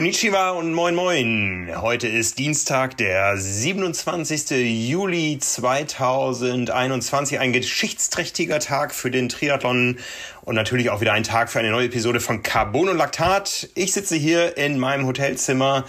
Konnichiwa 0.00 0.52
und 0.52 0.72
moin 0.72 0.94
moin. 0.94 1.70
Heute 1.76 2.08
ist 2.08 2.38
Dienstag, 2.38 2.96
der 2.96 3.36
27. 3.36 4.88
Juli 4.88 5.38
2021. 5.38 7.38
Ein 7.38 7.52
geschichtsträchtiger 7.52 8.60
Tag 8.60 8.94
für 8.94 9.10
den 9.10 9.28
Triathlon 9.28 9.98
und 10.40 10.54
natürlich 10.54 10.88
auch 10.88 11.02
wieder 11.02 11.12
ein 11.12 11.22
Tag 11.22 11.50
für 11.50 11.58
eine 11.58 11.70
neue 11.70 11.88
Episode 11.88 12.20
von 12.20 12.42
Carbon 12.42 12.88
und 12.88 12.96
Laktat. 12.96 13.68
Ich 13.74 13.92
sitze 13.92 14.16
hier 14.16 14.56
in 14.56 14.78
meinem 14.78 15.06
Hotelzimmer 15.06 15.84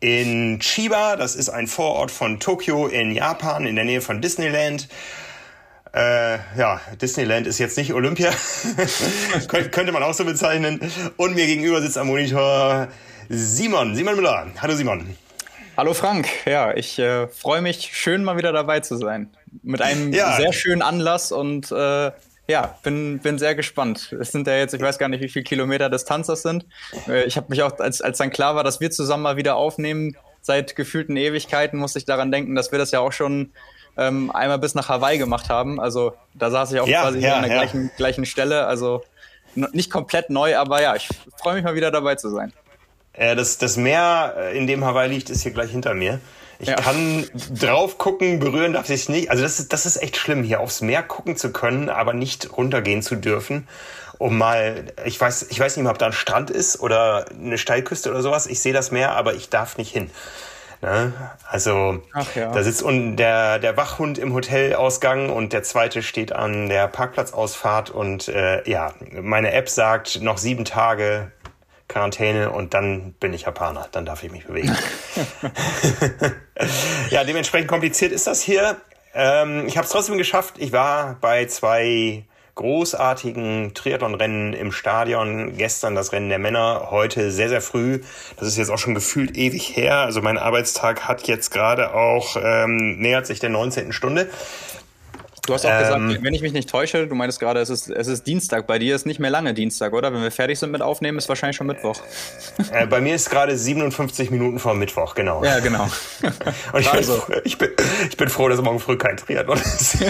in 0.00 0.58
Chiba. 0.60 1.16
Das 1.16 1.36
ist 1.36 1.50
ein 1.50 1.66
Vorort 1.66 2.10
von 2.10 2.40
Tokio 2.40 2.86
in 2.86 3.12
Japan 3.12 3.66
in 3.66 3.76
der 3.76 3.84
Nähe 3.84 4.00
von 4.00 4.22
Disneyland. 4.22 4.88
Äh, 5.92 6.38
ja, 6.56 6.80
Disneyland 7.02 7.46
ist 7.46 7.58
jetzt 7.58 7.76
nicht 7.76 7.92
Olympia, 7.92 8.32
könnte 9.48 9.92
man 9.92 10.02
auch 10.02 10.14
so 10.14 10.24
bezeichnen. 10.24 10.80
Und 11.18 11.34
mir 11.34 11.46
gegenüber 11.46 11.82
sitzt 11.82 11.98
am 11.98 12.06
Monitor 12.06 12.88
Simon, 13.32 13.94
Simon 13.94 14.16
Müller. 14.16 14.48
Hallo 14.60 14.74
Simon. 14.74 15.16
Hallo 15.76 15.94
Frank, 15.94 16.26
ja, 16.46 16.74
ich 16.74 16.98
äh, 16.98 17.28
freue 17.28 17.62
mich, 17.62 17.90
schön 17.92 18.24
mal 18.24 18.36
wieder 18.36 18.52
dabei 18.52 18.80
zu 18.80 18.96
sein. 18.96 19.30
Mit 19.62 19.80
einem 19.80 20.12
ja. 20.12 20.34
sehr 20.34 20.52
schönen 20.52 20.82
Anlass 20.82 21.30
und 21.30 21.70
äh, 21.70 22.10
ja, 22.48 22.74
bin, 22.82 23.20
bin 23.20 23.38
sehr 23.38 23.54
gespannt. 23.54 24.16
Es 24.20 24.32
sind 24.32 24.48
ja 24.48 24.56
jetzt, 24.56 24.74
ich 24.74 24.80
weiß 24.80 24.98
gar 24.98 25.08
nicht, 25.08 25.22
wie 25.22 25.28
viele 25.28 25.44
Kilometer 25.44 25.88
Distanz 25.88 26.26
das 26.26 26.42
sind. 26.42 26.66
Äh, 27.06 27.22
ich 27.22 27.36
habe 27.36 27.46
mich 27.50 27.62
auch, 27.62 27.78
als, 27.78 28.02
als 28.02 28.18
dann 28.18 28.30
klar 28.30 28.56
war, 28.56 28.64
dass 28.64 28.80
wir 28.80 28.90
zusammen 28.90 29.22
mal 29.22 29.36
wieder 29.36 29.54
aufnehmen, 29.54 30.16
seit 30.40 30.74
gefühlten 30.74 31.16
Ewigkeiten 31.16 31.78
musste 31.78 32.00
ich 32.00 32.06
daran 32.06 32.32
denken, 32.32 32.56
dass 32.56 32.72
wir 32.72 32.80
das 32.80 32.90
ja 32.90 32.98
auch 32.98 33.12
schon 33.12 33.52
ähm, 33.96 34.32
einmal 34.32 34.58
bis 34.58 34.74
nach 34.74 34.88
Hawaii 34.88 35.18
gemacht 35.18 35.48
haben. 35.50 35.78
Also 35.78 36.14
da 36.34 36.50
saß 36.50 36.72
ich 36.72 36.80
auch 36.80 36.88
ja, 36.88 37.02
quasi 37.02 37.20
ja, 37.20 37.36
an 37.36 37.42
der 37.42 37.52
gleichen, 37.52 37.92
gleichen 37.96 38.26
Stelle. 38.26 38.66
Also 38.66 39.04
nicht 39.54 39.88
komplett 39.88 40.30
neu, 40.30 40.56
aber 40.56 40.82
ja, 40.82 40.96
ich 40.96 41.08
freue 41.36 41.54
mich 41.54 41.62
mal 41.62 41.76
wieder 41.76 41.92
dabei 41.92 42.16
zu 42.16 42.28
sein. 42.28 42.52
Äh, 43.12 43.36
das, 43.36 43.58
das 43.58 43.76
Meer, 43.76 44.34
äh, 44.36 44.58
in 44.58 44.66
dem 44.66 44.84
Hawaii 44.84 45.08
liegt, 45.08 45.30
ist 45.30 45.42
hier 45.42 45.52
gleich 45.52 45.70
hinter 45.70 45.94
mir. 45.94 46.20
Ich 46.58 46.68
ja. 46.68 46.76
kann 46.76 47.26
drauf 47.58 47.96
gucken, 47.96 48.38
berühren 48.38 48.74
darf 48.74 48.90
ich 48.90 49.08
nicht. 49.08 49.30
Also 49.30 49.42
das 49.42 49.58
ist, 49.58 49.72
das 49.72 49.86
ist 49.86 50.02
echt 50.02 50.18
schlimm, 50.18 50.42
hier 50.42 50.60
aufs 50.60 50.82
Meer 50.82 51.02
gucken 51.02 51.36
zu 51.36 51.52
können, 51.52 51.88
aber 51.88 52.12
nicht 52.12 52.56
runtergehen 52.56 53.00
zu 53.02 53.16
dürfen. 53.16 53.66
Um 54.18 54.36
mal, 54.36 54.84
ich 55.06 55.18
weiß, 55.18 55.46
ich 55.48 55.58
weiß 55.58 55.76
nicht 55.76 55.84
mehr, 55.84 55.92
ob 55.92 55.98
da 55.98 56.06
ein 56.06 56.12
Strand 56.12 56.50
ist 56.50 56.78
oder 56.80 57.24
eine 57.30 57.56
Steilküste 57.56 58.10
oder 58.10 58.20
sowas. 58.20 58.46
Ich 58.46 58.60
sehe 58.60 58.74
das 58.74 58.90
Meer, 58.90 59.12
aber 59.12 59.32
ich 59.32 59.48
darf 59.48 59.78
nicht 59.78 59.90
hin. 59.90 60.10
Ne? 60.82 61.14
Also 61.48 62.02
ja. 62.34 62.52
da 62.52 62.62
sitzt 62.62 62.82
unten 62.82 63.16
der, 63.16 63.58
der 63.58 63.78
Wachhund 63.78 64.18
im 64.18 64.34
Hotelausgang 64.34 65.30
und 65.30 65.54
der 65.54 65.62
zweite 65.62 66.02
steht 66.02 66.32
an 66.32 66.68
der 66.68 66.88
Parkplatzausfahrt 66.88 67.88
und 67.88 68.28
äh, 68.28 68.68
ja, 68.68 68.92
meine 69.20 69.52
App 69.52 69.68
sagt 69.68 70.20
noch 70.20 70.36
sieben 70.36 70.64
Tage 70.64 71.32
Quarantäne 71.90 72.50
und 72.50 72.72
dann 72.72 73.12
bin 73.14 73.34
ich 73.34 73.42
Japaner, 73.42 73.88
dann 73.92 74.06
darf 74.06 74.22
ich 74.22 74.30
mich 74.30 74.46
bewegen. 74.46 74.76
ja, 77.10 77.24
dementsprechend 77.24 77.68
kompliziert 77.68 78.12
ist 78.12 78.26
das 78.26 78.40
hier. 78.40 78.76
Ähm, 79.12 79.66
ich 79.66 79.76
habe 79.76 79.86
es 79.86 79.92
trotzdem 79.92 80.16
geschafft. 80.16 80.54
Ich 80.58 80.72
war 80.72 81.16
bei 81.20 81.46
zwei 81.46 82.24
großartigen 82.54 83.74
Triathlon-Rennen 83.74 84.52
im 84.52 84.70
Stadion. 84.70 85.56
Gestern 85.56 85.94
das 85.94 86.12
Rennen 86.12 86.28
der 86.28 86.38
Männer, 86.38 86.88
heute 86.90 87.30
sehr, 87.30 87.48
sehr 87.48 87.62
früh. 87.62 88.00
Das 88.36 88.46
ist 88.46 88.56
jetzt 88.56 88.70
auch 88.70 88.78
schon 88.78 88.94
gefühlt 88.94 89.36
ewig 89.36 89.76
her. 89.76 89.98
Also 89.98 90.20
mein 90.22 90.38
Arbeitstag 90.38 91.08
hat 91.08 91.26
jetzt 91.26 91.50
gerade 91.50 91.94
auch, 91.94 92.36
ähm, 92.36 92.98
nähert 92.98 93.26
sich 93.26 93.40
der 93.40 93.50
19. 93.50 93.92
Stunde. 93.92 94.28
Du 95.50 95.54
hast 95.54 95.66
auch 95.66 95.70
ähm, 95.70 95.78
gesagt, 96.10 96.22
wenn 96.22 96.32
ich 96.32 96.42
mich 96.42 96.52
nicht 96.52 96.70
täusche, 96.70 97.08
du 97.08 97.14
meintest 97.16 97.40
gerade, 97.40 97.58
es 97.58 97.70
ist, 97.70 97.90
es 97.90 98.06
ist 98.06 98.24
Dienstag. 98.24 98.68
Bei 98.68 98.78
dir 98.78 98.94
ist 98.94 99.04
nicht 99.04 99.18
mehr 99.18 99.30
lange 99.30 99.52
Dienstag, 99.52 99.92
oder? 99.92 100.12
Wenn 100.14 100.22
wir 100.22 100.30
fertig 100.30 100.60
sind 100.60 100.70
mit 100.70 100.80
Aufnehmen, 100.80 101.18
ist 101.18 101.28
wahrscheinlich 101.28 101.56
schon 101.56 101.66
Mittwoch. 101.66 102.00
Äh, 102.70 102.86
bei 102.86 103.00
mir 103.00 103.16
ist 103.16 103.30
gerade 103.30 103.56
57 103.56 104.30
Minuten 104.30 104.60
vor 104.60 104.74
Mittwoch, 104.74 105.16
genau. 105.16 105.42
Ja, 105.42 105.58
genau. 105.58 105.88
Und 106.72 106.80
ich 106.80 106.92
bin, 106.92 107.02
so. 107.02 107.20
ich, 107.42 107.58
bin, 107.58 107.70
ich 108.08 108.16
bin 108.16 108.28
froh, 108.28 108.48
dass 108.48 108.62
morgen 108.62 108.78
früh 108.78 108.96
kein 108.96 109.16
Triathlon 109.16 109.58
ist. 109.58 109.96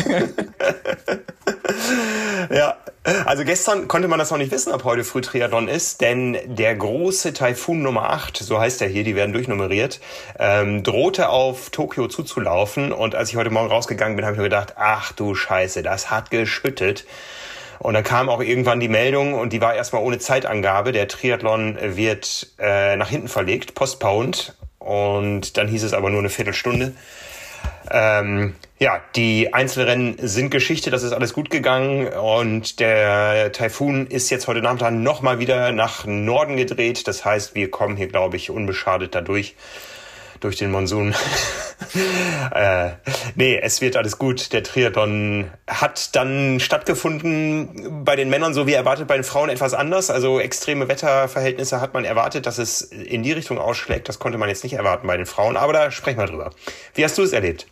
ja, 2.51 2.77
also 3.25 3.45
gestern 3.45 3.89
konnte 3.89 4.09
man 4.09 4.19
das 4.19 4.31
noch 4.31 4.39
nicht 4.39 4.53
wissen, 4.53 4.73
ob 4.73 4.85
heute 4.85 5.05
früh 5.05 5.21
Triathlon 5.21 5.69
ist, 5.69 6.01
denn 6.01 6.39
der 6.45 6.75
große 6.75 7.33
Taifun 7.33 7.83
Nummer 7.83 8.11
8, 8.11 8.37
so 8.37 8.61
heißt 8.61 8.83
er 8.83 8.89
hier, 8.89 9.05
die 9.05 9.17
werden 9.17 9.33
durchnummeriert, 9.33 10.01
ähm, 10.39 10.83
drohte 10.83 11.31
auf 11.31 11.71
Tokio 11.71 12.09
zuzulaufen. 12.09 12.93
Und 12.93 13.15
als 13.15 13.31
ich 13.31 13.37
heute 13.37 13.51
Morgen 13.51 13.69
rausgegangen 13.69 14.17
bin, 14.17 14.25
habe 14.25 14.35
ich 14.35 14.39
mir 14.39 14.45
gedacht, 14.45 14.75
ach 14.77 15.13
du 15.13 15.35
Scheiße, 15.35 15.83
das 15.83 16.11
hat 16.11 16.31
geschüttet. 16.31 17.07
Und 17.79 17.95
dann 17.95 18.05
kam 18.05 18.29
auch 18.29 18.43
irgendwann 18.43 18.79
die 18.79 18.89
Meldung 18.89 19.33
und 19.33 19.55
die 19.55 19.63
war 19.63 19.75
erstmal 19.75 20.03
ohne 20.03 20.19
Zeitangabe. 20.19 20.93
Der 20.93 21.09
Triathlon 21.09 21.79
wird 21.81 22.49
äh, 22.59 22.97
nach 22.97 23.09
hinten 23.09 23.29
verlegt, 23.29 23.75
postponed. 23.75 24.55
Und 24.79 25.57
dann 25.57 25.67
hieß 25.69 25.85
es 25.85 25.95
aber 25.95 26.11
nur 26.11 26.19
eine 26.19 26.29
Viertelstunde. 26.29 26.93
Ähm, 27.91 28.55
ja, 28.79 29.01
die 29.17 29.53
Einzelrennen 29.53 30.17
sind 30.19 30.51
Geschichte, 30.51 30.91
das 30.91 31.03
ist 31.03 31.13
alles 31.13 31.33
gut 31.33 31.51
gegangen 31.51 32.09
und 32.09 32.81
der 32.81 33.53
Taifun 33.53 34.07
ist 34.07 34.31
jetzt 34.31 34.47
heute 34.47 34.63
Nachmittag 34.63 34.93
nochmal 34.93 35.39
wieder 35.39 35.73
nach 35.73 36.07
Norden 36.07 36.57
gedreht. 36.57 37.07
Das 37.09 37.25
heißt, 37.25 37.55
wir 37.55 37.71
kommen 37.71 37.97
hier, 37.97 38.09
glaube 38.09 38.37
ich, 38.37 38.51
unbeschadet 38.51 39.15
dadurch 39.15 39.55
durch 40.41 40.57
den 40.57 40.71
Monsun. 40.71 41.15
äh, 42.55 42.91
nee, 43.35 43.59
es 43.63 43.81
wird 43.81 43.97
alles 43.97 44.19
gut. 44.19 44.53
Der 44.53 44.63
Triathlon 44.63 45.51
hat 45.67 46.15
dann 46.17 46.61
stattgefunden 46.61 48.05
bei 48.05 48.17
den 48.17 48.31
Männern 48.31 48.55
so 48.55 48.67
wie 48.67 48.73
erwartet, 48.73 49.07
bei 49.07 49.15
den 49.15 49.25
Frauen 49.25 49.51
etwas 49.51 49.75
anders. 49.75 50.11
Also 50.11 50.41
extreme 50.41 50.89
Wetterverhältnisse 50.89 51.81
hat 51.81 51.95
man 51.95 52.05
erwartet, 52.05 52.47
dass 52.47 52.59
es 52.59 52.83
in 52.83 53.23
die 53.23 53.33
Richtung 53.33 53.59
ausschlägt. 53.59 54.09
Das 54.09 54.19
konnte 54.19 54.39
man 54.39 54.49
jetzt 54.49 54.65
nicht 54.65 54.75
erwarten 54.75 55.07
bei 55.07 55.17
den 55.17 55.27
Frauen, 55.27 55.57
aber 55.57 55.73
da 55.73 55.91
sprechen 55.91 56.19
wir 56.19 56.27
drüber. 56.27 56.51
Wie 56.95 57.05
hast 57.05 57.17
du 57.19 57.23
es 57.23 57.33
erlebt? 57.33 57.67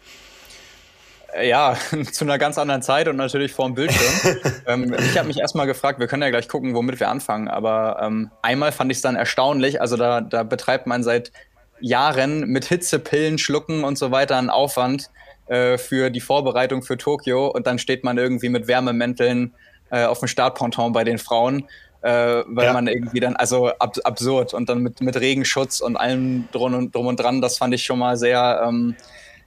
Ja, 1.42 1.76
zu 2.12 2.24
einer 2.24 2.38
ganz 2.38 2.58
anderen 2.58 2.82
Zeit 2.82 3.06
und 3.08 3.16
natürlich 3.16 3.52
vor 3.52 3.66
dem 3.66 3.74
Bildschirm. 3.74 4.36
ähm, 4.66 4.94
ich 4.98 5.18
habe 5.18 5.28
mich 5.28 5.38
erstmal 5.38 5.66
gefragt, 5.66 6.00
wir 6.00 6.06
können 6.06 6.22
ja 6.22 6.30
gleich 6.30 6.48
gucken, 6.48 6.74
womit 6.74 7.00
wir 7.00 7.08
anfangen, 7.08 7.48
aber 7.48 8.00
ähm, 8.02 8.30
einmal 8.42 8.72
fand 8.72 8.90
ich 8.90 8.98
es 8.98 9.02
dann 9.02 9.16
erstaunlich, 9.16 9.80
also 9.80 9.96
da, 9.96 10.20
da 10.20 10.42
betreibt 10.42 10.86
man 10.86 11.02
seit 11.02 11.32
Jahren 11.80 12.48
mit 12.48 12.64
Hitzepillen 12.66 13.38
schlucken 13.38 13.84
und 13.84 13.98
so 13.98 14.10
weiter 14.10 14.36
einen 14.36 14.50
Aufwand 14.50 15.10
äh, 15.46 15.78
für 15.78 16.10
die 16.10 16.20
Vorbereitung 16.20 16.82
für 16.82 16.96
Tokio 16.96 17.48
und 17.48 17.66
dann 17.66 17.78
steht 17.78 18.04
man 18.04 18.18
irgendwie 18.18 18.48
mit 18.48 18.68
Wärmemänteln 18.68 19.54
äh, 19.90 20.04
auf 20.04 20.18
dem 20.18 20.28
Startponton 20.28 20.92
bei 20.92 21.04
den 21.04 21.18
Frauen. 21.18 21.64
Äh, 22.00 22.44
weil 22.46 22.66
ja. 22.66 22.72
man 22.72 22.86
irgendwie 22.86 23.18
dann, 23.18 23.34
also 23.34 23.70
ab, 23.70 23.96
absurd 24.04 24.54
und 24.54 24.68
dann 24.68 24.84
mit, 24.84 25.00
mit 25.00 25.16
Regenschutz 25.16 25.80
und 25.80 25.96
allem 25.96 26.48
drum 26.52 26.74
und, 26.74 26.94
drum 26.94 27.08
und 27.08 27.18
dran, 27.18 27.40
das 27.40 27.58
fand 27.58 27.74
ich 27.74 27.82
schon 27.82 27.98
mal 27.98 28.16
sehr, 28.16 28.62
ähm, 28.64 28.94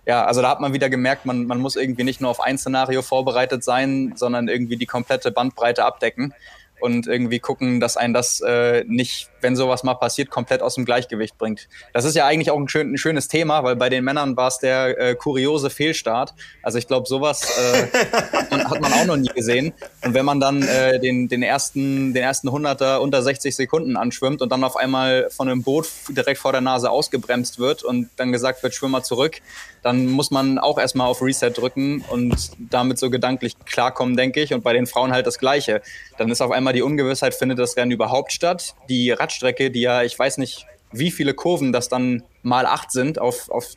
ja, 0.05 0.25
also 0.25 0.41
da 0.41 0.49
hat 0.49 0.59
man 0.59 0.73
wieder 0.73 0.89
gemerkt, 0.89 1.25
man, 1.25 1.45
man 1.45 1.59
muss 1.59 1.77
irgendwie 1.77 2.03
nicht 2.03 2.19
nur 2.19 2.29
auf 2.29 2.41
ein 2.41 2.57
Szenario 2.57 3.03
vorbereitet 3.03 3.63
sein, 3.63 4.13
sondern 4.17 4.49
irgendwie 4.49 4.75
die 4.75 4.85
komplette 4.85 5.31
Bandbreite 5.31 5.85
abdecken 5.85 6.33
und 6.81 7.07
irgendwie 7.07 7.39
gucken, 7.39 7.79
dass 7.79 7.97
ein 7.97 8.13
das 8.13 8.41
äh, 8.41 8.83
nicht, 8.87 9.29
wenn 9.41 9.55
sowas 9.55 9.83
mal 9.83 9.95
passiert, 9.95 10.29
komplett 10.29 10.61
aus 10.61 10.75
dem 10.75 10.85
Gleichgewicht 10.85 11.37
bringt. 11.37 11.67
Das 11.93 12.05
ist 12.05 12.15
ja 12.15 12.25
eigentlich 12.25 12.51
auch 12.51 12.59
ein, 12.59 12.67
schön, 12.67 12.93
ein 12.93 12.97
schönes 12.97 13.27
Thema, 13.27 13.63
weil 13.63 13.75
bei 13.75 13.89
den 13.89 14.03
Männern 14.03 14.35
war 14.37 14.47
es 14.47 14.59
der 14.59 14.99
äh, 14.99 15.15
kuriose 15.15 15.69
Fehlstart. 15.69 16.33
Also 16.63 16.77
ich 16.77 16.87
glaube, 16.87 17.07
sowas 17.07 17.43
äh, 17.57 17.87
hat, 18.51 18.81
man, 18.81 18.93
auch 18.93 19.05
noch 19.05 19.17
nie 19.17 19.29
gesehen. 19.29 19.73
Und 20.03 20.13
wenn 20.13 20.25
man 20.25 20.39
dann 20.39 20.63
äh, 20.63 20.99
den, 20.99 21.27
den 21.27 21.43
ersten, 21.43 22.13
den 22.13 22.23
ersten 22.23 22.51
Hunderter 22.51 23.01
unter 23.01 23.21
60 23.21 23.55
Sekunden 23.55 23.97
anschwimmt 23.97 24.41
und 24.41 24.51
dann 24.51 24.63
auf 24.63 24.75
einmal 24.75 25.29
von 25.29 25.49
einem 25.49 25.63
Boot 25.63 25.87
direkt 26.09 26.39
vor 26.39 26.51
der 26.51 26.61
Nase 26.61 26.89
ausgebremst 26.89 27.59
wird 27.59 27.83
und 27.83 28.09
dann 28.17 28.31
gesagt 28.31 28.63
wird, 28.63 28.73
schwimm 28.73 28.91
mal 28.91 29.03
zurück, 29.03 29.41
dann 29.81 30.07
muss 30.07 30.31
man 30.31 30.59
auch 30.59 30.77
erstmal 30.77 31.07
auf 31.07 31.21
Reset 31.21 31.51
drücken 31.51 32.03
und 32.09 32.51
damit 32.57 32.99
so 32.99 33.09
gedanklich 33.09 33.57
klarkommen, 33.65 34.15
denke 34.15 34.41
ich. 34.41 34.53
Und 34.53 34.63
bei 34.63 34.73
den 34.73 34.87
Frauen 34.87 35.11
halt 35.11 35.27
das 35.27 35.39
Gleiche. 35.39 35.81
Dann 36.17 36.29
ist 36.29 36.41
auf 36.41 36.51
einmal 36.51 36.73
die 36.73 36.81
Ungewissheit, 36.81 37.33
findet 37.33 37.59
das 37.59 37.75
Rennen 37.77 37.91
überhaupt 37.91 38.31
statt? 38.31 38.75
Die 38.89 39.11
Radstrecke, 39.11 39.71
die 39.71 39.81
ja, 39.81 40.03
ich 40.03 40.17
weiß 40.17 40.37
nicht, 40.37 40.65
wie 40.91 41.11
viele 41.11 41.33
Kurven 41.33 41.71
das 41.71 41.89
dann 41.89 42.23
mal 42.43 42.65
acht 42.65 42.91
sind 42.91 43.19
auf, 43.19 43.49
auf 43.49 43.73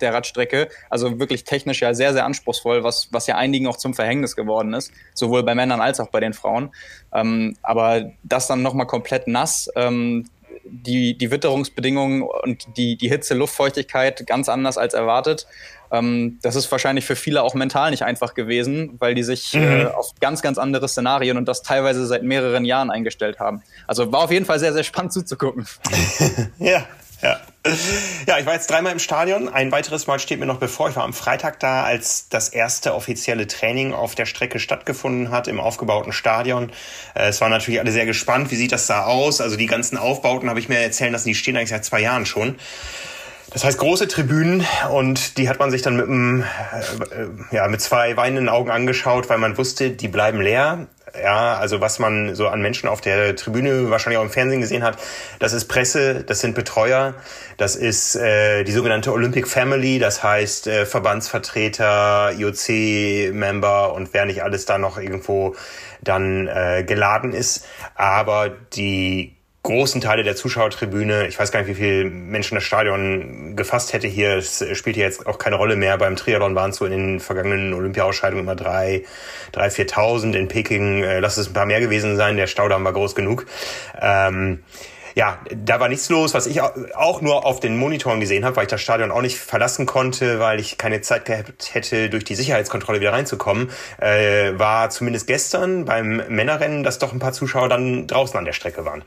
der 0.00 0.12
Radstrecke. 0.14 0.68
Also 0.90 1.18
wirklich 1.18 1.44
technisch 1.44 1.80
ja 1.80 1.94
sehr, 1.94 2.12
sehr 2.12 2.24
anspruchsvoll, 2.24 2.82
was, 2.82 3.08
was 3.12 3.26
ja 3.26 3.36
einigen 3.36 3.66
auch 3.66 3.76
zum 3.76 3.94
Verhängnis 3.94 4.36
geworden 4.36 4.74
ist, 4.74 4.90
sowohl 5.14 5.42
bei 5.42 5.54
Männern 5.54 5.80
als 5.80 6.00
auch 6.00 6.08
bei 6.08 6.20
den 6.20 6.32
Frauen. 6.32 6.70
Ähm, 7.12 7.56
aber 7.62 8.10
das 8.22 8.46
dann 8.46 8.62
nochmal 8.62 8.86
komplett 8.86 9.28
nass, 9.28 9.70
ähm, 9.76 10.28
die, 10.68 11.16
die 11.16 11.30
Witterungsbedingungen 11.30 12.22
und 12.22 12.76
die, 12.76 12.96
die 12.96 13.08
Hitze, 13.08 13.34
Luftfeuchtigkeit 13.34 14.26
ganz 14.26 14.48
anders 14.48 14.78
als 14.78 14.94
erwartet. 14.94 15.46
Ähm, 15.90 16.38
das 16.42 16.56
ist 16.56 16.70
wahrscheinlich 16.70 17.04
für 17.04 17.16
viele 17.16 17.42
auch 17.42 17.54
mental 17.54 17.90
nicht 17.90 18.02
einfach 18.02 18.34
gewesen, 18.34 18.96
weil 18.98 19.14
die 19.14 19.22
sich 19.22 19.54
mhm. 19.54 19.62
äh, 19.62 19.84
auf 19.86 20.12
ganz, 20.20 20.42
ganz 20.42 20.58
andere 20.58 20.88
Szenarien 20.88 21.36
und 21.36 21.46
das 21.46 21.62
teilweise 21.62 22.06
seit 22.06 22.22
mehreren 22.22 22.64
Jahren 22.64 22.90
eingestellt 22.90 23.38
haben. 23.38 23.62
Also 23.86 24.10
war 24.12 24.24
auf 24.24 24.30
jeden 24.30 24.46
Fall 24.46 24.58
sehr, 24.58 24.72
sehr 24.72 24.84
spannend 24.84 25.12
zuzugucken. 25.12 25.66
ja. 26.58 26.86
Ja. 27.22 27.40
ja, 28.26 28.38
ich 28.38 28.46
war 28.46 28.54
jetzt 28.54 28.70
dreimal 28.70 28.92
im 28.92 28.98
Stadion. 28.98 29.48
Ein 29.48 29.72
weiteres 29.72 30.06
Mal 30.06 30.18
steht 30.18 30.38
mir 30.38 30.46
noch 30.46 30.58
bevor. 30.58 30.88
Ich 30.90 30.96
war 30.96 31.04
am 31.04 31.12
Freitag 31.12 31.58
da, 31.60 31.82
als 31.82 32.28
das 32.28 32.48
erste 32.48 32.94
offizielle 32.94 33.46
Training 33.46 33.92
auf 33.92 34.14
der 34.14 34.26
Strecke 34.26 34.60
stattgefunden 34.60 35.30
hat 35.30 35.48
im 35.48 35.58
aufgebauten 35.58 36.12
Stadion. 36.12 36.70
Äh, 37.14 37.28
es 37.28 37.40
waren 37.40 37.50
natürlich 37.50 37.80
alle 37.80 37.92
sehr 37.92 38.06
gespannt. 38.06 38.50
Wie 38.50 38.56
sieht 38.56 38.72
das 38.72 38.86
da 38.86 39.04
aus? 39.04 39.40
Also 39.40 39.56
die 39.56 39.66
ganzen 39.66 39.96
Aufbauten 39.96 40.48
habe 40.48 40.60
ich 40.60 40.68
mir 40.68 40.78
erzählen 40.78 41.12
lassen, 41.12 41.28
die 41.28 41.34
stehen 41.34 41.56
eigentlich 41.56 41.70
seit 41.70 41.84
zwei 41.84 42.00
Jahren 42.00 42.26
schon. 42.26 42.56
Das 43.52 43.64
heißt 43.64 43.78
große 43.78 44.08
Tribünen 44.08 44.66
und 44.92 45.38
die 45.38 45.48
hat 45.48 45.58
man 45.58 45.70
sich 45.70 45.80
dann 45.80 45.96
mit, 45.96 46.06
einem, 46.06 46.42
äh, 46.42 47.54
ja, 47.54 47.68
mit 47.68 47.80
zwei 47.80 48.16
weinenden 48.16 48.48
Augen 48.48 48.70
angeschaut, 48.70 49.30
weil 49.30 49.38
man 49.38 49.56
wusste, 49.56 49.90
die 49.90 50.08
bleiben 50.08 50.40
leer. 50.40 50.88
Ja, 51.22 51.56
also 51.56 51.80
was 51.80 51.98
man 51.98 52.34
so 52.34 52.48
an 52.48 52.60
Menschen 52.60 52.88
auf 52.88 53.00
der 53.00 53.36
Tribüne 53.36 53.90
wahrscheinlich 53.90 54.18
auch 54.18 54.24
im 54.24 54.30
Fernsehen 54.30 54.60
gesehen 54.60 54.82
hat, 54.82 54.98
das 55.38 55.52
ist 55.52 55.66
Presse, 55.66 56.24
das 56.24 56.40
sind 56.40 56.54
Betreuer, 56.54 57.14
das 57.56 57.76
ist 57.76 58.16
äh, 58.16 58.64
die 58.64 58.72
sogenannte 58.72 59.12
Olympic 59.12 59.48
Family, 59.48 59.98
das 59.98 60.22
heißt 60.22 60.66
äh, 60.66 60.86
Verbandsvertreter, 60.86 62.32
IOC-Member 62.32 63.92
und 63.92 64.12
wer 64.12 64.26
nicht 64.26 64.42
alles 64.42 64.66
da 64.66 64.78
noch 64.78 64.98
irgendwo 64.98 65.54
dann 66.02 66.48
äh, 66.48 66.84
geladen 66.86 67.32
ist. 67.32 67.66
Aber 67.94 68.48
die 68.48 69.35
großen 69.66 70.00
Teile 70.00 70.22
der 70.22 70.36
Zuschauertribüne. 70.36 71.26
Ich 71.26 71.38
weiß 71.38 71.50
gar 71.50 71.60
nicht, 71.60 71.68
wie 71.68 71.74
viele 71.74 72.04
Menschen 72.04 72.54
das 72.54 72.64
Stadion 72.64 73.56
gefasst 73.56 73.92
hätte 73.92 74.06
hier. 74.06 74.36
Es 74.36 74.64
spielt 74.72 74.96
jetzt 74.96 75.26
auch 75.26 75.38
keine 75.38 75.56
Rolle 75.56 75.74
mehr. 75.74 75.98
Beim 75.98 76.14
Triathlon 76.14 76.54
waren 76.54 76.70
es 76.70 76.76
so 76.76 76.84
in 76.86 76.92
den 76.92 77.20
vergangenen 77.20 77.74
Olympia-Ausscheidungen 77.74 78.44
immer 78.44 78.54
drei, 78.54 79.02
drei, 79.50 79.68
viertausend. 79.70 80.36
In 80.36 80.46
Peking 80.46 81.02
äh, 81.02 81.18
lass 81.18 81.36
es 81.36 81.48
ein 81.48 81.52
paar 81.52 81.66
mehr 81.66 81.80
gewesen 81.80 82.16
sein. 82.16 82.36
Der 82.36 82.46
Staudamm 82.46 82.84
war 82.84 82.92
groß 82.92 83.16
genug. 83.16 83.46
Ähm, 84.00 84.62
ja, 85.16 85.38
da 85.50 85.80
war 85.80 85.88
nichts 85.88 86.10
los, 86.10 86.32
was 86.34 86.46
ich 86.46 86.60
auch 86.60 87.20
nur 87.20 87.44
auf 87.44 87.58
den 87.58 87.76
Monitoren 87.76 88.20
gesehen 88.20 88.44
habe, 88.44 88.54
weil 88.56 88.64
ich 88.64 88.70
das 88.70 88.82
Stadion 88.82 89.10
auch 89.10 89.22
nicht 89.22 89.38
verlassen 89.38 89.86
konnte, 89.86 90.38
weil 90.38 90.60
ich 90.60 90.78
keine 90.78 91.00
Zeit 91.00 91.24
gehabt 91.24 91.74
hätte, 91.74 92.08
durch 92.08 92.22
die 92.22 92.36
Sicherheitskontrolle 92.36 93.00
wieder 93.00 93.12
reinzukommen, 93.12 93.70
äh, 93.98 94.52
war 94.56 94.90
zumindest 94.90 95.26
gestern 95.26 95.86
beim 95.86 96.22
Männerrennen, 96.28 96.84
dass 96.84 96.98
doch 96.98 97.12
ein 97.12 97.18
paar 97.18 97.32
Zuschauer 97.32 97.68
dann 97.68 98.06
draußen 98.06 98.38
an 98.38 98.44
der 98.44 98.52
Strecke 98.52 98.84
waren. 98.84 99.02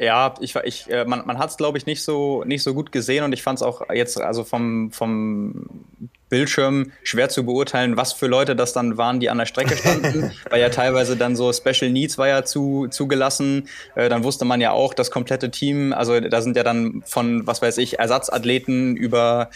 Ja, 0.00 0.34
ich, 0.40 0.54
ich, 0.56 0.90
äh, 0.90 1.04
man, 1.04 1.26
man 1.26 1.38
hat 1.38 1.50
es, 1.50 1.56
glaube 1.56 1.78
ich, 1.78 1.86
nicht 1.86 2.02
so, 2.02 2.44
nicht 2.44 2.62
so 2.62 2.74
gut 2.74 2.92
gesehen 2.92 3.24
und 3.24 3.32
ich 3.32 3.42
fand 3.42 3.58
es 3.58 3.62
auch 3.62 3.82
jetzt 3.92 4.20
also 4.20 4.44
vom, 4.44 4.90
vom 4.90 5.84
Bildschirm 6.28 6.90
schwer 7.04 7.28
zu 7.28 7.44
beurteilen, 7.44 7.96
was 7.96 8.12
für 8.12 8.26
Leute 8.26 8.56
das 8.56 8.72
dann 8.72 8.96
waren, 8.96 9.20
die 9.20 9.30
an 9.30 9.38
der 9.38 9.46
Strecke 9.46 9.76
standen, 9.76 10.32
weil 10.50 10.60
ja 10.60 10.70
teilweise 10.70 11.16
dann 11.16 11.36
so 11.36 11.52
Special 11.52 11.90
Needs 11.90 12.18
war 12.18 12.26
ja 12.26 12.44
zu, 12.44 12.88
zugelassen. 12.88 13.68
Äh, 13.94 14.08
dann 14.08 14.24
wusste 14.24 14.44
man 14.44 14.60
ja 14.60 14.72
auch, 14.72 14.92
das 14.92 15.10
komplette 15.10 15.50
Team, 15.50 15.92
also 15.92 16.18
da 16.18 16.42
sind 16.42 16.56
ja 16.56 16.64
dann 16.64 17.02
von, 17.06 17.46
was 17.46 17.62
weiß 17.62 17.78
ich, 17.78 17.98
Ersatzathleten 17.98 18.96
über 18.96 19.50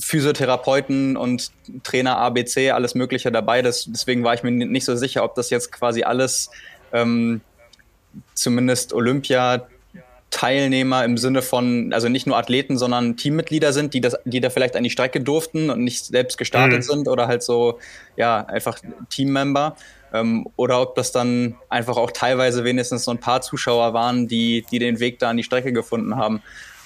Physiotherapeuten 0.00 1.16
und 1.16 1.50
Trainer 1.82 2.16
ABC, 2.18 2.70
alles 2.70 2.94
Mögliche 2.94 3.30
dabei. 3.30 3.62
Das, 3.62 3.86
deswegen 3.88 4.24
war 4.24 4.34
ich 4.34 4.42
mir 4.42 4.50
nicht 4.50 4.84
so 4.84 4.96
sicher, 4.96 5.24
ob 5.24 5.34
das 5.34 5.50
jetzt 5.50 5.72
quasi 5.72 6.04
alles 6.04 6.50
ähm, 6.92 7.42
zumindest 8.34 8.92
Olympia 8.92 9.66
Teilnehmer 10.30 11.04
im 11.04 11.16
Sinne 11.16 11.40
von, 11.40 11.92
also 11.92 12.08
nicht 12.08 12.26
nur 12.26 12.36
Athleten, 12.36 12.76
sondern 12.76 13.16
Teammitglieder 13.16 13.72
sind, 13.72 13.94
die, 13.94 14.00
das, 14.00 14.16
die 14.24 14.40
da 14.40 14.50
vielleicht 14.50 14.76
an 14.76 14.84
die 14.84 14.90
Strecke 14.90 15.20
durften 15.20 15.70
und 15.70 15.82
nicht 15.82 16.04
selbst 16.04 16.36
gestartet 16.36 16.80
mhm. 16.80 16.82
sind 16.82 17.08
oder 17.08 17.28
halt 17.28 17.42
so, 17.42 17.78
ja, 18.16 18.44
einfach 18.44 18.78
Teammember. 19.08 19.76
Ähm, 20.12 20.46
oder 20.56 20.80
ob 20.82 20.94
das 20.96 21.12
dann 21.12 21.56
einfach 21.68 21.96
auch 21.96 22.10
teilweise 22.10 22.64
wenigstens 22.64 23.04
so 23.04 23.10
ein 23.10 23.18
paar 23.18 23.40
Zuschauer 23.40 23.94
waren, 23.94 24.28
die, 24.28 24.66
die 24.70 24.78
den 24.78 25.00
Weg 25.00 25.18
da 25.18 25.30
an 25.30 25.38
die 25.38 25.42
Strecke 25.42 25.72
gefunden 25.72 26.16
haben. 26.16 26.42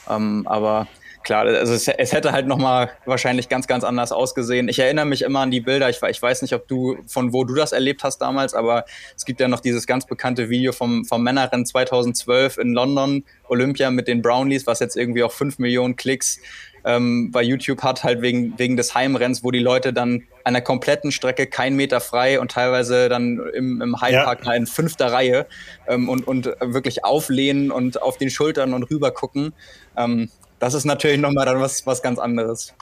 Ähm, 0.09 0.47
aber 0.47 0.87
klar, 1.23 1.47
also 1.47 1.75
es, 1.75 1.89
es 1.89 2.13
hätte 2.13 2.33
halt 2.33 2.47
nochmal 2.47 2.91
wahrscheinlich 3.05 3.49
ganz, 3.49 3.67
ganz 3.67 3.85
anders 3.85 4.13
ausgesehen. 4.13 4.69
Ich 4.69 4.79
erinnere 4.79 5.07
mich 5.07 5.23
immer 5.23 5.41
an 5.41 5.51
die 5.51 5.61
Bilder. 5.61 5.89
Ich, 5.91 6.01
ich 6.03 6.23
weiß 6.23 6.43
nicht, 6.43 6.55
ob 6.55 6.69
du, 6.69 6.99
von 7.07 7.33
wo 7.33 7.45
du 7.45 7.55
das 7.55 7.73
erlebt 7.73 8.05
hast 8.05 8.19
damals, 8.19 8.55
aber 8.55 8.85
es 9.17 9.25
gibt 9.25 9.41
ja 9.41 9.49
noch 9.49 9.61
dieses 9.61 9.87
ganz 9.87 10.07
bekannte 10.07 10.51
Video 10.51 10.73
vom, 10.73 11.05
vom 11.05 11.23
Männerrennen 11.23 11.67
2012 11.67 12.59
in 12.59 12.73
London, 12.73 13.25
Olympia 13.49 13.91
mit 13.91 14.09
den 14.09 14.23
Brownlees, 14.23 14.67
was 14.67 14.81
jetzt 14.81 14.97
irgendwie 14.97 15.23
auch 15.23 15.33
fünf 15.33 15.59
Millionen 15.59 15.97
Klicks 15.97 16.39
ähm, 16.85 17.31
bei 17.31 17.43
YouTube 17.43 17.83
hat, 17.83 18.05
halt 18.05 18.23
wegen, 18.23 18.59
wegen 18.59 18.77
des 18.77 18.95
Heimrenns, 18.95 19.45
wo 19.45 19.51
die 19.51 19.61
Leute 19.61 19.93
dann 19.93 20.25
an 20.45 20.55
der 20.55 20.63
kompletten 20.63 21.13
Strecke 21.13 21.47
keinen 21.47 21.77
Meter 21.77 22.01
frei 22.01 22.41
und 22.41 22.51
teilweise 22.51 23.09
dann 23.09 23.41
im, 23.55 23.81
im 23.81 24.01
Heimpark 24.01 24.45
ja. 24.45 24.55
in 24.55 24.67
fünfter 24.67 25.13
Reihe 25.13 25.47
ähm, 25.87 26.09
und, 26.09 26.27
und 26.27 26.47
wirklich 26.61 27.05
auflehnen 27.05 27.71
und 27.71 28.03
auf 28.03 28.19
den 28.19 28.31
Schultern 28.31 28.75
und 28.75 28.85
rüber 28.85 29.13
gucken. 29.13 29.55
Ähm, 29.97 30.31
das 30.63 30.75
ist 30.75 30.85
natürlich 30.85 31.19
nochmal 31.19 31.45
dann 31.45 31.61
was, 31.61 31.87
was 31.89 32.03
ganz 32.03 32.21
anderes. 32.21 32.73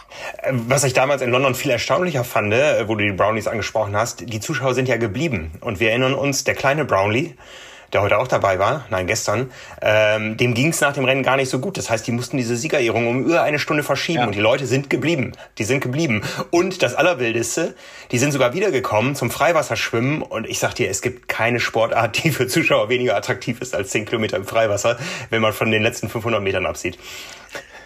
Was 0.51 0.85
ich 0.85 0.93
damals 0.93 1.23
in 1.23 1.31
London 1.31 1.55
viel 1.55 1.71
erstaunlicher 1.71 2.25
fand, 2.25 2.53
äh, 2.53 2.87
wo 2.87 2.95
du 2.95 3.07
die 3.07 3.13
Brownies 3.13 3.47
angesprochen 3.47 3.97
hast, 3.97 4.21
die 4.31 4.39
Zuschauer 4.39 4.75
sind 4.75 4.87
ja 4.87 4.99
geblieben. 4.99 5.53
Und 5.63 5.81
wir 5.81 5.89
erinnern 5.89 6.13
uns, 6.13 6.45
der 6.45 6.55
kleine 6.55 6.85
Brownlee, 6.85 7.37
der 7.95 8.03
heute 8.03 8.19
auch 8.19 8.29
dabei 8.29 8.59
war, 8.59 8.85
nein, 8.91 9.07
gestern, 9.07 9.51
ähm, 9.81 10.37
dem 10.37 10.53
ging 10.53 10.69
es 10.69 10.83
nach 10.83 10.93
dem 10.93 11.07
Rennen 11.07 11.23
gar 11.23 11.39
nicht 11.39 11.49
so 11.49 11.59
gut. 11.59 11.79
Das 11.79 11.89
heißt, 11.89 12.07
die 12.07 12.13
mussten 12.13 12.37
diese 12.37 12.55
Siegerehrung 12.55 13.07
um 13.07 13.25
über 13.25 13.45
eine 13.45 13.59
Stunde 13.59 13.83
verschieben 13.83 14.19
ja. 14.19 14.27
und 14.27 14.35
die 14.35 14.41
Leute 14.41 14.67
sind 14.67 14.91
geblieben. 14.91 15.33
Die 15.57 15.65
sind 15.65 15.81
geblieben. 15.81 16.21
Und 16.51 16.83
das 16.83 16.95
Allerwildeste, 16.95 17.75
die 18.11 18.19
sind 18.19 18.33
sogar 18.33 18.53
wiedergekommen 18.53 19.15
zum 19.15 19.31
Freiwasserschwimmen 19.31 20.21
und 20.21 20.47
ich 20.47 20.59
sag 20.59 20.75
dir, 20.75 20.91
es 20.91 21.01
gibt 21.01 21.29
keine 21.29 21.61
Sportart, 21.61 22.23
die 22.25 22.31
für 22.31 22.47
Zuschauer 22.47 22.91
weniger 22.91 23.17
attraktiv 23.17 23.63
ist 23.63 23.75
als 23.75 23.89
10 23.89 24.05
Kilometer 24.05 24.37
im 24.37 24.45
Freiwasser, 24.45 24.99
wenn 25.31 25.41
man 25.41 25.55
von 25.55 25.71
den 25.71 25.83
letzten 25.83 26.11
500 26.11 26.43
Metern 26.43 26.67
absieht. 26.67 26.99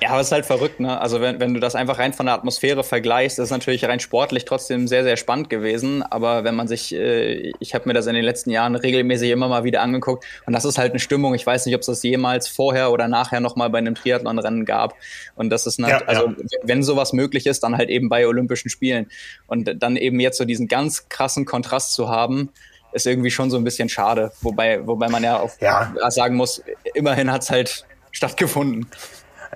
Ja, 0.05 0.11
aber 0.11 0.21
es 0.21 0.27
ist 0.27 0.33
halt 0.33 0.45
verrückt, 0.45 0.81
ne? 0.81 1.01
Also 1.01 1.23
wenn, 1.23 1.41
wenn 1.41 1.55
du 1.55 1.61
das 1.61 1.75
einfach 1.75 1.99
rein 1.99 2.13
von 2.13 2.27
der 2.27 2.35
Atmosphäre 2.35 2.85
vergleichst, 2.85 3.39
ist 3.39 3.47
es 3.47 3.51
natürlich 3.51 3.87
rein 3.87 4.01
sportlich 4.01 4.45
trotzdem 4.45 4.87
sehr, 4.87 5.03
sehr 5.03 5.17
spannend 5.17 5.49
gewesen. 5.49 6.03
Aber 6.03 6.45
wenn 6.45 6.55
man 6.55 6.69
sich, 6.69 6.95
äh, 6.95 7.53
ich 7.59 7.75
habe 7.75 7.89
mir 7.89 7.95
das 7.95 8.07
in 8.07 8.15
den 8.15 8.25
letzten 8.25 8.51
Jahren 8.51 8.75
regelmäßig 8.75 9.31
immer 9.31 9.49
mal 9.49 9.65
wieder 9.65 9.81
angeguckt 9.81 10.27
und 10.45 10.53
das 10.53 10.67
ist 10.67 10.77
halt 10.77 10.93
eine 10.93 10.99
Stimmung. 10.99 11.35
Ich 11.35 11.47
weiß 11.47 11.65
nicht, 11.65 11.75
ob 11.75 11.81
es 11.81 11.87
das 11.87 12.03
jemals 12.03 12.49
vorher 12.49 12.93
oder 12.93 13.09
nachher 13.09 13.41
nochmal 13.41 13.71
bei 13.71 13.79
einem 13.79 13.95
Triathlonrennen 13.95 14.67
gab. 14.67 14.95
Und 15.37 15.49
das 15.49 15.67
ist, 15.67 15.79
eine, 15.79 15.89
ja, 15.89 16.03
also 16.05 16.27
ja. 16.27 16.35
wenn 16.63 16.83
sowas 16.83 17.15
möglich 17.15 17.47
ist, 17.47 17.63
dann 17.63 17.79
halt 17.79 17.89
eben 17.89 18.11
bei 18.11 18.27
Olympischen 18.27 18.69
Spielen. 18.69 19.07
Und 19.47 19.83
dann 19.83 19.97
eben 19.97 20.21
jetzt 20.21 20.37
so 20.37 20.45
diesen 20.45 20.69
ganz 20.69 21.09
krassen 21.09 21.47
Kontrast 21.47 21.95
zu 21.95 22.11
haben, 22.11 22.51
ist 22.93 23.07
irgendwie 23.07 23.31
schon 23.31 23.51
so 23.51 23.57
ein 23.57 23.65
bisschen 23.65 23.89
schade. 23.89 24.33
Wobei, 24.43 24.87
wobei 24.87 25.09
man 25.09 25.25
ja 25.25 25.41
auch 25.41 25.53
ja. 25.61 25.95
sagen 26.11 26.37
muss, 26.37 26.63
immerhin 26.93 27.33
hat 27.33 27.43
es 27.43 27.51
halt 27.51 27.87
stattgefunden. 28.13 28.87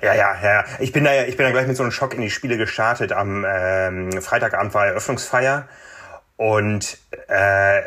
Ja, 0.03 0.15
ja, 0.15 0.37
ja. 0.43 0.65
Ich 0.79 0.93
bin 0.93 1.05
da 1.05 1.13
ja, 1.13 1.25
ich 1.25 1.37
bin 1.37 1.47
da 1.47 1.53
gleich 1.53 1.67
mit 1.67 1.77
so 1.77 1.83
einem 1.83 1.93
Schock 1.93 2.15
in 2.15 2.21
die 2.21 2.31
Spiele 2.31 2.57
gestartet. 2.57 3.13
Am 3.13 3.45
ähm, 3.49 4.23
Freitagabend 4.23 4.75
war 4.75 4.87
Eröffnungsfeier 4.87 5.69
und 6.37 6.99
äh, 7.29 7.83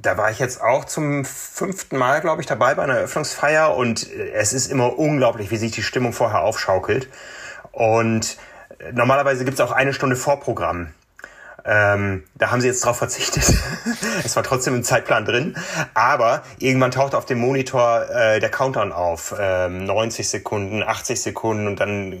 da 0.00 0.16
war 0.18 0.30
ich 0.30 0.38
jetzt 0.38 0.60
auch 0.60 0.84
zum 0.84 1.24
fünften 1.24 1.96
Mal, 1.96 2.20
glaube 2.20 2.42
ich, 2.42 2.46
dabei 2.46 2.74
bei 2.74 2.82
einer 2.82 2.96
Eröffnungsfeier 2.96 3.74
und 3.74 4.06
es 4.34 4.52
ist 4.52 4.70
immer 4.70 4.98
unglaublich, 4.98 5.50
wie 5.50 5.56
sich 5.56 5.72
die 5.72 5.82
Stimmung 5.82 6.12
vorher 6.12 6.42
aufschaukelt. 6.42 7.08
Und 7.72 8.36
normalerweise 8.92 9.44
gibt's 9.44 9.60
auch 9.60 9.72
eine 9.72 9.92
Stunde 9.94 10.16
Vorprogramm. 10.16 10.92
Ähm, 11.64 12.24
da 12.34 12.50
haben 12.50 12.60
sie 12.60 12.68
jetzt 12.68 12.84
drauf 12.84 12.98
verzichtet. 12.98 13.44
es 14.24 14.36
war 14.36 14.42
trotzdem 14.42 14.74
im 14.74 14.82
Zeitplan 14.82 15.24
drin. 15.24 15.56
Aber 15.94 16.42
irgendwann 16.58 16.90
tauchte 16.90 17.16
auf 17.18 17.26
dem 17.26 17.38
Monitor 17.38 18.08
äh, 18.10 18.40
der 18.40 18.50
Countdown 18.50 18.92
auf. 18.92 19.34
Ähm, 19.38 19.84
90 19.84 20.28
Sekunden, 20.28 20.82
80 20.82 21.20
Sekunden 21.20 21.66
und 21.66 21.80
dann 21.80 22.14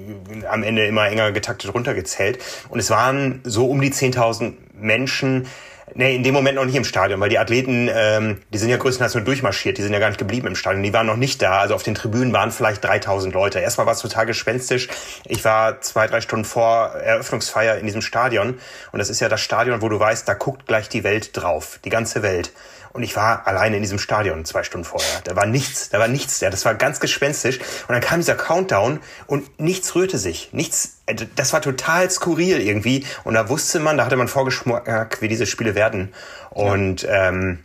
am 0.48 0.62
Ende 0.62 0.86
immer 0.86 1.08
enger 1.08 1.32
getaktet 1.32 1.72
runtergezählt. 1.74 2.38
Und 2.68 2.78
es 2.78 2.90
waren 2.90 3.40
so 3.44 3.68
um 3.68 3.80
die 3.80 3.92
10.000 3.92 4.54
Menschen, 4.74 5.46
Nee, 5.94 6.14
in 6.14 6.22
dem 6.22 6.34
Moment 6.34 6.56
noch 6.56 6.64
nicht 6.64 6.76
im 6.76 6.84
Stadion, 6.84 7.20
weil 7.20 7.30
die 7.30 7.38
Athleten, 7.38 7.90
ähm, 7.92 8.42
die 8.52 8.58
sind 8.58 8.68
ja 8.70 8.76
größtenteils 8.76 9.14
nur 9.14 9.24
durchmarschiert, 9.24 9.78
die 9.78 9.82
sind 9.82 9.92
ja 9.92 9.98
gar 9.98 10.08
nicht 10.08 10.18
geblieben 10.18 10.46
im 10.46 10.54
Stadion, 10.54 10.82
die 10.82 10.92
waren 10.92 11.06
noch 11.06 11.16
nicht 11.16 11.42
da. 11.42 11.60
Also 11.60 11.74
auf 11.74 11.82
den 11.82 11.94
Tribünen 11.94 12.32
waren 12.32 12.50
vielleicht 12.50 12.84
3000 12.84 13.34
Leute. 13.34 13.58
Erstmal 13.58 13.86
war 13.86 13.94
es 13.94 14.00
total 14.00 14.26
gespenstisch. 14.26 14.88
Ich 15.26 15.44
war 15.44 15.80
zwei, 15.80 16.06
drei 16.06 16.20
Stunden 16.20 16.44
vor 16.44 16.94
Eröffnungsfeier 16.94 17.78
in 17.78 17.86
diesem 17.86 18.02
Stadion 18.02 18.58
und 18.92 18.98
das 18.98 19.10
ist 19.10 19.20
ja 19.20 19.28
das 19.28 19.40
Stadion, 19.40 19.82
wo 19.82 19.88
du 19.88 19.98
weißt, 19.98 20.28
da 20.28 20.34
guckt 20.34 20.66
gleich 20.66 20.88
die 20.88 21.04
Welt 21.04 21.36
drauf, 21.36 21.80
die 21.84 21.90
ganze 21.90 22.22
Welt. 22.22 22.52
Und 22.92 23.02
ich 23.02 23.14
war 23.14 23.46
alleine 23.46 23.76
in 23.76 23.82
diesem 23.82 23.98
Stadion 23.98 24.44
zwei 24.44 24.64
Stunden 24.64 24.84
vorher. 24.84 25.20
Da 25.24 25.36
war 25.36 25.46
nichts, 25.46 25.90
da 25.90 25.98
war 25.98 26.08
nichts. 26.08 26.40
Ja, 26.40 26.50
das 26.50 26.64
war 26.64 26.74
ganz 26.74 26.98
gespenstisch. 26.98 27.58
Und 27.58 27.90
dann 27.90 28.00
kam 28.00 28.20
dieser 28.20 28.34
Countdown 28.34 29.00
und 29.26 29.60
nichts 29.60 29.94
rührte 29.94 30.18
sich. 30.18 30.52
Nichts, 30.52 31.00
äh, 31.06 31.14
das 31.36 31.52
war 31.52 31.62
total 31.62 32.10
skurril 32.10 32.60
irgendwie. 32.60 33.06
Und 33.24 33.34
da 33.34 33.48
wusste 33.48 33.78
man, 33.78 33.96
da 33.96 34.04
hatte 34.04 34.16
man 34.16 34.28
vorgeschmackt, 34.28 35.22
wie 35.22 35.28
diese 35.28 35.46
Spiele 35.46 35.74
werden. 35.74 36.12
Und 36.50 37.02
ja. 37.02 37.28
ähm, 37.28 37.60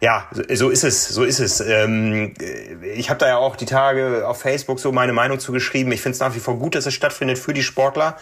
ja, 0.00 0.28
so 0.52 0.70
ist 0.70 0.84
es, 0.84 1.08
so 1.08 1.24
ist 1.24 1.40
es. 1.40 1.60
Ähm, 1.60 2.34
ich 2.94 3.10
habe 3.10 3.18
da 3.18 3.26
ja 3.26 3.36
auch 3.36 3.56
die 3.56 3.66
Tage 3.66 4.28
auf 4.28 4.40
Facebook 4.40 4.78
so 4.78 4.92
meine 4.92 5.12
Meinung 5.12 5.40
zugeschrieben. 5.40 5.92
Ich 5.92 6.02
finde 6.02 6.14
es 6.14 6.20
nach 6.20 6.34
wie 6.36 6.40
vor 6.40 6.56
gut, 6.58 6.76
dass 6.76 6.86
es 6.86 6.94
stattfindet 6.94 7.38
für 7.38 7.52
die 7.52 7.64
Sportler 7.64 8.16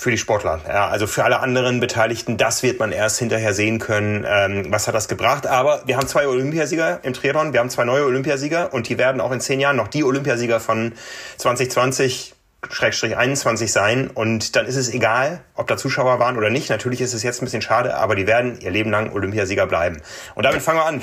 Für 0.00 0.10
die 0.10 0.16
Sportler, 0.16 0.60
ja, 0.66 0.88
also 0.88 1.06
für 1.06 1.24
alle 1.24 1.40
anderen 1.40 1.78
Beteiligten, 1.78 2.38
das 2.38 2.62
wird 2.62 2.80
man 2.80 2.90
erst 2.90 3.18
hinterher 3.18 3.52
sehen 3.52 3.78
können, 3.78 4.24
ähm, 4.26 4.64
was 4.70 4.88
hat 4.88 4.94
das 4.94 5.08
gebracht. 5.08 5.46
Aber 5.46 5.82
wir 5.84 5.98
haben 5.98 6.06
zwei 6.06 6.26
Olympiasieger 6.26 7.00
im 7.02 7.12
Triathlon, 7.12 7.52
wir 7.52 7.60
haben 7.60 7.68
zwei 7.68 7.84
neue 7.84 8.06
Olympiasieger 8.06 8.72
und 8.72 8.88
die 8.88 8.96
werden 8.96 9.20
auch 9.20 9.30
in 9.30 9.42
zehn 9.42 9.60
Jahren 9.60 9.76
noch 9.76 9.88
die 9.88 10.02
Olympiasieger 10.02 10.58
von 10.58 10.94
2020 11.36 12.32
Schrägstrich 12.70 13.18
21 13.18 13.70
sein 13.70 14.08
und 14.08 14.56
dann 14.56 14.64
ist 14.64 14.76
es 14.76 14.88
egal, 14.88 15.42
ob 15.54 15.66
da 15.66 15.76
Zuschauer 15.76 16.18
waren 16.18 16.38
oder 16.38 16.48
nicht. 16.48 16.70
Natürlich 16.70 17.02
ist 17.02 17.12
es 17.12 17.22
jetzt 17.22 17.42
ein 17.42 17.44
bisschen 17.44 17.60
schade, 17.60 17.94
aber 17.94 18.14
die 18.14 18.26
werden 18.26 18.58
ihr 18.58 18.70
Leben 18.70 18.90
lang 18.90 19.12
Olympiasieger 19.12 19.66
bleiben. 19.66 20.00
Und 20.34 20.44
damit 20.44 20.62
fangen 20.62 20.78
wir 20.78 20.86
an. 20.86 21.02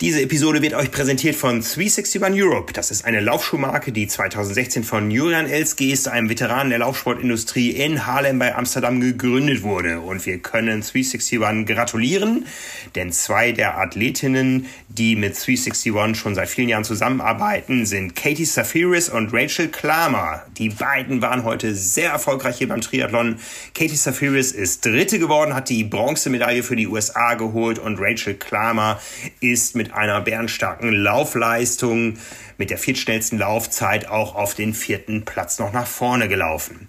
Diese 0.00 0.22
Episode 0.22 0.62
wird 0.62 0.74
euch 0.74 0.92
präsentiert 0.92 1.34
von 1.34 1.60
361 1.60 2.22
Europe. 2.40 2.72
Das 2.72 2.92
ist 2.92 3.04
eine 3.04 3.18
Laufschuhmarke, 3.18 3.90
die 3.90 4.06
2016 4.06 4.84
von 4.84 5.10
Julian 5.10 5.46
Elsgeest, 5.46 6.06
einem 6.06 6.30
Veteranen 6.30 6.70
der 6.70 6.78
Laufsportindustrie 6.78 7.70
in 7.70 8.06
Haarlem 8.06 8.38
bei 8.38 8.54
Amsterdam 8.54 9.00
gegründet 9.00 9.64
wurde. 9.64 9.98
Und 9.98 10.24
wir 10.24 10.38
können 10.38 10.82
361 10.82 11.66
gratulieren, 11.66 12.46
denn 12.94 13.10
zwei 13.10 13.50
der 13.50 13.76
Athletinnen, 13.78 14.66
die 14.86 15.16
mit 15.16 15.34
361 15.34 16.16
schon 16.16 16.36
seit 16.36 16.48
vielen 16.48 16.68
Jahren 16.68 16.84
zusammenarbeiten, 16.84 17.84
sind 17.84 18.14
Katie 18.14 18.44
Safiris 18.44 19.08
und 19.08 19.34
Rachel 19.34 19.66
Klamer. 19.66 20.44
Die 20.58 20.68
beiden 20.68 21.22
waren 21.22 21.42
heute 21.42 21.74
sehr 21.74 22.12
erfolgreich 22.12 22.58
hier 22.58 22.68
beim 22.68 22.82
Triathlon. 22.82 23.40
Katie 23.74 23.96
Safiris 23.96 24.52
ist 24.52 24.86
Dritte 24.86 25.18
geworden, 25.18 25.54
hat 25.56 25.68
die 25.68 25.82
Bronzemedaille 25.82 26.62
für 26.62 26.76
die 26.76 26.86
USA 26.86 27.34
geholt 27.34 27.80
und 27.80 27.98
Rachel 27.98 28.34
Klamer 28.34 29.00
ist 29.40 29.74
mit 29.74 29.87
mit 29.88 29.96
einer 29.96 30.20
bärenstarken 30.20 30.92
Laufleistung, 30.92 32.18
mit 32.58 32.68
der 32.68 32.76
viertschnellsten 32.76 33.38
Laufzeit 33.38 34.06
auch 34.06 34.34
auf 34.34 34.54
den 34.54 34.74
vierten 34.74 35.24
Platz 35.24 35.58
noch 35.58 35.72
nach 35.72 35.86
vorne 35.86 36.28
gelaufen. 36.28 36.88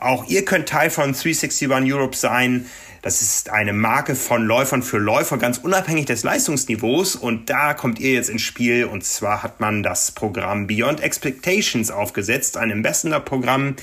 Auch 0.00 0.26
ihr 0.26 0.44
könnt 0.44 0.68
Teil 0.68 0.90
von 0.90 1.12
361 1.12 1.92
Europe 1.92 2.16
sein. 2.16 2.66
Das 3.02 3.22
ist 3.22 3.50
eine 3.50 3.72
Marke 3.72 4.16
von 4.16 4.44
Läufern 4.44 4.82
für 4.82 4.98
Läufer, 4.98 5.38
ganz 5.38 5.58
unabhängig 5.58 6.06
des 6.06 6.24
Leistungsniveaus. 6.24 7.14
Und 7.14 7.48
da 7.48 7.74
kommt 7.74 8.00
ihr 8.00 8.14
jetzt 8.14 8.28
ins 8.28 8.42
Spiel. 8.42 8.86
Und 8.86 9.04
zwar 9.04 9.44
hat 9.44 9.60
man 9.60 9.84
das 9.84 10.10
Programm 10.10 10.66
Beyond 10.66 11.00
Expectations 11.00 11.92
aufgesetzt, 11.92 12.56
ein 12.56 12.72
Ambassador-Programm, 12.72 13.76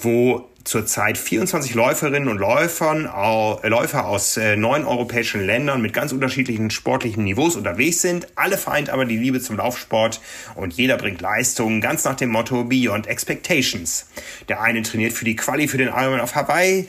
wo 0.00 0.48
zurzeit 0.64 1.18
24 1.18 1.74
Läuferinnen 1.74 2.28
und 2.28 2.38
Läufern, 2.38 3.06
äh, 3.06 3.68
Läufer 3.68 4.06
aus 4.06 4.36
äh, 4.36 4.56
neun 4.56 4.84
europäischen 4.84 5.44
Ländern 5.44 5.82
mit 5.82 5.92
ganz 5.92 6.12
unterschiedlichen 6.12 6.70
sportlichen 6.70 7.24
Niveaus 7.24 7.56
unterwegs 7.56 8.00
sind. 8.00 8.26
Alle 8.34 8.56
vereint 8.56 8.90
aber 8.90 9.04
die 9.04 9.16
Liebe 9.16 9.40
zum 9.40 9.56
Laufsport 9.56 10.20
und 10.54 10.74
jeder 10.74 10.96
bringt 10.96 11.20
Leistungen 11.20 11.80
ganz 11.80 12.04
nach 12.04 12.16
dem 12.16 12.30
Motto 12.30 12.64
Beyond 12.64 13.06
Expectations. 13.06 14.06
Der 14.48 14.60
eine 14.60 14.82
trainiert 14.82 15.12
für 15.12 15.24
die 15.24 15.36
Quali 15.36 15.68
für 15.68 15.78
den 15.78 15.88
Ironman 15.88 16.20
auf 16.20 16.34
Hawaii, 16.34 16.88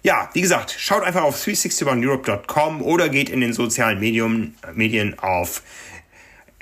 Ja, 0.02 0.28
wie 0.32 0.40
gesagt, 0.40 0.74
schaut 0.76 1.04
einfach 1.04 1.22
auf 1.22 1.40
361europe.com 1.40 2.82
oder 2.82 3.08
geht 3.08 3.30
in 3.30 3.40
den 3.40 3.52
sozialen 3.52 4.00
Medium, 4.00 4.54
Medien 4.74 5.16
auf 5.20 5.62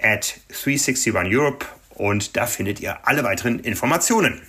at 0.00 0.40
361europe 0.52 1.64
und 1.94 2.36
da 2.36 2.46
findet 2.46 2.80
ihr 2.80 3.06
alle 3.06 3.24
weiteren 3.24 3.58
Informationen. 3.60 4.42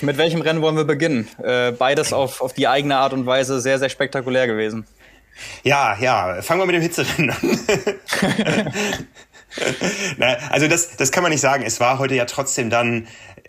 Mit 0.00 0.16
welchem 0.16 0.40
Rennen 0.40 0.62
wollen 0.62 0.76
wir 0.76 0.84
beginnen? 0.84 1.28
Äh, 1.42 1.72
beides 1.72 2.12
auf, 2.12 2.40
auf 2.40 2.52
die 2.52 2.68
eigene 2.68 2.96
Art 2.96 3.12
und 3.12 3.26
Weise 3.26 3.60
sehr, 3.60 3.80
sehr 3.80 3.88
spektakulär 3.88 4.46
gewesen. 4.46 4.86
Ja, 5.64 5.96
ja, 5.98 6.40
fangen 6.42 6.60
wir 6.60 6.66
mit 6.66 6.76
dem 6.76 6.82
Hitzerennen 6.82 7.30
an. 7.30 7.58
Na, 10.18 10.36
also 10.50 10.68
das, 10.68 10.96
das 10.96 11.10
kann 11.10 11.22
man 11.22 11.32
nicht 11.32 11.40
sagen. 11.40 11.64
Es 11.64 11.80
war 11.80 11.98
heute 11.98 12.14
ja 12.14 12.26
trotzdem 12.26 12.70
dann 12.70 13.08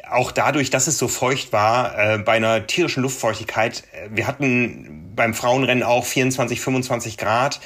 auch 0.09 0.31
dadurch, 0.31 0.69
dass 0.69 0.87
es 0.87 0.97
so 0.97 1.07
feucht 1.07 1.53
war, 1.53 1.97
äh, 1.97 2.17
bei 2.17 2.33
einer 2.33 2.65
tierischen 2.65 3.03
Luftfeuchtigkeit. 3.03 3.83
Äh, 3.91 4.09
wir 4.11 4.27
hatten 4.27 5.11
beim 5.15 5.33
Frauenrennen 5.33 5.83
auch 5.83 6.05
24, 6.05 6.61
25 6.61 7.17
Grad. 7.17 7.59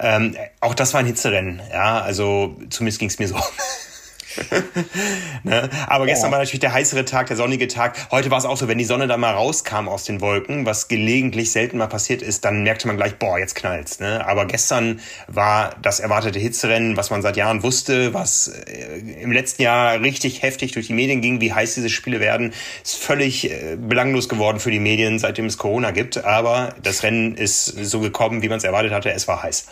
Ähm, 0.00 0.36
auch 0.60 0.74
das 0.74 0.94
war 0.94 1.00
ein 1.00 1.06
Hitzerennen, 1.06 1.60
ja, 1.72 2.00
also 2.00 2.56
zumindest 2.70 2.98
ging 2.98 3.08
es 3.08 3.18
mir 3.18 3.28
so. 3.28 3.36
ne? 5.42 5.68
Aber 5.86 6.06
gestern 6.06 6.28
ja. 6.28 6.32
war 6.32 6.38
natürlich 6.38 6.60
der 6.60 6.72
heißere 6.72 7.04
Tag, 7.04 7.26
der 7.28 7.36
sonnige 7.36 7.68
Tag. 7.68 7.96
Heute 8.10 8.30
war 8.30 8.38
es 8.38 8.44
auch 8.44 8.56
so, 8.56 8.68
wenn 8.68 8.78
die 8.78 8.84
Sonne 8.84 9.06
da 9.06 9.16
mal 9.16 9.32
rauskam 9.32 9.88
aus 9.88 10.04
den 10.04 10.20
Wolken, 10.20 10.66
was 10.66 10.88
gelegentlich 10.88 11.50
selten 11.52 11.78
mal 11.78 11.86
passiert 11.86 12.22
ist, 12.22 12.44
dann 12.44 12.62
merkte 12.62 12.86
man 12.86 12.96
gleich, 12.96 13.16
boah, 13.16 13.38
jetzt 13.38 13.54
knallt's. 13.54 14.00
Ne? 14.00 14.26
Aber 14.26 14.46
gestern 14.46 15.00
war 15.26 15.76
das 15.82 16.00
erwartete 16.00 16.38
Hitzerennen, 16.38 16.96
was 16.96 17.10
man 17.10 17.22
seit 17.22 17.36
Jahren 17.36 17.62
wusste, 17.62 18.14
was 18.14 18.48
äh, 18.48 18.98
im 19.20 19.32
letzten 19.32 19.62
Jahr 19.62 20.00
richtig 20.00 20.42
heftig 20.42 20.72
durch 20.72 20.88
die 20.88 20.92
Medien 20.94 21.20
ging, 21.20 21.40
wie 21.40 21.52
heiß 21.52 21.74
diese 21.74 21.90
Spiele 21.90 22.20
werden, 22.20 22.52
ist 22.82 22.96
völlig 22.96 23.50
äh, 23.50 23.76
belanglos 23.76 24.28
geworden 24.28 24.60
für 24.60 24.70
die 24.70 24.80
Medien, 24.80 25.18
seitdem 25.18 25.46
es 25.46 25.58
Corona 25.58 25.90
gibt. 25.90 26.24
Aber 26.24 26.74
das 26.82 27.02
Rennen 27.02 27.34
ist 27.34 27.66
so 27.66 28.00
gekommen, 28.00 28.42
wie 28.42 28.48
man 28.48 28.58
es 28.58 28.64
erwartet 28.64 28.92
hatte. 28.92 29.10
Es 29.12 29.28
war 29.28 29.42
heiß. 29.42 29.66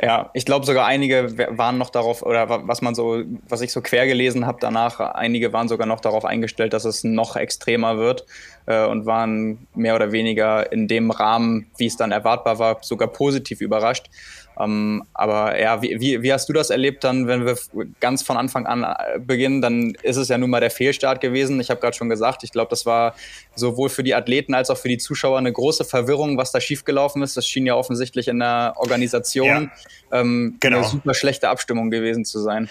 Ja, 0.00 0.30
ich 0.34 0.44
glaube 0.44 0.66
sogar 0.66 0.86
einige 0.86 1.36
waren 1.56 1.78
noch 1.78 1.90
darauf, 1.90 2.22
oder 2.22 2.66
was 2.66 2.82
man 2.82 2.94
so, 2.94 3.22
was 3.48 3.60
ich 3.60 3.72
so 3.72 3.80
quer 3.80 4.06
gelesen 4.06 4.46
habe 4.46 4.58
danach, 4.60 5.00
einige 5.00 5.52
waren 5.52 5.68
sogar 5.68 5.86
noch 5.86 6.00
darauf 6.00 6.24
eingestellt, 6.24 6.72
dass 6.72 6.84
es 6.84 7.04
noch 7.04 7.36
extremer 7.36 7.98
wird 7.98 8.24
äh, 8.66 8.86
und 8.86 9.06
waren 9.06 9.66
mehr 9.74 9.94
oder 9.94 10.12
weniger 10.12 10.72
in 10.72 10.88
dem 10.88 11.10
Rahmen, 11.10 11.70
wie 11.76 11.86
es 11.86 11.96
dann 11.96 12.12
erwartbar 12.12 12.58
war, 12.58 12.78
sogar 12.82 13.08
positiv 13.08 13.60
überrascht. 13.60 14.10
Ähm, 14.60 15.04
aber 15.14 15.58
ja, 15.58 15.80
wie, 15.80 16.00
wie, 16.00 16.22
wie, 16.22 16.32
hast 16.32 16.48
du 16.48 16.52
das 16.52 16.70
erlebt 16.70 17.04
dann, 17.04 17.26
wenn 17.26 17.46
wir 17.46 17.56
ganz 18.00 18.22
von 18.22 18.36
Anfang 18.36 18.66
an 18.66 18.82
äh, 18.84 19.18
beginnen? 19.18 19.62
Dann 19.62 19.94
ist 20.02 20.16
es 20.16 20.28
ja 20.28 20.36
nun 20.38 20.50
mal 20.50 20.60
der 20.60 20.70
Fehlstart 20.70 21.20
gewesen. 21.20 21.60
Ich 21.60 21.70
habe 21.70 21.80
gerade 21.80 21.96
schon 21.96 22.08
gesagt, 22.08 22.44
ich 22.44 22.52
glaube, 22.52 22.68
das 22.68 22.84
war 22.84 23.14
sowohl 23.54 23.88
für 23.88 24.02
die 24.02 24.14
Athleten 24.14 24.54
als 24.54 24.68
auch 24.68 24.76
für 24.76 24.88
die 24.88 24.98
Zuschauer 24.98 25.38
eine 25.38 25.52
große 25.52 25.84
Verwirrung, 25.84 26.36
was 26.36 26.52
da 26.52 26.60
schiefgelaufen 26.60 27.22
ist. 27.22 27.36
Das 27.36 27.46
schien 27.46 27.64
ja 27.64 27.74
offensichtlich 27.74 28.28
in 28.28 28.40
der 28.40 28.74
Organisation 28.76 29.70
ja, 30.10 30.20
ähm, 30.20 30.56
genau. 30.60 30.78
eine 30.78 30.86
super 30.86 31.14
schlechte 31.14 31.48
Abstimmung 31.48 31.90
gewesen 31.90 32.24
zu 32.24 32.40
sein. 32.40 32.68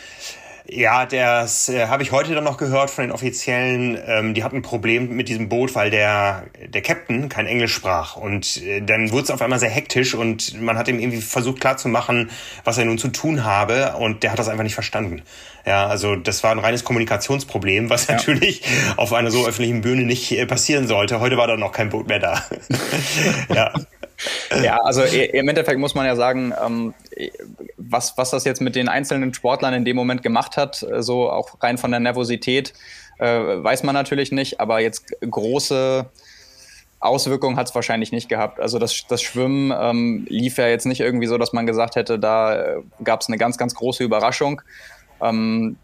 Ja, 0.72 1.08
das 1.08 1.68
äh, 1.70 1.88
habe 1.88 2.04
ich 2.04 2.12
heute 2.12 2.36
dann 2.36 2.44
noch 2.44 2.58
gehört 2.58 2.92
von 2.92 3.04
den 3.04 3.12
Offiziellen. 3.12 3.98
Ähm, 4.06 4.34
die 4.36 4.44
hatten 4.44 4.58
ein 4.58 4.62
Problem 4.62 5.16
mit 5.16 5.28
diesem 5.28 5.50
Boot, 5.50 5.74
weil 5.74 5.90
der, 5.90 6.44
der 6.64 6.84
Captain 6.84 7.28
kein 7.28 7.48
Englisch 7.48 7.74
sprach. 7.74 8.18
Und 8.18 8.58
äh, 8.58 8.80
dann 8.82 9.12
wurde 9.12 9.24
es 9.24 9.32
auf 9.32 9.42
einmal 9.42 9.58
sehr 9.58 9.72
hektisch 9.72 10.14
und 10.14 10.62
man 10.62 10.78
hat 10.78 10.88
ihm 10.88 11.00
irgendwie 11.00 11.22
versucht 11.22 11.60
klarzumachen, 11.60 12.30
was 12.66 12.78
er 12.78 12.86
nun 12.86 13.00
zu 13.00 13.08
tun 13.08 13.46
habe. 13.46 13.96
Und 13.98 14.22
der 14.22 14.32
hat 14.32 14.38
das 14.38 14.48
einfach 14.48 14.64
nicht 14.64 14.76
verstanden. 14.76 15.24
Ja, 15.70 15.86
also 15.86 16.16
das 16.16 16.44
war 16.44 16.50
ein 16.50 16.58
reines 16.58 16.84
Kommunikationsproblem, 16.84 17.92
was 17.92 18.08
ja. 18.08 18.16
natürlich 18.16 18.64
auf 18.98 19.14
einer 19.14 19.30
so 19.30 19.46
öffentlichen 19.46 19.82
Bühne 19.82 20.02
nicht 20.02 20.32
äh, 20.32 20.48
passieren 20.48 20.88
sollte. 20.88 21.20
Heute 21.20 21.38
war 21.38 21.46
da 21.46 21.58
noch 21.58 21.72
kein 21.72 21.90
Boot 21.90 22.08
mehr 22.08 22.18
da. 22.18 22.44
ja. 23.54 23.72
Ja, 24.64 24.78
also 24.78 25.04
im 25.04 25.48
Endeffekt 25.48 25.80
muss 25.80 25.94
man 25.94 26.08
ja 26.08 26.16
sagen, 26.16 26.54
ähm, 26.66 26.96
was, 27.78 28.18
was 28.18 28.32
das 28.32 28.46
jetzt 28.46 28.62
mit 28.62 28.76
den 28.76 28.90
einzelnen 28.90 29.32
Sportlern 29.32 29.76
in 29.76 29.86
dem 29.86 29.96
Moment 29.96 30.24
gemacht 30.24 30.58
hat, 30.58 30.82
äh, 30.82 31.04
so 31.04 31.30
auch 31.30 31.62
rein 31.62 31.78
von 31.78 31.92
der 31.92 32.00
Nervosität, 32.00 32.74
äh, 33.20 33.28
weiß 33.28 33.84
man 33.84 33.94
natürlich 33.94 34.32
nicht, 34.32 34.60
aber 34.60 34.80
jetzt 34.80 35.06
große 35.22 36.10
Auswirkungen 37.00 37.58
hat 37.58 37.70
es 37.70 37.76
wahrscheinlich 37.76 38.12
nicht 38.12 38.28
gehabt. 38.28 38.60
Also 38.60 38.80
das, 38.80 39.06
das 39.08 39.22
Schwimmen 39.22 39.72
ähm, 39.80 40.26
lief 40.30 40.58
ja 40.58 40.68
jetzt 40.68 40.88
nicht 40.88 41.00
irgendwie 41.00 41.28
so, 41.28 41.38
dass 41.38 41.54
man 41.54 41.68
gesagt 41.68 41.96
hätte, 41.96 42.18
da 42.18 42.56
äh, 42.56 42.82
gab 43.04 43.22
es 43.22 43.28
eine 43.28 43.38
ganz, 43.38 43.58
ganz 43.60 43.76
große 43.76 44.04
Überraschung. 44.04 44.64
Ähm, 45.22 45.78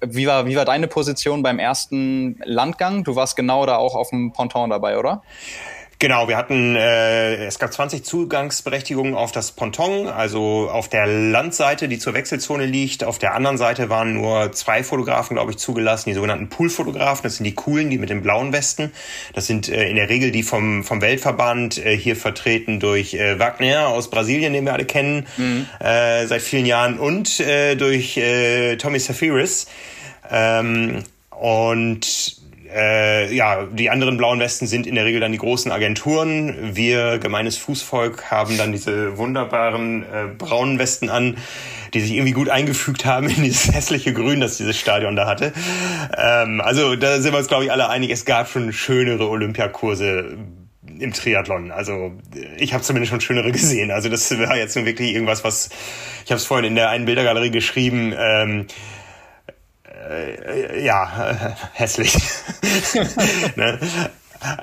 wie, 0.00 0.26
war, 0.26 0.46
wie 0.46 0.56
war 0.56 0.64
deine 0.64 0.88
Position 0.88 1.42
beim 1.42 1.58
ersten 1.58 2.40
Landgang? 2.44 3.04
Du 3.04 3.16
warst 3.16 3.36
genau 3.36 3.66
da 3.66 3.76
auch 3.76 3.94
auf 3.94 4.10
dem 4.10 4.32
Ponton 4.32 4.70
dabei, 4.70 4.98
oder? 4.98 5.22
Genau, 6.02 6.26
wir 6.26 6.36
hatten, 6.36 6.74
äh, 6.74 7.46
es 7.46 7.60
gab 7.60 7.72
20 7.72 8.04
Zugangsberechtigungen 8.04 9.14
auf 9.14 9.30
das 9.30 9.52
Ponton, 9.52 10.08
also 10.08 10.68
auf 10.68 10.88
der 10.88 11.06
Landseite, 11.06 11.86
die 11.86 12.00
zur 12.00 12.12
Wechselzone 12.12 12.66
liegt. 12.66 13.04
Auf 13.04 13.20
der 13.20 13.36
anderen 13.36 13.56
Seite 13.56 13.88
waren 13.88 14.14
nur 14.14 14.50
zwei 14.50 14.82
Fotografen, 14.82 15.36
glaube 15.36 15.52
ich, 15.52 15.58
zugelassen, 15.58 16.10
die 16.10 16.14
sogenannten 16.14 16.48
Poolfotografen. 16.48 17.22
Das 17.22 17.36
sind 17.36 17.44
die 17.44 17.54
coolen, 17.54 17.88
die 17.88 17.98
mit 17.98 18.10
den 18.10 18.20
blauen 18.20 18.52
Westen. 18.52 18.90
Das 19.32 19.46
sind 19.46 19.68
äh, 19.68 19.88
in 19.88 19.94
der 19.94 20.08
Regel 20.08 20.32
die 20.32 20.42
vom, 20.42 20.82
vom 20.82 21.00
Weltverband, 21.00 21.78
äh, 21.78 21.96
hier 21.96 22.16
vertreten 22.16 22.80
durch 22.80 23.14
äh, 23.14 23.38
Wagner 23.38 23.86
aus 23.86 24.10
Brasilien, 24.10 24.54
den 24.54 24.64
wir 24.64 24.72
alle 24.72 24.86
kennen, 24.86 25.28
mhm. 25.36 25.66
äh, 25.78 26.26
seit 26.26 26.42
vielen 26.42 26.66
Jahren, 26.66 26.98
und 26.98 27.38
äh, 27.38 27.76
durch 27.76 28.16
äh, 28.16 28.74
Tommy 28.74 28.98
Safiris. 28.98 29.68
Ähm, 30.28 31.04
und 31.30 32.41
äh, 32.74 33.34
ja, 33.34 33.64
die 33.64 33.90
anderen 33.90 34.16
blauen 34.16 34.40
Westen 34.40 34.66
sind 34.66 34.86
in 34.86 34.94
der 34.94 35.04
Regel 35.04 35.20
dann 35.20 35.32
die 35.32 35.38
großen 35.38 35.70
Agenturen. 35.70 36.74
Wir, 36.74 37.18
gemeines 37.18 37.56
Fußvolk, 37.58 38.30
haben 38.30 38.56
dann 38.56 38.72
diese 38.72 39.18
wunderbaren 39.18 40.02
äh, 40.02 40.26
braunen 40.36 40.78
Westen 40.78 41.10
an, 41.10 41.36
die 41.94 42.00
sich 42.00 42.12
irgendwie 42.12 42.32
gut 42.32 42.48
eingefügt 42.48 43.04
haben 43.04 43.28
in 43.28 43.42
dieses 43.42 43.72
hässliche 43.74 44.12
Grün, 44.12 44.40
das 44.40 44.56
dieses 44.56 44.78
Stadion 44.78 45.16
da 45.16 45.26
hatte. 45.26 45.52
Ähm, 46.16 46.60
also 46.60 46.96
da 46.96 47.20
sind 47.20 47.32
wir 47.32 47.38
uns, 47.38 47.48
glaube 47.48 47.64
ich, 47.64 47.72
alle 47.72 47.88
einig. 47.88 48.10
Es 48.10 48.24
gab 48.24 48.48
schon 48.48 48.72
schönere 48.72 49.28
Olympiakurse 49.28 50.36
im 50.98 51.12
Triathlon. 51.12 51.70
Also 51.70 52.12
ich 52.58 52.74
habe 52.74 52.82
zumindest 52.82 53.10
schon 53.10 53.20
schönere 53.20 53.52
gesehen. 53.52 53.90
Also 53.90 54.08
das 54.08 54.30
war 54.38 54.56
jetzt 54.56 54.76
nur 54.76 54.86
wirklich 54.86 55.14
irgendwas, 55.14 55.44
was 55.44 55.70
ich 56.24 56.30
habe 56.30 56.38
es 56.38 56.46
vorhin 56.46 56.66
in 56.66 56.74
der 56.74 56.90
einen 56.90 57.04
Bildergalerie 57.04 57.50
geschrieben. 57.50 58.14
Ähm, 58.16 58.66
äh, 60.08 60.84
ja, 60.84 61.30
äh, 61.30 61.34
hässlich. 61.72 62.16
ne? 63.56 63.78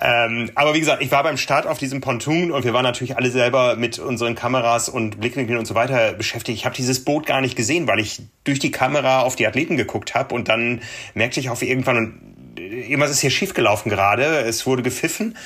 Ähm, 0.02 0.52
aber 0.56 0.74
wie 0.74 0.80
gesagt, 0.80 1.02
ich 1.02 1.12
war 1.12 1.24
beim 1.24 1.38
Start 1.38 1.66
auf 1.66 1.78
diesem 1.78 2.02
Pontoon 2.02 2.52
und 2.52 2.66
wir 2.66 2.74
waren 2.74 2.84
natürlich 2.84 3.16
alle 3.16 3.32
selber 3.32 3.76
mit 3.78 3.98
unseren 3.98 4.36
Kameras 4.36 4.90
und 4.90 5.20
Blickwinkeln 5.20 5.58
und 5.58 5.66
so 5.66 5.76
weiter 5.76 6.14
beschäftigt. 6.14 6.58
Ich 6.58 6.66
habe 6.66 6.76
dieses 6.76 7.06
Boot 7.06 7.26
gar 7.26 7.40
nicht 7.40 7.56
gesehen, 7.56 7.88
weil 7.88 8.00
ich 8.00 8.22
durch 8.44 8.60
die 8.60 8.72
Kamera 8.72 9.22
auf 9.22 9.36
die 9.38 9.48
Athleten 9.48 9.78
geguckt 9.78 10.16
habe 10.16 10.36
und 10.36 10.50
dann 10.50 10.82
merkte 11.14 11.40
ich 11.40 11.50
auf 11.50 11.62
irgendwann, 11.62 12.20
irgendwas 12.58 13.12
ist 13.12 13.22
hier 13.22 13.30
schiefgelaufen 13.30 13.90
gerade. 13.90 14.26
Es 14.40 14.66
wurde 14.66 14.84
gepfiffen 14.84 15.38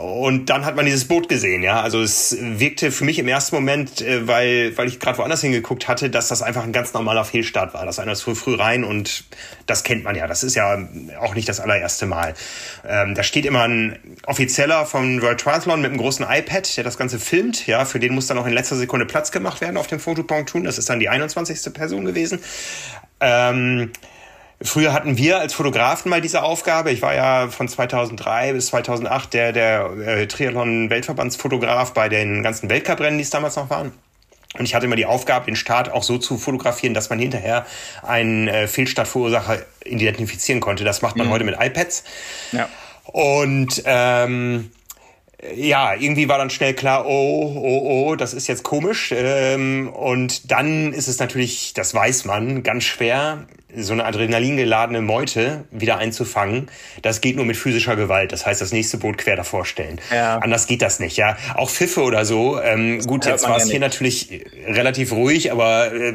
und 0.00 0.46
dann 0.46 0.64
hat 0.64 0.76
man 0.76 0.86
dieses 0.86 1.06
Boot 1.06 1.28
gesehen, 1.28 1.62
ja. 1.62 1.80
Also 1.80 2.00
es 2.00 2.36
wirkte 2.40 2.90
für 2.90 3.04
mich 3.04 3.18
im 3.18 3.28
ersten 3.28 3.54
Moment, 3.54 4.00
äh, 4.00 4.26
weil, 4.26 4.76
weil 4.76 4.88
ich 4.88 4.98
gerade 4.98 5.18
woanders 5.18 5.40
hingeguckt 5.40 5.88
hatte, 5.88 6.10
dass 6.10 6.28
das 6.28 6.42
einfach 6.42 6.64
ein 6.64 6.72
ganz 6.72 6.92
normaler 6.92 7.24
Fehlstart 7.24 7.74
war. 7.74 7.84
Das 7.84 7.98
einer 7.98 8.12
ist 8.12 8.22
früh, 8.22 8.34
früh 8.34 8.54
rein 8.54 8.84
und 8.84 9.24
das 9.66 9.84
kennt 9.84 10.04
man 10.04 10.16
ja. 10.16 10.26
Das 10.26 10.42
ist 10.42 10.54
ja 10.54 10.88
auch 11.20 11.34
nicht 11.34 11.48
das 11.48 11.60
allererste 11.60 12.06
Mal. 12.06 12.34
Ähm, 12.88 13.14
da 13.14 13.22
steht 13.22 13.44
immer 13.44 13.62
ein 13.62 13.98
Offizieller 14.26 14.86
von 14.86 15.22
World 15.22 15.40
Triathlon 15.40 15.80
mit 15.80 15.90
einem 15.90 16.00
großen 16.00 16.26
iPad, 16.28 16.76
der 16.76 16.84
das 16.84 16.96
Ganze 16.96 17.18
filmt. 17.18 17.66
Ja, 17.66 17.84
für 17.84 18.00
den 18.00 18.14
muss 18.14 18.26
dann 18.26 18.38
auch 18.38 18.46
in 18.46 18.52
letzter 18.52 18.76
Sekunde 18.76 19.06
Platz 19.06 19.30
gemacht 19.30 19.60
werden 19.60 19.76
auf 19.76 19.86
dem 19.86 20.00
Fotopontoon. 20.00 20.64
Das 20.64 20.78
ist 20.78 20.88
dann 20.88 21.00
die 21.00 21.08
21. 21.08 21.72
Person 21.74 22.04
gewesen. 22.04 22.40
Ähm, 23.20 23.92
Früher 24.62 24.92
hatten 24.92 25.16
wir 25.16 25.38
als 25.38 25.54
Fotografen 25.54 26.10
mal 26.10 26.20
diese 26.20 26.42
Aufgabe. 26.42 26.90
Ich 26.90 27.00
war 27.00 27.14
ja 27.14 27.48
von 27.48 27.66
2003 27.66 28.52
bis 28.52 28.66
2008 28.66 29.32
der, 29.32 29.52
der 29.52 29.90
äh, 30.04 30.26
Triathlon-Weltverbandsfotograf 30.26 31.94
bei 31.94 32.10
den 32.10 32.42
ganzen 32.42 32.68
Weltcuprennen, 32.68 33.16
die 33.16 33.22
es 33.22 33.30
damals 33.30 33.56
noch 33.56 33.70
waren. 33.70 33.92
Und 34.58 34.64
ich 34.64 34.74
hatte 34.74 34.84
immer 34.84 34.96
die 34.96 35.06
Aufgabe, 35.06 35.46
den 35.46 35.56
Start 35.56 35.90
auch 35.90 36.02
so 36.02 36.18
zu 36.18 36.36
fotografieren, 36.36 36.92
dass 36.92 37.08
man 37.08 37.18
hinterher 37.18 37.64
einen 38.02 38.48
äh, 38.48 38.66
Fehlstartverursacher 38.66 39.60
identifizieren 39.84 40.60
konnte. 40.60 40.84
Das 40.84 41.00
macht 41.00 41.16
man 41.16 41.28
mhm. 41.28 41.30
heute 41.30 41.44
mit 41.44 41.56
iPads. 41.58 42.04
Ja. 42.52 42.68
Und 43.04 43.82
ähm, 43.86 44.72
ja, 45.54 45.94
irgendwie 45.94 46.28
war 46.28 46.36
dann 46.36 46.50
schnell 46.50 46.74
klar, 46.74 47.06
oh, 47.06 47.52
oh, 47.56 48.08
oh, 48.10 48.16
das 48.16 48.34
ist 48.34 48.46
jetzt 48.46 48.62
komisch. 48.62 49.14
Ähm, 49.16 49.88
und 49.88 50.50
dann 50.50 50.92
ist 50.92 51.08
es 51.08 51.18
natürlich, 51.18 51.72
das 51.72 51.94
weiß 51.94 52.26
man, 52.26 52.62
ganz 52.62 52.84
schwer, 52.84 53.46
so 53.76 53.92
eine 53.92 54.04
adrenalingeladene 54.04 55.00
Meute 55.00 55.64
wieder 55.70 55.98
einzufangen, 55.98 56.70
das 57.02 57.20
geht 57.20 57.36
nur 57.36 57.44
mit 57.44 57.56
physischer 57.56 57.96
Gewalt. 57.96 58.32
Das 58.32 58.46
heißt, 58.46 58.60
das 58.60 58.72
nächste 58.72 58.98
Boot 58.98 59.18
quer 59.18 59.36
davor 59.36 59.64
stellen. 59.64 60.00
Ja. 60.12 60.38
Anders 60.38 60.66
geht 60.66 60.82
das 60.82 61.00
nicht, 61.00 61.16
ja. 61.16 61.36
Auch 61.54 61.70
Pfiffe 61.70 62.02
oder 62.02 62.24
so. 62.24 62.60
Ähm, 62.60 63.00
gut, 63.06 63.26
jetzt 63.26 63.48
war 63.48 63.56
es 63.56 63.64
ja 63.64 63.72
hier 63.72 63.80
natürlich 63.80 64.44
relativ 64.66 65.12
ruhig, 65.12 65.52
aber 65.52 65.92
äh, 65.92 66.14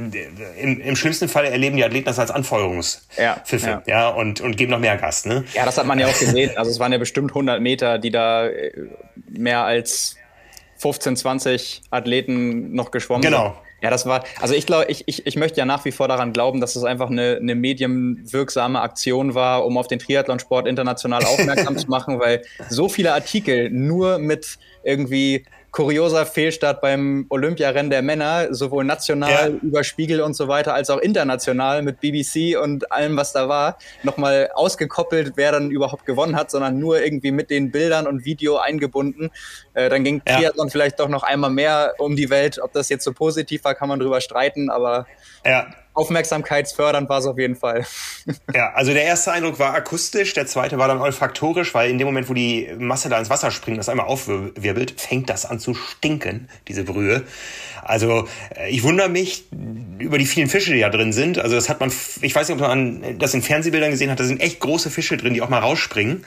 im, 0.59 0.81
im 0.81 0.95
schlimmsten 0.95 1.27
Fall 1.27 1.45
erleben 1.45 1.77
die 1.77 1.83
Athleten 1.83 2.05
das 2.05 2.19
als 2.19 2.31
Anfeuerungspfiffe, 2.31 3.67
ja, 3.67 3.83
ja. 3.85 3.99
ja, 3.99 4.09
und, 4.09 4.41
und 4.41 4.57
geben 4.57 4.71
noch 4.71 4.79
mehr 4.79 4.97
Gas, 4.97 5.25
ne? 5.25 5.43
Ja, 5.53 5.65
das 5.65 5.77
hat 5.77 5.85
man 5.85 5.99
ja 5.99 6.07
auch 6.07 6.19
gesehen. 6.19 6.51
Also 6.57 6.71
es 6.71 6.79
waren 6.79 6.91
ja 6.91 6.97
bestimmt 6.97 7.31
100 7.31 7.61
Meter, 7.61 7.97
die 7.99 8.11
da 8.11 8.47
äh, 8.47 8.71
mehr 9.29 9.63
als 9.63 10.17
15, 10.77 11.15
20 11.15 11.81
Athleten 11.89 12.73
noch 12.73 12.91
geschwommen 12.91 13.21
genau. 13.21 13.43
sind. 13.43 13.64
Ja, 13.85 13.91
das 13.91 14.07
war, 14.07 14.23
also 14.41 14.55
ich 14.55 14.65
glaube, 14.65 14.85
ich, 14.89 15.03
ich, 15.05 15.27
ich 15.27 15.35
möchte 15.35 15.59
ja 15.59 15.65
nach 15.65 15.85
wie 15.85 15.91
vor 15.91 16.07
daran 16.07 16.33
glauben, 16.33 16.59
dass 16.59 16.75
es 16.75 16.83
einfach 16.83 17.11
eine, 17.11 17.37
eine 17.39 17.53
medienwirksame 17.53 18.81
Aktion 18.81 19.35
war, 19.35 19.63
um 19.63 19.77
auf 19.77 19.85
den 19.85 19.99
Triathlonsport 19.99 20.67
international 20.67 21.23
aufmerksam 21.23 21.77
zu 21.77 21.87
machen, 21.87 22.19
weil 22.19 22.41
so 22.67 22.89
viele 22.89 23.13
Artikel 23.13 23.69
nur 23.69 24.17
mit 24.17 24.57
irgendwie 24.83 25.45
kurioser 25.75 26.25
Fehlstart 26.25 26.79
beim 26.79 27.25
Olympiarennen 27.27 27.89
der 27.89 28.01
Männer, 28.01 28.53
sowohl 28.53 28.85
national 28.85 29.51
ja. 29.51 29.59
über 29.61 29.83
Spiegel 29.83 30.21
und 30.21 30.33
so 30.33 30.47
weiter, 30.47 30.73
als 30.73 30.89
auch 30.89 30.99
international 30.99 31.81
mit 31.81 31.99
BBC 31.99 32.57
und 32.57 32.93
allem, 32.93 33.17
was 33.17 33.33
da 33.33 33.49
war, 33.49 33.77
nochmal 34.01 34.51
ausgekoppelt, 34.53 35.33
wer 35.35 35.51
dann 35.51 35.71
überhaupt 35.71 36.05
gewonnen 36.05 36.37
hat, 36.37 36.49
sondern 36.49 36.79
nur 36.79 37.01
irgendwie 37.01 37.31
mit 37.31 37.49
den 37.49 37.71
Bildern 37.71 38.07
und 38.07 38.23
Video 38.23 38.55
eingebunden. 38.55 39.31
Äh, 39.73 39.89
dann 39.89 40.05
ging 40.05 40.21
ja. 40.25 40.37
Triathlon 40.37 40.69
vielleicht 40.69 40.97
doch 41.01 41.09
noch 41.09 41.23
einmal 41.23 41.49
mehr 41.49 41.95
um 41.97 42.15
die 42.15 42.29
Welt. 42.29 42.57
Ob 42.63 42.71
das 42.71 42.87
jetzt 42.87 43.03
so 43.03 43.11
positiv 43.11 43.65
war, 43.65 43.75
kann 43.75 43.89
man 43.89 43.99
drüber 43.99 44.21
streiten, 44.21 44.69
aber 44.69 45.07
ja 45.45 45.67
aufmerksamkeitsfördernd 45.95 47.09
war 47.09 47.19
es 47.19 47.25
auf 47.25 47.37
jeden 47.37 47.55
Fall. 47.55 47.85
ja, 48.53 48.71
also 48.73 48.93
der 48.93 49.03
erste 49.03 49.31
Eindruck 49.31 49.59
war 49.59 49.73
akustisch, 49.73 50.33
der 50.33 50.45
zweite 50.45 50.77
war 50.77 50.87
dann 50.87 50.99
olfaktorisch, 50.99 51.73
weil 51.73 51.89
in 51.89 51.97
dem 51.97 52.05
Moment, 52.05 52.29
wo 52.29 52.33
die 52.33 52.69
Masse 52.77 53.09
da 53.09 53.17
ins 53.17 53.29
Wasser 53.29 53.51
springt, 53.51 53.79
das 53.79 53.89
einmal 53.89 54.05
aufwirbelt, 54.05 54.99
fängt 54.99 55.29
das 55.29 55.45
an 55.45 55.59
zu 55.59 55.73
stinken, 55.73 56.49
diese 56.67 56.83
Brühe. 56.83 57.23
Also 57.81 58.27
äh, 58.55 58.69
ich 58.69 58.83
wundere 58.83 59.09
mich 59.09 59.45
über 59.99 60.17
die 60.17 60.25
vielen 60.25 60.49
Fische, 60.49 60.73
die 60.73 60.81
da 60.81 60.89
drin 60.89 61.13
sind. 61.13 61.39
Also 61.39 61.55
das 61.55 61.69
hat 61.69 61.79
man, 61.79 61.91
ich 62.21 62.35
weiß 62.35 62.49
nicht, 62.49 62.61
ob 62.61 62.67
man 62.67 63.17
das 63.19 63.33
in 63.33 63.41
Fernsehbildern 63.41 63.91
gesehen 63.91 64.11
hat, 64.11 64.19
da 64.19 64.23
sind 64.23 64.41
echt 64.41 64.59
große 64.59 64.89
Fische 64.89 65.17
drin, 65.17 65.33
die 65.33 65.41
auch 65.41 65.49
mal 65.49 65.59
rausspringen. 65.59 66.25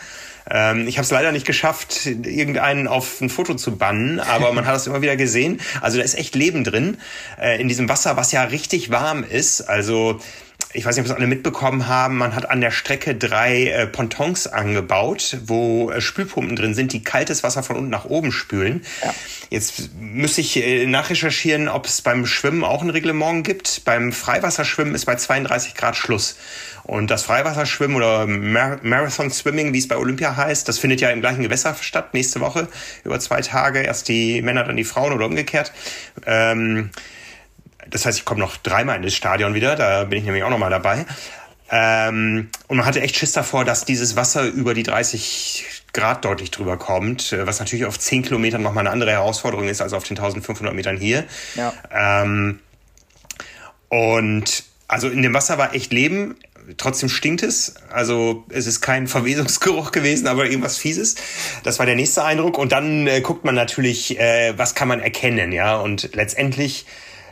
Ähm, 0.50 0.88
ich 0.88 0.98
habe 0.98 1.04
es 1.04 1.10
leider 1.10 1.32
nicht 1.32 1.46
geschafft, 1.46 2.06
irgendeinen 2.06 2.88
auf 2.88 3.20
ein 3.20 3.30
Foto 3.30 3.54
zu 3.54 3.76
bannen, 3.76 4.20
aber 4.20 4.52
man 4.52 4.66
hat 4.66 4.76
es 4.76 4.86
immer 4.86 5.02
wieder 5.02 5.16
gesehen. 5.16 5.60
Also 5.80 5.98
da 5.98 6.04
ist 6.04 6.16
echt 6.16 6.34
Leben 6.34 6.64
drin 6.64 6.98
äh, 7.40 7.60
in 7.60 7.68
diesem 7.68 7.88
Wasser, 7.88 8.16
was 8.16 8.32
ja 8.32 8.44
richtig 8.44 8.90
warm 8.90 9.24
ist. 9.24 9.62
Also 9.62 10.20
ich 10.74 10.84
weiß 10.84 10.96
nicht, 10.96 11.06
ob 11.06 11.10
es 11.10 11.16
alle 11.16 11.26
mitbekommen 11.26 11.88
haben, 11.88 12.18
man 12.18 12.34
hat 12.34 12.50
an 12.50 12.60
der 12.60 12.70
Strecke 12.70 13.14
drei 13.14 13.68
äh, 13.68 13.86
Pontons 13.86 14.46
angebaut, 14.46 15.38
wo 15.46 15.90
äh, 15.90 16.00
Spülpumpen 16.00 16.56
drin 16.56 16.74
sind, 16.74 16.92
die 16.92 17.02
kaltes 17.02 17.42
Wasser 17.42 17.62
von 17.62 17.76
unten 17.76 17.90
nach 17.90 18.04
oben 18.04 18.32
spülen. 18.32 18.84
Ja. 19.02 19.14
Jetzt 19.48 19.90
müsste 19.98 20.42
ich 20.42 20.56
äh, 20.62 20.84
nachrecherchieren, 20.84 21.68
ob 21.68 21.86
es 21.86 22.02
beim 22.02 22.26
Schwimmen 22.26 22.64
auch 22.64 22.82
ein 22.82 22.90
Reglement 22.90 23.46
gibt. 23.46 23.84
Beim 23.86 24.12
Freiwasserschwimmen 24.12 24.94
ist 24.94 25.06
bei 25.06 25.16
32 25.16 25.74
Grad 25.74 25.96
Schluss. 25.96 26.36
Und 26.88 27.10
das 27.10 27.22
Freiwasserschwimmen 27.22 27.98
oder 27.98 28.26
Mar 28.26 28.78
Marathon 28.80 29.30
Swimming, 29.30 29.74
wie 29.74 29.78
es 29.78 29.88
bei 29.88 29.98
Olympia 29.98 30.34
heißt, 30.34 30.66
das 30.66 30.78
findet 30.78 31.02
ja 31.02 31.10
im 31.10 31.20
gleichen 31.20 31.42
Gewässer 31.42 31.76
statt, 31.78 32.14
nächste 32.14 32.40
Woche, 32.40 32.66
über 33.04 33.20
zwei 33.20 33.42
Tage. 33.42 33.80
Erst 33.80 34.08
die 34.08 34.40
Männer, 34.40 34.64
dann 34.64 34.74
die 34.74 34.84
Frauen 34.84 35.12
oder 35.12 35.26
umgekehrt. 35.26 35.70
Ähm, 36.24 36.88
das 37.90 38.06
heißt, 38.06 38.16
ich 38.16 38.24
komme 38.24 38.40
noch 38.40 38.56
dreimal 38.56 38.96
in 38.96 39.02
das 39.02 39.14
Stadion 39.14 39.52
wieder, 39.52 39.76
da 39.76 40.04
bin 40.04 40.18
ich 40.18 40.24
nämlich 40.24 40.44
auch 40.44 40.50
nochmal 40.50 40.70
dabei. 40.70 41.04
Ähm, 41.70 42.48
und 42.68 42.76
man 42.78 42.86
hatte 42.86 43.02
echt 43.02 43.16
Schiss 43.16 43.32
davor, 43.32 43.66
dass 43.66 43.84
dieses 43.84 44.16
Wasser 44.16 44.44
über 44.44 44.72
die 44.72 44.82
30 44.82 45.82
Grad 45.92 46.24
deutlich 46.24 46.50
drüber 46.50 46.78
kommt, 46.78 47.34
äh, 47.34 47.46
was 47.46 47.58
natürlich 47.58 47.84
auf 47.84 47.98
10 47.98 48.22
Kilometern 48.22 48.62
nochmal 48.62 48.86
eine 48.86 48.92
andere 48.92 49.10
Herausforderung 49.10 49.68
ist 49.68 49.82
als 49.82 49.92
auf 49.92 50.04
den 50.04 50.16
1500 50.16 50.74
Metern 50.74 50.96
hier. 50.96 51.24
Ja. 51.54 51.74
Ähm, 51.92 52.60
und 53.90 54.64
also 54.88 55.08
in 55.08 55.20
dem 55.20 55.34
Wasser 55.34 55.58
war 55.58 55.74
echt 55.74 55.92
Leben. 55.92 56.36
Trotzdem 56.76 57.08
stinkt 57.08 57.42
es. 57.42 57.74
Also 57.90 58.44
es 58.50 58.66
ist 58.66 58.80
kein 58.80 59.06
Verwesungsgeruch 59.06 59.90
gewesen, 59.90 60.26
aber 60.26 60.46
irgendwas 60.46 60.76
Fieses. 60.76 61.14
Das 61.62 61.78
war 61.78 61.86
der 61.86 61.94
nächste 61.94 62.24
Eindruck. 62.24 62.58
Und 62.58 62.72
dann 62.72 63.06
äh, 63.06 63.20
guckt 63.20 63.44
man 63.44 63.54
natürlich, 63.54 64.18
äh, 64.18 64.52
was 64.56 64.74
kann 64.74 64.88
man 64.88 65.00
erkennen, 65.00 65.52
ja. 65.52 65.76
Und 65.78 66.10
letztendlich 66.14 66.84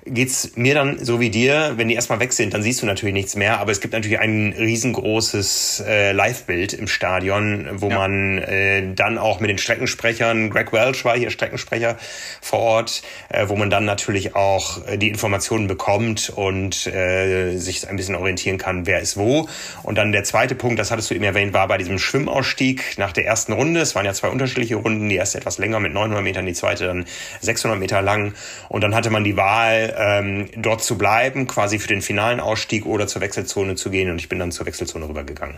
geht's 0.07 0.53
mir 0.57 0.75
dann 0.75 1.05
so 1.05 1.21
wie 1.21 1.31
dir, 1.31 1.75
wenn 1.77 1.88
die 1.88 1.95
erstmal 1.95 2.21
weg 2.21 2.33
sind, 2.33 2.55
dann 2.55 2.62
siehst 2.62 2.81
du 2.81 2.87
natürlich 2.87 3.12
nichts 3.12 3.37
mehr, 3.37 3.59
aber 3.59 3.73
es 3.73 3.81
gibt 3.81 3.92
natürlich 3.92 4.21
ein 4.21 4.55
riesengroßes 4.57 5.85
äh, 5.87 6.12
Live-Bild 6.12 6.73
im 6.73 6.87
Stadion, 6.87 7.69
wo 7.75 7.88
ja. 7.88 7.99
man 7.99 8.38
äh, 8.38 8.95
dann 8.95 9.19
auch 9.19 9.40
mit 9.40 9.51
den 9.51 9.59
Streckensprechern, 9.59 10.51
Greg 10.51 10.73
Welch 10.73 11.05
war 11.05 11.16
hier 11.16 11.31
Streckensprecher 11.31 11.97
vor 12.40 12.61
Ort, 12.61 13.03
äh, 13.29 13.49
wo 13.49 13.57
man 13.57 13.69
dann 13.69 13.85
natürlich 13.85 14.37
auch 14.37 14.87
äh, 14.87 14.97
die 14.97 15.09
Informationen 15.09 15.66
bekommt 15.66 16.31
und 16.31 16.87
äh, 16.87 17.57
sich 17.57 17.88
ein 17.88 17.97
bisschen 17.97 18.14
orientieren 18.14 18.59
kann, 18.59 18.87
wer 18.87 19.01
ist 19.01 19.16
wo. 19.16 19.49
Und 19.83 19.99
dann 19.99 20.12
der 20.12 20.25
zweite 20.25 20.55
Punkt, 20.55 20.79
das 20.79 20.90
hattest 20.90 21.11
du 21.11 21.14
eben 21.14 21.25
erwähnt, 21.25 21.53
war 21.53 21.66
bei 21.66 21.79
diesem 21.79 21.99
Schwimmausstieg 21.99 22.97
nach 22.99 23.12
der 23.12 23.27
ersten 23.27 23.53
Runde. 23.53 23.81
Es 23.81 23.95
waren 23.95 24.07
ja 24.07 24.12
zwei 24.12 24.29
unterschiedliche 24.29 24.77
Runden, 24.77 25.09
die 25.09 25.16
erste 25.16 25.38
etwas 25.38 25.59
länger 25.59 25.81
mit 25.81 25.92
900 25.92 26.23
Metern, 26.23 26.47
die 26.47 26.53
zweite 26.53 26.87
dann 26.87 27.07
600 27.40 27.79
Meter 27.79 28.03
lang. 28.03 28.35
Und 28.69 28.83
dann 28.83 28.95
hatte 28.95 29.11
man 29.11 29.25
die 29.25 29.37
Wahl, 29.37 29.95
ähm, 29.96 30.48
dort 30.56 30.82
zu 30.82 30.98
bleiben, 30.98 31.46
quasi 31.46 31.78
für 31.78 31.88
den 31.88 32.02
finalen 32.02 32.40
Ausstieg 32.40 32.87
oder 32.87 33.06
zur 33.06 33.22
Wechselzone 33.22 33.74
zu 33.74 33.90
gehen. 33.90 34.11
Und 34.11 34.18
ich 34.18 34.28
bin 34.28 34.38
dann 34.38 34.52
zur 34.52 34.66
Wechselzone 34.66 35.09
rübergegangen. 35.09 35.56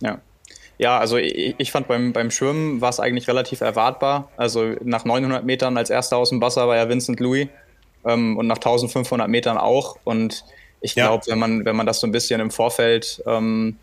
Ja. 0.00 0.20
Ja, 0.78 0.98
also 0.98 1.16
ich, 1.16 1.54
ich 1.56 1.72
fand 1.72 1.88
beim, 1.88 2.12
beim 2.12 2.30
Schwimmen 2.30 2.82
war 2.82 2.90
es 2.90 3.00
eigentlich 3.00 3.28
relativ 3.28 3.62
erwartbar. 3.62 4.30
Also 4.36 4.74
nach 4.82 5.04
900 5.06 5.44
Metern 5.44 5.76
als 5.78 5.88
erster 5.88 6.18
aus 6.18 6.30
dem 6.30 6.40
Wasser 6.42 6.68
war 6.68 6.76
ja 6.76 6.88
Vincent 6.88 7.18
Louis 7.18 7.48
ähm, 8.04 8.36
und 8.36 8.46
nach 8.46 8.56
1500 8.56 9.28
Metern 9.28 9.56
auch. 9.56 9.96
Und 10.04 10.44
ich 10.80 10.94
glaube, 10.94 11.24
ja. 11.26 11.32
wenn 11.32 11.38
man 11.38 11.64
wenn 11.64 11.76
man 11.76 11.86
das 11.86 12.00
so 12.00 12.06
ein 12.06 12.12
bisschen 12.12 12.40
im 12.40 12.50
Vorfeld 12.50 13.22
ähm, 13.26 13.78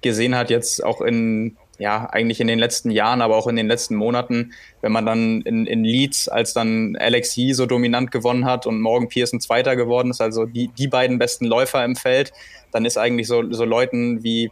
gesehen 0.00 0.34
hat, 0.34 0.50
jetzt 0.50 0.82
auch 0.82 1.00
in 1.00 1.56
ja, 1.78 2.08
eigentlich 2.10 2.40
in 2.40 2.46
den 2.46 2.58
letzten 2.58 2.90
Jahren, 2.90 3.22
aber 3.22 3.36
auch 3.36 3.46
in 3.46 3.56
den 3.56 3.66
letzten 3.66 3.96
Monaten, 3.96 4.52
wenn 4.82 4.92
man 4.92 5.06
dann 5.06 5.40
in, 5.42 5.66
in 5.66 5.84
Leeds, 5.84 6.28
als 6.28 6.52
dann 6.52 6.96
Alex 6.96 7.36
Yee 7.36 7.54
so 7.54 7.66
dominant 7.66 8.10
gewonnen 8.10 8.44
hat 8.44 8.66
und 8.66 8.80
Morgan 8.80 9.08
Pearson 9.08 9.40
Zweiter 9.40 9.74
geworden 9.74 10.10
ist, 10.10 10.20
also 10.20 10.44
die, 10.44 10.68
die 10.68 10.88
beiden 10.88 11.18
besten 11.18 11.46
Läufer 11.46 11.84
im 11.84 11.96
Feld, 11.96 12.32
dann 12.72 12.84
ist 12.84 12.98
eigentlich 12.98 13.26
so, 13.26 13.50
so 13.52 13.64
Leuten 13.64 14.22
wie, 14.22 14.50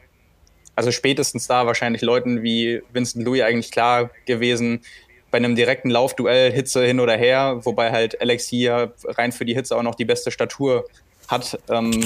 also 0.75 0.91
spätestens 0.91 1.47
da 1.47 1.67
wahrscheinlich 1.67 2.03
Leuten 2.03 2.43
wie 2.43 2.83
Vincent 2.93 3.25
Louis 3.25 3.43
eigentlich 3.43 3.71
klar 3.71 4.11
gewesen, 4.27 4.81
bei 5.31 5.39
einem 5.39 5.55
direkten 5.55 5.91
Laufduell 5.91 6.51
Hitze 6.53 6.85
hin 6.85 7.01
oder 7.01 7.17
her, 7.17 7.61
wobei 7.63 7.93
halt 7.93 8.21
Alex 8.21 8.51
Yee 8.51 8.89
rein 9.05 9.33
für 9.33 9.45
die 9.45 9.55
Hitze 9.55 9.77
auch 9.77 9.83
noch 9.83 9.95
die 9.95 10.05
beste 10.05 10.31
Statur 10.31 10.87
hat, 11.31 11.59
ähm, 11.69 12.05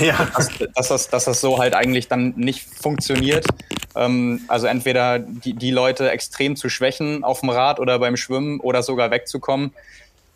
ja. 0.00 0.26
dass, 0.34 0.48
dass, 0.74 0.88
das, 0.88 1.08
dass 1.08 1.24
das 1.24 1.40
so 1.40 1.58
halt 1.58 1.74
eigentlich 1.74 2.08
dann 2.08 2.34
nicht 2.36 2.62
funktioniert. 2.62 3.46
Ähm, 3.94 4.40
also 4.48 4.66
entweder 4.66 5.18
die, 5.18 5.54
die 5.54 5.70
Leute 5.70 6.10
extrem 6.10 6.56
zu 6.56 6.68
schwächen 6.68 7.24
auf 7.24 7.40
dem 7.40 7.50
Rad 7.50 7.78
oder 7.80 7.98
beim 7.98 8.16
Schwimmen 8.16 8.60
oder 8.60 8.82
sogar 8.82 9.10
wegzukommen. 9.10 9.72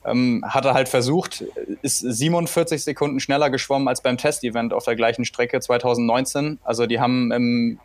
Ähm, 0.05 0.45
hat 0.47 0.65
er 0.65 0.75
halt 0.75 0.89
versucht, 0.89 1.45
ist 1.83 1.99
47 1.99 2.85
Sekunden 2.85 3.19
schneller 3.19 3.51
geschwommen 3.51 3.89
als 3.89 4.01
beim 4.01 4.17
Testevent 4.17 4.73
auf 4.73 4.85
der 4.85 4.95
gleichen 4.95 5.25
Strecke 5.25 5.61
2019. 5.61 6.59
Also 6.63 6.87
die 6.87 7.01
haben 7.01 7.33
im, 7.33 7.81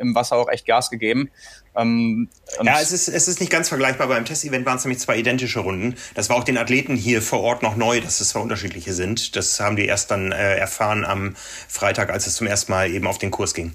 im 0.00 0.14
Wasser 0.14 0.36
auch 0.36 0.48
echt 0.48 0.66
Gas 0.66 0.90
gegeben. 0.90 1.30
Ähm, 1.76 2.28
ja, 2.62 2.80
es 2.80 2.92
ist, 2.92 3.08
es 3.08 3.28
ist 3.28 3.40
nicht 3.40 3.52
ganz 3.52 3.68
vergleichbar. 3.68 4.08
Beim 4.08 4.24
Testevent 4.24 4.66
waren 4.66 4.76
es 4.78 4.84
nämlich 4.84 5.00
zwei 5.00 5.18
identische 5.18 5.60
Runden. 5.60 5.96
Das 6.14 6.28
war 6.28 6.36
auch 6.36 6.44
den 6.44 6.58
Athleten 6.58 6.96
hier 6.96 7.22
vor 7.22 7.40
Ort 7.40 7.62
noch 7.62 7.76
neu, 7.76 8.00
dass 8.00 8.20
es 8.20 8.30
zwei 8.30 8.40
unterschiedliche 8.40 8.92
sind. 8.92 9.36
Das 9.36 9.60
haben 9.60 9.76
die 9.76 9.86
erst 9.86 10.10
dann 10.10 10.32
äh, 10.32 10.56
erfahren 10.56 11.04
am 11.04 11.36
Freitag, 11.68 12.10
als 12.10 12.26
es 12.26 12.34
zum 12.34 12.46
ersten 12.46 12.72
Mal 12.72 12.90
eben 12.90 13.06
auf 13.06 13.18
den 13.18 13.30
Kurs 13.30 13.54
ging. 13.54 13.74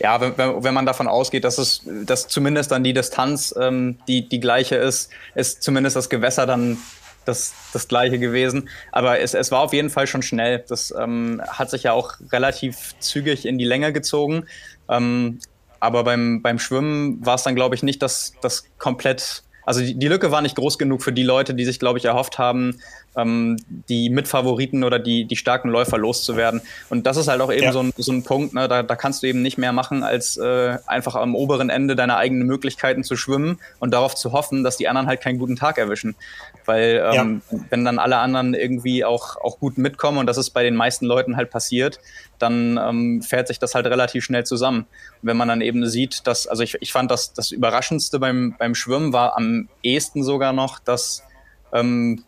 Ja, 0.00 0.20
wenn, 0.20 0.62
wenn 0.62 0.74
man 0.74 0.86
davon 0.86 1.08
ausgeht, 1.08 1.44
dass 1.44 1.58
es, 1.58 1.82
dass 1.84 2.28
zumindest 2.28 2.70
dann 2.70 2.84
die 2.84 2.92
Distanz 2.92 3.54
ähm, 3.58 3.98
die, 4.06 4.28
die 4.28 4.40
gleiche 4.40 4.76
ist, 4.76 5.10
ist 5.34 5.62
zumindest 5.62 5.96
das 5.96 6.08
Gewässer 6.08 6.46
dann 6.46 6.78
das, 7.24 7.52
das 7.72 7.88
gleiche 7.88 8.18
gewesen. 8.18 8.68
Aber 8.90 9.20
es, 9.20 9.34
es 9.34 9.50
war 9.50 9.60
auf 9.60 9.72
jeden 9.72 9.90
Fall 9.90 10.06
schon 10.06 10.22
schnell. 10.22 10.64
Das 10.66 10.94
ähm, 10.98 11.42
hat 11.46 11.70
sich 11.70 11.82
ja 11.84 11.92
auch 11.92 12.14
relativ 12.32 12.94
zügig 13.00 13.46
in 13.46 13.58
die 13.58 13.64
Länge 13.64 13.92
gezogen. 13.92 14.46
Ähm, 14.88 15.40
aber 15.80 16.04
beim, 16.04 16.42
beim 16.42 16.58
Schwimmen 16.58 17.24
war 17.24 17.34
es 17.34 17.42
dann, 17.42 17.54
glaube 17.54 17.74
ich, 17.74 17.82
nicht 17.82 18.02
das, 18.02 18.32
das 18.40 18.64
komplett. 18.78 19.42
Also 19.64 19.80
die, 19.80 19.94
die 19.98 20.08
Lücke 20.08 20.30
war 20.30 20.40
nicht 20.40 20.56
groß 20.56 20.78
genug 20.78 21.02
für 21.02 21.12
die 21.12 21.22
Leute, 21.22 21.54
die 21.54 21.64
sich, 21.64 21.78
glaube 21.78 21.98
ich, 21.98 22.04
erhofft 22.04 22.38
haben, 22.38 22.80
ähm, 23.16 23.56
die 23.88 24.10
Mitfavoriten 24.10 24.84
oder 24.84 24.98
die, 24.98 25.24
die 25.24 25.36
starken 25.36 25.68
Läufer 25.68 25.98
loszuwerden. 25.98 26.60
Und 26.88 27.06
das 27.06 27.16
ist 27.16 27.28
halt 27.28 27.40
auch 27.40 27.52
eben 27.52 27.64
ja. 27.64 27.72
so, 27.72 27.80
ein, 27.80 27.92
so 27.96 28.12
ein 28.12 28.22
Punkt, 28.22 28.54
ne? 28.54 28.68
da, 28.68 28.82
da 28.82 28.96
kannst 28.96 29.22
du 29.22 29.26
eben 29.26 29.42
nicht 29.42 29.58
mehr 29.58 29.72
machen, 29.72 30.02
als 30.02 30.36
äh, 30.36 30.78
einfach 30.86 31.14
am 31.14 31.34
oberen 31.34 31.70
Ende 31.70 31.96
deine 31.96 32.16
eigenen 32.16 32.46
Möglichkeiten 32.46 33.04
zu 33.04 33.16
schwimmen 33.16 33.58
und 33.80 33.92
darauf 33.92 34.14
zu 34.14 34.32
hoffen, 34.32 34.64
dass 34.64 34.76
die 34.76 34.88
anderen 34.88 35.08
halt 35.08 35.20
keinen 35.20 35.38
guten 35.38 35.56
Tag 35.56 35.78
erwischen. 35.78 36.14
Weil 36.64 37.02
ähm, 37.12 37.42
ja. 37.50 37.58
wenn 37.70 37.84
dann 37.84 37.98
alle 37.98 38.18
anderen 38.18 38.54
irgendwie 38.54 39.04
auch, 39.04 39.36
auch 39.36 39.58
gut 39.58 39.78
mitkommen 39.78 40.18
und 40.18 40.26
das 40.26 40.38
ist 40.38 40.50
bei 40.50 40.62
den 40.62 40.76
meisten 40.76 41.06
Leuten 41.06 41.36
halt 41.36 41.50
passiert, 41.50 41.98
dann 42.38 42.78
ähm, 42.78 43.22
fährt 43.22 43.48
sich 43.48 43.58
das 43.58 43.74
halt 43.74 43.86
relativ 43.86 44.24
schnell 44.24 44.44
zusammen. 44.44 44.86
wenn 45.22 45.36
man 45.36 45.48
dann 45.48 45.60
eben 45.60 45.86
sieht, 45.88 46.26
dass, 46.26 46.46
also 46.46 46.62
ich, 46.62 46.76
ich 46.80 46.92
fand 46.92 47.10
das, 47.10 47.32
das 47.32 47.50
Überraschendste 47.50 48.18
beim, 48.18 48.54
beim 48.58 48.74
Schwimmen 48.74 49.12
war 49.12 49.36
am 49.36 49.68
ehesten 49.82 50.22
sogar 50.22 50.52
noch, 50.52 50.78
dass 50.78 51.24
ähm, 51.72 52.24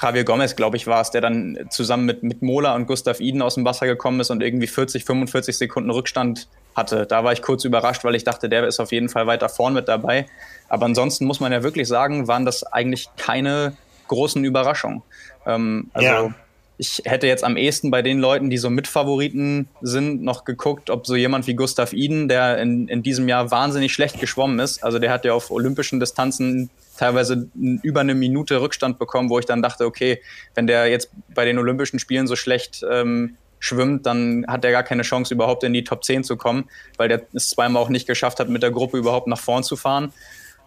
Javier 0.00 0.24
Gomez, 0.24 0.56
glaube 0.56 0.76
ich, 0.76 0.86
war 0.86 1.00
es, 1.00 1.10
der 1.10 1.20
dann 1.20 1.58
zusammen 1.70 2.04
mit, 2.04 2.22
mit 2.22 2.42
Mola 2.42 2.74
und 2.74 2.86
Gustav 2.86 3.20
Iden 3.20 3.42
aus 3.42 3.54
dem 3.54 3.64
Wasser 3.64 3.86
gekommen 3.86 4.20
ist 4.20 4.30
und 4.30 4.42
irgendwie 4.42 4.66
40, 4.66 5.04
45 5.04 5.56
Sekunden 5.56 5.90
Rückstand 5.90 6.48
hatte. 6.74 7.06
Da 7.06 7.22
war 7.24 7.32
ich 7.32 7.42
kurz 7.42 7.64
überrascht, 7.64 8.04
weil 8.04 8.14
ich 8.14 8.24
dachte, 8.24 8.48
der 8.48 8.66
ist 8.66 8.80
auf 8.80 8.92
jeden 8.92 9.08
Fall 9.08 9.26
weiter 9.26 9.48
vorn 9.48 9.74
mit 9.74 9.88
dabei. 9.88 10.26
Aber 10.68 10.86
ansonsten 10.86 11.26
muss 11.26 11.40
man 11.40 11.52
ja 11.52 11.62
wirklich 11.62 11.86
sagen, 11.86 12.26
waren 12.26 12.44
das 12.44 12.64
eigentlich 12.64 13.08
keine 13.16 13.76
großen 14.08 14.44
Überraschungen. 14.44 15.02
Ähm, 15.46 15.90
also 15.92 16.08
ja. 16.08 16.34
Ich 16.76 17.02
hätte 17.04 17.26
jetzt 17.26 17.44
am 17.44 17.56
ehesten 17.56 17.90
bei 17.90 18.02
den 18.02 18.18
Leuten, 18.18 18.50
die 18.50 18.58
so 18.58 18.68
Mitfavoriten 18.68 19.68
sind, 19.80 20.22
noch 20.22 20.44
geguckt, 20.44 20.90
ob 20.90 21.06
so 21.06 21.14
jemand 21.14 21.46
wie 21.46 21.54
Gustav 21.54 21.92
Iden, 21.92 22.28
der 22.28 22.58
in, 22.58 22.88
in 22.88 23.02
diesem 23.02 23.28
Jahr 23.28 23.50
wahnsinnig 23.50 23.92
schlecht 23.92 24.20
geschwommen 24.20 24.58
ist, 24.58 24.82
also 24.82 24.98
der 24.98 25.12
hat 25.12 25.24
ja 25.24 25.34
auf 25.34 25.50
olympischen 25.50 26.00
Distanzen 26.00 26.70
teilweise 26.96 27.48
über 27.54 28.00
eine 28.00 28.14
Minute 28.14 28.60
Rückstand 28.60 28.98
bekommen, 28.98 29.30
wo 29.30 29.38
ich 29.38 29.46
dann 29.46 29.62
dachte, 29.62 29.84
okay, 29.84 30.20
wenn 30.54 30.66
der 30.66 30.88
jetzt 30.88 31.10
bei 31.34 31.44
den 31.44 31.58
Olympischen 31.58 31.98
Spielen 31.98 32.26
so 32.26 32.36
schlecht 32.36 32.84
ähm, 32.88 33.36
schwimmt, 33.58 34.06
dann 34.06 34.44
hat 34.46 34.64
er 34.64 34.72
gar 34.72 34.82
keine 34.82 35.02
Chance, 35.02 35.34
überhaupt 35.34 35.64
in 35.64 35.72
die 35.72 35.84
Top 35.84 36.04
10 36.04 36.24
zu 36.24 36.36
kommen, 36.36 36.68
weil 36.96 37.08
der 37.08 37.22
es 37.32 37.50
zweimal 37.50 37.82
auch 37.82 37.88
nicht 37.88 38.06
geschafft 38.06 38.38
hat, 38.40 38.48
mit 38.48 38.62
der 38.62 38.70
Gruppe 38.70 38.98
überhaupt 38.98 39.26
nach 39.26 39.40
vorn 39.40 39.64
zu 39.64 39.76
fahren. 39.76 40.12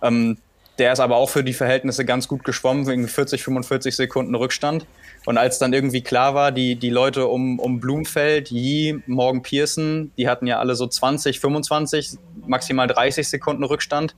Ähm, 0.02 0.38
der 0.80 0.94
ist 0.94 1.00
aber 1.00 1.16
auch 1.16 1.30
für 1.30 1.44
die 1.44 1.54
Verhältnisse 1.54 2.06
ganz 2.06 2.28
gut 2.28 2.44
geschwommen, 2.44 2.88
wegen 2.88 3.08
40, 3.08 3.44
45 3.44 3.96
Sekunden 3.96 4.36
Rückstand. 4.36 4.86
Und 5.28 5.38
als 5.38 5.60
dann 5.60 5.74
irgendwie 5.74 6.00
klar 6.00 6.36
war, 6.36 6.54
die, 6.54 6.78
die 6.78 6.90
Leute 6.90 7.28
um, 7.28 7.60
um 7.60 7.82
Blumfeld, 7.82 8.50
Yi, 8.50 9.04
Morgan 9.08 9.42
Pearson, 9.42 10.14
die 10.18 10.30
hatten 10.30 10.48
ja 10.48 10.58
alle 10.58 10.74
so 10.74 10.88
20, 10.88 11.42
25, 11.42 12.12
maximal 12.46 12.88
30 12.88 13.28
Sekunden 13.28 13.66
Rückstand. 13.66 14.16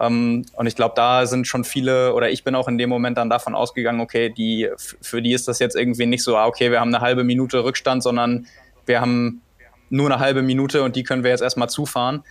Ähm, 0.00 0.44
und 0.56 0.66
ich 0.66 0.74
glaube, 0.74 0.94
da 0.96 1.26
sind 1.26 1.46
schon 1.46 1.62
viele, 1.62 2.12
oder 2.14 2.28
ich 2.28 2.42
bin 2.42 2.56
auch 2.56 2.66
in 2.66 2.76
dem 2.76 2.90
Moment 2.90 3.18
dann 3.18 3.30
davon 3.30 3.54
ausgegangen, 3.54 4.00
okay, 4.00 4.30
die, 4.30 4.68
für 5.00 5.22
die 5.22 5.32
ist 5.32 5.46
das 5.46 5.60
jetzt 5.60 5.76
irgendwie 5.76 6.06
nicht 6.06 6.24
so, 6.24 6.36
ah, 6.36 6.46
okay, 6.46 6.72
wir 6.72 6.80
haben 6.80 6.92
eine 6.92 7.04
halbe 7.04 7.22
Minute 7.22 7.62
Rückstand, 7.62 8.02
sondern 8.02 8.48
wir 8.84 9.00
haben 9.00 9.42
nur 9.90 10.10
eine 10.10 10.18
halbe 10.18 10.42
Minute 10.42 10.82
und 10.82 10.96
die 10.96 11.04
können 11.04 11.22
wir 11.22 11.30
jetzt 11.30 11.42
erstmal 11.42 11.70
zufahren. 11.70 12.24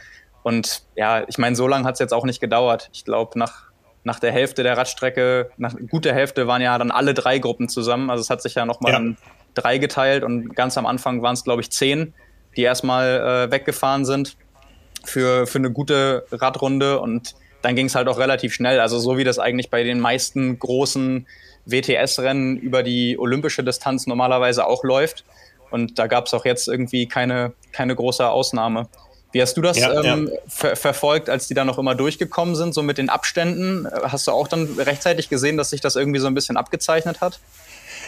Und 0.43 0.83
ja, 0.97 1.23
ich 1.29 1.37
meine, 1.37 1.55
so 1.55 1.65
lange 1.65 1.85
hat 1.85 1.93
es 1.93 1.99
jetzt 1.99 2.13
auch 2.13 2.25
nicht 2.25 2.41
gedauert. 2.41 2.89
Ich 2.91 3.05
glaube, 3.05 3.39
nach, 3.39 3.70
nach 4.03 4.19
der 4.19 4.31
Hälfte 4.31 4.63
der 4.63 4.77
Radstrecke, 4.77 5.51
nach 5.57 5.75
guter 5.89 6.13
Hälfte 6.13 6.47
waren 6.47 6.61
ja 6.61 6.77
dann 6.77 6.91
alle 6.91 7.13
drei 7.13 7.39
Gruppen 7.39 7.69
zusammen. 7.69 8.09
Also 8.09 8.21
es 8.21 8.29
hat 8.29 8.41
sich 8.41 8.55
ja 8.55 8.65
nochmal 8.65 8.93
ja. 8.93 9.13
drei 9.53 9.77
geteilt 9.77 10.23
und 10.23 10.55
ganz 10.55 10.77
am 10.77 10.85
Anfang 10.85 11.21
waren 11.21 11.33
es, 11.33 11.43
glaube 11.43 11.61
ich, 11.61 11.71
zehn, 11.71 12.13
die 12.57 12.63
erstmal 12.63 13.47
äh, 13.47 13.51
weggefahren 13.51 14.05
sind 14.05 14.37
für, 15.03 15.45
für 15.47 15.59
eine 15.59 15.71
gute 15.71 16.25
Radrunde. 16.31 16.99
Und 16.99 17.35
dann 17.61 17.75
ging 17.75 17.85
es 17.85 17.95
halt 17.95 18.07
auch 18.07 18.17
relativ 18.17 18.53
schnell. 18.53 18.79
Also 18.79 18.99
so 18.99 19.17
wie 19.17 19.23
das 19.23 19.39
eigentlich 19.39 19.69
bei 19.69 19.83
den 19.83 19.99
meisten 19.99 20.57
großen 20.57 21.27
WTS-Rennen 21.65 22.57
über 22.57 22.81
die 22.81 23.19
olympische 23.19 23.63
Distanz 23.63 24.07
normalerweise 24.07 24.65
auch 24.65 24.83
läuft. 24.83 25.25
Und 25.69 25.99
da 25.99 26.07
gab 26.07 26.25
es 26.25 26.33
auch 26.33 26.43
jetzt 26.43 26.67
irgendwie 26.67 27.07
keine, 27.07 27.53
keine 27.71 27.95
große 27.95 28.27
Ausnahme. 28.27 28.87
Wie 29.31 29.41
hast 29.41 29.55
du 29.55 29.61
das 29.61 29.77
ja, 29.77 30.01
ähm, 30.03 30.29
ja. 30.31 30.39
Ver 30.47 30.75
verfolgt, 30.75 31.29
als 31.29 31.47
die 31.47 31.53
da 31.53 31.63
noch 31.63 31.77
immer 31.77 31.95
durchgekommen 31.95 32.55
sind, 32.55 32.73
so 32.73 32.83
mit 32.83 32.97
den 32.97 33.09
Abständen? 33.09 33.87
Hast 34.03 34.27
du 34.27 34.31
auch 34.31 34.47
dann 34.47 34.67
rechtzeitig 34.77 35.29
gesehen, 35.29 35.57
dass 35.57 35.69
sich 35.69 35.81
das 35.81 35.95
irgendwie 35.95 36.19
so 36.19 36.27
ein 36.27 36.33
bisschen 36.33 36.57
abgezeichnet 36.57 37.21
hat? 37.21 37.39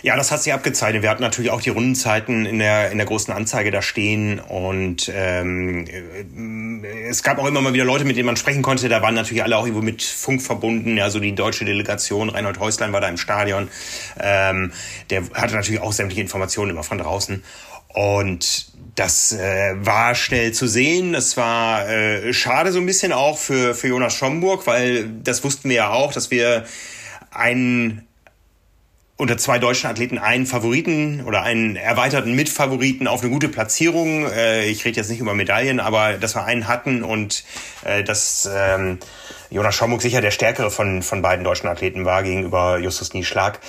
Ja, 0.03 0.17
das 0.17 0.31
hat 0.31 0.43
sich 0.43 0.51
abgezeichnet. 0.51 1.01
Wir 1.01 1.09
hatten 1.09 1.21
natürlich 1.21 1.49
auch 1.49 1.61
die 1.61 1.69
Rundenzeiten 1.69 2.45
in 2.45 2.59
der, 2.59 2.91
in 2.91 2.97
der 2.97 3.07
großen 3.07 3.33
Anzeige 3.33 3.71
da 3.71 3.81
stehen 3.81 4.41
und 4.41 5.09
ähm, 5.15 5.87
äh, 5.87 7.07
es 7.07 7.23
gab 7.23 7.39
auch 7.39 7.47
immer 7.47 7.61
mal 7.61 7.71
wieder 7.71 7.85
Leute, 7.85 8.03
mit 8.03 8.17
denen 8.17 8.25
man 8.25 8.35
sprechen 8.35 8.63
konnte. 8.63 8.89
Da 8.89 9.01
waren 9.01 9.15
natürlich 9.15 9.43
alle 9.43 9.55
auch 9.55 9.63
irgendwo 9.63 9.81
mit 9.81 10.03
Funk 10.03 10.41
verbunden. 10.41 10.97
Ja, 10.97 11.09
so 11.09 11.21
die 11.21 11.33
deutsche 11.33 11.63
Delegation, 11.63 12.27
Reinhold 12.27 12.59
Häuslein 12.59 12.91
war 12.91 12.99
da 12.99 13.07
im 13.07 13.15
Stadion. 13.15 13.69
Ähm, 14.19 14.73
der 15.09 15.23
hatte 15.35 15.55
natürlich 15.55 15.79
auch 15.79 15.93
sämtliche 15.93 16.21
Informationen 16.21 16.71
immer 16.71 16.83
von 16.83 16.97
draußen. 16.97 17.41
Und 17.93 18.72
das 18.95 19.31
äh, 19.31 19.73
war 19.77 20.15
schnell 20.15 20.51
zu 20.51 20.67
sehen. 20.67 21.13
Das 21.13 21.37
war 21.37 21.89
äh, 21.89 22.33
schade 22.33 22.71
so 22.71 22.79
ein 22.79 22.85
bisschen 22.85 23.11
auch 23.11 23.37
für, 23.37 23.73
für 23.73 23.87
Jonas 23.87 24.13
Schomburg, 24.13 24.67
weil 24.67 25.09
das 25.23 25.43
wussten 25.43 25.69
wir 25.69 25.75
ja 25.75 25.89
auch, 25.89 26.13
dass 26.13 26.31
wir 26.31 26.65
einen 27.31 28.07
unter 29.15 29.37
zwei 29.37 29.59
deutschen 29.59 29.89
Athleten 29.89 30.17
einen 30.17 30.45
Favoriten 30.45 31.23
oder 31.25 31.43
einen 31.43 31.75
erweiterten 31.75 32.33
Mitfavoriten 32.33 33.07
auf 33.07 33.21
eine 33.21 33.29
gute 33.29 33.47
Platzierung. 33.47 34.27
Äh, 34.27 34.65
ich 34.65 34.85
rede 34.85 34.97
jetzt 34.97 35.09
nicht 35.09 35.19
über 35.19 35.33
Medaillen, 35.33 35.79
aber 35.79 36.13
dass 36.13 36.35
wir 36.35 36.43
einen 36.43 36.67
hatten 36.67 37.03
und 37.03 37.43
äh, 37.83 38.03
dass 38.03 38.49
ähm, 38.51 38.99
Jonas 39.49 39.75
Schomburg 39.75 40.01
sicher 40.01 40.21
der 40.21 40.31
stärkere 40.31 40.71
von, 40.71 41.03
von 41.03 41.21
beiden 41.21 41.43
deutschen 41.45 41.67
Athleten 41.67 42.05
war 42.05 42.23
gegenüber 42.23 42.79
Justus 42.79 43.13
Nieschlag. 43.13 43.59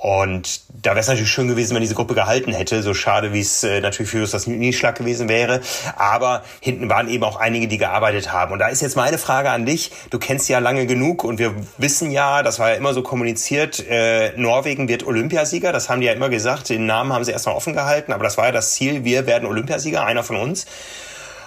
Und 0.00 0.62
da 0.82 0.92
wäre 0.92 1.00
es 1.00 1.08
natürlich 1.08 1.30
schön 1.30 1.46
gewesen, 1.46 1.74
wenn 1.74 1.82
diese 1.82 1.94
Gruppe 1.94 2.14
gehalten 2.14 2.52
hätte. 2.54 2.82
So 2.82 2.94
schade, 2.94 3.34
wie 3.34 3.40
es 3.40 3.62
äh, 3.64 3.82
natürlich 3.82 4.10
für 4.10 4.22
uns 4.22 4.30
das 4.30 4.46
Nieschlag 4.46 4.96
gewesen 4.96 5.28
wäre. 5.28 5.60
Aber 5.94 6.42
hinten 6.60 6.88
waren 6.88 7.06
eben 7.06 7.22
auch 7.22 7.36
einige, 7.36 7.68
die 7.68 7.76
gearbeitet 7.76 8.32
haben. 8.32 8.52
Und 8.52 8.60
da 8.60 8.68
ist 8.68 8.80
jetzt 8.80 8.96
meine 8.96 9.18
Frage 9.18 9.50
an 9.50 9.66
dich. 9.66 9.92
Du 10.08 10.18
kennst 10.18 10.48
ja 10.48 10.58
lange 10.58 10.86
genug 10.86 11.22
und 11.22 11.38
wir 11.38 11.54
wissen 11.76 12.10
ja, 12.10 12.42
das 12.42 12.58
war 12.58 12.70
ja 12.70 12.76
immer 12.76 12.94
so 12.94 13.02
kommuniziert, 13.02 13.86
äh, 13.90 14.32
Norwegen 14.36 14.88
wird 14.88 15.06
Olympiasieger. 15.06 15.70
Das 15.70 15.90
haben 15.90 16.00
die 16.00 16.06
ja 16.06 16.14
immer 16.14 16.30
gesagt. 16.30 16.70
Den 16.70 16.86
Namen 16.86 17.12
haben 17.12 17.24
sie 17.24 17.32
erstmal 17.32 17.54
offen 17.54 17.74
gehalten. 17.74 18.14
Aber 18.14 18.24
das 18.24 18.38
war 18.38 18.46
ja 18.46 18.52
das 18.52 18.72
Ziel. 18.72 19.04
Wir 19.04 19.26
werden 19.26 19.46
Olympiasieger, 19.46 20.06
einer 20.06 20.24
von 20.24 20.36
uns. 20.36 20.64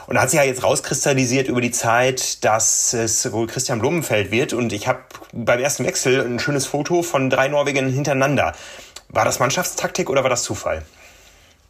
Und 0.08 0.16
da 0.16 0.22
hat 0.22 0.30
sich 0.30 0.40
ja 0.40 0.46
jetzt 0.46 0.64
rauskristallisiert 0.64 1.48
über 1.48 1.62
die 1.62 1.72
Zeit, 1.72 2.44
dass 2.44 2.94
es 2.94 3.32
wohl 3.32 3.48
Christian 3.48 3.80
Blumenfeld 3.80 4.32
wird. 4.32 4.54
Und 4.54 4.74
ich 4.74 4.88
habe 4.88 5.00
beim 5.32 5.60
ersten 5.60 5.86
Wechsel 5.86 6.22
ein 6.22 6.40
schönes 6.40 6.66
Foto 6.66 7.04
von 7.04 7.30
drei 7.30 7.48
Norwegern 7.48 7.90
hintereinander. 7.90 8.54
War 9.10 9.26
das 9.26 9.40
Mannschaftstaktik 9.40 10.10
oder 10.10 10.24
war 10.24 10.30
das 10.30 10.44
Zufall? 10.44 10.84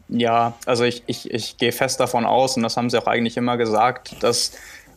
Ja, 0.09 0.53
also 0.65 0.83
ich, 0.83 1.03
ich, 1.07 1.31
ich 1.31 1.57
gehe 1.57 1.71
fest 1.71 1.99
davon 1.99 2.25
aus, 2.25 2.57
und 2.57 2.63
das 2.63 2.77
haben 2.77 2.89
sie 2.89 3.01
auch 3.01 3.07
eigentlich 3.07 3.37
immer 3.37 3.57
gesagt, 3.57 4.21
dass 4.21 4.51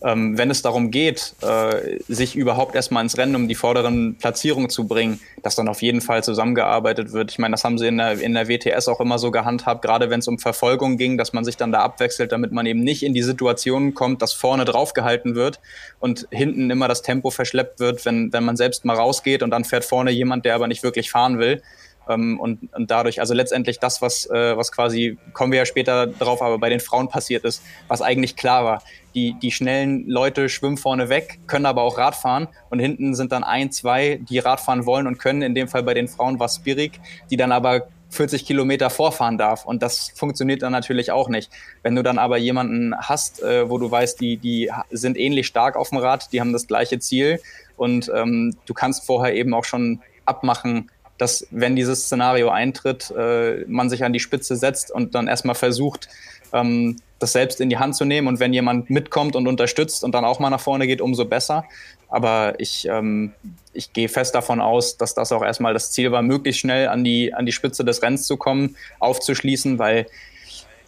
ähm, 0.06 0.38
wenn 0.38 0.50
es 0.50 0.62
darum 0.62 0.92
geht, 0.92 1.34
äh, 1.42 1.98
sich 2.06 2.36
überhaupt 2.36 2.76
erstmal 2.76 3.02
ins 3.02 3.18
Rennen 3.18 3.34
um 3.34 3.48
die 3.48 3.56
vorderen 3.56 4.14
Platzierungen 4.14 4.70
zu 4.70 4.86
bringen, 4.86 5.18
dass 5.42 5.56
dann 5.56 5.66
auf 5.66 5.82
jeden 5.82 6.00
Fall 6.00 6.22
zusammengearbeitet 6.22 7.12
wird. 7.12 7.32
Ich 7.32 7.38
meine, 7.38 7.54
das 7.54 7.64
haben 7.64 7.76
sie 7.76 7.88
in 7.88 7.98
der, 7.98 8.20
in 8.20 8.32
der 8.34 8.48
WTS 8.48 8.86
auch 8.86 9.00
immer 9.00 9.18
so 9.18 9.32
gehandhabt, 9.32 9.82
gerade 9.82 10.08
wenn 10.08 10.20
es 10.20 10.28
um 10.28 10.38
Verfolgung 10.38 10.96
ging, 10.96 11.18
dass 11.18 11.32
man 11.32 11.44
sich 11.44 11.56
dann 11.56 11.72
da 11.72 11.80
abwechselt, 11.80 12.30
damit 12.30 12.52
man 12.52 12.66
eben 12.66 12.80
nicht 12.80 13.02
in 13.02 13.14
die 13.14 13.22
Situation 13.22 13.94
kommt, 13.94 14.22
dass 14.22 14.32
vorne 14.32 14.64
draufgehalten 14.64 15.34
wird 15.34 15.58
und 15.98 16.28
hinten 16.30 16.70
immer 16.70 16.86
das 16.86 17.02
Tempo 17.02 17.30
verschleppt 17.30 17.80
wird, 17.80 18.04
wenn, 18.04 18.32
wenn 18.32 18.44
man 18.44 18.56
selbst 18.56 18.84
mal 18.84 18.96
rausgeht 18.96 19.42
und 19.42 19.50
dann 19.50 19.64
fährt 19.64 19.84
vorne 19.84 20.12
jemand, 20.12 20.44
der 20.44 20.54
aber 20.54 20.68
nicht 20.68 20.84
wirklich 20.84 21.10
fahren 21.10 21.40
will. 21.40 21.62
Ähm, 22.08 22.38
und, 22.40 22.72
und 22.74 22.90
dadurch, 22.90 23.20
also 23.20 23.34
letztendlich 23.34 23.78
das, 23.78 24.02
was, 24.02 24.26
äh, 24.30 24.56
was 24.56 24.72
quasi, 24.72 25.18
kommen 25.32 25.52
wir 25.52 25.60
ja 25.60 25.66
später 25.66 26.06
drauf, 26.06 26.42
aber 26.42 26.58
bei 26.58 26.68
den 26.68 26.80
Frauen 26.80 27.08
passiert 27.08 27.44
ist, 27.44 27.62
was 27.88 28.02
eigentlich 28.02 28.36
klar 28.36 28.64
war. 28.64 28.82
Die, 29.14 29.34
die 29.40 29.50
schnellen 29.50 30.06
Leute 30.08 30.48
schwimmen 30.48 30.76
vorne 30.76 31.08
weg, 31.08 31.38
können 31.46 31.66
aber 31.66 31.82
auch 31.82 31.96
Radfahren 31.96 32.48
und 32.70 32.80
hinten 32.80 33.14
sind 33.14 33.32
dann 33.32 33.44
ein, 33.44 33.72
zwei, 33.72 34.20
die 34.28 34.38
Radfahren 34.38 34.84
wollen 34.84 35.06
und 35.06 35.18
können. 35.18 35.42
In 35.42 35.54
dem 35.54 35.68
Fall 35.68 35.82
bei 35.82 35.94
den 35.94 36.08
Frauen 36.08 36.38
war 36.38 36.48
Spirik, 36.48 37.00
die 37.30 37.36
dann 37.36 37.50
aber 37.50 37.88
40 38.10 38.44
Kilometer 38.44 38.90
vorfahren 38.90 39.38
darf. 39.38 39.64
Und 39.64 39.82
das 39.82 40.12
funktioniert 40.14 40.62
dann 40.62 40.72
natürlich 40.72 41.10
auch 41.10 41.28
nicht. 41.28 41.50
Wenn 41.82 41.94
du 41.94 42.02
dann 42.02 42.18
aber 42.18 42.36
jemanden 42.36 42.94
hast, 42.96 43.42
äh, 43.42 43.68
wo 43.68 43.78
du 43.78 43.90
weißt, 43.90 44.20
die, 44.20 44.36
die 44.36 44.70
sind 44.90 45.16
ähnlich 45.16 45.46
stark 45.46 45.76
auf 45.76 45.90
dem 45.90 45.98
Rad, 45.98 46.32
die 46.32 46.40
haben 46.40 46.52
das 46.52 46.66
gleiche 46.66 46.98
Ziel 46.98 47.40
und 47.76 48.10
ähm, 48.14 48.56
du 48.66 48.74
kannst 48.74 49.04
vorher 49.04 49.34
eben 49.34 49.54
auch 49.54 49.64
schon 49.64 50.00
abmachen, 50.24 50.90
dass 51.18 51.46
wenn 51.50 51.76
dieses 51.76 52.04
Szenario 52.04 52.50
eintritt, 52.50 53.10
äh, 53.16 53.64
man 53.66 53.88
sich 53.88 54.04
an 54.04 54.12
die 54.12 54.20
Spitze 54.20 54.56
setzt 54.56 54.90
und 54.90 55.14
dann 55.14 55.28
erstmal 55.28 55.54
versucht, 55.54 56.08
ähm, 56.52 56.96
das 57.18 57.32
selbst 57.32 57.60
in 57.60 57.70
die 57.70 57.78
Hand 57.78 57.96
zu 57.96 58.04
nehmen. 58.04 58.28
Und 58.28 58.40
wenn 58.40 58.52
jemand 58.52 58.90
mitkommt 58.90 59.36
und 59.36 59.46
unterstützt 59.46 60.04
und 60.04 60.14
dann 60.14 60.24
auch 60.24 60.38
mal 60.38 60.50
nach 60.50 60.60
vorne 60.60 60.86
geht, 60.86 61.00
umso 61.00 61.24
besser. 61.24 61.64
Aber 62.08 62.54
ich, 62.58 62.86
ähm, 62.88 63.32
ich 63.72 63.92
gehe 63.92 64.08
fest 64.08 64.34
davon 64.34 64.60
aus, 64.60 64.96
dass 64.96 65.14
das 65.14 65.32
auch 65.32 65.42
erstmal 65.42 65.72
das 65.72 65.92
Ziel 65.92 66.12
war, 66.12 66.22
möglichst 66.22 66.60
schnell 66.60 66.88
an 66.88 67.04
die, 67.04 67.32
an 67.34 67.46
die 67.46 67.52
Spitze 67.52 67.84
des 67.84 68.02
Rennens 68.02 68.26
zu 68.26 68.36
kommen, 68.36 68.76
aufzuschließen, 68.98 69.78
weil 69.78 70.06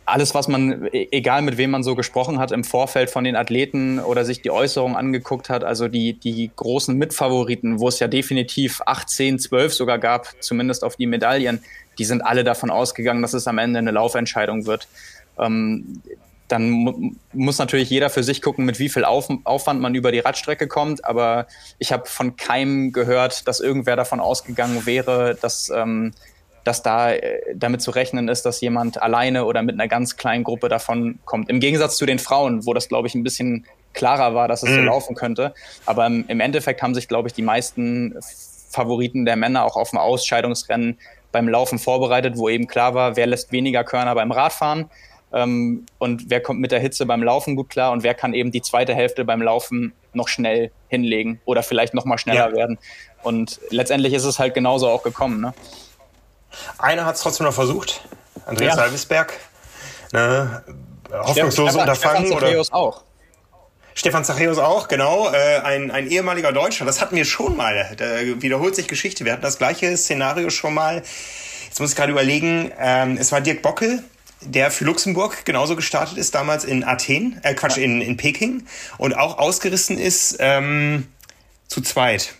alles, 0.09 0.35
was 0.35 0.49
man, 0.49 0.89
e-, 0.93 1.09
egal 1.13 1.43
mit 1.43 1.57
wem 1.59 1.71
man 1.71 1.83
so 1.83 1.95
gesprochen 1.95 2.39
hat 2.39 2.53
im 2.53 2.65
Vorfeld 2.65 3.11
von 3.11 3.25
den 3.25 3.37
Athleten 3.37 3.99
oder 4.01 4.25
sich 4.25 4.43
die 4.43 4.51
Äußerungen 4.51 4.97
angeguckt 4.97 5.51
hat, 5.51 5.65
also 5.65 5.89
die, 5.89 6.15
die 6.15 6.51
großen 6.55 6.97
Mitfavoriten, 6.97 7.81
wo 7.81 7.89
es 7.89 7.99
ja 8.01 8.09
definitiv 8.09 8.81
8, 8.87 9.09
10, 9.09 9.39
12 9.39 9.75
sogar 9.75 9.99
gab, 9.99 10.29
zumindest 10.41 10.85
auf 10.85 10.97
die 10.97 11.07
Medaillen, 11.07 11.63
die 11.99 12.05
sind 12.05 12.23
alle 12.23 12.45
davon 12.45 12.71
ausgegangen, 12.71 13.23
dass 13.23 13.35
es 13.35 13.47
am 13.47 13.59
Ende 13.59 13.79
eine 13.79 13.91
Laufentscheidung 13.91 14.67
wird. 14.67 14.89
Ähm, 15.39 16.03
dann 16.49 16.71
mu 16.71 17.13
muss 17.35 17.59
natürlich 17.59 17.91
jeder 17.91 18.09
für 18.09 18.23
sich 18.23 18.41
gucken, 18.41 18.65
mit 18.65 18.79
wie 18.79 18.89
viel 18.89 19.05
Auf 19.05 19.29
Aufwand 19.45 19.81
man 19.81 19.95
über 19.95 20.11
die 20.13 20.19
Radstrecke 20.21 20.67
kommt. 20.67 21.05
Aber 21.05 21.47
ich 21.79 21.93
habe 21.93 22.07
von 22.07 22.37
keinem 22.37 22.93
gehört, 22.93 23.47
dass 23.47 23.61
irgendwer 23.61 23.97
davon 23.97 24.19
ausgegangen 24.19 24.87
wäre, 24.87 25.37
dass 25.41 25.71
ähm, 25.71 26.13
dass 26.69 26.83
da 26.83 27.13
äh, 27.13 27.41
damit 27.55 27.81
zu 27.81 27.91
rechnen 27.91 28.29
ist, 28.29 28.45
dass 28.45 28.61
jemand 28.61 29.01
alleine 29.01 29.47
oder 29.47 29.63
mit 29.63 29.75
einer 29.75 29.89
ganz 29.89 30.17
kleinen 30.17 30.45
Gruppe 30.45 30.69
davon 30.69 31.19
kommt. 31.25 31.49
Im 31.49 31.61
Gegensatz 31.61 31.97
zu 31.97 32.05
den 32.05 32.19
Frauen, 32.19 32.67
wo 32.67 32.75
das, 32.75 32.89
glaube 32.89 33.09
ich, 33.09 33.15
ein 33.15 33.23
bisschen 33.23 33.67
klarer 33.95 34.35
war, 34.35 34.49
dass 34.49 34.63
es 34.63 34.69
mhm. 34.69 34.75
so 34.75 34.81
laufen 34.83 35.17
könnte. 35.17 35.55
Aber 35.87 36.07
im, 36.07 36.27
im 36.29 36.41
Endeffekt 36.41 36.83
haben 36.83 36.95
sich, 36.95 37.09
glaube 37.09 37.29
ich, 37.29 37.35
die 37.35 37.43
meisten 37.43 38.15
Favoriten 38.69 39.25
der 39.25 39.37
Männer 39.37 39.65
auch 39.65 39.77
auf 39.77 39.91
dem 39.91 39.99
Ausscheidungsrennen 39.99 40.99
beim 41.33 41.49
Laufen 41.49 41.79
vorbereitet, 41.79 42.37
wo 42.37 42.51
eben 42.51 42.67
klar 42.67 42.93
war, 42.93 43.17
wer 43.17 43.27
lässt 43.27 43.51
weniger 43.51 43.83
Körner 43.83 44.15
beim 44.15 44.31
Radfahren 44.31 44.91
ähm, 45.33 45.87
und 45.97 46.29
wer 46.29 46.43
kommt 46.43 46.61
mit 46.61 46.71
der 46.71 46.81
Hitze 46.81 47.07
beim 47.07 47.23
Laufen 47.23 47.57
gut 47.57 47.71
klar 47.71 47.93
und 47.93 48.03
wer 48.03 48.13
kann 48.13 48.35
eben 48.35 48.51
die 48.51 48.61
zweite 48.63 48.95
Hälfte 48.95 49.25
beim 49.25 49.41
Laufen 49.41 49.95
noch 50.13 50.29
schnell 50.29 50.71
hinlegen 50.89 51.41
oder 51.47 51.63
vielleicht 51.63 51.95
noch 51.95 52.05
mal 52.05 52.19
schneller 52.19 52.51
ja. 52.51 52.57
werden. 52.57 52.79
Und 53.23 53.59
letztendlich 53.71 54.13
ist 54.13 54.25
es 54.25 54.39
halt 54.39 54.53
genauso 54.53 54.89
auch 54.89 55.03
gekommen. 55.03 55.41
Ne? 55.41 55.55
Einer 56.79 57.05
hat 57.05 57.17
es 57.17 57.23
trotzdem 57.23 57.47
noch 57.47 57.55
versucht, 57.55 58.03
Andreas 58.47 58.77
ja. 58.77 58.83
Salvisberg. 58.83 59.35
Ne, 60.13 60.63
hoffnungsloses 61.13 61.77
Unterfangen. 61.77 62.27
Stefan 62.27 62.41
Zachäus 62.41 62.73
auch. 62.73 63.03
Stefan 63.95 64.25
Zachäus 64.25 64.59
auch, 64.59 64.87
genau. 64.87 65.33
Äh, 65.33 65.59
ein, 65.65 65.91
ein 65.91 66.07
ehemaliger 66.07 66.53
Deutscher. 66.53 66.85
Das 66.85 67.01
hatten 67.01 67.17
wir 67.17 67.25
schon 67.25 67.57
mal. 67.57 67.97
Da 67.97 68.21
wiederholt 68.41 68.77
sich 68.77 68.87
Geschichte. 68.87 69.25
Wir 69.25 69.33
hatten 69.33 69.43
das 69.43 69.59
gleiche 69.59 69.97
Szenario 69.97 70.51
schon 70.51 70.75
mal. 70.75 71.03
Jetzt 71.67 71.81
muss 71.81 71.91
ich 71.91 71.97
gerade 71.97 72.13
überlegen. 72.13 72.71
Ähm, 72.79 73.19
es 73.19 73.33
war 73.33 73.41
Dirk 73.41 73.61
Bockel, 73.61 74.05
der 74.41 74.71
für 74.71 74.85
Luxemburg 74.85 75.45
genauso 75.45 75.75
gestartet 75.75 76.17
ist, 76.17 76.35
damals 76.35 76.65
in 76.65 76.85
Athen, 76.85 77.41
äh 77.43 77.55
Quatsch, 77.55 77.77
in, 77.77 78.01
in 78.01 78.17
Peking 78.17 78.67
und 78.99 79.17
auch 79.17 79.39
ausgerissen 79.39 79.99
ist 79.99 80.37
ähm, 80.39 81.09
zu 81.67 81.81
zweit. 81.81 82.35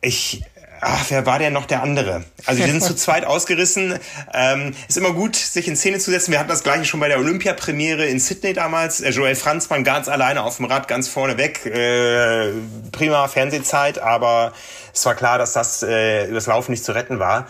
Ich 0.00 0.42
Ach, 0.80 1.04
wer 1.08 1.26
war 1.26 1.38
denn 1.38 1.52
noch 1.52 1.66
der 1.66 1.82
andere? 1.82 2.24
Also 2.46 2.62
die 2.62 2.70
sind 2.70 2.82
zu 2.82 2.94
zweit 2.96 3.24
ausgerissen. 3.24 3.98
Ähm, 4.32 4.74
ist 4.86 4.96
immer 4.96 5.12
gut, 5.12 5.36
sich 5.36 5.66
in 5.66 5.76
Szene 5.76 5.98
zu 5.98 6.10
setzen. 6.10 6.32
Wir 6.32 6.38
hatten 6.38 6.48
das 6.48 6.62
gleiche 6.62 6.84
schon 6.84 7.00
bei 7.00 7.08
der 7.08 7.18
Olympia-Premiere 7.18 8.06
in 8.06 8.20
Sydney 8.20 8.52
damals. 8.52 9.00
Äh, 9.00 9.10
Joel 9.10 9.34
Franzmann 9.34 9.84
ganz 9.84 10.08
alleine 10.08 10.42
auf 10.42 10.56
dem 10.56 10.66
Rad, 10.66 10.88
ganz 10.88 11.08
vorne 11.08 11.36
weg. 11.36 11.66
Äh, 11.66 12.52
prima 12.92 13.28
Fernsehzeit, 13.28 13.98
aber 13.98 14.52
es 14.94 15.04
war 15.04 15.14
klar, 15.14 15.38
dass 15.38 15.52
das 15.52 15.82
äh, 15.82 16.26
übers 16.26 16.46
Laufen 16.46 16.70
nicht 16.70 16.84
zu 16.84 16.92
retten 16.92 17.18
war. 17.18 17.46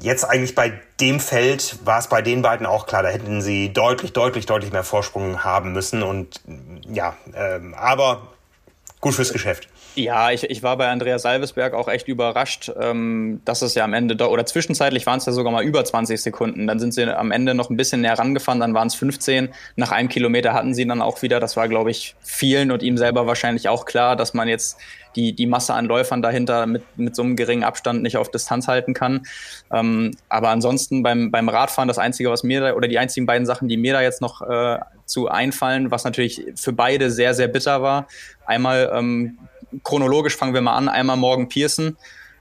Jetzt 0.00 0.24
eigentlich 0.24 0.54
bei 0.54 0.80
dem 1.00 1.20
Feld 1.20 1.78
war 1.84 1.98
es 1.98 2.06
bei 2.06 2.22
den 2.22 2.40
beiden 2.40 2.64
auch 2.64 2.86
klar, 2.86 3.02
da 3.02 3.10
hätten 3.10 3.42
sie 3.42 3.72
deutlich, 3.72 4.12
deutlich, 4.12 4.46
deutlich 4.46 4.72
mehr 4.72 4.84
Vorsprung 4.84 5.44
haben 5.44 5.72
müssen. 5.72 6.02
Und 6.02 6.40
ja, 6.90 7.14
ähm, 7.34 7.74
aber 7.74 8.28
gut 9.00 9.14
fürs 9.14 9.32
Geschäft. 9.32 9.68
Ja, 9.94 10.30
ich, 10.30 10.44
ich 10.44 10.62
war 10.62 10.78
bei 10.78 10.88
Andreas 10.88 11.22
Salvesberg 11.22 11.74
auch 11.74 11.86
echt 11.86 12.08
überrascht, 12.08 12.72
ähm, 12.80 13.42
dass 13.44 13.60
es 13.60 13.74
ja 13.74 13.84
am 13.84 13.92
Ende, 13.92 14.26
oder 14.26 14.46
zwischenzeitlich 14.46 15.04
waren 15.04 15.18
es 15.18 15.26
ja 15.26 15.32
sogar 15.32 15.52
mal 15.52 15.62
über 15.62 15.84
20 15.84 16.20
Sekunden. 16.20 16.66
Dann 16.66 16.78
sind 16.78 16.94
sie 16.94 17.04
am 17.14 17.30
Ende 17.30 17.54
noch 17.54 17.68
ein 17.68 17.76
bisschen 17.76 18.00
näher 18.00 18.18
rangefahren, 18.18 18.58
dann 18.58 18.72
waren 18.72 18.88
es 18.88 18.94
15. 18.94 19.50
Nach 19.76 19.92
einem 19.92 20.08
Kilometer 20.08 20.54
hatten 20.54 20.72
sie 20.72 20.86
dann 20.86 21.02
auch 21.02 21.20
wieder, 21.20 21.40
das 21.40 21.58
war, 21.58 21.68
glaube 21.68 21.90
ich, 21.90 22.14
vielen 22.22 22.70
und 22.70 22.82
ihm 22.82 22.96
selber 22.96 23.26
wahrscheinlich 23.26 23.68
auch 23.68 23.84
klar, 23.84 24.16
dass 24.16 24.32
man 24.32 24.48
jetzt 24.48 24.78
die, 25.14 25.34
die 25.34 25.46
Masse 25.46 25.74
an 25.74 25.84
Läufern 25.84 26.22
dahinter 26.22 26.64
mit, 26.66 26.84
mit 26.96 27.14
so 27.14 27.22
einem 27.22 27.36
geringen 27.36 27.64
Abstand 27.64 28.02
nicht 28.02 28.16
auf 28.16 28.30
Distanz 28.30 28.68
halten 28.68 28.94
kann. 28.94 29.26
Ähm, 29.70 30.12
aber 30.30 30.48
ansonsten 30.48 31.02
beim, 31.02 31.30
beim 31.30 31.50
Radfahren, 31.50 31.88
das 31.88 31.98
Einzige, 31.98 32.30
was 32.30 32.44
mir 32.44 32.62
da, 32.62 32.74
oder 32.74 32.88
die 32.88 32.98
einzigen 32.98 33.26
beiden 33.26 33.44
Sachen, 33.44 33.68
die 33.68 33.76
mir 33.76 33.92
da 33.92 34.00
jetzt 34.00 34.22
noch 34.22 34.40
äh, 34.40 34.78
zu 35.04 35.28
einfallen, 35.28 35.90
was 35.90 36.04
natürlich 36.04 36.42
für 36.54 36.72
beide 36.72 37.10
sehr, 37.10 37.34
sehr 37.34 37.48
bitter 37.48 37.82
war. 37.82 38.06
Einmal 38.46 38.90
ähm, 38.94 39.36
chronologisch 39.84 40.36
fangen 40.36 40.54
wir 40.54 40.60
mal 40.60 40.76
an. 40.76 40.88
Einmal 40.88 41.16
Morgan 41.16 41.48
Pearson, 41.48 41.96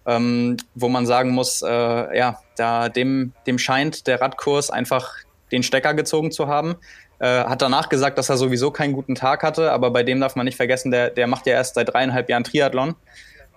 ähm, 0.06 0.58
wo 0.76 0.90
man 0.90 1.06
sagen 1.06 1.32
muss, 1.32 1.62
äh, 1.62 2.18
ja, 2.18 2.40
da 2.56 2.90
dem, 2.90 3.34
dem 3.48 3.58
scheint 3.58 4.08
der 4.08 4.22
Radkurs 4.22 4.70
einfach 4.70 5.16
den 5.52 5.64
Stecker 5.64 5.94
gezogen 5.94 6.32
zu 6.32 6.48
haben. 6.48 6.76
Äh, 7.20 7.44
hat 7.44 7.62
danach 7.62 7.90
gesagt, 7.90 8.18
dass 8.18 8.30
er 8.30 8.38
sowieso 8.38 8.72
keinen 8.72 8.94
guten 8.94 9.16
Tag 9.16 9.44
hatte, 9.44 9.72
aber 9.72 9.92
bei 9.92 10.02
dem 10.04 10.20
darf 10.20 10.36
man 10.36 10.46
nicht 10.46 10.56
vergessen, 10.58 10.90
der, 10.90 11.12
der 11.12 11.28
macht 11.28 11.46
ja 11.46 11.54
erst 11.54 11.76
seit 11.76 11.94
dreieinhalb 11.94 12.30
Jahren 12.30 12.44
Triathlon. 12.44 12.96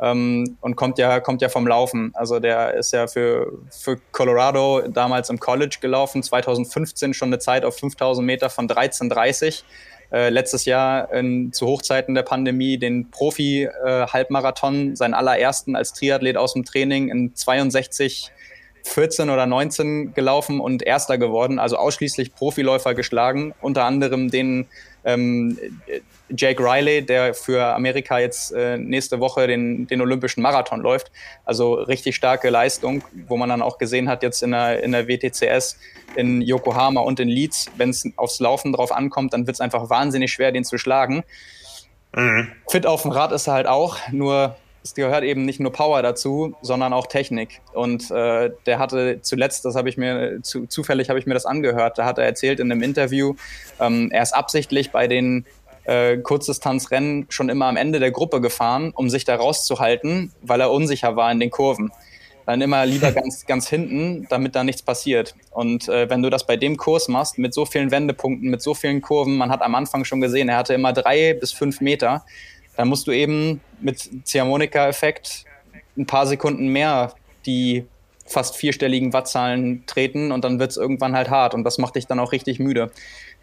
Ähm, 0.01 0.59
und 0.61 0.77
kommt 0.77 0.99
ja, 0.99 1.21
kommt 1.21 1.41
ja 1.41 1.49
vom 1.49 1.67
Laufen. 1.67 2.11
Also 2.15 2.41
der 2.41 2.75
ist 2.75 2.93
ja 2.93 3.07
für, 3.07 3.53
für 3.71 3.99
Colorado 4.13 4.83
damals 4.89 5.31
im 5.31 5.39
College 5.39 5.79
gelaufen, 5.81 6.23
2015 6.23 7.15
schon 7.15 7.29
eine 7.29 7.39
Zeit 7.39 7.65
auf 7.65 7.79
5000 7.79 8.27
Meter 8.27 8.51
von 8.51 8.69
13,30 8.69 9.63
äh, 10.12 10.29
letztes 10.29 10.64
Jahr 10.64 11.12
in, 11.12 11.53
zu 11.53 11.67
Hochzeiten 11.67 12.14
der 12.14 12.23
Pandemie 12.23 12.79
den 12.79 13.11
Profi-Halbmarathon, 13.11 14.93
äh, 14.93 14.97
seinen 14.97 15.14
allerersten 15.14 15.77
als 15.77 15.93
Triathlet 15.93 16.37
aus 16.37 16.55
dem 16.55 16.64
Training 16.64 17.09
in 17.09 17.35
62 17.35 18.31
14 18.85 19.31
oder 19.31 19.47
19 19.47 20.12
gelaufen 20.14 20.61
und 20.61 20.83
Erster 20.83 21.19
geworden, 21.19 21.59
also 21.59 21.77
ausschließlich 21.77 22.35
Profiläufer 22.35 22.95
geschlagen, 22.95 23.55
unter 23.61 23.85
anderem 23.85 24.31
den 24.31 24.67
ähm, 25.05 25.59
Jake 26.31 26.62
Riley, 26.62 27.05
der 27.05 27.35
für 27.35 27.75
Amerika 27.75 28.19
jetzt 28.19 28.53
äh, 28.53 28.79
nächste 28.79 29.21
Woche 29.21 29.47
den, 29.47 29.87
den 29.87 30.01
Olympischen 30.01 30.43
Marathon 30.43 30.81
läuft. 30.81 31.12
Also 31.45 31.75
richtig 31.75 32.17
starke 32.17 32.51
Leistung, 32.51 33.03
wo 33.29 33.37
man 33.37 33.49
dann 33.49 33.62
auch 33.62 33.79
gesehen 33.79 34.09
hat, 34.09 34.23
jetzt 34.23 34.43
in 34.43 34.53
der, 34.53 34.83
in 34.83 34.93
der 34.93 35.07
WTCS 35.07 35.79
in 36.17 36.40
Yokohama 36.40 37.01
und 37.01 37.21
in 37.21 37.29
Leeds, 37.29 37.67
wenn 37.77 37.90
es 37.90 38.09
aufs 38.17 38.40
Laufen 38.40 38.73
drauf 38.73 38.93
ankommt, 38.93 39.33
dann 39.33 39.47
wird 39.47 39.55
es 39.55 39.61
einfach 39.61 39.90
wahnsinnig 39.90 40.33
schwer, 40.33 40.53
den 40.53 40.64
zu 40.64 40.79
schlagen. 40.79 41.25
Mhm. 42.14 42.53
Fit 42.69 42.87
auf 42.87 43.03
dem 43.03 43.11
Rad 43.11 43.33
ist 43.33 43.47
er 43.49 43.55
halt 43.55 43.67
auch, 43.67 43.99
nur 44.11 44.57
es 44.85 44.94
gehört 44.94 45.25
eben 45.25 45.47
nicht 45.47 45.61
nur 45.61 45.73
Power 45.73 46.03
dazu, 46.03 46.55
sondern 46.61 46.92
auch 46.92 47.07
Technik. 47.07 47.62
Und 47.73 48.11
äh, 48.11 48.51
der 48.66 48.79
hatte 48.79 49.20
zuletzt, 49.23 49.64
das 49.64 49.77
habe 49.77 49.88
ich 49.88 49.97
mir 49.97 50.40
zu, 50.42 50.66
zufällig 50.66 51.09
habe 51.09 51.18
ich 51.18 51.25
mir 51.25 51.33
das 51.33 51.47
angehört, 51.47 51.97
da 51.97 52.05
hat 52.05 52.18
er 52.18 52.25
erzählt 52.25 52.61
in 52.61 52.70
einem 52.70 52.83
Interview, 52.83 53.35
ähm, 53.81 54.11
er 54.12 54.23
ist 54.23 54.35
absichtlich 54.35 54.92
bei 54.92 55.09
den 55.09 55.47
äh, 55.85 56.18
Kurzdistanzrennen 56.18 57.27
schon 57.31 57.49
immer 57.49 57.64
am 57.66 57.79
Ende 57.79 57.99
der 57.99 58.11
Gruppe 58.11 58.42
gefahren, 58.42 58.92
um 58.94 59.09
sich 59.09 59.25
da 59.25 59.37
rauszuhalten, 59.37 60.33
weil 60.42 60.61
er 60.61 60.70
unsicher 60.70 61.16
war 61.16 61.33
in 61.33 61.40
den 61.40 61.51
Kurven. 61.51 61.90
Dann 62.44 62.61
immer 62.61 62.85
lieber 62.85 63.11
ganz, 63.12 63.47
ganz 63.47 63.66
hinten, 63.66 64.27
damit 64.29 64.55
da 64.55 64.64
nichts 64.64 64.83
passiert. 64.83 65.35
Und 65.51 65.88
äh, 65.88 66.11
wenn 66.11 66.23
du 66.23 66.29
das 66.29 66.47
bei 66.47 66.59
dem 66.59 66.77
Kurs 66.77 67.09
machst, 67.09 67.38
mit 67.38 67.55
so 67.55 67.64
vielen 67.64 67.90
Wendepunkten, 67.90 68.51
mit 68.51 68.61
so 68.61 68.75
vielen 68.75 69.01
Kurven, 69.01 69.38
man 69.38 69.51
hat 69.51 69.62
am 69.62 69.75
Anfang 69.75 70.05
schon 70.05 70.20
gesehen, 70.20 70.51
er 70.51 70.59
hatte 70.59 70.75
immer 70.75 70.92
drei 70.92 71.33
bis 71.33 71.53
fünf 71.53 71.81
Meter, 71.81 72.27
dann 72.77 72.89
musst 72.89 73.07
du 73.07 73.13
eben 73.13 73.61
mit 73.81 74.11
Ziehharmonika-Effekt 74.25 75.45
ein 75.97 76.07
paar 76.07 76.27
Sekunden 76.27 76.69
mehr 76.69 77.15
die 77.47 77.85
fast 78.27 78.57
vierstelligen 78.57 79.13
Wattzahlen 79.13 79.85
treten 79.87 80.33
und 80.33 80.45
dann 80.45 80.59
wird 80.59 80.71
es 80.71 80.77
irgendwann 80.77 81.15
halt 81.15 81.29
hart 81.29 81.55
und 81.55 81.65
das 81.65 81.79
macht 81.79 81.97
dich 81.97 82.07
dann 82.07 82.19
auch 82.19 82.33
richtig 82.33 82.59
müde. 82.59 82.91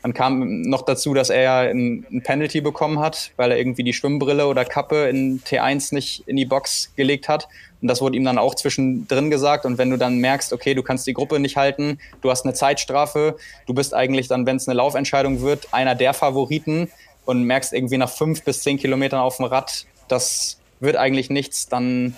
Dann 0.02 0.13
kam 0.13 0.62
noch 0.62 0.82
dazu, 0.82 1.13
dass 1.13 1.30
er 1.30 1.70
ein, 1.70 2.06
ein 2.12 2.24
Penalty 2.24 2.62
bekommen 2.62 3.00
hat, 3.00 3.32
weil 3.38 3.52
er 3.52 3.60
irgendwie 3.60 3.84
die 3.84 3.94
Schwimmbrille 3.94 4.48
oder 4.48 4.65
Kappe 4.65 5.08
in 5.08 5.41
T1 5.41 5.94
nicht 5.94 6.24
in 6.26 6.38
die 6.38 6.46
Box 6.46 6.91
gelegt 6.96 7.28
hat. 7.28 7.48
Und 7.82 7.88
das 7.88 8.02
wurde 8.02 8.17
ihm 8.17 8.24
dann 8.24 8.39
auch 8.39 8.56
zwischendrin 8.56 9.30
gesagt. 9.30 9.63
Und 9.63 9.78
wenn 9.78 9.91
du 9.91 9.98
dann 9.98 10.17
merkst, 10.17 10.54
okay, 10.54 10.74
du 10.74 10.82
kannst 10.82 11.06
die 11.06 11.13
Gruppe 11.13 11.39
nicht 11.39 11.56
halten, 11.56 12.00
du 12.22 12.32
hast 12.32 12.46
eine 12.46 12.56
Zeitstrafe, 12.56 13.36
du 13.67 13.76
bist 13.76 13.94
eigentlich 13.94 14.28
dann, 14.28 14.48
wenn 14.48 14.56
es 14.56 14.67
eine 14.67 14.76
Laufentscheidung 14.76 15.41
wird, 15.41 15.72
einer 15.72 15.94
der 15.94 16.15
Favoriten, 16.15 16.89
und 17.25 17.43
merkst 17.43 17.73
irgendwie 17.73 17.97
nach 17.97 18.10
fünf 18.10 18.43
bis 18.43 18.62
zehn 18.62 18.77
Kilometern 18.77 19.19
auf 19.19 19.38
dem 19.38 19.45
Rad, 19.45 19.86
das 20.07 20.60
wird 20.79 20.95
eigentlich 20.95 21.29
nichts, 21.29 21.67
dann 21.67 22.15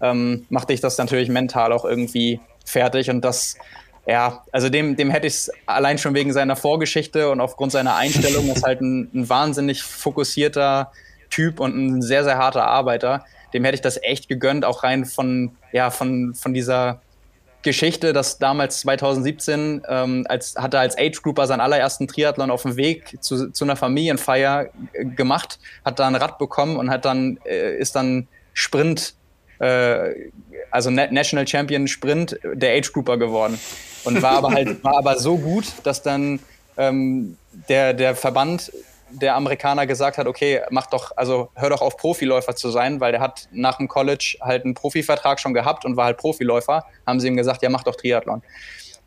ähm, 0.00 0.46
macht 0.48 0.70
dich 0.70 0.80
das 0.80 0.98
natürlich 0.98 1.28
mental 1.28 1.72
auch 1.72 1.84
irgendwie 1.84 2.40
fertig 2.64 3.10
und 3.10 3.24
das 3.24 3.56
ja, 4.06 4.44
also 4.52 4.68
dem, 4.68 4.94
dem 4.94 5.10
hätte 5.10 5.26
ich 5.26 5.34
es 5.34 5.50
allein 5.66 5.98
schon 5.98 6.14
wegen 6.14 6.32
seiner 6.32 6.54
Vorgeschichte 6.54 7.28
und 7.30 7.40
aufgrund 7.40 7.72
seiner 7.72 7.96
Einstellung, 7.96 8.48
ist 8.48 8.64
halt 8.64 8.80
ein, 8.80 9.10
ein, 9.12 9.28
wahnsinnig 9.28 9.82
fokussierter 9.82 10.92
Typ 11.28 11.58
und 11.58 11.76
ein 11.76 12.02
sehr, 12.02 12.22
sehr 12.22 12.38
harter 12.38 12.66
Arbeiter. 12.66 13.24
Dem 13.52 13.64
hätte 13.64 13.74
ich 13.74 13.80
das 13.80 14.00
echt 14.00 14.28
gegönnt, 14.28 14.64
auch 14.64 14.84
rein 14.84 15.04
von, 15.06 15.56
ja, 15.72 15.90
von, 15.90 16.34
von 16.34 16.54
dieser 16.54 17.00
Geschichte, 17.62 18.12
dass 18.12 18.38
damals 18.38 18.80
2017 18.80 19.82
ähm, 19.88 20.24
als, 20.28 20.54
hat 20.56 20.74
er 20.74 20.80
als 20.80 20.96
Age 20.96 21.20
Grouper 21.22 21.46
seinen 21.46 21.60
allerersten 21.60 22.06
Triathlon 22.06 22.50
auf 22.50 22.62
dem 22.62 22.76
Weg 22.76 23.16
zu, 23.20 23.50
zu 23.50 23.64
einer 23.64 23.76
Familienfeier 23.76 24.68
gemacht, 25.16 25.58
hat 25.84 25.98
da 25.98 26.06
ein 26.06 26.14
Rad 26.14 26.38
bekommen 26.38 26.76
und 26.76 26.90
hat 26.90 27.04
dann 27.04 27.38
äh, 27.44 27.76
ist 27.76 27.96
dann 27.96 28.28
Sprint, 28.54 29.14
äh, 29.58 30.30
also 30.70 30.90
National 30.90 31.46
Champion 31.46 31.88
Sprint 31.88 32.38
der 32.44 32.76
Age 32.76 32.92
Grouper 32.92 33.16
geworden 33.16 33.58
und 34.04 34.22
war 34.22 34.38
aber 34.38 34.52
halt 34.52 34.82
war 34.84 34.98
aber 34.98 35.18
so 35.18 35.36
gut, 35.36 35.66
dass 35.82 36.02
dann 36.02 36.38
ähm, 36.76 37.36
der 37.68 37.94
der 37.94 38.14
Verband 38.14 38.70
der 39.20 39.34
Amerikaner 39.34 39.86
gesagt 39.86 40.18
hat, 40.18 40.26
okay, 40.26 40.62
mach 40.70 40.86
doch, 40.86 41.12
also 41.16 41.48
hör 41.54 41.70
doch 41.70 41.80
auf, 41.80 41.96
Profiläufer 41.96 42.54
zu 42.54 42.70
sein, 42.70 43.00
weil 43.00 43.12
der 43.12 43.20
hat 43.20 43.48
nach 43.50 43.78
dem 43.78 43.88
College 43.88 44.36
halt 44.40 44.64
einen 44.64 44.74
Profivertrag 44.74 45.40
schon 45.40 45.54
gehabt 45.54 45.84
und 45.84 45.96
war 45.96 46.06
halt 46.06 46.18
Profiläufer, 46.18 46.84
haben 47.06 47.20
sie 47.20 47.28
ihm 47.28 47.36
gesagt, 47.36 47.62
ja, 47.62 47.70
mach 47.70 47.82
doch 47.82 47.96
Triathlon. 47.96 48.42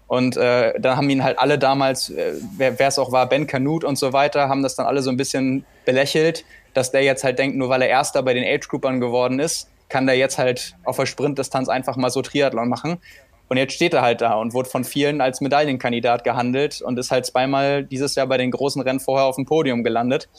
Und 0.08 0.38
äh, 0.38 0.74
dann 0.80 0.98
haben 0.98 1.10
ihn 1.10 1.24
halt 1.24 1.38
alle 1.38 1.60
damals, 1.60 2.10
äh, 2.10 2.34
wer 2.58 2.80
es 2.80 2.98
auch 2.98 3.12
war, 3.12 3.30
Ben 3.30 3.45
Canute 3.45 3.86
und 3.86 3.98
so 3.98 4.12
weiter, 4.12 4.50
haben 4.50 4.63
das 4.63 4.76
dann 4.76 4.88
alle 4.88 5.04
so 5.04 5.12
ein 5.12 5.17
bisschen 5.17 5.65
belächelt, 5.86 6.45
dass 6.74 6.91
der 6.91 7.04
jetzt 7.04 7.24
halt 7.24 7.38
denkt, 7.38 7.56
nur 7.56 7.69
weil 7.69 7.84
er 7.84 7.89
Erster 7.89 8.24
bei 8.24 8.34
den 8.34 8.43
Age-Groupern 8.43 9.00
geworden 9.00 9.39
ist, 9.39 9.69
kann 9.88 10.08
der 10.08 10.15
jetzt 10.15 10.38
halt 10.38 10.76
auf 10.84 10.98
der 10.98 11.06
Sprintdistanz 11.06 11.69
einfach 11.69 11.95
mal 11.95 12.10
so 12.10 12.22
Triathlon 12.24 12.69
machen. 12.69 13.00
Und 13.49 13.57
jetzt 13.57 13.73
steht 13.73 13.93
er 13.93 14.03
halt 14.03 14.21
da 14.21 14.35
und 14.35 14.53
wurde 14.53 14.69
von 14.69 14.83
vielen 14.83 15.21
als 15.21 15.41
Medaillenkandidat 15.41 16.23
gehandelt 16.23 16.81
und 16.81 16.97
ist 16.99 17.12
halt 17.12 17.25
zweimal 17.25 17.83
dieses 17.83 18.15
Jahr 18.15 18.27
bei 18.27 18.38
den 18.38 18.51
großen 18.51 18.81
Rennen 18.81 18.99
vorher 18.99 19.25
auf 19.25 19.35
dem 19.35 19.45
Podium 19.45 19.83
gelandet. 19.83 20.29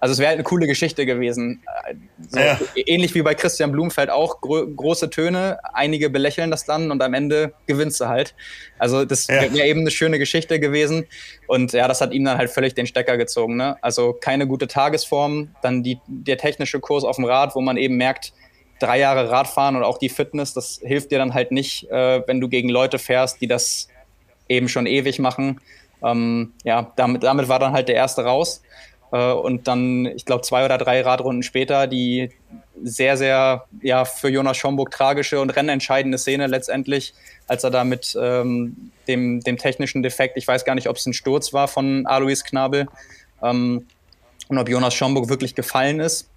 Also 0.00 0.12
es 0.12 0.18
wäre 0.18 0.28
halt 0.28 0.36
eine 0.36 0.44
coole 0.44 0.66
Geschichte 0.66 1.06
gewesen. 1.06 1.62
So, 2.28 2.38
ja. 2.38 2.58
Ähnlich 2.86 3.14
wie 3.14 3.22
bei 3.22 3.34
Christian 3.34 3.72
Blumfeld 3.72 4.10
auch 4.10 4.40
gro 4.40 4.66
große 4.66 5.10
Töne, 5.10 5.58
einige 5.72 6.08
belächeln 6.10 6.50
das 6.50 6.64
dann 6.64 6.90
und 6.90 7.02
am 7.02 7.14
Ende 7.14 7.52
gewinnst 7.66 8.00
du 8.00 8.06
halt. 8.06 8.34
Also 8.78 9.04
das 9.04 9.26
ja. 9.26 9.52
wäre 9.52 9.66
eben 9.66 9.80
eine 9.80 9.90
schöne 9.90 10.18
Geschichte 10.18 10.60
gewesen 10.60 11.06
und 11.48 11.72
ja, 11.72 11.88
das 11.88 12.00
hat 12.00 12.12
ihm 12.12 12.24
dann 12.24 12.38
halt 12.38 12.50
völlig 12.50 12.74
den 12.74 12.86
Stecker 12.86 13.16
gezogen. 13.16 13.56
Ne? 13.56 13.76
Also 13.82 14.12
keine 14.12 14.46
gute 14.46 14.68
Tagesform, 14.68 15.50
dann 15.62 15.82
die, 15.82 15.98
der 16.06 16.38
technische 16.38 16.78
Kurs 16.78 17.02
auf 17.02 17.16
dem 17.16 17.24
Rad, 17.24 17.56
wo 17.56 17.60
man 17.60 17.76
eben 17.76 17.96
merkt, 17.96 18.32
drei 18.78 18.98
Jahre 18.98 19.30
Radfahren 19.30 19.76
und 19.76 19.82
auch 19.82 19.98
die 19.98 20.08
Fitness, 20.08 20.54
das 20.54 20.80
hilft 20.82 21.10
dir 21.10 21.18
dann 21.18 21.34
halt 21.34 21.52
nicht, 21.52 21.90
äh, 21.90 22.22
wenn 22.26 22.40
du 22.40 22.48
gegen 22.48 22.68
Leute 22.68 22.98
fährst, 22.98 23.40
die 23.40 23.46
das 23.46 23.88
eben 24.48 24.68
schon 24.68 24.86
ewig 24.86 25.18
machen. 25.18 25.60
Ähm, 26.02 26.52
ja, 26.64 26.92
damit, 26.96 27.22
damit 27.22 27.48
war 27.48 27.58
dann 27.58 27.72
halt 27.72 27.88
der 27.88 27.96
erste 27.96 28.24
raus. 28.24 28.62
Äh, 29.12 29.32
und 29.32 29.68
dann, 29.68 30.06
ich 30.06 30.24
glaube, 30.24 30.42
zwei 30.42 30.64
oder 30.64 30.78
drei 30.78 31.00
Radrunden 31.00 31.42
später, 31.42 31.86
die 31.86 32.30
sehr, 32.82 33.16
sehr 33.16 33.64
ja, 33.82 34.04
für 34.04 34.28
Jonas 34.28 34.56
Schomburg 34.56 34.90
tragische 34.90 35.40
und 35.40 35.50
rennentscheidende 35.50 36.18
Szene 36.18 36.46
letztendlich, 36.46 37.14
als 37.46 37.64
er 37.64 37.70
da 37.70 37.84
mit 37.84 38.16
ähm, 38.20 38.92
dem, 39.08 39.40
dem 39.40 39.56
technischen 39.56 40.02
Defekt, 40.02 40.36
ich 40.36 40.46
weiß 40.46 40.64
gar 40.64 40.74
nicht, 40.74 40.88
ob 40.88 40.96
es 40.96 41.06
ein 41.06 41.12
Sturz 41.12 41.52
war 41.52 41.68
von 41.68 42.06
Alois 42.06 42.44
Knabel 42.44 42.86
ähm, 43.42 43.86
und 44.48 44.58
ob 44.58 44.68
Jonas 44.68 44.94
Schomburg 44.94 45.28
wirklich 45.28 45.54
gefallen 45.54 46.00
ist. 46.00 46.28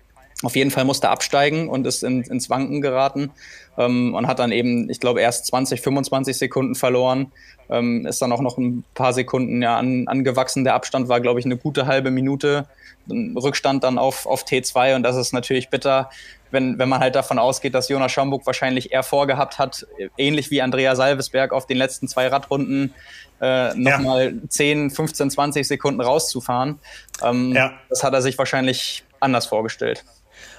Auf 0.43 0.55
jeden 0.55 0.71
Fall 0.71 0.85
musste 0.85 1.09
absteigen 1.09 1.69
und 1.69 1.85
ist 1.85 2.03
in, 2.03 2.23
ins 2.23 2.49
Wanken 2.49 2.81
geraten 2.81 3.31
ähm, 3.77 4.15
und 4.15 4.27
hat 4.27 4.39
dann 4.39 4.51
eben, 4.51 4.89
ich 4.89 4.99
glaube, 4.99 5.21
erst 5.21 5.45
20, 5.47 5.81
25 5.81 6.37
Sekunden 6.37 6.75
verloren. 6.75 7.31
Ähm, 7.69 8.05
ist 8.05 8.21
dann 8.21 8.31
auch 8.31 8.41
noch 8.41 8.57
ein 8.57 8.83
paar 8.95 9.13
Sekunden 9.13 9.61
ja, 9.61 9.77
an, 9.77 10.07
angewachsen. 10.07 10.63
Der 10.63 10.73
Abstand 10.73 11.09
war, 11.09 11.21
glaube 11.21 11.39
ich, 11.39 11.45
eine 11.45 11.57
gute 11.57 11.85
halbe 11.85 12.11
Minute. 12.11 12.65
Rückstand 13.09 13.83
dann 13.83 13.97
auf, 13.97 14.25
auf 14.25 14.43
T2 14.43 14.95
und 14.95 15.03
das 15.03 15.15
ist 15.15 15.33
natürlich 15.33 15.69
bitter, 15.69 16.09
wenn, 16.51 16.77
wenn 16.77 16.87
man 16.87 16.99
halt 16.99 17.15
davon 17.15 17.39
ausgeht, 17.39 17.73
dass 17.73 17.89
Jonas 17.89 18.11
Schamburg 18.11 18.45
wahrscheinlich 18.45 18.91
eher 18.91 19.03
vorgehabt 19.03 19.57
hat, 19.57 19.87
ähnlich 20.17 20.51
wie 20.51 20.61
Andrea 20.61 20.95
Salvesberg 20.95 21.51
auf 21.51 21.65
den 21.65 21.77
letzten 21.77 22.07
zwei 22.07 22.27
Radrunden 22.27 22.93
äh, 23.41 23.73
nochmal 23.73 24.35
ja. 24.35 24.49
10, 24.49 24.91
15, 24.91 25.31
20 25.31 25.67
Sekunden 25.67 26.01
rauszufahren. 26.01 26.79
Ähm, 27.23 27.53
ja. 27.55 27.73
Das 27.89 28.03
hat 28.03 28.13
er 28.13 28.21
sich 28.21 28.37
wahrscheinlich 28.37 29.03
anders 29.19 29.47
vorgestellt. 29.47 30.03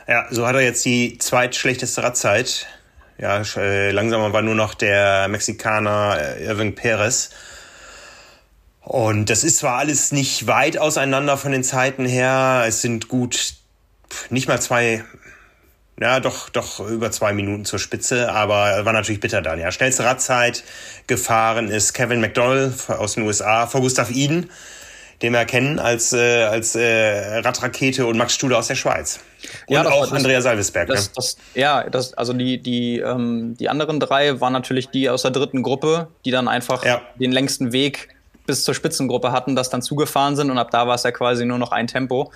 Ja, 0.08 0.26
so 0.30 0.46
hat 0.46 0.54
er 0.54 0.62
jetzt 0.62 0.84
die 0.84 1.18
zweitschlechteste 1.18 2.02
Radzeit. 2.02 2.66
Ja, 3.18 3.42
äh, 3.56 3.92
langsamer 3.92 4.32
war 4.32 4.42
nur 4.42 4.54
noch 4.56 4.74
der 4.74 5.28
Mexikaner 5.28 6.18
äh, 6.18 6.44
Irving 6.44 6.74
Perez. 6.74 7.30
Und 8.80 9.30
das 9.30 9.44
ist 9.44 9.58
zwar 9.58 9.78
alles 9.78 10.10
nicht 10.10 10.48
weit 10.48 10.76
auseinander 10.76 11.36
von 11.36 11.52
den 11.52 11.62
Zeiten 11.62 12.04
her. 12.04 12.64
Es 12.66 12.82
sind 12.82 13.06
gut 13.06 13.54
nicht 14.28 14.48
mal 14.48 14.60
zwei, 14.60 15.04
ja, 16.00 16.18
doch, 16.18 16.48
doch 16.48 16.80
über 16.80 17.12
zwei 17.12 17.32
Minuten 17.32 17.64
zur 17.64 17.78
Spitze, 17.78 18.32
aber 18.32 18.84
war 18.84 18.92
natürlich 18.92 19.20
bitter 19.20 19.40
dann. 19.40 19.60
Ja, 19.60 19.70
schnellste 19.70 20.04
Radzeit 20.04 20.64
gefahren 21.06 21.68
ist 21.68 21.92
Kevin 21.92 22.20
McDowell 22.20 22.74
aus 22.88 23.14
den 23.14 23.22
USA 23.22 23.68
vor 23.68 23.80
Gustav 23.80 24.10
Eden 24.10 24.50
den 25.22 25.32
wir 25.32 25.44
kennen 25.44 25.78
als, 25.78 26.12
äh, 26.12 26.44
als 26.44 26.74
äh, 26.74 27.38
Radrakete 27.38 28.06
und 28.06 28.18
Max 28.18 28.34
Studer 28.34 28.58
aus 28.58 28.66
der 28.66 28.74
Schweiz. 28.74 29.20
Und 29.66 29.74
ja, 29.74 29.86
auch 29.88 30.02
das, 30.02 30.12
Andrea 30.12 30.40
Salvesberg. 30.40 30.88
Das, 30.88 31.06
ne? 31.06 31.12
das, 31.16 31.36
ja, 31.54 31.88
das, 31.88 32.14
also 32.14 32.32
die, 32.32 32.58
die, 32.58 32.98
ähm, 32.98 33.56
die 33.56 33.68
anderen 33.68 34.00
drei 34.00 34.40
waren 34.40 34.52
natürlich 34.52 34.88
die 34.88 35.08
aus 35.08 35.22
der 35.22 35.30
dritten 35.30 35.62
Gruppe, 35.62 36.08
die 36.24 36.30
dann 36.30 36.48
einfach 36.48 36.84
ja. 36.84 37.00
den 37.18 37.32
längsten 37.32 37.72
Weg 37.72 38.08
bis 38.46 38.64
zur 38.64 38.74
Spitzengruppe 38.74 39.32
hatten, 39.32 39.54
das 39.54 39.70
dann 39.70 39.82
zugefahren 39.82 40.36
sind 40.36 40.50
und 40.50 40.58
ab 40.58 40.70
da 40.70 40.86
war 40.86 40.96
es 40.96 41.04
ja 41.04 41.12
quasi 41.12 41.44
nur 41.44 41.58
noch 41.58 41.72
ein 41.72 41.86
Tempo. 41.86 42.32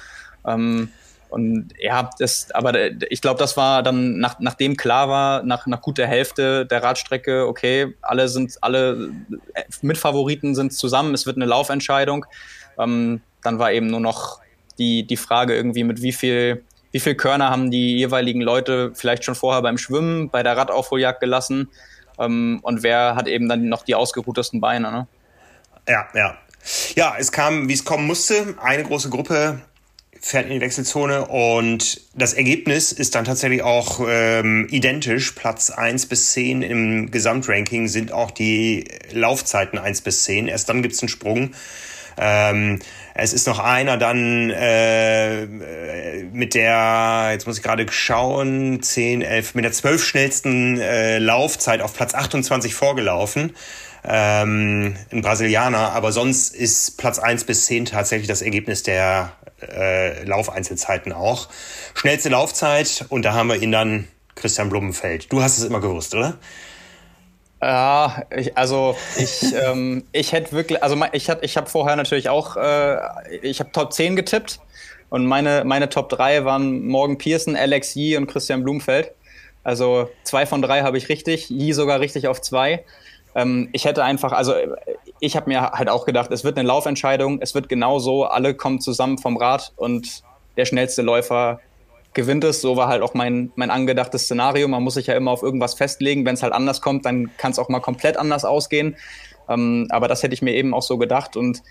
Ähm, 0.47 0.91
und 1.29 1.71
ja, 1.79 2.09
das, 2.19 2.51
aber 2.53 2.73
ich 3.11 3.21
glaube, 3.21 3.39
das 3.39 3.57
war 3.57 3.83
dann, 3.83 4.19
nach, 4.19 4.39
nachdem 4.39 4.77
klar 4.77 5.09
war, 5.09 5.43
nach, 5.43 5.67
nach 5.67 5.81
guter 5.81 6.07
Hälfte 6.07 6.67
der 6.67 6.83
Radstrecke, 6.83 7.47
okay, 7.47 7.95
alle 8.01 8.29
sind, 8.29 8.57
alle 8.61 9.11
Mitfavoriten 9.83 10.55
sind 10.55 10.73
zusammen, 10.73 11.15
es 11.15 11.27
wird 11.27 11.37
eine 11.37 11.47
Laufentscheidung. 11.47 12.27
Ähm, 12.79 13.21
dann 13.43 13.59
war 13.59 13.73
eben 13.73 13.87
nur 13.87 14.01
noch 14.01 14.41
die, 14.79 15.07
die 15.07 15.17
Frage 15.17 15.55
irgendwie, 15.55 15.85
mit 15.85 16.03
wie 16.03 16.13
viel, 16.13 16.65
wie 16.93 17.01
viel 17.01 17.15
Körner 17.15 17.51
haben 17.51 17.71
die 17.71 17.97
jeweiligen 17.97 18.41
Leute 18.41 18.93
vielleicht 18.95 19.25
schon 19.25 19.35
vorher 19.35 19.63
beim 19.63 19.79
Schwimmen, 19.79 20.31
bei 20.31 20.43
der 20.43 20.57
Radaufholjagd 20.57 21.21
gelassen 21.21 21.69
ähm, 22.19 22.61
und 22.63 22.83
wer 22.83 23.15
hat 23.15 23.29
eben 23.29 23.49
dann 23.49 23.69
noch 23.69 23.83
die 23.83 23.95
ausgeruhtesten 23.95 24.61
Beine. 24.61 24.91
Ne? 24.91 25.07
Ja, 25.89 26.09
ja. 26.15 26.39
Ja, 26.97 27.15
es 27.17 27.31
kam, 27.31 27.69
wie 27.69 27.75
es 27.75 27.85
kommen 27.85 28.07
musste. 28.07 28.57
Eine 28.61 28.83
große 28.83 29.09
Gruppe 29.09 29.61
fährt 30.21 30.47
in 30.47 30.53
die 30.55 30.61
Wechselzone 30.61 31.27
und 31.27 32.01
das 32.15 32.33
Ergebnis 32.33 32.91
ist 32.91 33.15
dann 33.15 33.25
tatsächlich 33.25 33.63
auch 33.63 34.01
ähm, 34.09 34.67
identisch. 34.71 35.33
Platz 35.33 35.71
1 35.71 36.07
bis 36.07 36.33
10 36.33 36.63
im 36.63 37.11
Gesamtranking 37.13 37.87
sind 37.87 38.11
auch 38.11 38.33
die 38.33 38.89
Laufzeiten 39.13 39.79
1 39.79 40.01
bis 40.01 40.25
10. 40.25 40.49
Erst 40.49 40.69
dann 40.69 40.83
gibt's 40.83 41.01
einen 41.01 41.09
Sprung. 41.09 41.53
Ähm, 42.19 42.81
es 43.15 43.33
ist 43.33 43.47
noch 43.47 43.59
einer 43.59 43.97
dann 43.97 44.51
äh, 44.51 45.47
mit 46.33 46.55
der, 46.55 47.29
jetzt 47.33 47.47
muss 47.47 47.59
ich 47.59 47.63
gerade 47.63 47.87
schauen, 47.91 48.83
10, 48.83 49.23
11, 49.23 49.55
mit 49.55 49.65
der 49.65 49.73
12 49.73 50.05
schnellsten 50.05 50.81
äh, 50.81 51.19
Laufzeit 51.19 51.81
auf 51.81 51.95
Platz 51.95 52.15
28 52.15 52.75
vorgelaufen 52.75 53.53
ähm, 54.09 54.95
ein 55.11 55.23
Brasilianer, 55.23 55.93
aber 55.93 56.13
sonst 56.13 56.55
ist 56.55 56.97
Platz 56.97 57.19
1 57.19 57.45
bis 57.45 57.67
10 57.67 57.87
tatsächlich 57.87 58.29
das 58.29 58.41
Ergebnis 58.41 58.83
der 58.85 59.33
äh, 59.61 60.23
Laufeinzelzeiten 60.25 61.13
auch. 61.13 61.49
Schnellste 61.95 62.29
Laufzeit 62.29 63.07
und 63.09 63.25
da 63.25 63.35
haben 63.35 63.49
wir 63.49 63.61
ihn 63.61 63.73
dann 63.73 64.07
Christian 64.37 64.69
Blumenfeld. 64.69 65.33
Du 65.33 65.43
hast 65.43 65.59
es 65.59 65.65
immer 65.65 65.81
gewusst, 65.81 66.15
oder? 66.15 66.39
Ja, 67.67 68.23
ich, 68.31 68.57
also 68.57 68.95
ich, 69.17 69.43
ähm, 69.53 70.05
ich 70.13 70.31
hätte 70.31 70.53
wirklich, 70.53 70.85
also 70.85 70.97
ich, 71.11 71.29
ich 71.29 71.57
habe 71.57 71.69
vorher 71.69 71.97
natürlich 71.97 72.29
auch, 72.29 72.57
äh, 72.57 72.99
ich 73.43 73.59
habe 73.59 73.73
Top 73.73 73.93
10 73.93 74.15
getippt 74.15 74.61
und 75.11 75.27
meine, 75.27 75.65
meine 75.65 75.89
Top 75.89 76.09
3 76.09 76.45
waren 76.45 76.87
Morgan 76.87 77.19
Pearson, 77.19 77.57
Alex 77.57 77.97
Yee 77.97 78.19
und 78.19 78.29
Christian 78.29 78.63
Blumenfeld. 78.63 79.11
Also 79.65 80.09
zwei 80.23 80.47
von 80.47 80.63
drei 80.63 80.83
habe 80.83 80.97
ich 80.97 81.09
richtig, 81.09 81.51
Yee 81.51 81.73
sogar 81.73 81.99
richtig 81.99 82.29
auf 82.29 82.41
zwei. 82.41 82.85
Ähm, 83.35 83.69
ich 83.73 83.85
hätte 83.85 84.05
einfach, 84.05 84.31
also 84.31 84.55
ich 85.19 85.35
habe 85.35 85.51
mir 85.51 85.73
halt 85.73 85.89
auch 85.89 86.07
gedacht, 86.07 86.31
es 86.31 86.45
wird 86.45 86.57
eine 86.57 86.69
Laufentscheidung, 86.69 87.41
es 87.43 87.57
wird 87.57 87.69
genau 87.69 87.99
so, 87.99 88.27
alle 88.27 88.55
kommen 88.55 88.81
zusammen 88.81 89.19
vom 89.19 89.37
Rad 89.37 89.73
und 89.75 90.23
der 90.57 90.67
schnellste 90.67 91.03
Läufer 91.03 91.59
gewinnt 92.17 92.43
es. 92.43 92.61
So 92.61 92.77
war 92.77 92.89
halt 92.89 93.03
auch 93.03 93.15
mein, 93.15 93.53
mein 93.55 93.71
angedachtes 93.71 94.25
Szenario. 94.25 94.67
Man 94.67 94.83
muss 94.83 94.95
sich 94.95 95.07
ja 95.07 95.15
immer 95.15 95.31
auf 95.31 95.43
irgendwas 95.43 95.75
festlegen. 95.75 96.27
Wenn 96.27 96.35
es 96.35 96.43
halt 96.43 96.53
anders 96.53 96.81
kommt, 96.81 97.07
dann 97.07 97.31
kann 97.37 97.53
es 97.53 97.61
auch 97.61 97.69
mal 97.69 97.79
komplett 97.79 98.17
anders 98.17 98.45
ausgehen. 98.45 98.97
Ähm, 99.49 99.87
aber 99.91 100.09
das 100.09 100.25
hätte 100.25 100.35
ich 100.35 100.43
mir 100.43 100.55
eben 100.55 100.75
auch 100.75 100.83
so 100.83 100.99
gedacht. 100.99 101.37
Und 101.37 101.63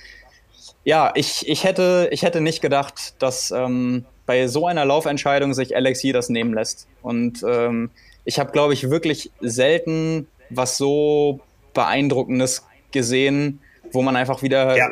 ja, 0.86 1.12
ich, 1.16 1.50
ich, 1.50 1.66
hätte, 1.66 2.08
ich 2.12 2.22
hätte 2.24 2.40
nicht 2.40 2.62
gedacht, 2.62 3.16
dass 3.20 3.52
ähm, 3.52 4.06
bei 4.26 4.48
so 4.48 4.68
einer 4.68 4.86
Laufentscheidung 4.86 5.54
sich 5.54 5.76
Alexi 5.76 6.14
das 6.14 6.30
nehmen 6.30 6.54
lässt. 6.54 6.88
Und 7.02 7.44
ähm, 7.44 7.90
ich 8.24 8.40
habe, 8.40 8.52
glaube 8.52 8.74
ich, 8.74 8.90
wirklich 8.90 9.32
selten 9.42 10.28
was 10.50 10.78
so 10.78 11.42
Beeindruckendes 11.74 12.66
gesehen, 12.92 13.60
wo 13.92 14.04
man 14.04 14.16
einfach 14.16 14.44
wieder. 14.44 14.78
Ja. 14.78 14.90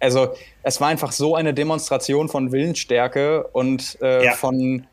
Also, 0.00 0.28
es 0.62 0.80
war 0.80 0.88
einfach 0.88 1.12
so 1.12 1.34
eine 1.34 1.54
Demonstration 1.54 2.28
von 2.28 2.52
Willensstärke 2.52 3.46
und 3.48 3.98
äh, 4.02 4.24
ja. 4.24 4.32
von, 4.32 4.86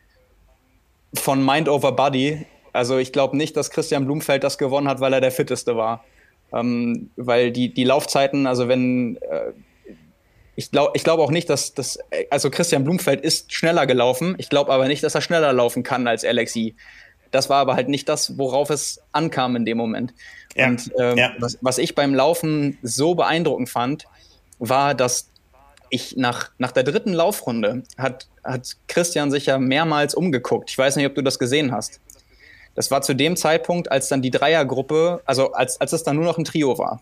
von 1.13 1.45
Mind 1.45 1.69
over 1.69 1.91
Body. 1.91 2.45
Also, 2.71 2.97
ich 2.97 3.11
glaube 3.11 3.37
nicht, 3.37 3.55
dass 3.57 3.69
Christian 3.69 4.05
Blumfeld 4.05 4.43
das 4.43 4.57
gewonnen 4.57 4.87
hat, 4.87 4.99
weil 4.99 5.13
er 5.13 5.21
der 5.21 5.31
Fitteste 5.31 5.75
war. 5.77 6.03
Ähm, 6.53 7.09
weil 7.15 7.51
die, 7.51 7.73
die 7.73 7.83
Laufzeiten, 7.83 8.47
also 8.47 8.67
wenn. 8.67 9.17
Äh, 9.17 9.53
ich 10.55 10.69
glaube 10.69 10.91
ich 10.93 11.03
glaub 11.03 11.19
auch 11.19 11.31
nicht, 11.31 11.49
dass 11.49 11.73
das, 11.73 11.97
also 12.29 12.51
Christian 12.51 12.83
Blumfeld 12.83 13.21
ist 13.21 13.51
schneller 13.51 13.87
gelaufen. 13.87 14.35
Ich 14.37 14.49
glaube 14.49 14.71
aber 14.71 14.87
nicht, 14.87 15.03
dass 15.03 15.15
er 15.15 15.21
schneller 15.21 15.51
laufen 15.51 15.81
kann 15.81 16.07
als 16.07 16.23
Alexi. 16.23 16.75
Das 17.31 17.49
war 17.49 17.57
aber 17.57 17.75
halt 17.75 17.89
nicht 17.89 18.07
das, 18.07 18.37
worauf 18.37 18.69
es 18.69 19.01
ankam 19.11 19.55
in 19.55 19.65
dem 19.65 19.77
Moment. 19.77 20.13
Ja, 20.55 20.67
und 20.67 20.91
ähm, 20.99 21.17
ja. 21.17 21.31
was, 21.39 21.57
was 21.61 21.79
ich 21.79 21.95
beim 21.95 22.13
Laufen 22.13 22.77
so 22.83 23.15
beeindruckend 23.15 23.69
fand, 23.69 24.05
war, 24.69 24.95
dass 24.95 25.29
ich 25.89 26.15
nach, 26.17 26.49
nach 26.57 26.71
der 26.71 26.83
dritten 26.83 27.13
Laufrunde 27.13 27.83
hat, 27.97 28.27
hat 28.43 28.77
Christian 28.87 29.29
sich 29.29 29.45
ja 29.45 29.59
mehrmals 29.59 30.15
umgeguckt. 30.15 30.71
Ich 30.71 30.77
weiß 30.77 30.95
nicht, 30.95 31.05
ob 31.05 31.15
du 31.15 31.21
das 31.21 31.37
gesehen 31.37 31.71
hast. 31.71 31.99
Das 32.75 32.89
war 32.89 33.03
zu 33.03 33.13
dem 33.13 33.35
Zeitpunkt, 33.35 33.91
als 33.91 34.09
dann 34.09 34.23
die 34.23 34.31
Dreiergruppe, 34.31 35.21
also 35.25 35.51
als, 35.51 35.79
als 35.79 35.93
es 35.93 36.03
dann 36.03 36.15
nur 36.15 36.25
noch 36.25 36.39
ein 36.39 36.45
Trio 36.45 36.77
war. 36.79 37.01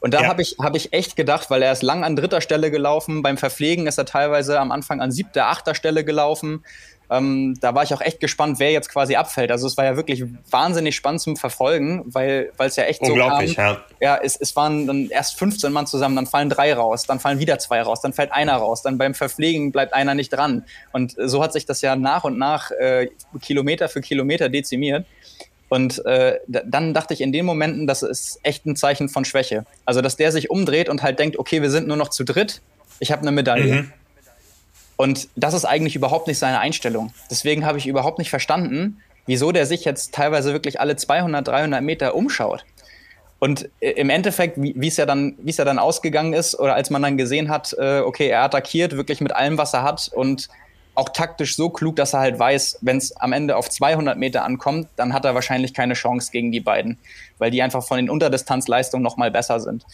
Und 0.00 0.14
da 0.14 0.22
ja. 0.22 0.28
habe 0.28 0.42
ich, 0.42 0.56
hab 0.60 0.76
ich 0.76 0.92
echt 0.92 1.16
gedacht, 1.16 1.50
weil 1.50 1.62
er 1.62 1.72
ist 1.72 1.82
lang 1.82 2.04
an 2.04 2.16
dritter 2.16 2.40
Stelle 2.40 2.70
gelaufen, 2.70 3.22
beim 3.22 3.36
Verpflegen 3.36 3.86
ist 3.86 3.98
er 3.98 4.04
teilweise 4.04 4.58
am 4.58 4.70
Anfang 4.70 5.00
an 5.00 5.10
siebter, 5.10 5.46
achter 5.46 5.74
Stelle 5.74 6.04
gelaufen. 6.04 6.64
Ähm, 7.10 7.54
da 7.60 7.74
war 7.74 7.82
ich 7.82 7.94
auch 7.94 8.00
echt 8.00 8.20
gespannt, 8.20 8.58
wer 8.58 8.70
jetzt 8.70 8.90
quasi 8.90 9.16
abfällt. 9.16 9.50
Also 9.50 9.66
es 9.66 9.76
war 9.76 9.84
ja 9.84 9.96
wirklich 9.96 10.24
wahnsinnig 10.50 10.94
spannend 10.94 11.22
zum 11.22 11.36
Verfolgen, 11.36 12.02
weil 12.06 12.50
es 12.58 12.76
ja 12.76 12.84
echt 12.84 13.04
so 13.04 13.14
kam. 13.14 13.46
Ja, 13.46 13.80
ja 14.00 14.20
es, 14.22 14.36
es 14.36 14.54
waren 14.56 14.86
dann 14.86 15.08
erst 15.08 15.38
15 15.38 15.72
Mann 15.72 15.86
zusammen, 15.86 16.16
dann 16.16 16.26
fallen 16.26 16.50
drei 16.50 16.74
raus, 16.74 17.04
dann 17.04 17.18
fallen 17.18 17.38
wieder 17.38 17.58
zwei 17.58 17.80
raus, 17.80 18.02
dann 18.02 18.12
fällt 18.12 18.32
einer 18.32 18.56
raus, 18.56 18.82
dann 18.82 18.98
beim 18.98 19.14
Verpflegen 19.14 19.72
bleibt 19.72 19.94
einer 19.94 20.14
nicht 20.14 20.30
dran. 20.30 20.64
Und 20.92 21.14
so 21.18 21.42
hat 21.42 21.52
sich 21.52 21.64
das 21.64 21.80
ja 21.80 21.96
nach 21.96 22.24
und 22.24 22.38
nach 22.38 22.70
äh, 22.72 23.08
Kilometer 23.40 23.88
für 23.88 24.02
Kilometer 24.02 24.48
dezimiert. 24.48 25.06
Und 25.70 26.04
äh, 26.06 26.38
dann 26.46 26.94
dachte 26.94 27.14
ich 27.14 27.20
in 27.20 27.32
den 27.32 27.44
Momenten, 27.44 27.86
das 27.86 28.02
ist 28.02 28.40
echt 28.42 28.64
ein 28.66 28.74
Zeichen 28.74 29.08
von 29.08 29.24
Schwäche. 29.24 29.66
Also, 29.84 30.00
dass 30.00 30.16
der 30.16 30.32
sich 30.32 30.50
umdreht 30.50 30.88
und 30.88 31.02
halt 31.02 31.18
denkt, 31.18 31.38
okay, 31.38 31.60
wir 31.60 31.70
sind 31.70 31.86
nur 31.86 31.96
noch 31.96 32.08
zu 32.08 32.24
dritt, 32.24 32.62
ich 33.00 33.12
habe 33.12 33.22
eine 33.22 33.32
Medaille. 33.32 33.74
Mhm. 33.74 33.92
Und 34.98 35.28
das 35.36 35.54
ist 35.54 35.64
eigentlich 35.64 35.94
überhaupt 35.94 36.26
nicht 36.26 36.40
seine 36.40 36.58
Einstellung. 36.58 37.12
Deswegen 37.30 37.64
habe 37.64 37.78
ich 37.78 37.86
überhaupt 37.86 38.18
nicht 38.18 38.30
verstanden, 38.30 39.00
wieso 39.26 39.52
der 39.52 39.64
sich 39.64 39.84
jetzt 39.84 40.12
teilweise 40.12 40.52
wirklich 40.52 40.80
alle 40.80 40.96
200, 40.96 41.46
300 41.46 41.82
Meter 41.82 42.16
umschaut. 42.16 42.64
Und 43.38 43.70
äh, 43.78 43.90
im 43.90 44.10
Endeffekt, 44.10 44.56
wie 44.58 44.88
es 44.88 44.96
ja 44.96 45.06
dann, 45.06 45.36
es 45.46 45.56
ja 45.56 45.64
dann 45.64 45.78
ausgegangen 45.78 46.32
ist, 46.32 46.58
oder 46.58 46.74
als 46.74 46.90
man 46.90 47.00
dann 47.00 47.16
gesehen 47.16 47.48
hat, 47.48 47.76
äh, 47.78 48.00
okay, 48.00 48.26
er 48.26 48.42
attackiert 48.42 48.96
wirklich 48.96 49.20
mit 49.20 49.32
allem, 49.32 49.56
was 49.56 49.72
er 49.72 49.84
hat 49.84 50.10
und 50.12 50.48
auch 50.96 51.10
taktisch 51.10 51.54
so 51.54 51.70
klug, 51.70 51.94
dass 51.94 52.12
er 52.12 52.18
halt 52.18 52.38
weiß, 52.40 52.78
wenn 52.80 52.96
es 52.96 53.16
am 53.18 53.32
Ende 53.32 53.54
auf 53.56 53.70
200 53.70 54.18
Meter 54.18 54.44
ankommt, 54.44 54.88
dann 54.96 55.12
hat 55.12 55.24
er 55.24 55.36
wahrscheinlich 55.36 55.72
keine 55.72 55.94
Chance 55.94 56.32
gegen 56.32 56.50
die 56.50 56.58
beiden, 56.58 56.98
weil 57.38 57.52
die 57.52 57.62
einfach 57.62 57.86
von 57.86 57.98
den 57.98 58.10
Unterdistanzleistungen 58.10 59.04
noch 59.04 59.16
mal 59.16 59.30
besser 59.30 59.60
sind. 59.60 59.86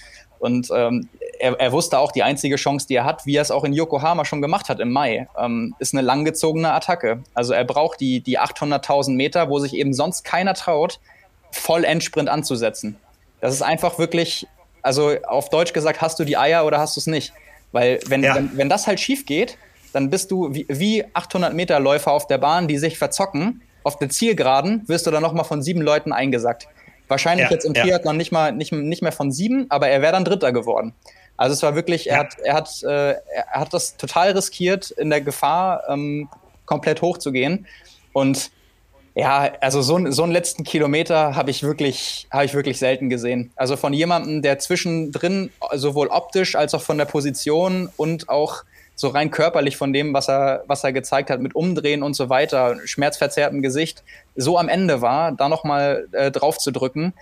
Und 0.45 0.69
ähm, 0.77 1.09
er, 1.39 1.59
er, 1.59 1.73
wusste 1.73 1.99
auch, 1.99 2.13
die 2.13 2.23
einzige 2.23 2.57
Chance, 2.57 2.87
die 2.87 2.97
er 2.97 3.07
hat, 3.07 3.25
wie 3.25 3.37
er 3.37 3.41
es 3.41 3.51
auch 3.51 3.65
in 3.65 3.73
Yokohama 3.73 4.27
schon 4.27 4.43
gemacht 4.43 4.69
hat 4.69 4.79
im 4.79 4.93
Mai, 4.93 5.27
ähm, 5.39 5.75
ist 5.79 5.95
eine 5.95 6.03
langgezogene 6.03 6.71
Attacke. 6.71 7.23
Also 7.33 7.55
er 7.55 7.65
braucht 7.65 7.99
die, 7.99 8.21
die 8.21 8.39
800.000 8.39 9.13
Meter, 9.15 9.49
wo 9.49 9.59
sich 9.59 9.73
eben 9.73 9.95
sonst 9.95 10.23
keiner 10.23 10.53
traut, 10.53 11.01
voll 11.51 11.85
Endsprint 11.85 12.29
anzusetzen. 12.29 12.97
Das 13.41 13.55
ist 13.55 13.63
einfach 13.63 13.99
wirklich, 13.99 14.47
also 14.83 15.15
auf 15.27 15.49
Deutsch 15.49 15.73
gesagt, 15.73 16.03
hast 16.03 16.19
du 16.19 16.25
die 16.25 16.37
Eier 16.37 16.67
oder 16.67 16.79
hast 16.79 16.95
du 16.97 17.01
es 17.01 17.07
nicht? 17.07 17.33
Weil 17.73 18.01
wenn, 18.07 18.23
ja. 18.23 18.35
wenn, 18.35 18.55
wenn 18.55 18.69
das 18.69 18.87
halt 18.87 19.01
schief 19.01 19.25
geht, 19.25 19.57
dann 19.95 20.11
bist 20.11 20.31
du 20.31 20.53
wie, 20.53 20.67
wie 20.69 21.07
800 21.15 21.55
Meter 21.55 21.81
Läufer 21.81 22.13
auf 22.13 22.27
der 22.27 22.37
Bahn, 22.37 22.69
die 22.69 22.77
sich 22.77 22.99
verzocken. 22.99 23.63
Auf 23.83 23.97
der 23.97 24.11
Zielgeraden 24.11 24.87
wirst 24.89 25.07
du 25.07 25.11
dann 25.11 25.23
nochmal 25.23 25.47
von 25.47 25.63
sieben 25.63 25.81
Leuten 25.81 26.13
eingesackt. 26.13 26.69
Wahrscheinlich 27.15 27.47
ja, 27.47 27.53
jetzt 27.53 27.65
im 27.65 27.75
Triathlon 27.75 28.17
nicht 28.17 28.33
mal 28.33 28.51
nicht, 28.51 28.73
nicht 28.73 29.01
mehr 29.01 29.13
von 29.13 29.31
sieben, 29.31 29.67
aber 29.69 29.87
er 29.87 30.03
wäre 30.03 30.11
dann 30.11 30.25
Dritter 30.25 30.51
geworden. 30.51 30.95
Also 31.37 31.55
es 31.55 31.63
war 31.63 31.77
wirklich, 31.77 32.11
er 32.11 32.19
hat, 32.19 32.39
er 32.43 32.55
hat, 32.55 32.83
äh, 32.83 33.13
er 33.13 33.61
hat 33.61 33.73
das 33.73 33.97
total 33.97 34.33
riskiert, 34.33 34.91
in 34.91 35.11
der 35.11 35.21
Gefahr 35.21 35.85
ähm, 35.89 36.29
komplett 36.67 37.03
hochzugehen. 37.03 37.69
Und 38.13 38.51
ja, 39.15 39.53
also 39.61 39.81
so, 39.81 40.11
so 40.11 40.25
einen 40.25 40.33
letzten 40.33 40.65
Kilometer 40.65 41.37
habe 41.37 41.53
ich 41.53 41.63
wirklich, 41.63 42.27
habe 42.33 42.47
ich 42.47 42.55
wirklich 42.55 42.81
selten 42.81 43.09
gesehen. 43.11 43.53
Also 43.55 43.77
von 43.77 43.93
jemandem, 43.93 44.43
der 44.43 44.59
zwischendrin 44.59 45.53
sowohl 45.73 46.09
optisch 46.09 46.57
als 46.57 46.75
auch 46.75 46.83
von 46.83 46.99
der 46.99 47.05
Position 47.05 47.91
und 47.97 48.29
auch 48.29 48.65
so 48.97 49.09
rein 49.09 49.31
körperlich 49.31 49.77
von 49.77 49.93
dem, 49.93 50.15
was 50.15 50.29
er, 50.29 50.65
was 50.67 50.85
er 50.85 50.93
gezeigt 50.93 51.31
hat, 51.31 51.41
mit 51.41 51.55
Umdrehen 51.55 52.03
und 52.03 52.15
so 52.15 52.29
weiter, 52.29 52.77
schmerzverzerrtem 52.85 53.63
Gesicht, 53.63 54.03
so 54.37 54.59
am 54.59 54.69
Ende 54.69 55.01
war, 55.01 55.33
da 55.33 55.49
nochmal 55.49 56.07
äh, 56.13 56.31
drauf 56.31 56.59
zu 56.59 56.71
drücken. 56.71 57.13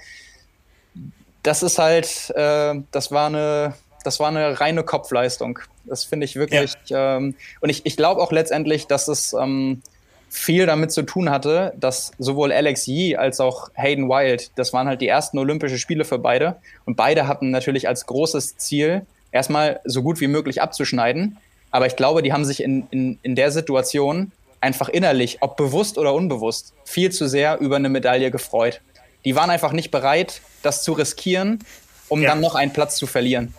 Das 1.42 1.62
ist 1.62 1.78
halt, 1.78 2.30
äh, 2.36 2.74
das 2.90 3.10
war 3.10 3.26
eine, 3.26 3.74
das 4.04 4.20
war 4.20 4.28
eine 4.28 4.60
reine 4.60 4.82
Kopfleistung. 4.84 5.58
Das 5.84 6.04
finde 6.04 6.24
ich 6.24 6.36
wirklich. 6.36 6.74
Ja. 6.86 7.16
Ähm, 7.16 7.34
und 7.60 7.68
ich, 7.70 7.86
ich 7.86 7.96
glaube 7.96 8.20
auch 8.20 8.32
letztendlich, 8.32 8.86
dass 8.86 9.08
es 9.08 9.32
ähm, 9.32 9.82
viel 10.28 10.66
damit 10.66 10.92
zu 10.92 11.02
tun 11.02 11.30
hatte, 11.30 11.74
dass 11.76 12.12
sowohl 12.18 12.52
Alex 12.52 12.86
Yee 12.86 13.16
als 13.16 13.40
auch 13.40 13.70
Hayden 13.74 14.08
Wild, 14.08 14.50
das 14.56 14.72
waren 14.72 14.88
halt 14.88 15.00
die 15.00 15.08
ersten 15.08 15.38
Olympische 15.38 15.78
Spiele 15.78 16.04
für 16.04 16.18
beide. 16.18 16.56
Und 16.84 16.96
beide 16.96 17.26
hatten 17.26 17.50
natürlich 17.50 17.88
als 17.88 18.06
großes 18.06 18.56
Ziel, 18.56 19.06
erstmal 19.30 19.80
so 19.84 20.02
gut 20.02 20.20
wie 20.20 20.28
möglich 20.28 20.62
abzuschneiden. 20.62 21.38
Aber 21.72 21.86
ich 21.86 21.96
glaube, 21.96 22.22
die 22.22 22.32
haben 22.32 22.44
sich 22.44 22.62
in, 22.62 22.86
in, 22.90 23.18
in 23.22 23.34
der 23.34 23.50
Situation 23.50 24.30
einfach 24.60 24.88
innerlich, 24.88 25.38
ob 25.40 25.56
bewusst 25.56 25.98
oder 25.98 26.14
unbewusst, 26.14 26.72
viel 26.84 27.10
zu 27.10 27.28
sehr 27.28 27.58
über 27.58 27.76
eine 27.76 27.88
Medaille 27.88 28.30
gefreut. 28.30 28.80
Die 29.24 29.34
waren 29.34 29.50
einfach 29.50 29.72
nicht 29.72 29.90
bereit, 29.90 30.40
das 30.62 30.84
zu 30.84 30.92
riskieren, 30.92 31.58
um 32.08 32.22
ja. 32.22 32.30
dann 32.30 32.40
noch 32.40 32.54
einen 32.54 32.72
Platz 32.72 32.96
zu 32.96 33.06
verlieren. 33.06 33.54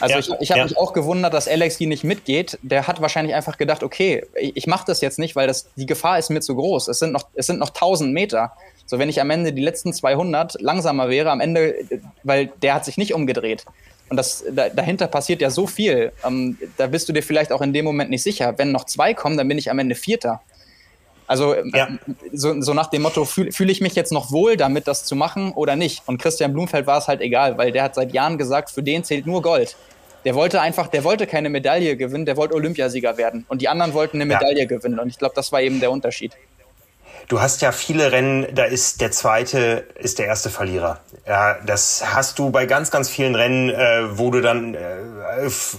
Also 0.00 0.14
ja, 0.14 0.20
ich, 0.20 0.30
ich 0.40 0.50
habe 0.50 0.60
ja. 0.60 0.64
mich 0.64 0.76
auch 0.76 0.92
gewundert, 0.94 1.32
dass 1.32 1.46
Alex 1.46 1.78
die 1.78 1.86
nicht 1.86 2.02
mitgeht. 2.02 2.58
Der 2.62 2.88
hat 2.88 3.00
wahrscheinlich 3.00 3.34
einfach 3.36 3.56
gedacht, 3.56 3.84
okay, 3.84 4.26
ich, 4.34 4.56
ich 4.56 4.66
mache 4.66 4.84
das 4.86 5.00
jetzt 5.00 5.18
nicht, 5.18 5.36
weil 5.36 5.46
das, 5.46 5.68
die 5.76 5.86
Gefahr 5.86 6.18
ist 6.18 6.30
mir 6.30 6.40
zu 6.40 6.56
groß. 6.56 6.88
Es 6.88 6.98
sind 6.98 7.12
noch, 7.12 7.28
es 7.34 7.46
sind 7.46 7.60
noch 7.60 7.68
1000 7.68 8.12
Meter. 8.12 8.52
So, 8.86 8.98
wenn 8.98 9.08
ich 9.08 9.20
am 9.20 9.30
Ende 9.30 9.52
die 9.52 9.62
letzten 9.62 9.92
200 9.92 10.60
langsamer 10.60 11.08
wäre, 11.08 11.30
am 11.30 11.40
Ende, 11.40 11.76
weil 12.24 12.50
der 12.62 12.74
hat 12.74 12.84
sich 12.84 12.96
nicht 12.96 13.14
umgedreht. 13.14 13.64
Und 14.08 14.16
das, 14.16 14.44
da, 14.50 14.68
dahinter 14.68 15.06
passiert 15.06 15.40
ja 15.40 15.50
so 15.50 15.66
viel. 15.66 16.12
Ähm, 16.24 16.58
da 16.76 16.86
bist 16.86 17.08
du 17.08 17.12
dir 17.12 17.22
vielleicht 17.22 17.52
auch 17.52 17.62
in 17.62 17.72
dem 17.72 17.84
Moment 17.84 18.10
nicht 18.10 18.22
sicher. 18.22 18.54
Wenn 18.58 18.72
noch 18.72 18.84
zwei 18.84 19.14
kommen, 19.14 19.36
dann 19.36 19.48
bin 19.48 19.58
ich 19.58 19.70
am 19.70 19.78
Ende 19.78 19.94
Vierter. 19.94 20.42
Also 21.26 21.54
ähm, 21.54 21.72
ja. 21.74 21.88
so, 22.32 22.60
so, 22.60 22.74
nach 22.74 22.88
dem 22.88 23.02
Motto, 23.02 23.24
fühle 23.24 23.52
fühl 23.52 23.70
ich 23.70 23.80
mich 23.80 23.94
jetzt 23.94 24.12
noch 24.12 24.32
wohl 24.32 24.56
damit, 24.56 24.86
das 24.86 25.04
zu 25.04 25.16
machen 25.16 25.52
oder 25.52 25.76
nicht? 25.76 26.02
Und 26.06 26.20
Christian 26.20 26.52
Blumfeld 26.52 26.86
war 26.86 26.98
es 26.98 27.08
halt 27.08 27.22
egal, 27.22 27.56
weil 27.56 27.72
der 27.72 27.84
hat 27.84 27.94
seit 27.94 28.12
Jahren 28.12 28.36
gesagt, 28.36 28.70
für 28.70 28.82
den 28.82 29.02
zählt 29.02 29.26
nur 29.26 29.40
Gold. 29.40 29.76
Der 30.26 30.34
wollte 30.34 30.60
einfach, 30.60 30.88
der 30.88 31.04
wollte 31.04 31.26
keine 31.26 31.48
Medaille 31.48 31.96
gewinnen, 31.96 32.26
der 32.26 32.36
wollte 32.36 32.54
Olympiasieger 32.54 33.16
werden. 33.16 33.44
Und 33.48 33.62
die 33.62 33.68
anderen 33.68 33.94
wollten 33.94 34.18
eine 34.18 34.26
Medaille 34.26 34.60
ja. 34.60 34.66
gewinnen. 34.66 34.98
Und 34.98 35.08
ich 35.08 35.18
glaube, 35.18 35.34
das 35.34 35.50
war 35.52 35.62
eben 35.62 35.80
der 35.80 35.90
Unterschied. 35.90 36.32
Du 37.32 37.40
hast 37.40 37.62
ja 37.62 37.72
viele 37.72 38.12
Rennen, 38.12 38.46
da 38.54 38.64
ist 38.64 39.00
der 39.00 39.10
zweite, 39.10 39.86
ist 39.94 40.18
der 40.18 40.26
erste 40.26 40.50
Verlierer. 40.50 41.00
Ja, 41.26 41.56
das 41.64 42.04
hast 42.12 42.38
du 42.38 42.50
bei 42.50 42.66
ganz, 42.66 42.90
ganz 42.90 43.08
vielen 43.08 43.34
Rennen, 43.34 43.70
äh, 43.70 44.18
wo 44.18 44.30
du 44.30 44.42
dann 44.42 44.74
äh, 44.74 44.98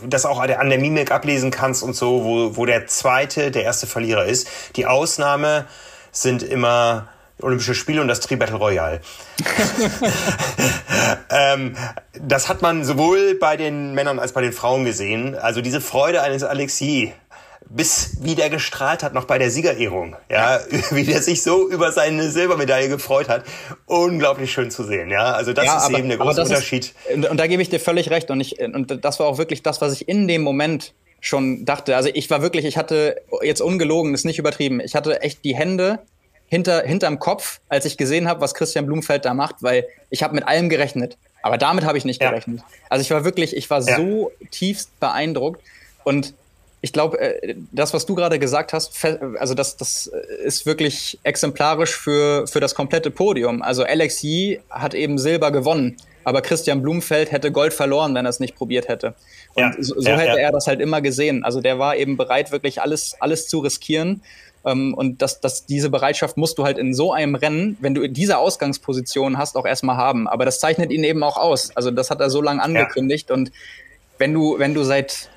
das 0.08 0.26
auch 0.26 0.40
an 0.40 0.70
der 0.72 0.80
Mimik 0.80 1.12
ablesen 1.12 1.52
kannst 1.52 1.84
und 1.84 1.96
so, 1.96 2.24
wo, 2.24 2.58
wo 2.58 2.66
der 2.66 2.88
zweite 2.88 3.52
der 3.52 3.66
erste 3.66 3.86
Verlierer 3.86 4.26
ist. 4.26 4.48
Die 4.78 4.88
Ausnahme 4.88 5.66
sind 6.12 6.42
immer 6.42 7.10
Olympische 7.40 7.76
Spiele 7.76 8.02
und 8.02 8.08
das 8.08 8.20
Tri 8.20 8.36
Battle 8.36 8.58
Royale. 8.58 9.02
ähm, 11.30 11.76
das 12.20 12.50
hat 12.50 12.64
man 12.64 12.84
sowohl 12.84 13.36
bei 13.36 13.58
den 13.58 13.94
Männern 13.94 14.18
als 14.18 14.32
bei 14.32 14.42
den 14.42 14.54
Frauen 14.54 14.86
gesehen. 14.86 15.36
Also 15.36 15.62
diese 15.62 15.82
Freude 15.82 16.24
eines 16.24 16.44
Alexis 16.44 17.12
bis 17.70 18.18
wie 18.22 18.36
der 18.36 18.50
gestrahlt 18.50 19.04
hat 19.04 19.14
noch 19.14 19.26
bei 19.26 19.38
der 19.38 19.50
Siegerehrung. 19.50 20.16
Ja, 20.30 20.60
wie 20.92 21.04
der 21.04 21.22
sich 21.22 21.42
so 21.42 21.70
über 21.70 21.92
seine 21.92 22.30
Silbermedaille 22.30 22.90
gefreut 22.90 23.30
hat. 23.30 23.44
Unglaublich 23.86 24.52
schön 24.52 24.72
zu 24.72 24.84
sehen. 24.84 25.10
Ja, 25.10 25.34
also 25.34 25.54
das 25.54 25.66
ja, 25.66 25.78
ist 25.78 25.84
aber, 25.86 26.00
eben 26.00 26.10
der 26.10 26.18
große 26.18 26.42
Unterschied. 26.42 26.94
Ist, 27.10 27.30
und 27.30 27.38
da 27.38 27.48
gebe 27.48 27.62
ich 27.62 27.70
dir 27.70 27.80
völlig 27.80 28.10
recht. 28.10 28.32
Und 28.32 28.42
ich, 28.42 28.60
und 28.60 29.04
das 29.04 29.20
war 29.20 29.28
auch 29.28 29.38
wirklich 29.38 29.64
das, 29.64 29.82
was 29.82 29.94
ich 29.94 30.08
in 30.08 30.28
dem 30.28 30.42
Moment 30.42 30.94
schon 31.20 31.66
dachte. 31.66 31.96
Also 31.96 32.10
ich 32.14 32.30
war 32.30 32.42
wirklich, 32.42 32.66
ich 32.66 32.78
hatte 32.78 33.22
jetzt 33.42 33.62
ungelogen, 33.62 34.14
ist 34.14 34.26
nicht 34.26 34.40
übertrieben. 34.40 34.80
Ich 34.80 34.94
hatte 34.94 35.22
echt 35.22 35.44
die 35.46 35.56
Hände 35.56 36.00
hinter, 36.48 36.84
hinterm 36.84 37.20
Kopf, 37.20 37.62
als 37.70 37.86
ich 37.86 37.98
gesehen 37.98 38.28
habe, 38.28 38.42
was 38.42 38.54
Christian 38.54 38.86
Blumfeld 38.86 39.26
da 39.26 39.34
macht, 39.34 39.64
weil 39.64 39.88
ich 40.10 40.22
habe 40.22 40.36
mit 40.36 40.48
allem 40.48 40.70
gerechnet. 40.70 41.18
Aber 41.42 41.58
damit 41.58 41.86
habe 41.86 41.98
ich 41.98 42.06
nicht 42.06 42.20
gerechnet. 42.20 42.60
Ja. 42.60 42.66
Also 42.90 43.02
ich 43.02 43.12
war 43.12 43.26
wirklich, 43.26 43.56
ich 43.56 43.70
war 43.70 43.82
ja. 43.82 43.96
so 43.96 44.32
tiefst 44.52 45.00
beeindruckt. 45.00 45.62
Und 46.04 46.34
ich 46.84 46.92
glaube, 46.92 47.18
äh, 47.18 47.56
das, 47.72 47.94
was 47.94 48.06
du 48.06 48.14
gerade 48.14 48.40
gesagt 48.40 48.74
hast, 48.74 48.94
also 49.40 49.54
das, 49.54 49.78
das 49.78 50.08
ist 50.44 50.66
wirklich 50.66 51.18
exemplarisch 51.24 51.96
für, 51.96 52.46
für 52.46 52.60
das 52.60 52.76
komplette 52.76 53.10
Podium. 53.10 53.62
Also 53.62 53.86
Alex 53.86 54.22
Yee 54.22 54.60
hat 54.70 54.94
eben 54.94 55.18
Silber 55.18 55.52
gewonnen, 55.52 55.96
aber 56.26 56.42
Christian 56.42 56.82
Blumfeld 56.82 57.32
hätte 57.32 57.54
Gold 57.54 57.72
verloren, 57.72 58.14
wenn 58.16 58.26
er 58.26 58.30
es 58.30 58.42
nicht 58.42 58.56
probiert 58.56 58.90
hätte. 58.90 59.16
Und 59.54 59.64
ja, 59.64 59.74
so, 59.80 59.96
so 59.98 60.10
ja, 60.10 60.18
hätte 60.18 60.38
ja. 60.38 60.48
er 60.48 60.52
das 60.52 60.68
halt 60.68 60.82
immer 60.82 61.00
gesehen. 61.00 61.46
Also 61.46 61.62
der 61.62 61.80
war 61.80 61.96
eben 61.96 62.18
bereit, 62.18 62.52
wirklich 62.52 62.82
alles, 62.82 63.16
alles 63.22 63.48
zu 63.48 63.60
riskieren. 63.60 64.22
Ähm, 64.66 64.94
und 64.94 65.22
das, 65.22 65.40
das, 65.40 65.66
diese 65.66 65.90
Bereitschaft 65.90 66.36
musst 66.36 66.58
du 66.58 66.66
halt 66.66 66.78
in 66.78 66.94
so 66.94 67.14
einem 67.14 67.36
Rennen, 67.36 67.78
wenn 67.80 67.96
du 67.96 68.10
diese 68.10 68.38
Ausgangsposition 68.40 69.38
hast, 69.38 69.56
auch 69.56 69.66
erstmal 69.66 69.96
haben. 69.96 70.28
Aber 70.28 70.44
das 70.44 70.60
zeichnet 70.60 70.92
ihn 70.92 71.06
eben 71.06 71.24
auch 71.24 71.38
aus. 71.38 71.74
Also 71.78 71.92
das 71.92 72.10
hat 72.10 72.20
er 72.20 72.30
so 72.30 72.42
lange 72.42 72.62
angekündigt. 72.62 73.32
Und 73.32 73.54
wenn 74.18 74.34
du, 74.34 74.60
wenn 74.60 74.74
du 74.74 74.84
seit 74.84 75.30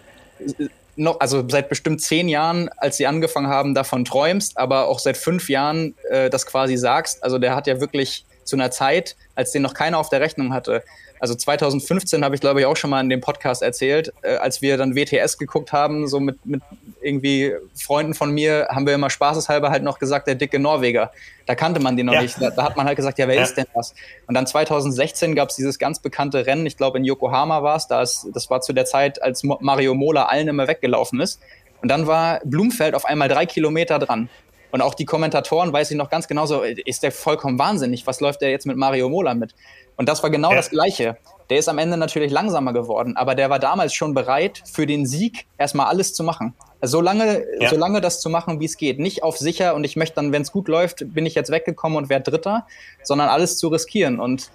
noch, 0.96 1.20
also 1.20 1.44
seit 1.48 1.68
bestimmt 1.68 2.00
zehn 2.00 2.28
Jahren, 2.28 2.68
als 2.76 2.96
sie 2.96 3.06
angefangen 3.06 3.48
haben, 3.48 3.74
davon 3.74 4.04
träumst, 4.04 4.58
aber 4.58 4.88
auch 4.88 4.98
seit 4.98 5.16
fünf 5.16 5.48
Jahren 5.48 5.94
äh, 6.10 6.30
das 6.30 6.46
quasi 6.46 6.76
sagst. 6.76 7.22
Also 7.22 7.38
der 7.38 7.54
hat 7.54 7.66
ja 7.66 7.80
wirklich 7.80 8.24
zu 8.44 8.56
einer 8.56 8.70
Zeit, 8.70 9.16
als 9.34 9.52
den 9.52 9.62
noch 9.62 9.74
keiner 9.74 9.98
auf 9.98 10.08
der 10.08 10.20
Rechnung 10.20 10.52
hatte, 10.52 10.82
also 11.18 11.34
2015 11.34 12.24
habe 12.24 12.34
ich, 12.34 12.40
glaube 12.40 12.60
ich, 12.60 12.66
auch 12.66 12.76
schon 12.76 12.90
mal 12.90 13.00
in 13.00 13.08
dem 13.08 13.20
Podcast 13.20 13.62
erzählt, 13.62 14.12
äh, 14.22 14.36
als 14.36 14.62
wir 14.62 14.76
dann 14.76 14.94
WTS 14.94 15.38
geguckt 15.38 15.72
haben, 15.72 16.08
so 16.08 16.20
mit, 16.20 16.44
mit 16.44 16.62
irgendwie 17.00 17.54
Freunden 17.74 18.14
von 18.14 18.32
mir, 18.32 18.68
haben 18.70 18.86
wir 18.86 18.94
immer 18.94 19.10
spaßeshalber 19.10 19.70
halt 19.70 19.82
noch 19.82 19.98
gesagt, 19.98 20.26
der 20.26 20.34
dicke 20.34 20.58
Norweger. 20.58 21.12
Da 21.46 21.54
kannte 21.54 21.80
man 21.80 21.96
den 21.96 22.06
noch 22.06 22.14
ja. 22.14 22.22
nicht. 22.22 22.40
Da, 22.40 22.50
da, 22.50 22.64
hat 22.64 22.76
man 22.76 22.86
halt 22.86 22.96
gesagt, 22.96 23.18
ja, 23.18 23.28
wer 23.28 23.36
ja. 23.36 23.42
ist 23.42 23.54
denn 23.54 23.66
das? 23.74 23.94
Und 24.26 24.34
dann 24.34 24.46
2016 24.46 25.34
gab 25.34 25.50
es 25.50 25.56
dieses 25.56 25.78
ganz 25.78 26.00
bekannte 26.00 26.46
Rennen, 26.46 26.66
ich 26.66 26.76
glaube 26.76 26.98
in 26.98 27.04
Yokohama 27.04 27.62
war 27.62 27.76
es, 27.76 27.86
da 27.86 28.00
das 28.00 28.50
war 28.50 28.60
zu 28.60 28.72
der 28.72 28.84
Zeit, 28.84 29.22
als 29.22 29.42
Mario 29.42 29.94
Mola 29.94 30.24
allen 30.24 30.48
immer 30.48 30.68
weggelaufen 30.68 31.20
ist. 31.20 31.40
Und 31.82 31.88
dann 31.88 32.06
war 32.06 32.40
Blumfeld 32.44 32.94
auf 32.94 33.04
einmal 33.04 33.28
drei 33.28 33.46
Kilometer 33.46 33.98
dran. 33.98 34.28
Und 34.72 34.82
auch 34.82 34.94
die 34.94 35.04
Kommentatoren, 35.04 35.72
weiß 35.72 35.90
ich 35.90 35.96
noch 35.96 36.10
ganz 36.10 36.28
genau 36.28 36.46
so, 36.46 36.62
ist 36.62 37.02
der 37.02 37.12
vollkommen 37.12 37.58
wahnsinnig. 37.58 38.06
Was 38.06 38.20
läuft 38.20 38.40
der 38.40 38.50
jetzt 38.50 38.66
mit 38.66 38.76
Mario 38.76 39.08
Mola 39.08 39.34
mit? 39.34 39.54
Und 39.96 40.08
das 40.08 40.22
war 40.22 40.30
genau 40.30 40.50
ja. 40.50 40.56
das 40.56 40.70
Gleiche. 40.70 41.16
Der 41.48 41.58
ist 41.58 41.68
am 41.68 41.78
Ende 41.78 41.96
natürlich 41.96 42.32
langsamer 42.32 42.72
geworden, 42.72 43.16
aber 43.16 43.34
der 43.34 43.50
war 43.50 43.58
damals 43.58 43.94
schon 43.94 44.14
bereit, 44.14 44.62
für 44.70 44.86
den 44.86 45.06
Sieg 45.06 45.46
erstmal 45.58 45.86
alles 45.86 46.12
zu 46.12 46.24
machen. 46.24 46.54
Also 46.80 46.98
so 46.98 47.00
lange, 47.00 47.44
ja. 47.60 47.70
so 47.70 47.76
lange 47.76 48.00
das 48.00 48.20
zu 48.20 48.28
machen, 48.28 48.60
wie 48.60 48.64
es 48.64 48.76
geht. 48.76 48.98
Nicht 48.98 49.22
auf 49.22 49.38
sicher 49.38 49.74
und 49.74 49.84
ich 49.84 49.96
möchte 49.96 50.16
dann, 50.16 50.32
wenn 50.32 50.42
es 50.42 50.52
gut 50.52 50.68
läuft, 50.68 51.14
bin 51.14 51.24
ich 51.24 51.34
jetzt 51.34 51.50
weggekommen 51.50 51.96
und 51.96 52.08
werde 52.08 52.30
Dritter, 52.30 52.66
sondern 53.02 53.28
alles 53.28 53.58
zu 53.58 53.68
riskieren. 53.68 54.20
Und 54.20 54.50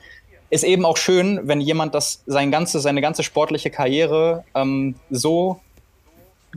ist 0.50 0.64
eben 0.64 0.86
auch 0.86 0.98
schön, 0.98 1.40
wenn 1.44 1.62
jemand 1.62 1.96
das 1.96 2.24
sein 2.28 2.52
ganze, 2.52 2.82
seine 2.82 3.02
ganze 3.02 3.24
sportliche 3.24 3.72
Karriere 3.72 4.44
ähm, 4.54 4.96
so 5.10 5.62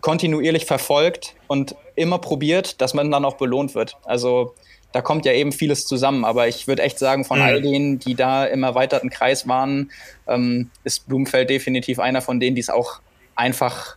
kontinuierlich 0.00 0.66
verfolgt 0.66 1.34
und 1.46 1.76
immer 1.94 2.18
probiert, 2.18 2.80
dass 2.80 2.92
man 2.92 3.10
dann 3.12 3.24
auch 3.24 3.36
belohnt 3.36 3.76
wird. 3.76 3.96
Also 4.04 4.54
da 4.94 5.02
kommt 5.02 5.26
ja 5.26 5.32
eben 5.32 5.50
vieles 5.50 5.86
zusammen. 5.86 6.24
Aber 6.24 6.46
ich 6.46 6.68
würde 6.68 6.82
echt 6.82 7.00
sagen, 7.00 7.24
von 7.24 7.38
mhm. 7.38 7.44
all 7.44 7.60
denen, 7.60 7.98
die 7.98 8.14
da 8.14 8.44
im 8.44 8.62
erweiterten 8.62 9.10
Kreis 9.10 9.48
waren, 9.48 9.90
ähm, 10.28 10.70
ist 10.84 11.08
Blumenfeld 11.08 11.50
definitiv 11.50 11.98
einer 11.98 12.22
von 12.22 12.38
denen, 12.38 12.54
die 12.54 12.60
es 12.60 12.70
auch 12.70 13.00
einfach 13.34 13.96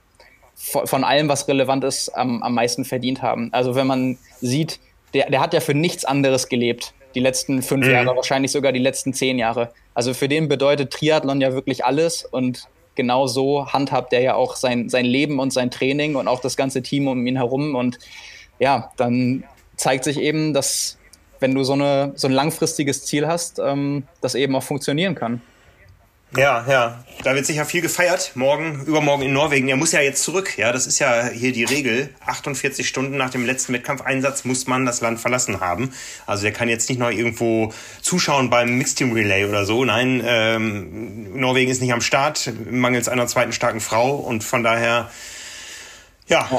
von 0.56 1.04
allem, 1.04 1.30
was 1.30 1.48
relevant 1.48 1.84
ist, 1.84 2.10
am, 2.10 2.42
am 2.42 2.56
meisten 2.56 2.84
verdient 2.84 3.22
haben. 3.22 3.54
Also 3.54 3.76
wenn 3.76 3.86
man 3.86 4.18
sieht, 4.42 4.80
der, 5.14 5.30
der 5.30 5.40
hat 5.40 5.54
ja 5.54 5.60
für 5.60 5.76
nichts 5.76 6.04
anderes 6.04 6.50
gelebt. 6.50 6.96
Die 7.14 7.20
letzten 7.20 7.62
fünf 7.62 7.86
mhm. 7.86 7.92
Jahre, 7.92 8.16
wahrscheinlich 8.16 8.52
sogar 8.52 8.72
die 8.72 8.80
letzten 8.80 9.14
zehn 9.14 9.38
Jahre. 9.38 9.72
Also 9.94 10.16
für 10.16 10.28
den 10.28 10.48
bedeutet 10.48 10.92
Triathlon 10.92 11.42
ja 11.42 11.54
wirklich 11.54 11.86
alles 11.86 12.26
und 12.26 12.68
genau 12.96 13.28
so 13.28 13.68
handhabt 13.68 14.14
er 14.14 14.22
ja 14.22 14.34
auch 14.34 14.56
sein, 14.56 14.90
sein 14.90 15.06
Leben 15.06 15.38
und 15.38 15.54
sein 15.54 15.70
Training 15.70 16.16
und 16.16 16.28
auch 16.28 16.42
das 16.42 16.58
ganze 16.58 16.82
Team 16.82 17.08
um 17.08 17.28
ihn 17.28 17.36
herum. 17.36 17.76
Und 17.76 18.00
ja, 18.58 18.92
dann 18.98 19.44
zeigt 19.78 20.04
sich 20.04 20.20
eben, 20.20 20.54
dass 20.54 20.98
wenn 21.40 21.54
du 21.54 21.64
so, 21.64 21.74
eine, 21.74 22.14
so 22.16 22.28
ein 22.28 22.34
langfristiges 22.34 23.06
Ziel 23.06 23.28
hast, 23.28 23.60
ähm, 23.60 24.04
das 24.22 24.36
eben 24.36 24.56
auch 24.56 24.64
funktionieren 24.64 25.16
kann. 25.16 25.42
Ja, 26.36 26.66
ja. 26.68 27.04
Da 27.24 27.36
wird 27.36 27.46
sicher 27.46 27.64
viel 27.64 27.82
gefeiert. 27.82 28.32
Morgen, 28.36 28.84
übermorgen 28.86 29.24
in 29.24 29.32
Norwegen. 29.32 29.70
Er 29.70 29.78
muss 29.78 29.94
ja 29.94 30.02
jetzt 30.02 30.24
zurück. 30.24 30.58
Ja, 30.58 30.74
das 30.74 30.86
ist 30.86 31.00
ja 31.00 31.28
hier 31.30 31.54
die 31.54 31.64
Regel. 31.64 32.10
48 32.26 32.86
Stunden 32.88 33.16
nach 33.16 33.30
dem 33.30 33.46
letzten 33.46 33.72
Wettkampfeinsatz 33.72 34.44
muss 34.44 34.68
man 34.68 34.86
das 34.86 35.00
Land 35.00 35.22
verlassen 35.22 35.62
haben. 35.62 35.94
Also 36.26 36.44
der 36.44 36.52
kann 36.52 36.68
jetzt 36.68 36.90
nicht 36.90 37.00
noch 37.00 37.12
irgendwo 37.12 37.72
zuschauen 38.02 38.50
beim 38.50 38.78
Mixteam 38.78 39.14
Relay 39.14 39.46
oder 39.46 39.66
so. 39.66 39.86
Nein, 39.86 40.22
ähm, 40.26 41.40
Norwegen 41.40 41.72
ist 41.72 41.82
nicht 41.82 41.94
am 41.94 42.02
Start, 42.02 42.52
mangels 42.70 43.08
einer 43.08 43.28
zweiten 43.28 43.54
starken 43.54 43.80
Frau. 43.80 44.16
Und 44.16 44.44
von 44.44 44.64
daher, 44.64 45.10
ja, 46.28 46.50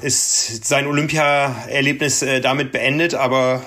ist 0.00 0.64
sein 0.64 0.86
Olympia-Erlebnis 0.86 2.22
äh, 2.22 2.40
damit 2.40 2.72
beendet. 2.72 3.14
Aber 3.14 3.62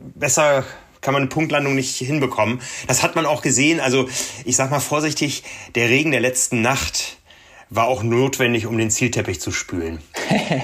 besser 0.00 0.64
kann 1.00 1.14
man 1.14 1.22
eine 1.22 1.28
Punktlandung 1.28 1.74
nicht 1.74 1.96
hinbekommen. 1.96 2.60
Das 2.86 3.02
hat 3.02 3.16
man 3.16 3.26
auch 3.26 3.42
gesehen. 3.42 3.80
Also 3.80 4.08
ich 4.44 4.56
sag 4.56 4.70
mal 4.70 4.80
vorsichtig, 4.80 5.44
der 5.74 5.88
Regen 5.88 6.10
der 6.10 6.20
letzten 6.20 6.60
Nacht 6.60 7.18
war 7.70 7.86
auch 7.86 8.02
notwendig, 8.02 8.66
um 8.66 8.78
den 8.78 8.90
Zielteppich 8.90 9.40
zu 9.40 9.52
spülen. 9.52 10.00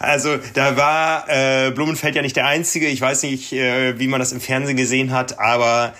also 0.00 0.36
da 0.54 0.76
war 0.76 1.28
äh, 1.28 1.70
Blumenfeld 1.70 2.14
ja 2.14 2.22
nicht 2.22 2.36
der 2.36 2.46
Einzige. 2.46 2.86
Ich 2.86 3.00
weiß 3.00 3.22
nicht, 3.24 3.52
äh, 3.52 3.98
wie 3.98 4.08
man 4.08 4.20
das 4.20 4.32
im 4.32 4.40
Fernsehen 4.40 4.76
gesehen 4.76 5.10
hat, 5.10 5.38
aber 5.38 5.94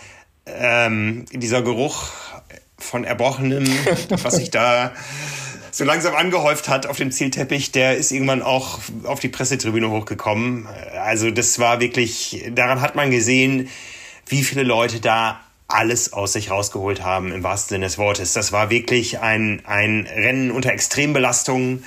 ähm, 0.47 1.25
dieser 1.33 1.63
Geruch 1.63 2.11
von 2.79 3.05
Erbrochenem, 3.05 3.65
was 4.23 4.35
sich 4.35 4.51
da 4.51 4.93
so 5.73 5.85
langsam 5.85 6.15
angehäuft 6.15 6.69
hat 6.69 6.87
auf 6.87 6.99
dem 6.99 7.11
Zielteppich, 7.11 7.73
der 7.73 7.97
ist 7.97 8.13
irgendwann 8.13 8.43
auch 8.43 8.79
auf 9.05 9.21
die 9.21 9.29
Pressetribüne 9.29 9.91
hochgekommen. 9.91 10.69
Also 11.03 11.31
das 11.31 11.59
war 11.59 11.81
wirklich, 11.81 12.45
daran 12.55 12.83
hat 12.83 12.95
man 12.95 13.11
gesehen, 13.11 13.71
wie 14.27 14.45
viele 14.45 14.65
Leute 14.65 15.01
da 15.01 15.41
alles 15.69 16.13
aus 16.13 16.35
sich 16.35 16.51
rausgeholt 16.51 17.03
haben, 17.03 17.33
im 17.33 17.43
wahrsten 17.43 17.77
Sinne 17.77 17.87
des 17.87 17.97
Wortes. 17.97 18.35
Das 18.35 18.53
war 18.53 18.69
wirklich 18.69 19.21
ein, 19.21 19.63
ein 19.65 20.07
Rennen 20.15 20.51
unter 20.51 20.71
Extrembelastung. 20.71 21.83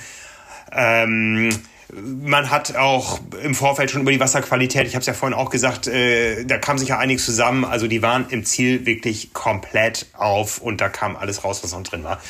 Ähm, 0.72 1.50
man 1.94 2.50
hat 2.50 2.74
auch 2.74 3.20
im 3.40 3.54
Vorfeld 3.54 3.92
schon 3.92 4.02
über 4.02 4.10
die 4.10 4.18
Wasserqualität, 4.18 4.88
ich 4.88 4.96
habe 4.96 5.02
es 5.02 5.06
ja 5.06 5.14
vorhin 5.14 5.38
auch 5.38 5.50
gesagt, 5.50 5.86
äh, 5.86 6.44
da 6.44 6.58
kam 6.58 6.76
sich 6.78 6.88
ja 6.88 6.98
einiges 6.98 7.24
zusammen. 7.24 7.64
Also 7.64 7.86
die 7.86 8.02
waren 8.02 8.26
im 8.30 8.44
Ziel 8.44 8.84
wirklich 8.84 9.32
komplett 9.32 10.06
auf 10.12 10.58
und 10.58 10.80
da 10.80 10.88
kam 10.88 11.14
alles 11.14 11.44
raus, 11.44 11.62
was 11.62 11.70
noch 11.70 11.84
drin 11.84 12.02
war. 12.02 12.20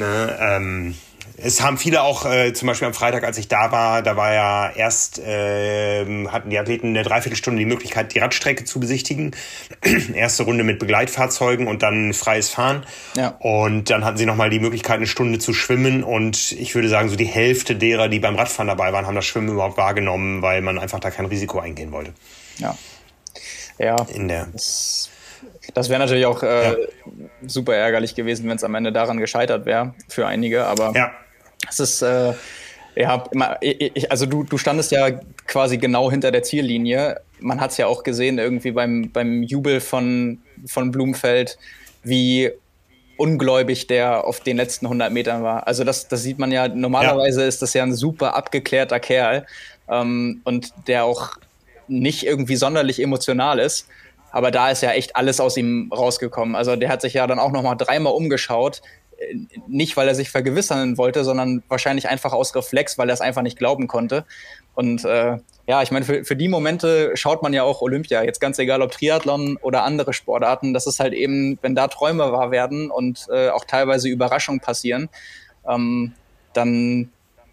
Ne, 0.00 0.34
ähm, 0.40 0.94
es 1.36 1.60
haben 1.60 1.76
viele 1.76 2.00
auch, 2.00 2.24
äh, 2.24 2.54
zum 2.54 2.68
Beispiel 2.68 2.86
am 2.86 2.94
Freitag, 2.94 3.22
als 3.22 3.36
ich 3.36 3.48
da 3.48 3.70
war, 3.70 4.00
da 4.00 4.16
war 4.16 4.32
ja 4.32 4.70
erst, 4.70 5.18
äh, 5.18 6.26
hatten 6.28 6.48
die 6.48 6.58
Athleten 6.58 6.88
eine 6.88 7.02
Dreiviertelstunde 7.02 7.58
die 7.58 7.66
Möglichkeit, 7.66 8.14
die 8.14 8.18
Radstrecke 8.18 8.64
zu 8.64 8.80
besichtigen. 8.80 9.36
Erste 10.14 10.44
Runde 10.44 10.64
mit 10.64 10.78
Begleitfahrzeugen 10.78 11.66
und 11.66 11.82
dann 11.82 12.14
freies 12.14 12.48
Fahren. 12.48 12.86
Ja. 13.14 13.36
Und 13.40 13.90
dann 13.90 14.06
hatten 14.06 14.16
sie 14.16 14.24
nochmal 14.24 14.48
die 14.48 14.58
Möglichkeit, 14.58 14.96
eine 14.96 15.06
Stunde 15.06 15.38
zu 15.38 15.52
schwimmen. 15.52 16.02
Und 16.02 16.52
ich 16.52 16.74
würde 16.74 16.88
sagen, 16.88 17.10
so 17.10 17.16
die 17.16 17.26
Hälfte 17.26 17.76
derer, 17.76 18.08
die 18.08 18.20
beim 18.20 18.36
Radfahren 18.36 18.68
dabei 18.68 18.94
waren, 18.94 19.06
haben 19.06 19.16
das 19.16 19.26
Schwimmen 19.26 19.50
überhaupt 19.50 19.76
wahrgenommen, 19.76 20.40
weil 20.40 20.62
man 20.62 20.78
einfach 20.78 21.00
da 21.00 21.10
kein 21.10 21.26
Risiko 21.26 21.60
eingehen 21.60 21.92
wollte. 21.92 22.14
Ja. 22.56 22.74
Ja. 23.78 23.96
In 24.14 24.28
der. 24.28 24.46
Das 24.46 25.09
das 25.74 25.88
wäre 25.88 26.00
natürlich 26.00 26.26
auch 26.26 26.42
äh, 26.42 26.70
ja. 26.70 26.76
super 27.46 27.74
ärgerlich 27.74 28.14
gewesen, 28.14 28.48
wenn 28.48 28.56
es 28.56 28.64
am 28.64 28.74
Ende 28.74 28.92
daran 28.92 29.18
gescheitert 29.18 29.66
wäre 29.66 29.94
für 30.08 30.26
einige. 30.26 30.66
Aber 30.66 30.92
ja. 30.94 31.12
es 31.68 31.80
ist 31.80 32.02
äh, 32.02 32.32
ja 32.96 33.24
also 34.08 34.26
du, 34.26 34.42
du 34.42 34.58
standest 34.58 34.92
ja 34.92 35.10
quasi 35.46 35.78
genau 35.78 36.10
hinter 36.10 36.30
der 36.30 36.42
Ziellinie. 36.42 37.20
Man 37.38 37.60
hat 37.60 37.70
es 37.70 37.76
ja 37.76 37.86
auch 37.86 38.02
gesehen 38.02 38.38
irgendwie 38.38 38.72
beim, 38.72 39.10
beim 39.10 39.42
Jubel 39.42 39.80
von, 39.80 40.42
von 40.66 40.90
Blumenfeld, 40.90 41.58
wie 42.02 42.50
ungläubig 43.16 43.86
der 43.86 44.24
auf 44.24 44.40
den 44.40 44.56
letzten 44.56 44.86
100 44.86 45.12
Metern 45.12 45.42
war. 45.42 45.66
Also 45.66 45.84
das, 45.84 46.08
das 46.08 46.22
sieht 46.22 46.38
man 46.38 46.50
ja, 46.52 46.68
normalerweise 46.68 47.42
ja. 47.42 47.48
ist 47.48 47.60
das 47.60 47.74
ja 47.74 47.82
ein 47.82 47.94
super 47.94 48.34
abgeklärter 48.34 48.98
Kerl 48.98 49.46
ähm, 49.88 50.40
und 50.44 50.72
der 50.86 51.04
auch 51.04 51.32
nicht 51.86 52.24
irgendwie 52.24 52.56
sonderlich 52.56 53.02
emotional 53.02 53.58
ist. 53.58 53.88
Aber 54.30 54.50
da 54.50 54.70
ist 54.70 54.82
ja 54.82 54.92
echt 54.92 55.16
alles 55.16 55.40
aus 55.40 55.56
ihm 55.56 55.90
rausgekommen. 55.92 56.54
Also 56.54 56.76
der 56.76 56.88
hat 56.88 57.00
sich 57.00 57.14
ja 57.14 57.26
dann 57.26 57.38
auch 57.38 57.52
noch 57.52 57.62
mal 57.62 57.74
dreimal 57.74 58.12
umgeschaut. 58.12 58.82
Äh, 59.18 59.36
nicht, 59.66 59.96
weil 59.96 60.08
er 60.08 60.14
sich 60.14 60.30
vergewissern 60.30 60.98
wollte, 60.98 61.24
sondern 61.24 61.62
wahrscheinlich 61.68 62.08
einfach 62.08 62.32
aus 62.32 62.54
Reflex, 62.54 62.98
weil 62.98 63.08
er 63.08 63.14
es 63.14 63.20
einfach 63.20 63.42
nicht 63.42 63.58
glauben 63.58 63.86
konnte. 63.86 64.24
Und 64.74 65.04
äh, 65.04 65.38
ja, 65.66 65.82
ich 65.82 65.90
meine, 65.90 66.04
für, 66.04 66.24
für 66.24 66.36
die 66.36 66.48
Momente 66.48 67.12
schaut 67.14 67.42
man 67.42 67.52
ja 67.52 67.62
auch 67.62 67.80
Olympia. 67.80 68.22
Jetzt 68.22 68.40
ganz 68.40 68.58
egal, 68.58 68.82
ob 68.82 68.92
Triathlon 68.92 69.56
oder 69.62 69.84
andere 69.84 70.12
Sportarten. 70.12 70.74
Das 70.74 70.86
ist 70.86 71.00
halt 71.00 71.12
eben, 71.12 71.58
wenn 71.62 71.74
da 71.74 71.88
Träume 71.88 72.32
wahr 72.32 72.50
werden 72.50 72.90
und 72.90 73.26
äh, 73.32 73.50
auch 73.50 73.64
teilweise 73.64 74.08
Überraschungen 74.08 74.60
passieren, 74.60 75.08
ähm, 75.68 76.12
dann 76.52 77.10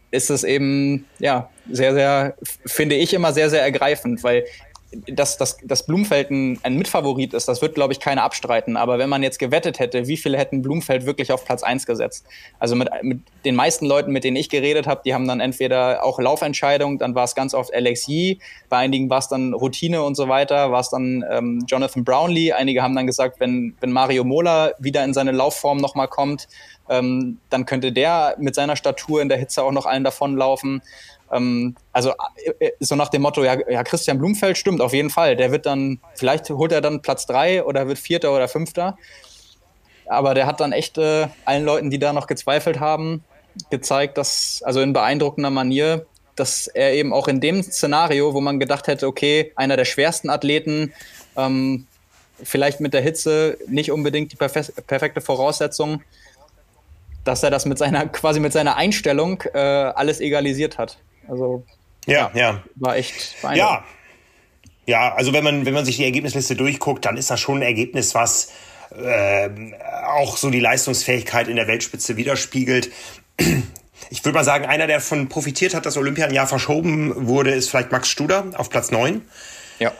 ist 0.09 0.29
es 0.29 0.43
eben, 0.43 1.05
ja, 1.19 1.49
sehr, 1.69 1.93
sehr, 1.93 2.35
finde 2.65 2.95
ich 2.95 3.13
immer 3.13 3.33
sehr, 3.33 3.49
sehr 3.49 3.61
ergreifend, 3.61 4.23
weil 4.23 4.45
dass, 4.91 5.37
dass, 5.37 5.57
dass 5.63 5.85
Blumfeld 5.85 6.31
ein, 6.31 6.59
ein 6.63 6.77
Mitfavorit 6.77 7.33
ist, 7.33 7.47
das 7.47 7.61
wird, 7.61 7.75
glaube 7.75 7.91
ich, 7.91 7.99
keiner 7.99 8.23
abstreiten. 8.23 8.77
Aber 8.77 8.99
wenn 8.99 9.09
man 9.09 9.21
jetzt 9.21 9.37
gewettet 9.37 9.79
hätte, 9.79 10.07
wie 10.07 10.15
viele 10.15 10.37
hätten 10.37 10.61
Blumfeld 10.61 11.05
wirklich 11.05 11.31
auf 11.31 11.43
Platz 11.43 11.61
1 11.61 11.85
gesetzt? 11.85 12.25
Also 12.57 12.75
mit, 12.75 12.89
mit 13.01 13.19
den 13.43 13.55
meisten 13.55 13.85
Leuten, 13.85 14.11
mit 14.13 14.23
denen 14.23 14.37
ich 14.37 14.49
geredet 14.49 14.87
habe, 14.87 15.01
die 15.03 15.13
haben 15.13 15.27
dann 15.27 15.41
entweder 15.41 16.03
auch 16.05 16.19
Laufentscheidung, 16.19 16.99
dann 16.99 17.15
war 17.15 17.25
es 17.25 17.35
ganz 17.35 17.53
oft 17.53 17.71
Yee, 18.07 18.39
bei 18.69 18.77
einigen 18.77 19.09
war 19.09 19.19
es 19.19 19.27
dann 19.27 19.53
Routine 19.53 20.03
und 20.03 20.15
so 20.15 20.29
weiter, 20.29 20.71
war 20.71 20.79
es 20.79 20.89
dann 20.89 21.23
ähm, 21.29 21.65
Jonathan 21.67 22.05
Brownlee. 22.05 22.53
Einige 22.53 22.81
haben 22.81 22.95
dann 22.95 23.07
gesagt, 23.07 23.39
wenn, 23.39 23.75
wenn 23.81 23.91
Mario 23.91 24.23
Mola 24.23 24.71
wieder 24.79 25.03
in 25.03 25.13
seine 25.13 25.31
Laufform 25.31 25.77
nochmal 25.77 26.07
kommt, 26.07 26.47
ähm, 26.89 27.39
dann 27.49 27.65
könnte 27.65 27.91
der 27.91 28.35
mit 28.39 28.55
seiner 28.55 28.75
Statur 28.75 29.21
in 29.21 29.27
der 29.27 29.37
Hitze 29.37 29.63
auch 29.63 29.71
noch 29.71 29.85
allen 29.85 30.03
davonlaufen. 30.03 30.81
Ähm, 31.31 31.75
also 31.91 32.11
äh, 32.59 32.67
äh, 32.67 32.71
so 32.79 32.95
nach 32.95 33.09
dem 33.09 33.21
Motto, 33.21 33.43
ja, 33.43 33.57
ja, 33.69 33.83
Christian 33.83 34.17
Blumfeld 34.17 34.57
stimmt 34.57 34.81
auf 34.81 34.93
jeden 34.93 35.09
Fall. 35.09 35.35
Der 35.35 35.51
wird 35.51 35.65
dann, 35.65 35.99
vielleicht 36.15 36.49
holt 36.49 36.71
er 36.71 36.81
dann 36.81 37.01
Platz 37.01 37.25
drei 37.25 37.63
oder 37.63 37.87
wird 37.87 37.99
Vierter 37.99 38.33
oder 38.33 38.47
Fünfter. 38.47 38.97
Aber 40.07 40.33
der 40.33 40.47
hat 40.47 40.59
dann 40.59 40.71
echt 40.71 40.97
äh, 40.97 41.27
allen 41.45 41.65
Leuten, 41.65 41.89
die 41.89 41.99
da 41.99 42.13
noch 42.13 42.27
gezweifelt 42.27 42.79
haben, 42.79 43.23
gezeigt, 43.69 44.17
dass, 44.17 44.61
also 44.63 44.81
in 44.81 44.93
beeindruckender 44.93 45.49
Manier, 45.49 46.05
dass 46.35 46.67
er 46.67 46.93
eben 46.93 47.13
auch 47.13 47.27
in 47.27 47.41
dem 47.41 47.63
Szenario, 47.63 48.33
wo 48.33 48.41
man 48.41 48.59
gedacht 48.59 48.87
hätte, 48.87 49.07
okay, 49.07 49.51
einer 49.55 49.75
der 49.75 49.85
schwersten 49.85 50.29
Athleten, 50.29 50.93
ähm, 51.35 51.87
vielleicht 52.41 52.79
mit 52.79 52.93
der 52.93 53.01
Hitze 53.01 53.57
nicht 53.67 53.91
unbedingt 53.91 54.31
die 54.31 54.35
perfekte 54.35 55.21
Voraussetzung, 55.21 56.03
dass 57.23 57.43
er 57.43 57.51
das 57.51 57.65
mit 57.65 57.77
seiner, 57.77 58.07
quasi 58.07 58.39
mit 58.39 58.53
seiner 58.53 58.75
Einstellung 58.75 59.41
äh, 59.53 59.59
alles 59.59 60.19
egalisiert 60.19 60.77
hat. 60.77 60.97
Also 61.27 61.63
ja, 62.05 62.31
ja. 62.33 62.63
War 62.75 62.95
echt 62.95 63.41
beeindruckend. 63.41 63.57
Ja. 63.57 63.83
Ja, 64.87 65.13
also 65.13 65.33
wenn 65.33 65.43
man, 65.43 65.65
wenn 65.65 65.73
man 65.73 65.83
sich 65.83 65.97
die 65.97 66.05
Ergebnisliste 66.05 66.55
durchguckt, 66.55 67.03
dann 67.03 67.17
ist 67.17 67.29
das 67.29 67.41
schon 67.41 67.57
ein 67.57 67.61
Ergebnis, 67.61 68.15
was 68.15 68.53
äh, 68.97 69.49
auch 70.05 70.37
so 70.37 70.49
die 70.49 70.61
Leistungsfähigkeit 70.61 71.49
in 71.49 71.57
der 71.57 71.67
Weltspitze 71.67 72.15
widerspiegelt. 72.15 72.89
Ich 74.09 74.23
würde 74.23 74.37
mal 74.37 74.45
sagen, 74.45 74.65
einer, 74.65 74.87
der 74.87 74.97
davon 74.97 75.27
profitiert 75.27 75.73
hat, 75.73 75.85
dass 75.85 75.97
Olympia 75.97 76.25
ein 76.27 76.33
Jahr 76.33 76.47
verschoben 76.47 77.27
wurde, 77.27 77.51
ist 77.51 77.69
vielleicht 77.69 77.91
Max 77.91 78.07
Studer 78.07 78.45
auf 78.53 78.69
Platz 78.69 78.89
9. 78.91 79.21
Ja. 79.79 79.91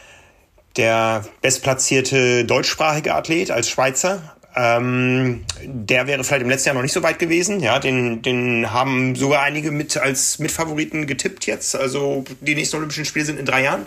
Der 0.77 1.25
bestplatzierte 1.41 2.45
deutschsprachige 2.45 3.13
Athlet 3.13 3.51
als 3.51 3.67
Schweizer 3.67 4.36
ähm, 4.57 5.45
der 5.63 6.07
wäre 6.07 6.23
vielleicht 6.23 6.41
im 6.41 6.49
letzten 6.49 6.69
Jahr 6.69 6.75
noch 6.75 6.81
nicht 6.81 6.93
so 6.93 7.03
weit 7.03 7.19
gewesen. 7.19 7.59
Ja, 7.59 7.77
den, 7.77 8.23
den 8.23 8.73
haben 8.73 9.15
sogar 9.15 9.43
einige 9.43 9.71
mit 9.71 9.97
als 9.97 10.39
Mitfavoriten 10.39 11.05
getippt 11.05 11.45
jetzt. 11.45 11.75
Also 11.75 12.25
die 12.41 12.55
nächsten 12.55 12.77
Olympischen 12.77 13.05
Spiele 13.05 13.25
sind 13.25 13.39
in 13.39 13.45
drei 13.45 13.63
Jahren. 13.63 13.85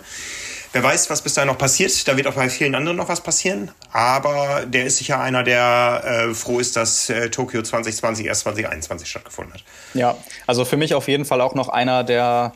Wer 0.73 0.83
weiß, 0.83 1.09
was 1.09 1.21
bis 1.21 1.33
dahin 1.33 1.47
noch 1.47 1.57
passiert. 1.57 2.07
Da 2.07 2.15
wird 2.15 2.27
auch 2.27 2.35
bei 2.35 2.49
vielen 2.49 2.75
anderen 2.75 2.95
noch 2.95 3.09
was 3.09 3.19
passieren. 3.19 3.71
Aber 3.91 4.65
der 4.65 4.85
ist 4.85 4.97
sicher 4.97 5.19
einer, 5.19 5.43
der 5.43 6.29
äh, 6.29 6.33
froh 6.33 6.59
ist, 6.59 6.77
dass 6.77 7.09
äh, 7.09 7.29
Tokio 7.29 7.61
2020 7.61 8.25
erst 8.25 8.41
2021 8.41 9.09
stattgefunden 9.09 9.53
hat. 9.53 9.63
Ja, 9.93 10.15
also 10.47 10.63
für 10.63 10.77
mich 10.77 10.93
auf 10.93 11.09
jeden 11.09 11.25
Fall 11.25 11.41
auch 11.41 11.55
noch 11.55 11.67
einer 11.67 12.05
der 12.05 12.53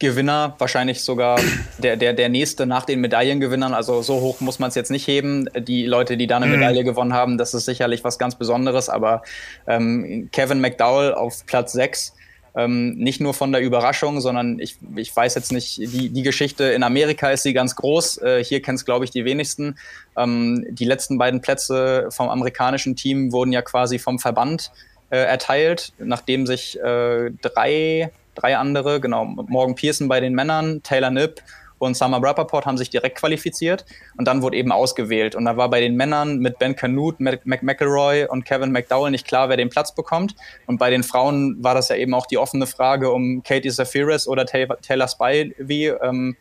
Gewinner, 0.00 0.54
wahrscheinlich 0.58 1.04
sogar 1.04 1.38
der, 1.78 1.96
der, 1.96 2.14
der 2.14 2.28
nächste 2.28 2.66
nach 2.66 2.84
den 2.84 3.00
Medaillengewinnern. 3.00 3.74
Also 3.74 4.02
so 4.02 4.20
hoch 4.20 4.40
muss 4.40 4.58
man 4.58 4.70
es 4.70 4.74
jetzt 4.74 4.90
nicht 4.90 5.06
heben. 5.06 5.48
Die 5.56 5.84
Leute, 5.86 6.16
die 6.16 6.26
da 6.26 6.36
eine 6.36 6.46
mhm. 6.46 6.52
Medaille 6.52 6.82
gewonnen 6.82 7.12
haben, 7.12 7.38
das 7.38 7.54
ist 7.54 7.66
sicherlich 7.66 8.02
was 8.02 8.18
ganz 8.18 8.34
Besonderes. 8.34 8.88
Aber 8.88 9.22
ähm, 9.66 10.28
Kevin 10.32 10.60
McDowell 10.60 11.14
auf 11.14 11.44
Platz 11.46 11.72
6, 11.72 12.14
ähm, 12.56 12.94
nicht 12.94 13.20
nur 13.20 13.34
von 13.34 13.52
der 13.52 13.60
Überraschung, 13.60 14.20
sondern 14.20 14.58
ich, 14.58 14.78
ich 14.96 15.14
weiß 15.14 15.34
jetzt 15.34 15.52
nicht, 15.52 15.76
die, 15.76 16.08
die 16.08 16.22
Geschichte 16.22 16.64
in 16.64 16.82
Amerika 16.82 17.30
ist 17.30 17.42
sie 17.42 17.52
ganz 17.52 17.76
groß. 17.76 18.22
Äh, 18.22 18.42
hier 18.42 18.62
kennt 18.62 18.78
es, 18.78 18.86
glaube 18.86 19.04
ich, 19.04 19.10
die 19.10 19.26
wenigsten. 19.26 19.78
Ähm, 20.16 20.66
die 20.70 20.86
letzten 20.86 21.18
beiden 21.18 21.42
Plätze 21.42 22.08
vom 22.10 22.30
amerikanischen 22.30 22.96
Team 22.96 23.32
wurden 23.32 23.52
ja 23.52 23.60
quasi 23.60 23.98
vom 23.98 24.18
Verband 24.18 24.72
äh, 25.10 25.18
erteilt, 25.18 25.92
nachdem 25.98 26.46
sich 26.46 26.80
äh, 26.80 27.30
drei 27.42 28.10
drei 28.40 28.56
andere, 28.56 29.00
genau, 29.00 29.24
Morgan 29.24 29.74
Pearson 29.74 30.08
bei 30.08 30.20
den 30.20 30.34
Männern, 30.34 30.82
Taylor 30.82 31.10
Nipp 31.10 31.42
und 31.80 31.96
Summer 31.96 32.22
Rappaport 32.22 32.66
haben 32.66 32.76
sich 32.76 32.90
direkt 32.90 33.18
qualifiziert 33.18 33.86
und 34.18 34.28
dann 34.28 34.42
wurde 34.42 34.56
eben 34.58 34.70
ausgewählt. 34.70 35.34
Und 35.34 35.46
da 35.46 35.56
war 35.56 35.70
bei 35.70 35.80
den 35.80 35.96
Männern 35.96 36.38
mit 36.38 36.58
Ben 36.58 36.76
Canute, 36.76 37.22
Mac 37.22 37.62
McElroy 37.62 38.26
und 38.26 38.44
Kevin 38.44 38.70
McDowell 38.70 39.10
nicht 39.10 39.26
klar, 39.26 39.48
wer 39.48 39.56
den 39.56 39.70
Platz 39.70 39.94
bekommt. 39.94 40.34
Und 40.66 40.78
bei 40.78 40.90
den 40.90 41.02
Frauen 41.02 41.56
war 41.64 41.74
das 41.74 41.88
ja 41.88 41.96
eben 41.96 42.12
auch 42.12 42.26
die 42.26 42.36
offene 42.36 42.66
Frage 42.66 43.10
um 43.10 43.42
Katie 43.42 43.70
Zafiris 43.70 44.28
oder 44.28 44.44
Taylor 44.44 45.08
Spivey, 45.08 45.94
ähm, 46.02 46.36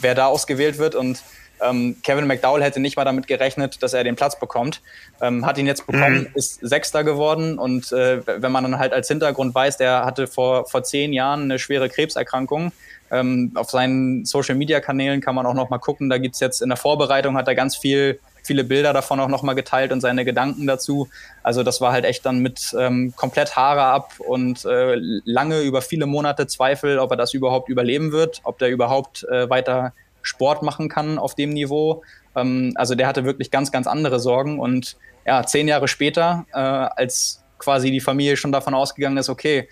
wer 0.00 0.14
da 0.14 0.26
ausgewählt 0.26 0.78
wird. 0.78 0.94
Und 0.94 1.20
ähm, 1.62 1.96
Kevin 2.02 2.26
McDowell 2.26 2.62
hätte 2.62 2.80
nicht 2.80 2.96
mal 2.96 3.04
damit 3.04 3.26
gerechnet, 3.26 3.82
dass 3.82 3.92
er 3.92 4.04
den 4.04 4.16
Platz 4.16 4.38
bekommt. 4.38 4.80
Ähm, 5.20 5.46
hat 5.46 5.58
ihn 5.58 5.66
jetzt 5.66 5.86
bekommen, 5.86 6.20
mhm. 6.20 6.28
ist 6.34 6.60
Sechster 6.60 7.04
geworden 7.04 7.58
und 7.58 7.92
äh, 7.92 8.20
wenn 8.26 8.52
man 8.52 8.64
dann 8.64 8.78
halt 8.78 8.92
als 8.92 9.08
Hintergrund 9.08 9.54
weiß, 9.54 9.76
der 9.76 10.04
hatte 10.04 10.26
vor, 10.26 10.66
vor 10.66 10.82
zehn 10.82 11.12
Jahren 11.12 11.42
eine 11.42 11.58
schwere 11.58 11.88
Krebserkrankung. 11.88 12.72
Ähm, 13.10 13.52
auf 13.54 13.70
seinen 13.70 14.24
Social-Media-Kanälen 14.24 15.20
kann 15.20 15.34
man 15.34 15.44
auch 15.44 15.54
noch 15.54 15.68
mal 15.68 15.78
gucken. 15.78 16.08
Da 16.08 16.18
gibt's 16.18 16.40
jetzt 16.40 16.62
in 16.62 16.70
der 16.70 16.78
Vorbereitung 16.78 17.36
hat 17.36 17.46
er 17.46 17.54
ganz 17.54 17.76
viel 17.76 18.18
viele 18.42 18.64
Bilder 18.64 18.92
davon 18.92 19.20
auch 19.20 19.28
noch 19.28 19.42
mal 19.42 19.54
geteilt 19.54 19.92
und 19.92 20.00
seine 20.00 20.24
Gedanken 20.24 20.66
dazu. 20.66 21.08
Also 21.42 21.62
das 21.62 21.80
war 21.80 21.92
halt 21.92 22.04
echt 22.04 22.26
dann 22.26 22.40
mit 22.40 22.74
ähm, 22.78 23.14
komplett 23.16 23.56
Haare 23.56 23.84
ab 23.84 24.14
und 24.18 24.64
äh, 24.64 24.96
lange 25.24 25.60
über 25.62 25.82
viele 25.82 26.06
Monate 26.06 26.46
Zweifel, 26.46 26.98
ob 26.98 27.10
er 27.12 27.16
das 27.16 27.34
überhaupt 27.34 27.68
überleben 27.68 28.12
wird, 28.12 28.40
ob 28.44 28.58
der 28.58 28.70
überhaupt 28.70 29.24
äh, 29.24 29.48
weiter 29.48 29.92
Sport 30.22 30.62
machen 30.62 30.88
kann 30.88 31.18
auf 31.18 31.34
dem 31.34 31.50
Niveau. 31.50 32.02
Ähm, 32.34 32.72
also 32.76 32.94
der 32.94 33.06
hatte 33.06 33.24
wirklich 33.24 33.50
ganz, 33.50 33.72
ganz 33.72 33.86
andere 33.86 34.20
Sorgen. 34.20 34.58
Und 34.58 34.96
ja, 35.26 35.44
zehn 35.44 35.68
Jahre 35.68 35.88
später, 35.88 36.46
äh, 36.52 36.58
als 36.58 37.42
quasi 37.58 37.90
die 37.90 38.00
Familie 38.00 38.36
schon 38.36 38.52
davon 38.52 38.74
ausgegangen 38.74 39.16
ist, 39.18 39.28
okay, 39.28 39.68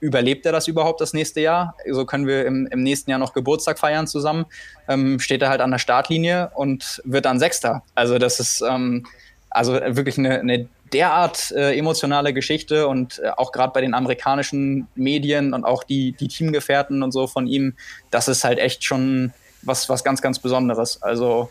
überlebt 0.00 0.46
er 0.46 0.52
das 0.52 0.66
überhaupt 0.66 1.00
das 1.00 1.12
nächste 1.12 1.40
Jahr? 1.40 1.76
So 1.90 2.04
können 2.04 2.26
wir 2.26 2.46
im, 2.46 2.66
im 2.66 2.82
nächsten 2.82 3.10
Jahr 3.10 3.18
noch 3.18 3.32
Geburtstag 3.32 3.78
feiern 3.78 4.06
zusammen. 4.06 4.46
Ähm, 4.88 5.20
steht 5.20 5.42
er 5.42 5.50
halt 5.50 5.60
an 5.60 5.70
der 5.70 5.78
Startlinie 5.78 6.50
und 6.54 7.02
wird 7.04 7.26
dann 7.26 7.38
Sechster. 7.38 7.82
Also 7.94 8.18
das 8.18 8.40
ist 8.40 8.62
ähm, 8.62 9.06
also 9.50 9.74
wirklich 9.74 10.18
eine, 10.18 10.40
eine 10.40 10.68
derart 10.92 11.52
äh, 11.52 11.76
emotionale 11.76 12.32
Geschichte 12.32 12.88
und 12.88 13.20
äh, 13.20 13.30
auch 13.36 13.52
gerade 13.52 13.72
bei 13.72 13.80
den 13.80 13.94
amerikanischen 13.94 14.88
Medien 14.94 15.54
und 15.54 15.64
auch 15.64 15.84
die, 15.84 16.12
die 16.12 16.28
Teamgefährten 16.28 17.02
und 17.02 17.12
so 17.12 17.26
von 17.26 17.46
ihm, 17.46 17.74
das 18.10 18.28
ist 18.28 18.42
halt 18.42 18.58
echt 18.58 18.84
schon 18.84 19.32
was, 19.62 19.88
was 19.88 20.04
ganz, 20.04 20.22
ganz 20.22 20.38
Besonderes. 20.38 21.02
Also 21.02 21.50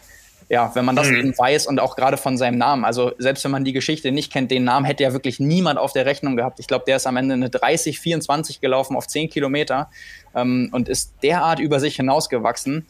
ja, 0.49 0.71
wenn 0.73 0.83
man 0.83 0.95
das 0.95 1.09
mhm. 1.09 1.17
eben 1.17 1.37
weiß 1.37 1.67
und 1.67 1.79
auch 1.79 1.95
gerade 1.95 2.17
von 2.17 2.35
seinem 2.35 2.57
Namen, 2.57 2.83
also 2.83 3.11
selbst 3.19 3.43
wenn 3.43 3.51
man 3.51 3.63
die 3.63 3.73
Geschichte 3.73 4.11
nicht 4.11 4.33
kennt, 4.33 4.49
den 4.49 4.63
Namen 4.63 4.85
hätte 4.85 5.03
ja 5.03 5.13
wirklich 5.13 5.39
niemand 5.39 5.77
auf 5.77 5.93
der 5.93 6.07
Rechnung 6.07 6.35
gehabt. 6.35 6.59
Ich 6.59 6.67
glaube, 6.67 6.85
der 6.87 6.95
ist 6.95 7.05
am 7.05 7.17
Ende 7.17 7.35
eine 7.35 7.51
30, 7.51 7.99
24 7.99 8.59
gelaufen 8.59 8.97
auf 8.97 9.07
10 9.07 9.29
Kilometer 9.29 9.91
ähm, 10.35 10.69
und 10.71 10.89
ist 10.89 11.13
derart 11.21 11.59
über 11.59 11.79
sich 11.79 11.95
hinausgewachsen. 11.97 12.87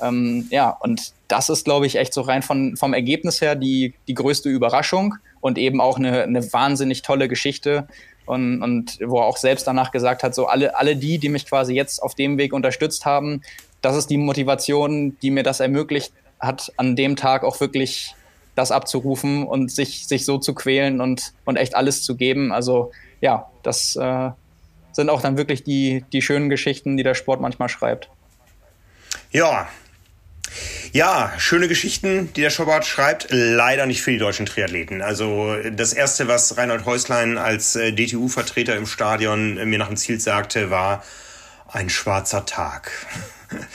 Ähm, 0.00 0.46
ja, 0.50 0.70
und 0.70 1.12
das 1.28 1.50
ist, 1.50 1.64
glaube 1.64 1.86
ich, 1.86 1.96
echt 1.96 2.14
so 2.14 2.22
rein 2.22 2.42
von, 2.42 2.76
vom 2.76 2.94
Ergebnis 2.94 3.42
her 3.42 3.56
die, 3.56 3.94
die 4.08 4.14
größte 4.14 4.48
Überraschung 4.48 5.16
und 5.40 5.58
eben 5.58 5.82
auch 5.82 5.98
eine, 5.98 6.22
eine 6.22 6.52
wahnsinnig 6.52 7.02
tolle 7.02 7.28
Geschichte. 7.28 7.88
Und, 8.24 8.62
und 8.62 8.98
wo 9.04 9.18
er 9.18 9.26
auch 9.26 9.36
selbst 9.36 9.66
danach 9.66 9.90
gesagt 9.90 10.22
hat, 10.22 10.34
so 10.34 10.46
alle, 10.46 10.76
alle 10.76 10.96
die, 10.96 11.18
die 11.18 11.28
mich 11.28 11.44
quasi 11.44 11.74
jetzt 11.74 12.02
auf 12.02 12.14
dem 12.14 12.38
Weg 12.38 12.52
unterstützt 12.52 13.04
haben, 13.04 13.42
das 13.82 13.96
ist 13.96 14.08
die 14.08 14.16
Motivation, 14.16 15.18
die 15.20 15.30
mir 15.30 15.42
das 15.42 15.60
ermöglicht, 15.60 16.12
hat 16.40 16.72
an 16.76 16.96
dem 16.96 17.16
Tag 17.16 17.44
auch 17.44 17.60
wirklich 17.60 18.14
das 18.54 18.70
abzurufen 18.70 19.46
und 19.46 19.70
sich, 19.70 20.06
sich 20.06 20.24
so 20.24 20.38
zu 20.38 20.54
quälen 20.54 21.00
und, 21.00 21.32
und 21.44 21.56
echt 21.56 21.74
alles 21.74 22.02
zu 22.02 22.16
geben. 22.16 22.52
Also 22.52 22.92
ja, 23.20 23.50
das 23.62 23.96
äh, 23.96 24.30
sind 24.92 25.10
auch 25.10 25.22
dann 25.22 25.36
wirklich 25.36 25.64
die, 25.64 26.04
die 26.12 26.22
schönen 26.22 26.48
Geschichten, 26.48 26.96
die 26.96 27.02
der 27.02 27.14
Sport 27.14 27.40
manchmal 27.40 27.68
schreibt. 27.68 28.08
Ja. 29.30 29.68
Ja, 30.92 31.32
schöne 31.38 31.66
Geschichten, 31.66 32.30
die 32.34 32.42
der 32.42 32.50
Sport 32.50 32.84
schreibt, 32.84 33.28
leider 33.30 33.86
nicht 33.86 34.02
für 34.02 34.10
die 34.10 34.18
deutschen 34.18 34.44
Triathleten. 34.44 35.00
Also 35.00 35.56
das 35.74 35.94
Erste, 35.94 36.28
was 36.28 36.58
Reinhold 36.58 36.84
Häuslein 36.84 37.38
als 37.38 37.74
äh, 37.74 37.92
DTU-Vertreter 37.92 38.76
im 38.76 38.86
Stadion 38.86 39.54
mir 39.54 39.78
nach 39.78 39.88
dem 39.88 39.96
Ziel 39.96 40.20
sagte, 40.20 40.70
war 40.70 41.02
ein 41.72 41.88
schwarzer 41.90 42.46
Tag. 42.46 42.92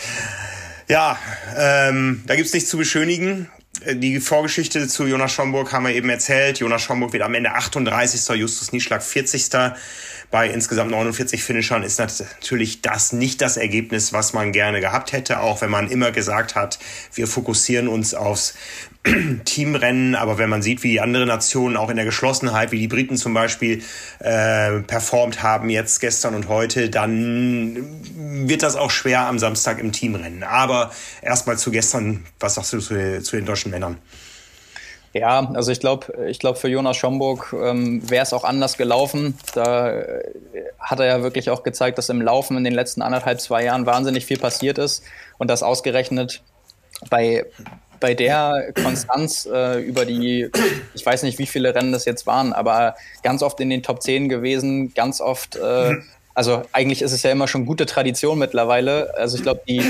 Ja, 0.90 1.20
ähm, 1.58 2.24
da 2.28 2.38
gibt's 2.38 2.54
nichts 2.54 2.70
zu 2.70 2.78
beschönigen. 2.78 3.50
Äh, 3.84 3.98
die 3.98 4.22
Vorgeschichte 4.22 4.88
zu 4.88 5.06
Jonas 5.06 5.34
Schomburg 5.34 5.74
haben 5.74 5.86
wir 5.86 5.94
eben 5.94 6.10
erzählt. 6.10 6.60
Jonas 6.60 6.82
Schomburg 6.82 7.12
wird 7.12 7.24
am 7.24 7.34
Ende 7.34 7.52
38. 7.52 8.36
Justus 8.38 8.72
Nieschlag 8.72 9.04
40. 9.04 9.50
Bei 10.32 10.50
insgesamt 10.50 10.92
49 10.92 11.44
Finishern 11.44 11.84
ist 11.84 12.00
natürlich 12.00 12.82
das 12.82 13.12
nicht 13.12 13.42
das 13.42 13.58
Ergebnis, 13.58 14.14
was 14.14 14.32
man 14.32 14.54
gerne 14.54 14.80
gehabt 14.82 15.12
hätte, 15.12 15.42
auch 15.42 15.62
wenn 15.62 15.70
man 15.70 15.90
immer 15.90 16.12
gesagt 16.12 16.56
hat, 16.56 16.80
wir 17.14 17.28
fokussieren 17.28 17.88
uns 17.88 18.14
aufs 18.14 18.54
Teamrennen, 19.46 20.16
aber 20.16 20.38
wenn 20.38 20.50
man 20.50 20.62
sieht, 20.62 20.84
wie 20.84 20.92
die 20.92 21.02
anderen 21.02 21.28
Nationen 21.28 21.78
auch 21.78 21.90
in 21.90 21.96
der 21.96 22.06
Geschlossenheit, 22.06 22.72
wie 22.72 22.80
die 22.80 22.88
Briten 22.88 23.18
zum 23.18 23.34
Beispiel 23.34 23.82
äh, 24.20 24.80
performt 24.82 25.44
haben 25.44 25.70
jetzt 25.70 26.00
gestern 26.00 26.36
und 26.36 26.48
heute, 26.48 26.90
dann 26.90 28.02
wird 28.48 28.64
das 28.64 28.76
auch 28.76 28.92
schwer 28.92 29.22
am 29.28 29.40
Samstag 29.40 29.80
im 29.80 29.92
Teamrennen. 29.92 30.44
Aber 30.44 30.92
erstmal 31.22 31.58
zu 31.58 31.72
gestern, 31.72 32.26
was 32.40 32.56
sagst 32.56 32.74
du 32.74 32.80
zu, 32.80 33.22
zu 33.22 33.36
den 33.36 33.46
deutschen 33.46 33.72
Männern? 33.72 33.98
Ja, 35.14 35.50
also 35.54 35.72
ich 35.72 35.80
glaube, 35.80 36.28
ich 36.28 36.38
glaube 36.38 36.60
für 36.60 36.68
Jonas 36.68 36.98
Schomburg 36.98 37.56
ähm, 37.60 38.08
wäre 38.10 38.24
es 38.24 38.34
auch 38.34 38.44
anders 38.44 38.78
gelaufen. 38.78 39.38
Da 39.54 39.90
äh, 39.90 40.24
hat 40.80 41.00
er 41.00 41.08
ja 41.08 41.24
wirklich 41.24 41.50
auch 41.50 41.64
gezeigt, 41.64 41.98
dass 41.98 42.10
im 42.10 42.22
Laufen 42.22 42.58
in 42.58 42.64
den 42.64 42.74
letzten 42.74 43.02
anderthalb, 43.02 43.42
zwei 43.42 43.64
Jahren 43.64 43.86
wahnsinnig 43.86 44.26
viel 44.26 44.38
passiert 44.38 44.78
ist 44.78 45.04
und 45.38 45.50
das 45.50 45.64
ausgerechnet 45.64 46.44
bei 47.10 47.46
bei 48.00 48.14
der 48.14 48.72
Konstanz 48.82 49.48
äh, 49.52 49.80
über 49.82 50.06
die, 50.06 50.50
ich 50.94 51.06
weiß 51.06 51.24
nicht, 51.24 51.40
wie 51.40 51.46
viele 51.46 51.74
Rennen 51.74 51.92
das 51.92 52.06
jetzt 52.06 52.26
waren, 52.28 52.54
aber 52.54 52.96
ganz 53.24 53.44
oft 53.44 53.60
in 53.60 53.70
den 53.70 53.84
Top 53.84 54.02
10 54.02 54.30
gewesen, 54.30 54.94
ganz 54.94 55.22
oft, 55.22 55.56
äh, 55.56 55.96
also 56.34 56.64
eigentlich 56.72 57.02
ist 57.02 57.14
es 57.14 57.24
ja 57.24 57.32
immer 57.32 57.48
schon 57.48 57.66
gute 57.66 57.86
Tradition 57.86 58.38
mittlerweile. 58.38 59.14
Also 59.18 59.38
ich 59.38 59.44
glaube, 59.44 59.62
die, 59.68 59.82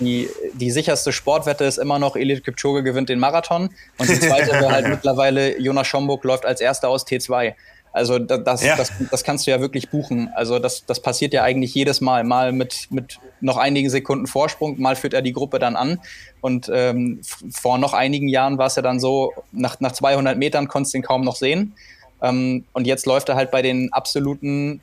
die, 0.00 0.28
die 0.54 0.70
sicherste 0.70 1.12
Sportwette 1.12 1.64
ist 1.64 1.78
immer 1.78 1.98
noch, 1.98 2.16
Elite 2.16 2.42
Kipchoge 2.42 2.82
gewinnt 2.82 3.08
den 3.08 3.20
Marathon 3.20 3.70
und 3.98 4.08
die 4.08 4.18
zweite 4.18 4.52
wäre 4.52 4.72
halt 4.72 4.88
mittlerweile, 4.90 5.58
Jonas 5.60 5.86
Schomburg 5.86 6.24
läuft 6.24 6.44
als 6.44 6.60
erster 6.60 6.88
aus 6.88 7.06
T2. 7.06 7.54
Also 7.92 8.18
das, 8.18 8.62
ja. 8.62 8.76
das, 8.76 8.90
das 9.10 9.22
kannst 9.22 9.46
du 9.46 9.50
ja 9.50 9.60
wirklich 9.60 9.90
buchen. 9.90 10.30
Also 10.34 10.58
das, 10.58 10.86
das 10.86 11.00
passiert 11.00 11.34
ja 11.34 11.42
eigentlich 11.42 11.74
jedes 11.74 12.00
Mal. 12.00 12.24
Mal 12.24 12.52
mit, 12.52 12.88
mit 12.90 13.20
noch 13.40 13.58
einigen 13.58 13.90
Sekunden 13.90 14.26
Vorsprung, 14.26 14.80
mal 14.80 14.96
führt 14.96 15.12
er 15.12 15.20
die 15.20 15.32
Gruppe 15.32 15.58
dann 15.58 15.76
an. 15.76 16.00
Und 16.40 16.70
ähm, 16.72 17.20
vor 17.50 17.76
noch 17.78 17.92
einigen 17.92 18.28
Jahren 18.28 18.56
war 18.56 18.66
es 18.66 18.76
ja 18.76 18.82
dann 18.82 18.98
so, 18.98 19.32
nach, 19.52 19.78
nach 19.80 19.92
200 19.92 20.38
Metern 20.38 20.68
konntest 20.68 20.94
du 20.94 20.98
ihn 20.98 21.02
kaum 21.02 21.22
noch 21.22 21.36
sehen. 21.36 21.74
Ähm, 22.22 22.64
und 22.72 22.86
jetzt 22.86 23.04
läuft 23.04 23.28
er 23.28 23.36
halt 23.36 23.50
bei 23.50 23.60
den 23.60 23.92
absoluten 23.92 24.80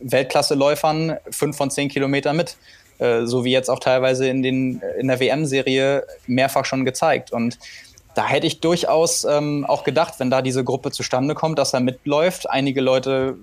Weltklasseläufern 0.00 1.16
fünf 1.30 1.56
von 1.56 1.70
zehn 1.70 1.88
Kilometern 1.88 2.36
mit. 2.36 2.56
Äh, 2.98 3.26
so 3.26 3.44
wie 3.44 3.52
jetzt 3.52 3.70
auch 3.70 3.78
teilweise 3.78 4.28
in, 4.28 4.42
den, 4.42 4.82
in 4.98 5.06
der 5.06 5.20
WM-Serie 5.20 6.04
mehrfach 6.26 6.64
schon 6.64 6.84
gezeigt. 6.84 7.30
Und 7.32 7.58
da 8.18 8.26
hätte 8.26 8.48
ich 8.48 8.58
durchaus 8.58 9.22
ähm, 9.22 9.64
auch 9.64 9.84
gedacht, 9.84 10.14
wenn 10.18 10.28
da 10.28 10.42
diese 10.42 10.64
Gruppe 10.64 10.90
zustande 10.90 11.36
kommt, 11.36 11.56
dass 11.56 11.72
er 11.72 11.78
mitläuft. 11.78 12.50
Einige 12.50 12.80
Leute 12.80 13.36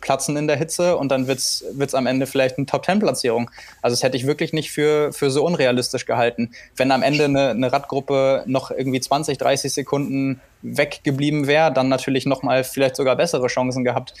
platzen 0.00 0.38
in 0.38 0.46
der 0.46 0.56
Hitze 0.56 0.96
und 0.96 1.10
dann 1.10 1.26
wird 1.26 1.38
es 1.38 1.94
am 1.94 2.06
Ende 2.06 2.26
vielleicht 2.26 2.56
eine 2.56 2.64
Top-10-Platzierung. 2.64 3.50
Also 3.82 3.92
das 3.92 4.02
hätte 4.02 4.16
ich 4.16 4.26
wirklich 4.26 4.54
nicht 4.54 4.70
für, 4.70 5.12
für 5.12 5.30
so 5.30 5.44
unrealistisch 5.44 6.06
gehalten. 6.06 6.52
Wenn 6.76 6.92
am 6.92 7.02
Ende 7.02 7.26
eine, 7.26 7.50
eine 7.50 7.70
Radgruppe 7.74 8.42
noch 8.46 8.70
irgendwie 8.70 9.00
20, 9.00 9.36
30 9.36 9.70
Sekunden 9.70 10.40
weggeblieben 10.62 11.46
wäre, 11.46 11.70
dann 11.70 11.90
natürlich 11.90 12.24
nochmal 12.24 12.64
vielleicht 12.64 12.96
sogar 12.96 13.16
bessere 13.16 13.48
Chancen 13.48 13.84
gehabt. 13.84 14.14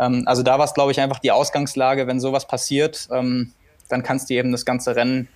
Ähm, 0.00 0.22
also 0.24 0.42
da 0.42 0.58
war 0.58 0.64
es, 0.64 0.72
glaube 0.72 0.92
ich, 0.92 1.00
einfach 1.00 1.18
die 1.18 1.30
Ausgangslage, 1.30 2.06
wenn 2.06 2.20
sowas 2.20 2.48
passiert, 2.48 3.06
ähm, 3.12 3.52
dann 3.90 4.02
kannst 4.02 4.30
du 4.30 4.34
eben 4.34 4.50
das 4.50 4.64
ganze 4.64 4.96
Rennen 4.96 5.28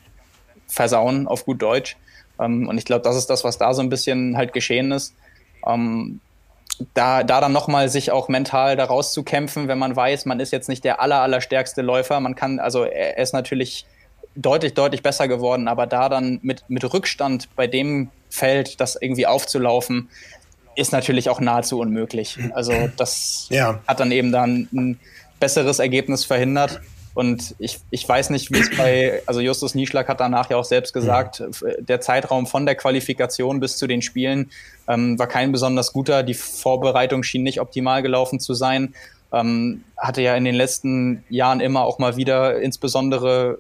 versauen, 0.69 1.29
auf 1.29 1.45
gut 1.45 1.61
Deutsch. 1.61 1.99
Ähm, 2.43 2.69
und 2.69 2.79
ich 2.79 2.85
glaube, 2.85 3.03
das 3.03 3.17
ist 3.17 3.31
das, 3.31 3.45
was 3.45 3.59
da 3.59 3.75
so 3.75 3.83
ein 3.83 3.89
bisschen 3.89 4.37
halt 4.37 4.53
geschehen 4.53 4.93
ist. 4.93 5.15
Ähm, 5.67 6.21
da, 6.95 7.23
da 7.23 7.41
dann 7.41 7.53
nochmal 7.53 7.89
sich 7.89 8.11
auch 8.11 8.29
mental 8.29 8.77
da 8.77 8.85
rauszukämpfen, 8.85 9.69
wenn 9.69 9.79
man 9.79 9.95
weiß, 9.95 10.27
man 10.27 10.41
ist 10.41 10.53
jetzt 10.53 10.69
nicht 10.69 10.85
der 10.85 11.01
aller, 11.01 11.21
allerstärkste 11.21 11.83
Läufer. 11.83 12.19
Man 12.21 12.35
kann, 12.35 12.59
also 12.59 12.85
er 12.85 13.19
ist 13.19 13.33
natürlich 13.33 13.87
deutlich, 14.35 14.75
deutlich 14.75 15.03
besser 15.03 15.29
geworden, 15.29 15.69
aber 15.69 15.87
da 15.87 16.09
dann 16.09 16.41
mit, 16.43 16.65
mit 16.69 16.93
Rückstand 16.93 17.49
bei 17.57 17.67
dem 17.67 18.09
Feld 18.31 18.81
das 18.81 18.97
irgendwie 19.01 19.27
aufzulaufen, 19.27 20.09
ist 20.75 20.93
natürlich 20.93 21.29
auch 21.29 21.41
nahezu 21.41 21.79
unmöglich. 21.79 22.39
Also 22.55 22.73
das 22.97 23.47
ja. 23.51 23.81
hat 23.87 24.01
dann 24.01 24.11
eben 24.11 24.33
dann 24.33 24.69
ein 24.73 25.01
besseres 25.39 25.79
Ergebnis 25.79 26.25
verhindert. 26.25 26.81
Und 27.15 27.55
ich, 27.59 27.79
ich 27.91 28.09
weiß 28.09 28.31
nicht, 28.31 28.51
wie 28.53 28.61
es 28.61 28.75
bei, 28.77 29.23
also 29.27 29.41
Justus 29.41 29.75
Nieschlag 29.75 30.09
hat 30.09 30.21
danach 30.21 30.49
ja 30.49 30.57
auch 30.57 30.65
selbst 30.65 30.95
gesagt, 30.95 31.41
ja. 31.41 31.49
der 31.79 32.01
Zeitraum 32.01 32.47
von 32.47 32.65
der 32.65 32.75
Qualifikation 32.75 33.61
bis 33.61 33.77
zu 33.77 33.87
den 33.87 34.01
Spielen 34.01 34.51
ähm, 34.89 35.19
war 35.19 35.27
kein 35.27 35.53
besonders 35.53 35.93
guter. 35.93 36.23
Die 36.23 36.35
Vorbereitung 36.35 37.23
schien 37.23 37.43
nicht 37.43 37.61
optimal 37.61 38.03
gelaufen 38.03 38.41
zu 38.41 38.55
sein. 38.55 38.95
Ähm, 39.33 39.85
hatte 39.97 40.23
ja 40.23 40.35
in 40.37 40.45
den 40.45 40.55
letzten 40.55 41.25
Jahren 41.29 41.61
immer 41.61 41.85
auch 41.85 41.99
mal 41.99 42.17
wieder 42.17 42.61
insbesondere, 42.61 43.59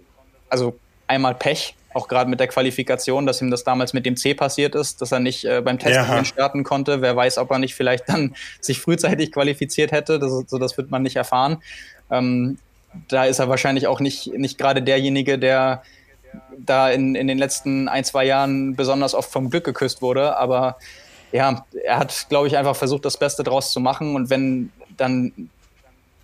also 0.49 0.79
einmal 1.07 1.35
Pech, 1.35 1.75
auch 1.95 2.09
gerade 2.09 2.31
mit 2.31 2.41
der 2.41 2.49
Qualifikation, 2.49 3.27
dass 3.27 3.43
ihm 3.43 3.51
das 3.51 3.65
damals 3.65 3.93
mit 3.93 4.07
dem 4.07 4.17
C 4.17 4.35
passiert 4.35 4.75
ist, 4.75 5.03
dass 5.03 5.13
er 5.13 5.21
nicht 5.21 5.45
äh, 5.45 5.61
beim 5.61 5.79
Test 5.79 5.95
ja. 5.95 6.25
starten 6.25 6.65
konnte. 6.65 7.03
Wer 7.03 7.15
weiß, 7.17 7.39
ob 7.39 7.51
er 7.51 7.59
nicht 7.59 7.75
vielleicht 7.75 8.09
dann 8.09 8.35
sich 8.61 8.81
frühzeitig 8.81 9.33
qualifiziert 9.33 9.93
hätte. 9.93 10.19
Das, 10.19 10.31
so, 10.47 10.59
das 10.59 10.77
wird 10.77 10.91
man 10.91 11.03
nicht 11.03 11.17
erfahren. 11.17 11.59
Ähm, 12.11 12.59
da 13.09 13.25
ist 13.25 13.39
er 13.39 13.49
wahrscheinlich 13.49 13.87
auch 13.87 14.01
nicht, 14.01 14.27
nicht 14.35 14.59
gerade 14.59 14.83
derjenige, 14.83 15.39
der 15.39 15.83
da 16.59 16.91
in, 16.91 17.15
in 17.15 17.27
den 17.27 17.39
letzten 17.39 17.89
ein, 17.89 18.05
zwei 18.05 18.25
Jahren 18.25 18.75
besonders 18.77 19.15
oft 19.15 19.31
vom 19.31 19.51
Glück 19.51 19.65
geküsst 19.65 20.03
wurde. 20.03 20.37
Aber 20.37 20.77
ja, 21.31 21.65
er 21.85 21.99
hat, 21.99 22.27
glaube 22.29 22.47
ich, 22.47 22.57
einfach 22.57 22.77
versucht, 22.77 23.05
das 23.05 23.17
Beste 23.17 23.43
draus 23.43 23.73
zu 23.73 23.81
machen. 23.81 24.15
Und 24.15 24.31
wenn 24.31 24.71
dann 24.97 25.51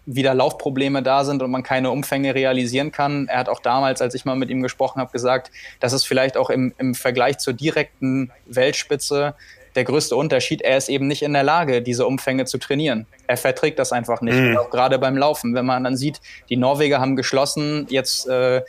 wieder 0.09 0.35
Laufprobleme 0.35 1.03
da 1.03 1.25
sind 1.25 1.43
und 1.43 1.51
man 1.51 1.63
keine 1.63 1.91
Umfänge 1.91 2.35
realisieren 2.35 2.93
kann. 2.93 3.29
Er 3.29 3.39
hat 3.39 3.49
auch 3.51 3.61
damals, 3.61 4.01
als 4.01 4.15
ich 4.15 4.25
mal 4.25 4.37
mit 4.37 4.49
ihm 4.49 4.63
gesprochen 4.63 5.01
habe, 5.01 5.13
gesagt, 5.13 5.51
dass 5.81 5.93
es 5.93 6.05
vielleicht 6.05 6.39
auch 6.39 6.49
im, 6.49 6.73
im 6.79 6.95
Vergleich 6.95 7.39
zur 7.39 7.53
direkten 7.53 8.33
Weltspitze 8.47 9.35
der 9.79 9.85
größte 9.85 10.17
Unterschied, 10.17 10.61
er 10.61 10.77
ist 10.77 10.89
eben 10.89 11.07
nicht 11.07 11.23
in 11.23 11.33
der 11.33 11.45
Lage, 11.45 11.83
diese 11.83 12.05
Umfänge 12.05 12.47
zu 12.47 12.59
trainieren. 12.59 13.07
Er 13.29 13.37
verträgt 13.37 13.79
das 13.79 13.93
einfach 13.93 14.21
nicht, 14.23 14.37
mhm. 14.37 14.57
auch 14.57 14.71
gerade 14.71 14.99
beim 14.99 15.17
Laufen. 15.17 15.55
Wenn 15.55 15.67
man 15.67 15.85
dann 15.85 15.97
sieht, 15.97 16.21
die 16.51 16.57
Norweger 16.57 17.01
haben 17.01 17.15
geschlossen, 17.15 17.87
jetzt, 17.89 18.27
äh, 18.27 18.63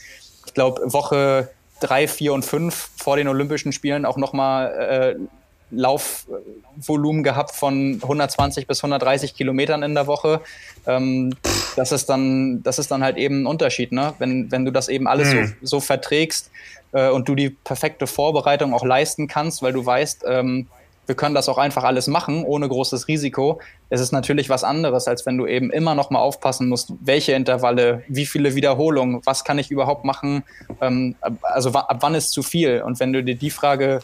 ich 0.46 0.54
glaube, 0.54 0.94
Woche 0.94 1.50
drei, 1.80 2.08
vier 2.08 2.34
und 2.34 2.46
fünf 2.46 2.92
vor 2.96 3.18
den 3.18 3.28
Olympischen 3.28 3.72
Spielen 3.72 4.06
auch 4.06 4.18
nochmal 4.18 5.18
äh, 5.18 5.26
Laufvolumen 5.72 7.24
gehabt 7.24 7.56
von 7.56 7.96
120 8.04 8.68
bis 8.68 8.84
130 8.84 9.34
Kilometern 9.34 9.82
in 9.82 9.96
der 9.96 10.06
Woche. 10.06 10.42
Ähm, 10.86 11.36
das 11.76 11.92
ist 11.92 12.08
dann, 12.08 12.62
das 12.62 12.78
ist 12.78 12.92
dann 12.92 13.04
halt 13.04 13.18
eben 13.18 13.42
ein 13.42 13.46
Unterschied, 13.48 13.92
ne? 13.92 14.14
Wenn, 14.20 14.52
wenn 14.52 14.64
du 14.64 14.72
das 14.72 14.90
eben 14.90 15.08
alles 15.08 15.34
mhm. 15.34 15.56
so, 15.62 15.78
so 15.78 15.80
verträgst 15.80 16.52
äh, 16.92 17.10
und 17.10 17.28
du 17.28 17.34
die 17.34 17.50
perfekte 17.50 18.06
Vorbereitung 18.06 18.76
auch 18.76 18.86
leisten 18.86 19.28
kannst, 19.28 19.64
weil 19.64 19.74
du 19.74 19.84
weißt, 19.84 20.26
ähm, 20.28 20.68
wir 21.10 21.16
können 21.16 21.36
das 21.36 21.50
auch 21.50 21.58
einfach 21.58 21.84
alles 21.84 22.08
machen, 22.08 22.46
ohne 22.46 22.70
großes 22.70 23.08
Risiko. 23.08 23.60
Es 23.90 24.00
ist 24.00 24.12
natürlich 24.12 24.48
was 24.48 24.64
anderes, 24.64 25.08
als 25.08 25.26
wenn 25.26 25.38
du 25.38 25.48
eben 25.48 25.72
immer 25.72 25.96
noch 25.96 26.12
mal 26.12 26.20
aufpassen 26.20 26.70
musst, 26.70 26.94
welche 27.02 27.34
Intervalle, 27.34 28.04
wie 28.08 28.28
viele 28.28 28.56
Wiederholungen, 28.56 29.22
was 29.26 29.44
kann 29.44 29.58
ich 29.58 29.72
überhaupt 29.72 30.06
machen, 30.06 30.44
ähm, 30.80 31.16
also 31.42 31.72
ab 31.72 31.98
wann 32.02 32.16
ist 32.16 32.30
zu 32.30 32.44
viel. 32.44 32.84
Und 32.84 33.00
wenn 33.00 33.12
du 33.12 33.24
dir 33.24 33.36
die 33.36 33.50
Frage 33.50 34.02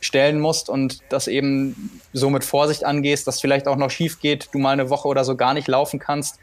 stellen 0.00 0.40
musst 0.40 0.70
und 0.70 1.00
das 1.10 1.28
eben 1.28 2.00
so 2.12 2.30
mit 2.30 2.44
Vorsicht 2.44 2.84
angehst, 2.84 3.26
dass 3.26 3.40
vielleicht 3.40 3.68
auch 3.68 3.76
noch 3.76 3.90
schief 3.90 4.20
geht, 4.20 4.48
du 4.52 4.58
mal 4.58 4.70
eine 4.70 4.88
Woche 4.88 5.08
oder 5.08 5.24
so 5.24 5.36
gar 5.36 5.52
nicht 5.52 5.68
laufen 5.68 5.98
kannst, 5.98 6.38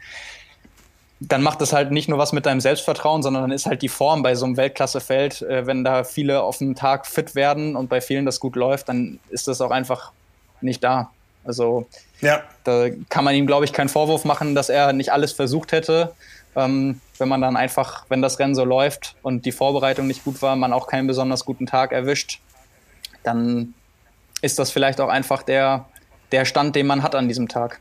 dann 1.20 1.42
macht 1.42 1.60
es 1.62 1.72
halt 1.72 1.90
nicht 1.90 2.08
nur 2.08 2.18
was 2.18 2.32
mit 2.32 2.46
deinem 2.46 2.60
Selbstvertrauen, 2.60 3.22
sondern 3.22 3.42
dann 3.42 3.50
ist 3.50 3.66
halt 3.66 3.82
die 3.82 3.88
Form 3.88 4.22
bei 4.22 4.34
so 4.34 4.46
einem 4.46 4.56
Weltklassefeld, 4.56 5.42
äh, 5.42 5.66
wenn 5.66 5.82
da 5.84 6.04
viele 6.04 6.42
auf 6.42 6.58
dem 6.58 6.74
Tag 6.74 7.06
fit 7.06 7.34
werden 7.34 7.76
und 7.76 7.88
bei 7.88 8.00
vielen 8.00 8.24
das 8.24 8.38
gut 8.40 8.56
läuft, 8.56 8.88
dann 8.88 9.18
ist 9.28 9.48
das 9.48 9.60
auch 9.60 9.70
einfach 9.70 10.12
nicht 10.60 10.82
da. 10.84 11.10
Also 11.44 11.86
ja. 12.20 12.42
da 12.64 12.88
kann 13.08 13.24
man 13.24 13.34
ihm, 13.34 13.46
glaube 13.46 13.64
ich, 13.64 13.72
keinen 13.72 13.88
Vorwurf 13.88 14.24
machen, 14.24 14.54
dass 14.54 14.68
er 14.68 14.92
nicht 14.92 15.12
alles 15.12 15.32
versucht 15.32 15.72
hätte. 15.72 16.14
Ähm, 16.54 17.00
wenn 17.18 17.28
man 17.28 17.40
dann 17.40 17.56
einfach, 17.56 18.04
wenn 18.08 18.22
das 18.22 18.38
Rennen 18.38 18.54
so 18.54 18.64
läuft 18.64 19.16
und 19.22 19.44
die 19.44 19.52
Vorbereitung 19.52 20.06
nicht 20.06 20.24
gut 20.24 20.40
war, 20.40 20.54
man 20.56 20.72
auch 20.72 20.86
keinen 20.86 21.06
besonders 21.06 21.44
guten 21.44 21.66
Tag 21.66 21.92
erwischt, 21.92 22.40
dann 23.24 23.74
ist 24.40 24.58
das 24.58 24.70
vielleicht 24.70 25.00
auch 25.00 25.08
einfach 25.08 25.42
der, 25.42 25.86
der 26.30 26.44
Stand, 26.44 26.76
den 26.76 26.86
man 26.86 27.02
hat 27.02 27.14
an 27.14 27.26
diesem 27.26 27.48
Tag. 27.48 27.80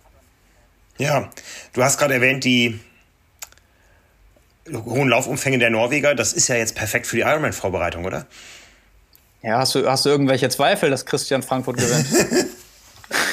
Ja, 0.98 1.30
du 1.74 1.84
hast 1.84 2.00
gerade 2.00 2.16
erwähnt, 2.16 2.44
die 2.44 2.80
hohen 4.74 5.10
Laufumfänge 5.10 5.60
der 5.60 5.70
Norweger, 5.70 6.16
das 6.16 6.34
ist 6.34 6.48
ja 6.48 6.56
jetzt 6.56 6.76
perfekt 6.76 7.08
für 7.08 7.18
die 7.18 7.22
Ironman-Vorbereitung, 7.24 8.06
oder? 8.06 8.26
Ja, 9.44 9.60
hast 9.60 9.76
du, 9.76 9.90
hast 9.90 10.06
du 10.06 10.10
irgendwelche 10.10 10.50
Zweifel, 10.50 10.90
dass 10.90 11.06
Christian 11.06 11.44
Frankfurt 11.44 11.78
gewinnt? 11.78 12.08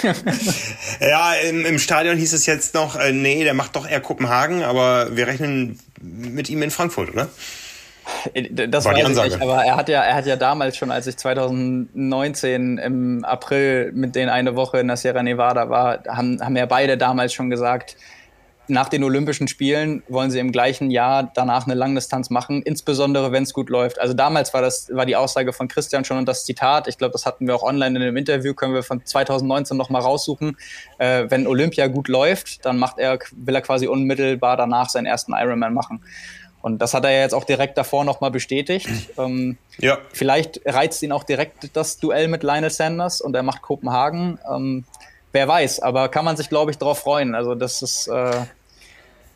ja, 1.00 1.34
im, 1.34 1.64
im, 1.64 1.78
Stadion 1.78 2.16
hieß 2.16 2.32
es 2.32 2.46
jetzt 2.46 2.74
noch, 2.74 2.96
äh, 2.96 3.12
nee, 3.12 3.42
der 3.42 3.54
macht 3.54 3.74
doch 3.74 3.88
eher 3.88 4.00
Kopenhagen, 4.00 4.62
aber 4.62 5.16
wir 5.16 5.26
rechnen 5.26 5.78
mit 6.00 6.48
ihm 6.48 6.62
in 6.62 6.70
Frankfurt, 6.70 7.10
oder? 7.10 7.28
Äh, 8.34 8.68
das 8.68 8.84
War 8.84 8.94
weiß 8.94 9.08
ich 9.08 9.24
nicht, 9.24 9.42
aber 9.42 9.64
er 9.64 9.76
hat 9.76 9.88
ja, 9.88 10.02
er 10.02 10.14
hat 10.14 10.26
ja 10.26 10.36
damals 10.36 10.76
schon, 10.76 10.90
als 10.90 11.06
ich 11.06 11.16
2019 11.16 12.78
im 12.78 13.24
April 13.24 13.92
mit 13.92 14.14
denen 14.14 14.28
eine 14.28 14.56
Woche 14.56 14.78
in 14.78 14.86
der 14.86 14.96
Sierra 14.96 15.22
Nevada 15.22 15.68
war, 15.70 16.04
haben, 16.08 16.40
haben 16.40 16.56
ja 16.56 16.66
beide 16.66 16.96
damals 16.96 17.32
schon 17.32 17.50
gesagt, 17.50 17.96
nach 18.68 18.88
den 18.88 19.04
Olympischen 19.04 19.48
Spielen 19.48 20.02
wollen 20.08 20.30
sie 20.30 20.38
im 20.38 20.52
gleichen 20.52 20.90
Jahr 20.90 21.30
danach 21.34 21.66
eine 21.66 21.74
Langdistanz 21.74 22.30
machen, 22.30 22.62
insbesondere 22.62 23.32
wenn 23.32 23.42
es 23.42 23.52
gut 23.52 23.68
läuft. 23.70 24.00
Also 24.00 24.14
damals 24.14 24.54
war 24.54 24.62
das 24.62 24.88
war 24.92 25.06
die 25.06 25.16
Aussage 25.16 25.52
von 25.52 25.68
Christian 25.68 26.04
schon 26.04 26.18
und 26.18 26.26
das 26.26 26.44
Zitat, 26.44 26.88
ich 26.88 26.98
glaube, 26.98 27.12
das 27.12 27.26
hatten 27.26 27.46
wir 27.46 27.54
auch 27.54 27.62
online 27.62 27.96
in 27.96 28.02
einem 28.02 28.16
Interview, 28.16 28.54
können 28.54 28.74
wir 28.74 28.82
von 28.82 29.04
2019 29.04 29.76
noch 29.76 29.90
mal 29.90 30.00
raussuchen. 30.00 30.56
Äh, 30.98 31.26
wenn 31.28 31.46
Olympia 31.46 31.86
gut 31.88 32.08
läuft, 32.08 32.64
dann 32.64 32.78
macht 32.78 32.98
er 32.98 33.18
will 33.32 33.54
er 33.54 33.62
quasi 33.62 33.86
unmittelbar 33.86 34.56
danach 34.56 34.88
seinen 34.88 35.06
ersten 35.06 35.32
Ironman 35.32 35.74
machen. 35.74 36.02
Und 36.64 36.78
das 36.78 36.94
hat 36.94 37.04
er 37.04 37.20
jetzt 37.20 37.34
auch 37.34 37.44
direkt 37.44 37.76
davor 37.76 38.04
nochmal 38.04 38.30
bestätigt. 38.30 38.88
Ähm, 39.18 39.58
ja. 39.78 39.98
Vielleicht 40.14 40.62
reizt 40.64 41.02
ihn 41.02 41.12
auch 41.12 41.24
direkt 41.24 41.76
das 41.76 41.98
Duell 41.98 42.26
mit 42.26 42.42
Lionel 42.42 42.70
Sanders 42.70 43.20
und 43.20 43.36
er 43.36 43.42
macht 43.42 43.60
Kopenhagen. 43.60 44.38
Ähm, 44.50 44.84
wer 45.34 45.48
weiß, 45.48 45.80
aber 45.80 46.08
kann 46.08 46.24
man 46.24 46.36
sich, 46.36 46.48
glaube 46.48 46.70
ich, 46.70 46.78
darauf 46.78 47.00
freuen. 47.00 47.34
Also 47.34 47.54
das 47.54 47.82
ist, 47.82 48.06
äh, 48.06 48.30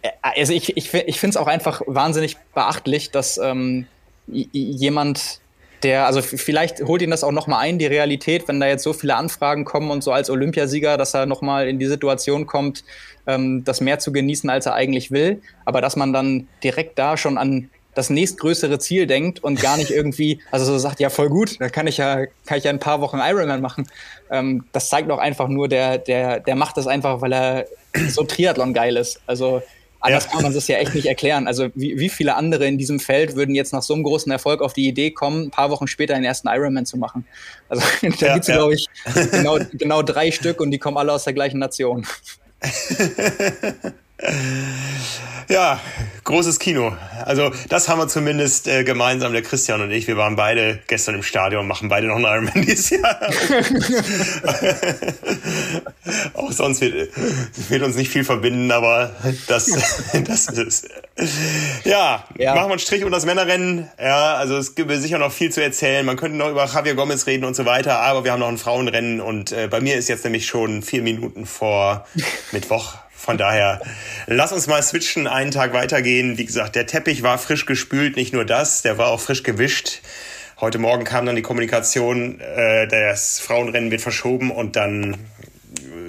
äh 0.03 0.11
also 0.23 0.53
ich, 0.53 0.77
ich, 0.77 0.95
ich 0.95 1.21
finde 1.21 1.31
es 1.31 1.37
auch 1.37 1.49
einfach 1.49 1.83
wahnsinnig 1.87 2.37
beachtlich, 2.55 3.11
dass 3.11 3.37
ähm, 3.37 3.87
jemand, 4.27 5.41
der, 5.83 6.07
also 6.07 6.23
vielleicht 6.23 6.83
holt 6.83 7.03
ihn 7.03 7.11
das 7.11 7.25
auch 7.25 7.33
nochmal 7.33 7.61
ein, 7.61 7.79
die 7.79 7.87
Realität, 7.87 8.47
wenn 8.47 8.61
da 8.61 8.67
jetzt 8.67 8.85
so 8.85 8.93
viele 8.93 9.17
Anfragen 9.17 9.65
kommen 9.65 9.91
und 9.91 10.03
so 10.03 10.13
als 10.13 10.31
Olympiasieger, 10.31 10.97
dass 10.97 11.15
er 11.15 11.27
nochmal 11.27 11.69
in 11.69 11.79
die 11.79 11.87
Situation 11.87 12.47
kommt, 12.47 12.85
ähm, 13.27 13.65
das 13.65 13.81
mehr 13.81 13.99
zu 13.99 14.13
genießen, 14.13 14.49
als 14.49 14.67
er 14.67 14.75
eigentlich 14.75 15.11
will. 15.11 15.43
Aber 15.65 15.81
dass 15.81 15.97
man 15.97 16.13
dann 16.13 16.47
direkt 16.63 16.99
da 16.99 17.17
schon 17.17 17.39
an 17.39 17.71
das 17.99 18.11
nächstgrößere 18.11 18.79
Ziel 18.79 19.09
denkt 19.09 19.43
und 19.43 19.61
gar 19.61 19.77
nicht 19.77 19.91
irgendwie, 19.91 20.41
also 20.53 20.65
so 20.65 20.79
sagt, 20.79 21.01
ja, 21.01 21.11
voll 21.11 21.29
gut, 21.29 21.61
da 21.61 21.69
kann 21.69 21.89
ich 21.89 21.97
ja, 21.97 22.27
kann 22.47 22.59
ich 22.59 22.63
ja 22.63 22.71
ein 22.71 22.79
paar 22.79 23.01
Wochen 23.01 23.19
Ironman 23.19 23.61
machen. 23.61 23.89
Ähm, 24.31 24.65
das 24.71 24.89
zeigt 24.89 25.11
doch 25.11 25.19
einfach 25.19 25.49
nur, 25.49 25.67
der, 25.69 25.99
der, 25.99 26.39
der 26.39 26.55
macht 26.55 26.77
das 26.77 26.87
einfach, 26.87 27.21
weil 27.23 27.33
er 27.33 27.67
so 28.09 28.23
Triathlon 28.23 28.73
geil 28.73 28.97
ist. 28.97 29.21
Also 29.27 29.63
anders 29.99 30.27
ja. 30.27 30.31
kann 30.31 30.43
man 30.43 30.55
das 30.55 30.69
ja 30.69 30.79
echt 30.79 30.95
nicht 30.95 31.07
erklären. 31.07 31.49
Also 31.49 31.71
wie, 31.75 31.99
wie 31.99 32.09
viele 32.09 32.37
andere 32.37 32.69
in 32.69 32.79
diesem 32.79 33.01
Feld 33.01 33.35
würden 33.35 33.57
jetzt 33.57 33.73
nach 33.73 33.83
so 33.83 33.95
einem 33.95 34.05
großen 34.05 34.31
Erfolg 34.31 34.63
auf 34.63 34.75
die 34.75 34.87
Idee 34.87 35.11
kommen, 35.11 35.47
ein 35.47 35.51
paar 35.51 35.71
Wochen 35.71 35.89
später 35.89 36.15
den 36.15 36.23
ersten 36.23 36.47
Ironman 36.47 36.87
zu 36.87 36.99
machen? 36.99 37.27
Also 37.69 37.83
da 38.01 38.27
ja, 38.27 38.35
gibt 38.35 38.45
es, 38.45 38.49
ja. 38.49 38.55
glaube 38.55 38.75
ich, 38.75 38.87
genau, 39.33 39.59
genau 39.73 40.03
drei 40.03 40.31
Stück 40.31 40.61
und 40.61 40.71
die 40.71 40.79
kommen 40.79 40.99
alle 40.99 41.13
aus 41.13 41.25
der 41.25 41.33
gleichen 41.33 41.59
Nation. 41.59 42.07
Ja, 45.49 45.81
großes 46.25 46.59
Kino. 46.59 46.95
Also 47.25 47.51
das 47.71 47.89
haben 47.89 47.99
wir 47.99 48.09
zumindest 48.09 48.69
äh, 48.69 48.85
gemeinsam, 48.85 49.33
der 49.33 49.41
Christian 49.41 49.81
und 49.81 49.91
ich. 49.91 50.07
Wir 50.07 50.19
waren 50.19 50.37
beide 50.37 50.79
gestern 50.89 51.15
im 51.15 51.23
Stadion, 51.23 51.67
machen 51.67 51.89
beide 51.89 52.07
noch 52.07 52.17
einen 52.17 52.27
Ironman 52.27 52.67
dieses 52.67 52.91
Jahr. 52.91 53.19
Auch 56.35 56.53
sonst 56.53 56.83
wird, 56.83 57.11
wird, 57.71 57.83
uns 57.83 57.97
nicht 57.97 58.11
viel 58.11 58.25
verbinden, 58.25 58.71
aber 58.73 59.13
das, 59.47 59.67
das 60.27 60.49
ist. 60.49 60.89
Ja, 61.85 62.25
ja, 62.37 62.55
machen 62.55 62.69
wir 62.69 62.73
einen 62.73 62.79
Strich 62.79 63.05
um 63.05 63.11
das 63.11 63.25
Männerrennen. 63.25 63.89
Ja, 63.99 64.35
also 64.35 64.59
es 64.59 64.75
gibt 64.75 64.93
sicher 64.93 65.17
noch 65.19 65.33
viel 65.33 65.51
zu 65.51 65.63
erzählen. 65.63 66.05
Man 66.05 66.17
könnte 66.17 66.37
noch 66.37 66.51
über 66.51 66.67
Javier 66.67 66.95
Gomez 66.95 67.27
reden 67.27 67.45
und 67.45 67.57
so 67.57 67.65
weiter, 67.65 68.01
aber 68.01 68.25
wir 68.25 68.33
haben 68.33 68.41
noch 68.41 68.49
ein 68.49 68.59
Frauenrennen 68.59 69.23
und 69.23 69.53
äh, 69.53 69.69
bei 69.69 69.81
mir 69.81 69.97
ist 69.97 70.09
jetzt 70.09 70.25
nämlich 70.25 70.45
schon 70.47 70.83
vier 70.83 71.03
Minuten 71.03 71.47
vor 71.47 72.07
Mittwoch. 72.53 72.97
Von 73.29 73.37
daher, 73.37 73.83
lass 74.27 74.53
uns 74.53 74.69
mal 74.69 74.83
switchen, 74.83 75.27
einen 75.27 75.51
Tag 75.51 75.75
weitergehen. 75.75 76.39
Wie 76.39 76.47
gesagt, 76.47 76.75
der 76.75 76.87
Teppich 76.87 77.23
war 77.23 77.37
frisch 77.37 77.67
gespült, 77.67 78.17
nicht 78.17 78.33
nur 78.33 78.47
das, 78.47 78.81
der 78.81 78.97
war 78.97 79.09
auch 79.09 79.21
frisch 79.21 79.43
gewischt. 79.43 80.01
Heute 80.63 80.79
Morgen 80.79 81.05
kam 81.05 81.27
dann 81.27 81.37
die 81.37 81.43
Kommunikation, 81.43 82.41
äh, 82.41 82.89
das 82.89 83.39
Frauenrennen 83.39 83.91
wird 83.91 84.01
verschoben 84.01 84.51
und 84.51 84.77
dann 84.77 85.19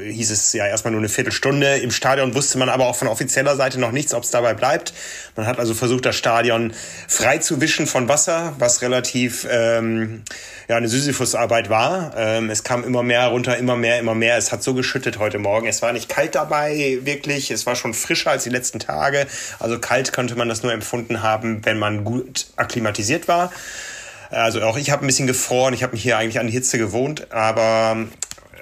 hieß 0.04 0.32
es 0.32 0.54
ja 0.54 0.66
erstmal 0.68 0.92
nur 0.92 1.02
eine 1.02 1.10
Viertelstunde. 1.10 1.78
Im 1.78 1.92
Stadion 1.92 2.34
wusste 2.34 2.58
man 2.58 2.70
aber 2.70 2.88
auch 2.88 2.96
von 2.96 3.08
offizieller 3.08 3.56
Seite 3.56 3.80
noch 3.80 3.92
nichts, 3.92 4.14
ob 4.14 4.24
es 4.24 4.32
dabei 4.32 4.54
bleibt. 4.54 4.94
Man 5.36 5.46
hat 5.46 5.60
also 5.60 5.74
versucht, 5.74 6.06
das 6.06 6.16
Stadion 6.16 6.74
frei 7.08 7.38
zu 7.40 7.62
wischen 7.62 7.88
von 7.88 8.08
Wasser, 8.08 8.56
was 8.60 8.82
relativ 8.82 9.48
ähm, 9.50 10.24
ja 10.68 10.78
eine 10.78 10.88
Sisyphusarbeit 10.88 11.70
war. 11.70 12.14
Ähm, 12.18 12.50
es 12.50 12.64
kam 12.64 12.84
immer 12.84 13.04
mehr 13.04 13.28
runter, 13.28 13.58
immer 13.58 13.76
mehr, 13.76 14.00
immer 14.00 14.16
mehr. 14.16 14.38
Es 14.38 14.52
hat 14.52 14.64
so 14.64 14.74
geschüttet 14.74 15.20
heute 15.20 15.40
Morgen. 15.40 15.68
Es 15.68 15.82
war 15.82 15.92
nicht 15.94 16.10
kalt 16.10 16.36
dabei, 16.36 17.00
wirklich. 17.04 17.52
Es 17.52 17.66
war 17.66 17.76
schon 17.76 17.94
frischer 17.94 18.32
als 18.32 18.44
die 18.44 18.50
letzten 18.50 18.80
Tage. 18.80 19.28
Also 19.60 19.80
kalt 19.80 20.14
könnte 20.14 20.36
man 20.36 20.50
das 20.50 20.64
nur 20.64 20.74
empfunden 20.74 21.22
haben, 21.22 21.66
wenn 21.66 21.78
man 21.78 22.04
gut 22.04 22.48
akklimatisiert 22.56 23.28
war. 23.28 23.52
Also 24.32 24.62
auch 24.62 24.78
ich 24.78 24.92
habe 24.92 25.04
ein 25.04 25.08
bisschen 25.08 25.28
gefroren. 25.28 25.74
Ich 25.74 25.84
habe 25.84 25.94
mich 25.94 26.04
hier 26.04 26.18
eigentlich 26.18 26.40
an 26.40 26.48
die 26.48 26.54
Hitze 26.54 26.78
gewohnt, 26.78 27.32
aber 27.32 28.08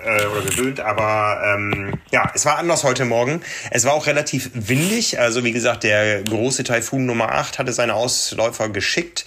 äh, 0.04 0.26
oder 0.26 0.42
gewöhnt, 0.42 0.80
aber 0.80 1.42
ähm, 1.46 2.00
ja, 2.12 2.32
es 2.34 2.46
war 2.46 2.58
anders 2.58 2.84
heute 2.84 3.06
Morgen. 3.06 3.42
Es 3.72 3.86
war 3.86 3.94
auch 3.94 4.08
relativ 4.08 4.52
windig. 4.54 5.20
Also 5.20 5.44
wie 5.44 5.52
gesagt, 5.52 5.84
der 5.84 6.24
große 6.24 6.64
Taifun 6.64 7.06
Nummer 7.06 7.32
8 7.32 7.60
hatte 7.60 7.74
seine 7.74 7.94
Ausläufer 7.94 8.70
geschickt. 8.70 9.26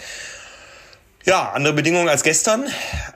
Ja, 1.24 1.50
andere 1.50 1.74
Bedingungen 1.74 2.08
als 2.08 2.22
gestern, 2.22 2.66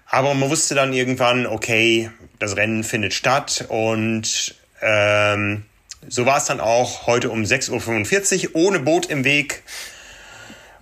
aber 0.07 0.34
man 0.34 0.50
wusste 0.50 0.74
dann 0.74 0.92
irgendwann, 0.92 1.46
okay, 1.46 2.11
das 2.38 2.57
Rennen 2.57 2.84
findet 2.84 3.14
statt 3.14 3.64
und 3.68 4.55
ähm, 4.82 5.64
so 6.09 6.26
war 6.26 6.36
es 6.36 6.44
dann 6.44 6.61
auch 6.61 7.07
heute 7.07 7.30
um 7.30 7.42
6.45 7.42 8.48
Uhr 8.48 8.57
ohne 8.57 8.78
Boot 8.80 9.07
im 9.07 9.24
Weg. 9.24 9.62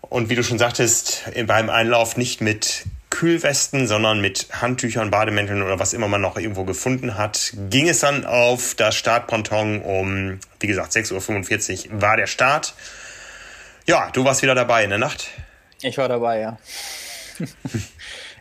Und 0.01 0.29
wie 0.29 0.35
du 0.35 0.43
schon 0.43 0.59
sagtest, 0.59 1.23
beim 1.47 1.71
Einlauf 1.71 2.17
nicht 2.17 2.41
mit 2.41 2.85
Kühlwesten, 3.13 3.87
sondern 3.87 4.23
mit 4.23 4.49
Handtüchern, 4.51 5.11
Bademänteln 5.11 5.63
oder 5.63 5.79
was 5.79 5.93
immer 5.93 6.09
man 6.09 6.23
noch 6.23 6.39
irgendwo 6.39 6.65
gefunden 6.65 7.19
hat, 7.19 7.53
ging 7.69 7.89
es 7.89 8.01
dann 8.01 8.25
auf 8.25 8.75
das 8.75 8.97
Startponton 8.97 9.83
um, 9.83 10.41
wie 10.59 10.67
gesagt, 10.67 10.93
6.45 10.93 11.93
Uhr 11.93 12.03
war 12.03 12.17
der 12.17 12.27
Start. 12.27 12.75
Ja, 13.87 14.11
du 14.13 14.25
warst 14.25 14.43
wieder 14.43 14.55
dabei 14.55 14.83
in 14.83 14.91
der 14.91 14.99
Nacht? 14.99 15.29
Ich 15.83 15.99
war 15.99 16.09
dabei, 16.09 16.41
ja. 16.41 16.59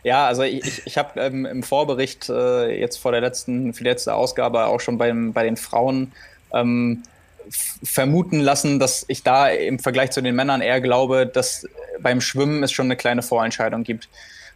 ja, 0.02 0.26
also 0.26 0.42
ich, 0.42 0.64
ich, 0.64 0.86
ich 0.86 0.98
habe 0.98 1.20
ähm, 1.20 1.44
im 1.44 1.62
Vorbericht 1.62 2.30
äh, 2.30 2.80
jetzt 2.80 2.96
vor 2.96 3.12
der 3.12 3.20
letzten, 3.20 3.74
für 3.74 3.84
die 3.84 3.90
letzte 3.90 4.14
Ausgabe 4.14 4.64
auch 4.66 4.80
schon 4.80 4.96
beim, 4.96 5.34
bei 5.34 5.44
den 5.44 5.58
Frauen 5.58 6.12
ähm, 6.54 7.02
vermuten 7.50 8.40
lassen, 8.40 8.78
dass 8.78 9.04
ich 9.08 9.22
da 9.22 9.48
im 9.48 9.78
Vergleich 9.78 10.12
zu 10.12 10.22
den 10.22 10.34
Männern 10.34 10.62
eher 10.62 10.80
glaube, 10.80 11.26
dass 11.26 11.66
beim 12.00 12.22
Schwimmen 12.22 12.62
es 12.62 12.72
schon 12.72 12.86
eine 12.86 12.96
kleine 12.96 13.22
Vorentscheidung 13.22 13.84
gibt. 13.84 14.08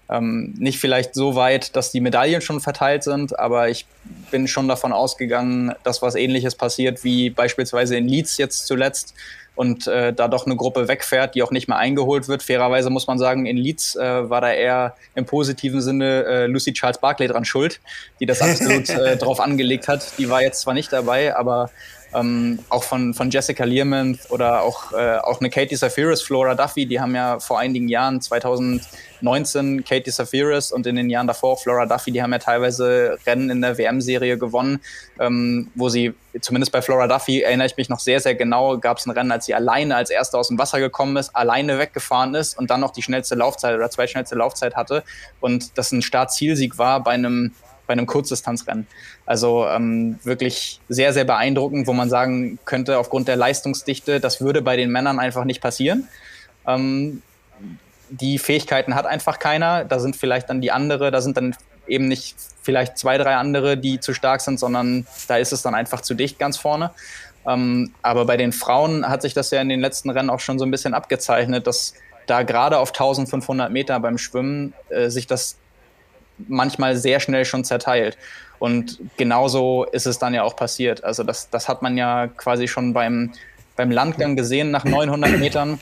Ähm, 0.09 0.55
nicht 0.59 0.79
vielleicht 0.79 1.15
so 1.15 1.35
weit, 1.35 1.75
dass 1.75 1.91
die 1.91 2.01
Medaillen 2.01 2.41
schon 2.41 2.61
verteilt 2.61 3.03
sind, 3.03 3.39
aber 3.39 3.69
ich 3.69 3.87
bin 4.31 4.47
schon 4.47 4.69
davon 4.69 4.93
ausgegangen, 4.93 5.75
dass 5.83 6.01
was 6.03 6.15
ähnliches 6.15 6.55
passiert 6.55 7.03
wie 7.03 7.31
beispielsweise 7.31 7.97
in 7.97 8.07
Leeds 8.07 8.39
jetzt 8.39 8.67
zuletzt, 8.67 9.15
und 9.57 9.87
äh, 9.87 10.13
da 10.13 10.29
doch 10.29 10.47
eine 10.47 10.55
Gruppe 10.55 10.87
wegfährt, 10.87 11.35
die 11.35 11.43
auch 11.43 11.51
nicht 11.51 11.67
mehr 11.67 11.79
eingeholt 11.79 12.29
wird. 12.29 12.43
Fairerweise 12.43 12.91
muss 12.91 13.07
man 13.07 13.19
sagen, 13.19 13.47
in 13.47 13.57
Leeds 13.57 13.97
äh, 13.97 14.31
war 14.31 14.43
da 14.43 14.53
eher 14.53 14.95
im 15.15 15.25
positiven 15.25 15.81
Sinne 15.81 16.25
äh, 16.25 16.47
Lucy 16.47 16.75
Charles 16.75 16.99
Barclay 16.99 17.27
dran 17.27 17.45
schuld, 17.45 17.81
die 18.21 18.27
das 18.27 18.43
absolut 18.43 18.89
äh, 18.91 19.17
drauf 19.17 19.41
angelegt 19.41 19.89
hat. 19.89 20.13
Die 20.19 20.29
war 20.29 20.43
jetzt 20.43 20.61
zwar 20.61 20.75
nicht 20.75 20.93
dabei, 20.93 21.35
aber 21.35 21.71
ähm, 22.17 22.59
auch 22.71 22.83
von, 22.83 23.15
von 23.15 23.31
Jessica 23.31 23.65
Learmonth 23.65 24.31
oder 24.31 24.63
auch, 24.63 24.93
äh, 24.93 25.19
auch 25.19 25.41
eine 25.41 25.51
Katie 25.51 25.77
Safiris, 25.77 26.23
Flora 26.23 26.55
Duffy, 26.55 26.87
die 26.87 27.01
haben 27.01 27.15
ja 27.15 27.39
vor 27.39 27.59
einigen 27.59 27.89
Jahren, 27.89 28.21
2019, 28.21 29.85
Katie 29.85 30.11
Safiris 30.11 30.73
und 30.73 30.87
in 30.87 30.97
den 30.97 31.11
Jahren 31.11 31.27
davor 31.27 31.59
Flora 31.59 31.85
Duffy, 31.85 32.13
die 32.13 32.23
haben 32.23 32.33
ja 32.33 32.39
teilweise 32.39 33.19
Rennen 33.27 33.51
in 33.51 33.61
der 33.61 33.77
WM-Serie 33.77 34.39
gewonnen, 34.39 34.81
ähm, 35.21 35.71
wo 35.75 35.89
sie, 35.89 36.15
zumindest 36.41 36.73
bei 36.73 36.81
Flora 36.81 37.07
Duffy 37.07 37.43
erinnere 37.43 37.67
ich 37.67 37.77
mich 37.77 37.89
noch 37.89 38.01
sehr, 38.01 38.21
sehr 38.21 38.35
genau, 38.35 38.79
gab 38.79 38.97
es 38.97 39.07
ein 39.07 39.11
Rennen, 39.11 39.33
als 39.33 39.45
sie 39.47 39.55
alleine 39.55 39.97
als 39.97 40.11
Erste 40.11 40.39
aus 40.39 40.49
dem 40.49 40.59
Wasser 40.59 40.81
gekommen 40.81 41.17
ist, 41.17 41.37
alleine 41.37 41.79
weggefahren 41.79 42.35
ist 42.35 42.59
und 42.59 42.71
dann 42.71 42.81
noch 42.81 42.93
die 42.93 43.03
schnellste 43.03 43.35
Laufzeit 43.35 43.75
oder 43.75 43.91
zweitschnellste 43.91 44.37
Laufzeit 44.37 44.75
hatte. 44.75 45.05
Und 45.41 45.77
das 45.77 45.93
ein 45.93 46.03
Start-Zielsieg 46.03 46.79
war 46.79 47.03
bei 47.03 47.13
einem 47.13 47.53
bei 47.87 47.93
einem 47.93 48.07
Kurzdistanzrennen. 48.07 48.87
Also 49.25 49.67
ähm, 49.67 50.19
wirklich 50.25 50.81
sehr, 50.89 51.13
sehr 51.13 51.25
beeindruckend, 51.25 51.87
wo 51.87 51.93
man 51.93 52.09
sagen 52.09 52.59
könnte, 52.65 52.99
aufgrund 52.99 53.29
der 53.29 53.37
Leistungsdichte, 53.37 54.21
das 54.21 54.41
würde 54.41 54.63
bei 54.63 54.77
den 54.77 54.91
Männern 54.91 55.19
einfach 55.19 55.45
nicht 55.45 55.61
passieren. 55.61 56.09
Ähm, 56.67 57.23
die 58.11 58.39
Fähigkeiten 58.39 58.95
hat 58.95 59.07
einfach 59.07 59.39
keiner. 59.39 59.85
Da 59.85 59.99
sind 59.99 60.17
vielleicht 60.17 60.49
dann 60.49 60.61
die 60.61 60.71
andere, 60.71 61.11
da 61.11 61.21
sind 61.21 61.37
dann 61.37 61.57
eben 61.87 62.09
nicht 62.09 62.37
vielleicht 62.63 62.99
zwei, 62.99 63.19
drei 63.19 63.37
andere, 63.37 63.77
die 63.77 64.01
zu 64.01 64.13
stark 64.13 64.41
sind, 64.41 64.59
sondern 64.59 65.07
da 65.29 65.37
ist 65.37 65.53
es 65.53 65.63
dann 65.63 65.75
einfach 65.75 66.01
zu 66.01 66.15
dicht 66.15 66.39
ganz 66.39 66.57
vorne. 66.57 66.91
Ähm, 67.47 67.93
aber 68.03 68.25
bei 68.25 68.37
den 68.37 68.53
Frauen 68.53 69.09
hat 69.09 69.23
sich 69.23 69.35
das 69.35 69.51
ja 69.51 69.61
in 69.61 69.69
den 69.69 69.81
letzten 69.81 70.11
Rennen 70.11 70.31
auch 70.31 70.41
schon 70.41 70.59
so 70.59 70.65
ein 70.65 70.71
bisschen 70.71 70.95
abgezeichnet, 70.95 71.67
dass 71.67 71.95
da 72.27 72.43
gerade 72.43 72.79
auf 72.79 72.91
1500 72.91 73.71
Meter 73.71 74.01
beim 74.01 74.19
Schwimmen 74.19 74.75
äh, 74.89 75.11
sich 75.11 75.27
das 75.27 75.57
manchmal 76.49 76.97
sehr 76.97 77.21
schnell 77.21 77.45
schon 77.45 77.65
zerteilt. 77.65 78.17
Und 78.59 78.99
genauso 79.17 79.85
ist 79.85 80.07
es 80.07 80.19
dann 80.19 80.35
ja 80.35 80.43
auch 80.43 80.57
passiert. 80.57 81.05
Also 81.05 81.23
das, 81.23 81.51
das 81.51 81.69
hat 81.69 81.83
man 81.83 81.97
ja 81.97 82.27
quasi 82.29 82.69
schon 82.69 82.93
beim, 82.93 83.33
beim 83.77 83.91
Landgang 83.91 84.37
gesehen 84.37 84.71
nach 84.71 84.85
900 84.85 85.39
Metern, 85.39 85.79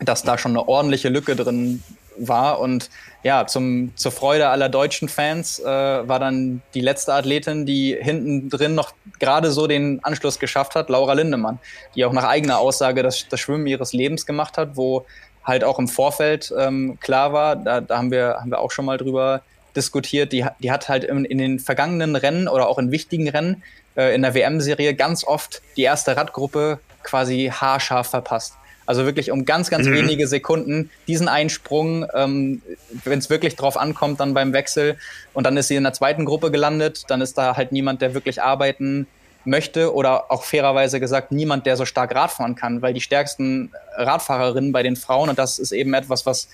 dass 0.00 0.22
da 0.22 0.38
schon 0.38 0.52
eine 0.52 0.66
ordentliche 0.66 1.08
Lücke 1.08 1.36
drin 1.36 1.82
war. 2.16 2.60
Und 2.60 2.90
ja, 3.22 3.46
zum, 3.46 3.92
zur 3.96 4.12
Freude 4.12 4.48
aller 4.48 4.68
deutschen 4.68 5.08
Fans 5.08 5.58
äh, 5.60 5.64
war 5.64 6.18
dann 6.18 6.62
die 6.74 6.80
letzte 6.80 7.14
Athletin, 7.14 7.66
die 7.66 7.96
hinten 7.98 8.48
drin 8.48 8.74
noch 8.74 8.92
gerade 9.18 9.50
so 9.50 9.66
den 9.66 10.02
Anschluss 10.04 10.38
geschafft 10.38 10.74
hat, 10.74 10.90
Laura 10.90 11.12
Lindemann, 11.12 11.58
die 11.94 12.04
auch 12.04 12.12
nach 12.12 12.24
eigener 12.24 12.58
Aussage 12.58 13.02
das, 13.02 13.26
das 13.28 13.40
Schwimmen 13.40 13.66
ihres 13.66 13.92
Lebens 13.92 14.26
gemacht 14.26 14.58
hat, 14.58 14.76
wo 14.76 15.06
halt 15.44 15.64
auch 15.64 15.78
im 15.78 15.88
Vorfeld 15.88 16.52
ähm, 16.58 16.98
klar 17.00 17.32
war, 17.32 17.56
da, 17.56 17.80
da 17.80 17.98
haben, 17.98 18.10
wir, 18.10 18.36
haben 18.40 18.50
wir 18.50 18.60
auch 18.60 18.70
schon 18.70 18.84
mal 18.84 18.98
drüber 18.98 19.42
diskutiert. 19.76 20.32
Die, 20.32 20.44
die 20.60 20.70
hat 20.70 20.88
halt 20.88 21.04
in, 21.04 21.24
in, 21.24 21.38
den 21.38 21.58
vergangenen 21.58 22.16
Rennen 22.16 22.48
oder 22.48 22.68
auch 22.68 22.78
in 22.78 22.90
wichtigen 22.90 23.28
Rennen 23.28 23.62
äh, 23.96 24.14
in 24.14 24.22
der 24.22 24.34
WM-Serie 24.34 24.94
ganz 24.94 25.24
oft 25.24 25.62
die 25.76 25.82
erste 25.82 26.16
Radgruppe 26.16 26.80
quasi 27.02 27.50
haarscharf 27.54 28.08
verpasst. 28.08 28.54
Also 28.86 29.04
wirklich 29.04 29.30
um 29.30 29.44
ganz, 29.44 29.70
ganz 29.70 29.86
mhm. 29.86 29.94
wenige 29.94 30.26
Sekunden 30.26 30.90
diesen 31.06 31.28
Einsprung, 31.28 32.06
ähm, 32.12 32.60
wenn 33.04 33.20
es 33.20 33.30
wirklich 33.30 33.54
drauf 33.54 33.76
ankommt, 33.76 34.18
dann 34.18 34.34
beim 34.34 34.52
Wechsel. 34.52 34.96
Und 35.32 35.44
dann 35.44 35.56
ist 35.56 35.68
sie 35.68 35.76
in 35.76 35.84
der 35.84 35.92
zweiten 35.92 36.24
Gruppe 36.24 36.50
gelandet. 36.50 37.04
Dann 37.08 37.20
ist 37.20 37.38
da 37.38 37.56
halt 37.56 37.70
niemand, 37.70 38.02
der 38.02 38.14
wirklich 38.14 38.42
arbeiten 38.42 39.06
möchte 39.44 39.94
oder 39.94 40.30
auch 40.30 40.42
fairerweise 40.42 41.00
gesagt 41.00 41.32
niemand, 41.32 41.66
der 41.66 41.76
so 41.76 41.84
stark 41.84 42.14
Radfahren 42.14 42.56
kann, 42.56 42.82
weil 42.82 42.92
die 42.92 43.00
stärksten 43.00 43.70
Radfahrerinnen 43.96 44.72
bei 44.72 44.82
den 44.82 44.96
Frauen, 44.96 45.28
und 45.30 45.38
das 45.38 45.58
ist 45.58 45.72
eben 45.72 45.94
etwas, 45.94 46.26
was 46.26 46.48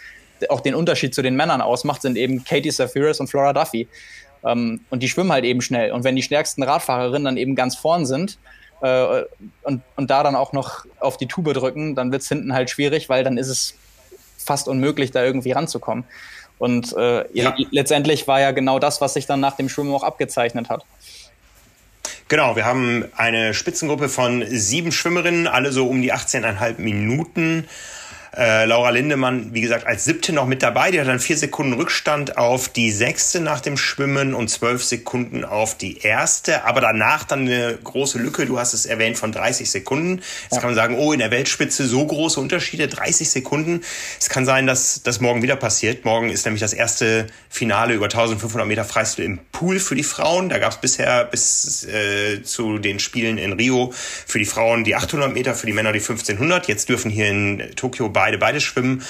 auch 0.49 0.61
den 0.61 0.75
Unterschied 0.75 1.15
zu 1.15 1.23
den 1.23 1.37
Männern 1.37 1.61
ausmacht, 1.61 2.03
sind 2.03 2.17
eben 2.17 2.45
Katie 2.45 2.71
Safiris 2.71 3.21
und 3.21 3.29
Flora 3.29 3.53
Duffy. 3.53 3.89
Ähm, 4.45 4.81
und 4.91 5.03
die 5.03 5.09
schwimmen 5.09 5.33
halt 5.33 5.45
eben 5.45 5.61
schnell. 5.61 5.93
Und 5.93 6.05
wenn 6.05 6.17
die 6.17 6.23
stärksten 6.23 6.63
Radfahrerinnen 6.63 7.25
dann 7.25 7.37
eben 7.37 7.55
ganz 7.55 7.77
vorn 7.77 8.07
sind 8.07 8.39
äh, 8.83 9.23
und, 9.63 9.83
und 9.97 10.11
da 10.11 10.23
dann 10.23 10.37
auch 10.37 10.53
noch 10.53 10.85
auf 11.01 11.17
die 11.17 11.27
Tube 11.27 11.53
drücken, 11.55 11.95
dann 11.95 12.13
wird 12.13 12.23
es 12.23 12.29
hinten 12.29 12.53
halt 12.53 12.71
schwierig, 12.71 13.09
weil 13.09 13.25
dann 13.25 13.39
ist 13.39 13.49
es 13.49 13.75
fast 14.39 14.69
unmöglich, 14.69 15.11
da 15.11 15.25
irgendwie 15.25 15.53
ranzukommen. 15.53 16.05
Und 16.59 16.97
äh, 16.97 17.25
ja. 17.33 17.55
letztendlich 17.71 18.27
war 18.29 18.41
ja 18.41 18.53
genau 18.53 18.79
das, 18.79 19.01
was 19.01 19.15
sich 19.15 19.27
dann 19.27 19.41
nach 19.41 19.57
dem 19.57 19.69
Schwimmen 19.69 19.93
auch 19.95 20.05
abgezeichnet 20.05 20.71
hat. 20.71 20.85
Genau, 22.29 22.57
wir 22.57 22.65
haben 22.65 23.05
eine 23.17 23.55
Spitzengruppe 23.55 24.09
von 24.09 24.45
sieben 24.49 24.91
Schwimmerinnen, 24.91 25.47
alle 25.47 25.71
so 25.71 25.87
um 25.87 26.03
die 26.03 26.13
18,5 26.13 26.81
Minuten. 26.81 27.69
Äh, 28.37 28.67
Laura 28.67 28.91
Lindemann, 28.91 29.55
wie 29.55 29.63
gesagt, 29.63 29.87
als 29.87 30.05
siebte 30.05 30.33
noch 30.35 30.47
mit 30.47 30.63
dabei. 30.63 30.91
Die 30.91 31.01
hat 31.01 31.09
dann 31.09 31.21
vier 31.21 31.39
Sekunden 31.39 31.73
Rückstand 31.73 32.37
auf 32.37 32.69
die 32.69 32.91
sechste 32.91 33.41
nach 33.41 33.61
dem 33.61 33.79
Schwimmen 33.79 34.35
und 34.35 34.49
zwölf 34.49 34.85
Sekunden 34.85 35.43
auf 35.43 35.79
die 35.79 35.99
erste. 35.99 36.65
Aber 36.65 36.83
danach 36.83 37.25
dann 37.25 37.41
eine 37.41 37.79
große 37.83 38.19
Lücke. 38.19 38.45
Du 38.45 38.59
hast 38.59 38.75
es 38.75 38.85
erwähnt 38.85 39.17
von 39.17 39.33
30 39.33 39.71
Sekunden. 39.71 40.17
Jetzt 40.43 40.53
ja. 40.53 40.59
kann 40.59 40.69
man 40.69 40.75
sagen, 40.75 40.99
oh, 40.99 41.15
in 41.15 41.19
der 41.19 41.31
Weltspitze 41.31 41.87
so 41.87 42.05
große 42.05 42.39
Unterschiede, 42.39 42.89
30 42.89 43.31
Sekunden. 43.31 43.81
Es 44.21 44.29
kann 44.29 44.45
sein, 44.45 44.67
dass 44.67 45.03
das 45.03 45.21
morgen 45.21 45.41
wieder 45.41 45.57
passiert. 45.57 46.05
Morgen 46.05 46.29
ist 46.29 46.45
nämlich 46.45 46.61
das 46.61 46.75
erste 46.75 47.29
Finale 47.49 47.95
über 47.95 48.07
1500 48.07 48.69
Meter 48.69 48.85
Freistil 48.85 49.25
im 49.25 49.39
Pool 49.51 49.81
für 49.81 49.95
die 49.95 50.05
Frauen. 50.05 50.51
Da 50.51 50.59
gab 50.59 50.73
es 50.73 50.79
bisher 50.79 51.25
bis 51.25 51.85
äh, 51.85 52.43
zu 52.43 52.77
den 52.77 52.99
Spielen 52.99 53.39
in 53.39 53.55
Rio 53.55 53.95
für 53.95 54.39
die 54.39 54.45
Frauen 54.45 54.85
die 54.85 54.95
800 54.95 55.33
Meter, 55.33 55.55
für 55.55 55.67
die 55.67 55.73
Männer 55.73 55.93
die 55.93 56.01
1500. 56.01 56.69
Jetzt 56.69 56.91
dürfen 56.91 57.11
hier 57.11 57.29
in 57.29 57.63
Tokio 57.77 58.11
beide 58.11 58.26
beide, 58.27 58.39
beide 58.39 58.61
schwimmen. 58.61 59.05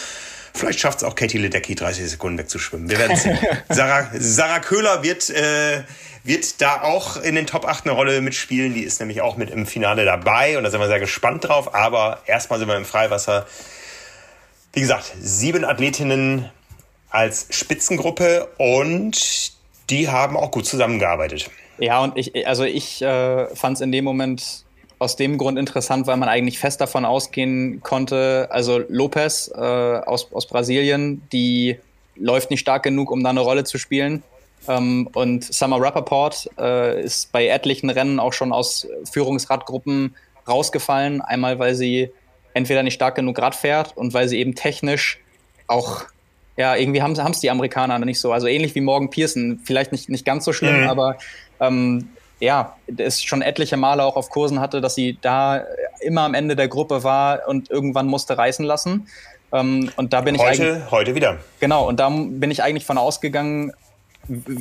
Vielleicht 0.52 0.80
schafft 0.80 0.98
es 0.98 1.04
auch 1.04 1.14
Katie 1.14 1.38
Ledecky, 1.38 1.74
30 1.74 2.10
Sekunden 2.10 2.38
wegzuschwimmen. 2.38 2.90
Wir 2.90 2.98
werden 2.98 3.16
sehen. 3.16 3.38
Sarah, 3.70 4.10
Sarah 4.18 4.60
Köhler 4.60 5.02
wird, 5.02 5.30
äh, 5.30 5.82
wird 6.22 6.60
da 6.60 6.82
auch 6.82 7.16
in 7.16 7.34
den 7.34 7.46
Top 7.46 7.66
8 7.66 7.86
eine 7.86 7.94
Rolle 7.94 8.20
mitspielen. 8.20 8.74
Die 8.74 8.82
ist 8.82 9.00
nämlich 9.00 9.22
auch 9.22 9.38
mit 9.38 9.50
im 9.50 9.66
Finale 9.66 10.04
dabei 10.04 10.58
und 10.58 10.64
da 10.64 10.70
sind 10.70 10.80
wir 10.80 10.86
sehr 10.86 11.00
gespannt 11.00 11.48
drauf. 11.48 11.74
Aber 11.74 12.20
erstmal 12.26 12.58
sind 12.58 12.68
wir 12.68 12.76
im 12.76 12.84
Freiwasser. 12.84 13.46
Wie 14.74 14.80
gesagt, 14.80 15.14
sieben 15.18 15.64
Athletinnen 15.64 16.50
als 17.08 17.46
Spitzengruppe 17.50 18.48
und 18.58 19.52
die 19.88 20.08
haben 20.10 20.36
auch 20.36 20.50
gut 20.50 20.66
zusammengearbeitet. 20.66 21.50
Ja, 21.78 22.00
und 22.00 22.18
ich, 22.18 22.46
also 22.46 22.64
ich 22.64 23.00
äh, 23.00 23.54
fand 23.54 23.76
es 23.76 23.80
in 23.80 23.92
dem 23.92 24.04
Moment 24.04 24.65
aus 24.98 25.16
dem 25.16 25.36
Grund 25.38 25.58
interessant, 25.58 26.06
weil 26.06 26.16
man 26.16 26.28
eigentlich 26.28 26.58
fest 26.58 26.80
davon 26.80 27.04
ausgehen 27.04 27.82
konnte, 27.82 28.48
also 28.50 28.80
Lopez 28.88 29.50
äh, 29.54 29.60
aus, 29.60 30.32
aus 30.32 30.46
Brasilien, 30.46 31.22
die 31.32 31.78
läuft 32.16 32.50
nicht 32.50 32.60
stark 32.60 32.82
genug, 32.82 33.10
um 33.10 33.22
da 33.22 33.30
eine 33.30 33.40
Rolle 33.40 33.64
zu 33.64 33.78
spielen. 33.78 34.22
Ähm, 34.68 35.08
und 35.14 35.44
Summer 35.44 35.80
Rappaport 35.80 36.50
äh, 36.58 37.02
ist 37.02 37.30
bei 37.32 37.46
etlichen 37.46 37.90
Rennen 37.90 38.18
auch 38.18 38.32
schon 38.32 38.52
aus 38.52 38.86
Führungsradgruppen 39.10 40.16
rausgefallen. 40.48 41.20
Einmal, 41.20 41.58
weil 41.58 41.74
sie 41.74 42.10
entweder 42.54 42.82
nicht 42.82 42.94
stark 42.94 43.16
genug 43.16 43.38
Rad 43.38 43.54
fährt 43.54 43.96
und 43.96 44.14
weil 44.14 44.28
sie 44.28 44.38
eben 44.38 44.54
technisch 44.54 45.20
auch, 45.66 46.04
ja, 46.56 46.74
irgendwie 46.74 47.02
haben 47.02 47.12
es 47.12 47.40
die 47.40 47.50
Amerikaner 47.50 47.98
nicht 47.98 48.20
so. 48.20 48.32
Also 48.32 48.46
ähnlich 48.46 48.74
wie 48.74 48.80
Morgan 48.80 49.10
Pearson, 49.10 49.60
vielleicht 49.62 49.92
nicht, 49.92 50.08
nicht 50.08 50.24
ganz 50.24 50.44
so 50.44 50.54
schlimm, 50.54 50.82
mhm. 50.82 50.88
aber 50.88 51.18
ähm, 51.60 52.08
ja, 52.40 52.76
es 52.96 53.22
schon 53.22 53.42
etliche 53.42 53.76
Male 53.76 54.04
auch 54.04 54.16
auf 54.16 54.28
Kursen 54.30 54.60
hatte, 54.60 54.80
dass 54.80 54.94
sie 54.94 55.18
da 55.20 55.64
immer 56.00 56.22
am 56.22 56.34
Ende 56.34 56.56
der 56.56 56.68
Gruppe 56.68 57.02
war 57.02 57.48
und 57.48 57.70
irgendwann 57.70 58.06
musste 58.06 58.36
reißen 58.36 58.64
lassen. 58.64 59.08
Ähm, 59.52 59.90
und 59.96 60.12
da 60.12 60.20
bin 60.20 60.38
heute, 60.38 60.82
ich 60.84 60.90
heute 60.90 61.14
wieder. 61.14 61.38
Genau, 61.60 61.88
und 61.88 61.98
da 61.98 62.10
bin 62.10 62.50
ich 62.50 62.62
eigentlich 62.62 62.84
von 62.84 62.98
ausgegangen, 62.98 63.72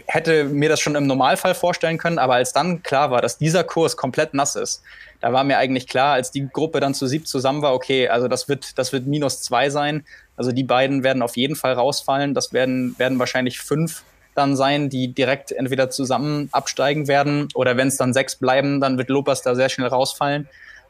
hätte 0.05 0.45
mir 0.45 0.69
das 0.69 0.79
schon 0.79 0.95
im 0.95 1.07
Normalfall 1.07 1.55
vorstellen 1.55 1.97
können, 1.97 2.19
aber 2.19 2.35
als 2.35 2.53
dann 2.53 2.83
klar 2.83 3.09
war, 3.09 3.21
dass 3.21 3.37
dieser 3.37 3.63
Kurs 3.63 3.97
komplett 3.97 4.33
nass 4.33 4.55
ist, 4.55 4.83
da 5.21 5.33
war 5.33 5.43
mir 5.43 5.57
eigentlich 5.57 5.87
klar, 5.87 6.13
als 6.13 6.31
die 6.31 6.47
Gruppe 6.47 6.79
dann 6.79 6.93
zu 6.93 7.07
sieb 7.07 7.27
zusammen 7.27 7.61
war, 7.61 7.73
okay, 7.73 8.07
also 8.07 8.27
das 8.27 8.47
wird, 8.47 8.77
das 8.77 8.93
wird 8.93 9.07
minus 9.07 9.41
zwei 9.41 9.69
sein. 9.69 10.05
Also 10.37 10.51
die 10.51 10.63
beiden 10.63 11.03
werden 11.03 11.21
auf 11.21 11.35
jeden 11.35 11.55
Fall 11.55 11.73
rausfallen. 11.73 12.33
Das 12.33 12.53
werden, 12.53 12.93
werden 12.99 13.17
wahrscheinlich 13.17 13.59
fünf 13.59 14.03
dann 14.35 14.55
sein, 14.55 14.89
die 14.89 15.13
direkt 15.13 15.51
entweder 15.51 15.89
zusammen 15.89 16.49
absteigen 16.51 17.07
werden 17.07 17.47
oder 17.55 17.77
wenn 17.77 17.87
es 17.87 17.97
dann 17.97 18.13
sechs 18.13 18.35
bleiben, 18.35 18.81
dann 18.81 18.97
wird 18.97 19.09
Lopez 19.09 19.41
da 19.41 19.55
sehr 19.55 19.69
schnell 19.69 19.87
rausfallen. 19.87 20.47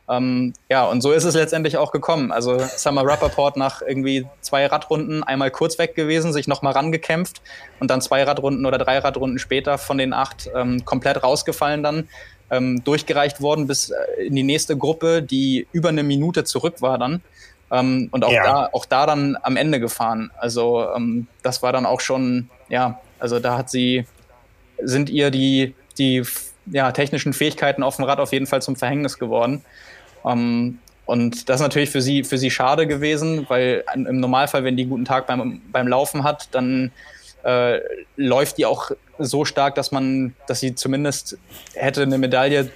Ähm, 0.07 0.53
ja, 0.69 0.85
und 0.85 1.01
so 1.01 1.11
ist 1.11 1.23
es 1.23 1.33
letztendlich 1.33 1.77
auch 1.77 1.91
gekommen. 1.91 2.31
Also 2.31 2.59
Summer 2.59 3.05
Rappaport 3.05 3.57
nach 3.57 3.81
irgendwie 3.81 4.27
zwei 4.41 4.65
Radrunden 4.67 5.23
einmal 5.23 5.49
kurz 5.49 5.79
weg 5.79 5.95
gewesen, 5.95 6.31
sich 6.31 6.47
nochmal 6.47 6.73
rangekämpft 6.73 7.41
und 7.79 7.89
dann 7.89 8.01
zwei 8.01 8.23
Radrunden 8.23 8.65
oder 8.65 8.77
drei 8.77 8.99
Radrunden 8.99 9.39
später 9.39 9.77
von 9.77 9.97
den 9.97 10.13
acht 10.13 10.49
ähm, 10.55 10.85
komplett 10.85 11.23
rausgefallen 11.23 11.83
dann. 11.83 12.07
Ähm, 12.51 12.83
durchgereicht 12.83 13.41
worden 13.41 13.65
bis 13.65 13.89
äh, 13.89 14.27
in 14.27 14.35
die 14.35 14.43
nächste 14.43 14.77
Gruppe, 14.77 15.23
die 15.23 15.65
über 15.71 15.89
eine 15.89 16.03
Minute 16.03 16.43
zurück 16.43 16.79
war 16.79 16.99
dann. 16.99 17.23
Ähm, 17.71 18.09
und 18.11 18.23
auch, 18.23 18.31
ja. 18.31 18.43
da, 18.43 18.69
auch 18.71 18.85
da 18.85 19.07
dann 19.07 19.35
am 19.41 19.57
Ende 19.57 19.79
gefahren. 19.79 20.29
Also 20.37 20.87
ähm, 20.95 21.25
das 21.41 21.63
war 21.63 21.73
dann 21.73 21.87
auch 21.87 22.01
schon, 22.01 22.51
ja, 22.69 22.99
also 23.25 23.39
da 23.39 23.57
hat 23.57 23.71
sie, 23.71 24.05
sind 24.77 25.09
ihr 25.09 25.31
die, 25.31 25.73
die 25.97 26.23
ja, 26.67 26.91
technischen 26.91 27.33
Fähigkeiten 27.33 27.81
auf 27.81 27.95
dem 27.95 28.05
Rad 28.05 28.19
auf 28.19 28.31
jeden 28.31 28.45
Fall 28.45 28.61
zum 28.61 28.75
Verhängnis 28.75 29.17
geworden. 29.17 29.63
Ähm, 30.23 30.77
Und 31.07 31.49
das 31.49 31.55
ist 31.57 31.61
natürlich 31.61 31.91
für 31.91 32.01
sie, 32.01 32.23
für 32.23 32.37
sie 32.37 32.49
schade 32.49 32.87
gewesen, 32.87 33.45
weil 33.47 33.83
im 33.93 34.19
Normalfall, 34.19 34.63
wenn 34.63 34.75
die 34.75 34.83
einen 34.83 34.89
guten 34.89 35.05
Tag 35.05 35.27
beim, 35.27 35.61
beim 35.71 35.87
Laufen 35.87 36.23
hat, 36.23 36.47
dann 36.51 36.91
äh, 37.43 37.79
läuft 38.15 38.57
die 38.57 38.65
auch 38.65 38.91
so 39.19 39.45
stark, 39.45 39.75
dass 39.75 39.91
man, 39.91 40.33
dass 40.47 40.59
sie 40.59 40.73
zumindest 40.73 41.37
hätte 41.75 42.01
eine 42.01 42.17
Medaille 42.17 42.71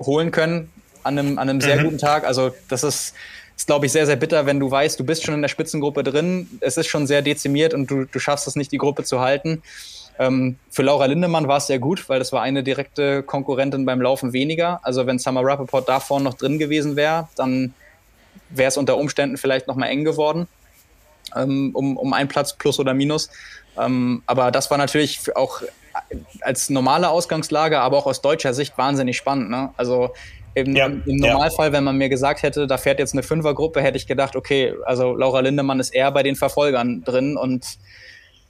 holen 0.00 0.30
können 0.32 0.70
an 1.04 1.18
einem, 1.18 1.38
an 1.38 1.48
einem 1.48 1.60
sehr 1.60 1.76
mhm. 1.76 1.84
guten 1.84 1.98
Tag. 1.98 2.24
Also 2.24 2.52
das 2.68 2.82
ist, 2.82 3.14
ist 3.60 3.66
glaube 3.66 3.84
ich, 3.84 3.92
sehr, 3.92 4.06
sehr 4.06 4.16
bitter, 4.16 4.46
wenn 4.46 4.58
du 4.58 4.70
weißt, 4.70 4.98
du 4.98 5.04
bist 5.04 5.22
schon 5.22 5.34
in 5.34 5.42
der 5.42 5.50
Spitzengruppe 5.50 6.02
drin, 6.02 6.48
es 6.60 6.78
ist 6.78 6.86
schon 6.86 7.06
sehr 7.06 7.20
dezimiert 7.20 7.74
und 7.74 7.90
du, 7.90 8.06
du 8.06 8.18
schaffst 8.18 8.46
es 8.46 8.56
nicht, 8.56 8.72
die 8.72 8.78
Gruppe 8.78 9.04
zu 9.04 9.20
halten. 9.20 9.62
Ähm, 10.18 10.56
für 10.70 10.82
Laura 10.82 11.04
Lindemann 11.04 11.46
war 11.46 11.58
es 11.58 11.66
sehr 11.66 11.78
gut, 11.78 12.08
weil 12.08 12.18
das 12.18 12.32
war 12.32 12.40
eine 12.40 12.62
direkte 12.62 13.22
Konkurrentin 13.22 13.84
beim 13.84 14.00
Laufen 14.00 14.32
weniger. 14.32 14.80
Also 14.82 15.06
wenn 15.06 15.18
Summer 15.18 15.44
Rappaport 15.44 15.86
da 15.86 16.00
vorne 16.00 16.24
noch 16.24 16.34
drin 16.34 16.58
gewesen 16.58 16.96
wäre, 16.96 17.28
dann 17.36 17.74
wäre 18.48 18.68
es 18.68 18.78
unter 18.78 18.96
Umständen 18.96 19.36
vielleicht 19.36 19.66
noch 19.66 19.76
mal 19.76 19.88
eng 19.88 20.04
geworden, 20.04 20.48
ähm, 21.36 21.72
um, 21.74 21.98
um 21.98 22.14
einen 22.14 22.30
Platz 22.30 22.54
plus 22.54 22.78
oder 22.78 22.94
minus. 22.94 23.28
Ähm, 23.78 24.22
aber 24.24 24.50
das 24.50 24.70
war 24.70 24.78
natürlich 24.78 25.36
auch 25.36 25.60
als 26.40 26.70
normale 26.70 27.10
Ausgangslage, 27.10 27.78
aber 27.78 27.98
auch 27.98 28.06
aus 28.06 28.22
deutscher 28.22 28.54
Sicht 28.54 28.78
wahnsinnig 28.78 29.18
spannend. 29.18 29.50
Ne? 29.50 29.68
Also 29.76 30.14
im, 30.54 30.76
ja, 30.76 30.86
im 30.86 31.16
Normalfall, 31.16 31.68
ja. 31.68 31.72
wenn 31.72 31.84
man 31.84 31.96
mir 31.96 32.08
gesagt 32.08 32.42
hätte, 32.42 32.66
da 32.66 32.78
fährt 32.78 32.98
jetzt 32.98 33.12
eine 33.12 33.22
Fünfergruppe, 33.22 33.80
hätte 33.80 33.96
ich 33.96 34.06
gedacht, 34.06 34.36
okay, 34.36 34.74
also 34.84 35.14
Laura 35.14 35.40
Lindemann 35.40 35.80
ist 35.80 35.90
eher 35.90 36.10
bei 36.10 36.22
den 36.22 36.36
Verfolgern 36.36 37.02
drin 37.04 37.36
und 37.36 37.78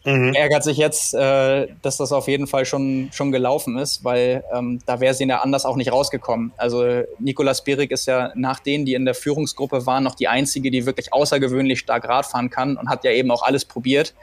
Mhm. 0.04 0.32
Ärgert 0.32 0.64
sich 0.64 0.78
jetzt, 0.78 1.12
äh, 1.12 1.68
dass 1.82 1.98
das 1.98 2.12
auf 2.12 2.26
jeden 2.26 2.46
Fall 2.46 2.64
schon, 2.64 3.10
schon 3.12 3.32
gelaufen 3.32 3.76
ist, 3.76 4.02
weil 4.02 4.42
ähm, 4.52 4.78
da 4.86 5.00
wäre 5.00 5.12
sie 5.12 5.26
ja 5.26 5.40
anders 5.40 5.66
auch 5.66 5.76
nicht 5.76 5.92
rausgekommen. 5.92 6.52
Also 6.56 7.02
Nicolas 7.18 7.64
Bierig 7.64 7.90
ist 7.90 8.06
ja 8.06 8.32
nach 8.34 8.60
denen, 8.60 8.86
die 8.86 8.94
in 8.94 9.04
der 9.04 9.14
Führungsgruppe 9.14 9.84
waren, 9.84 10.02
noch 10.02 10.14
die 10.14 10.28
einzige, 10.28 10.70
die 10.70 10.86
wirklich 10.86 11.12
außergewöhnlich 11.12 11.80
stark 11.80 12.08
Radfahren 12.08 12.48
kann 12.48 12.78
und 12.78 12.88
hat 12.88 13.04
ja 13.04 13.10
eben 13.10 13.30
auch 13.30 13.42
alles 13.42 13.66
probiert. 13.66 14.14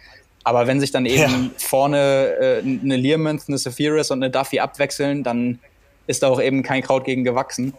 Aber 0.44 0.66
wenn 0.66 0.80
sich 0.80 0.92
dann 0.92 1.06
eben 1.06 1.20
ja. 1.20 1.50
vorne 1.58 2.36
äh, 2.40 2.60
eine 2.60 2.98
Learmonth, 2.98 3.44
eine 3.48 3.60
Sephiris 3.60 4.10
und 4.10 4.24
eine 4.24 4.32
Duffy 4.32 4.60
abwechseln, 4.60 5.24
dann 5.24 5.60
ist 6.08 6.24
da 6.24 6.30
auch 6.30 6.42
eben 6.42 6.64
kein 6.64 6.82
Kraut 6.82 7.06
gegen 7.06 7.24
gewachsen. 7.24 7.74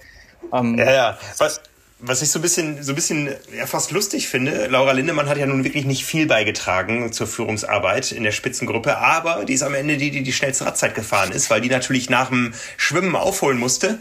Ähm, 0.52 0.78
ja, 0.78 0.92
ja. 0.92 1.18
Was, 1.38 1.60
was 2.00 2.22
ich 2.22 2.30
so 2.30 2.38
ein 2.38 2.42
bisschen, 2.42 2.82
so 2.82 2.92
ein 2.92 2.94
bisschen 2.94 3.34
ja, 3.56 3.66
fast 3.66 3.90
lustig 3.90 4.28
finde, 4.28 4.68
Laura 4.68 4.92
Lindemann 4.92 5.28
hat 5.28 5.36
ja 5.36 5.46
nun 5.46 5.64
wirklich 5.64 5.84
nicht 5.84 6.04
viel 6.04 6.26
beigetragen 6.26 7.12
zur 7.12 7.26
Führungsarbeit 7.26 8.12
in 8.12 8.22
der 8.22 8.30
Spitzengruppe, 8.30 8.98
aber 8.98 9.44
die 9.44 9.54
ist 9.54 9.62
am 9.62 9.74
Ende 9.74 9.96
die, 9.96 10.10
die 10.10 10.22
die 10.22 10.32
schnellste 10.32 10.66
Radzeit 10.66 10.94
gefahren 10.94 11.32
ist, 11.32 11.50
weil 11.50 11.60
die 11.60 11.68
natürlich 11.68 12.08
nach 12.08 12.28
dem 12.28 12.54
Schwimmen 12.76 13.16
aufholen 13.16 13.58
musste 13.58 13.98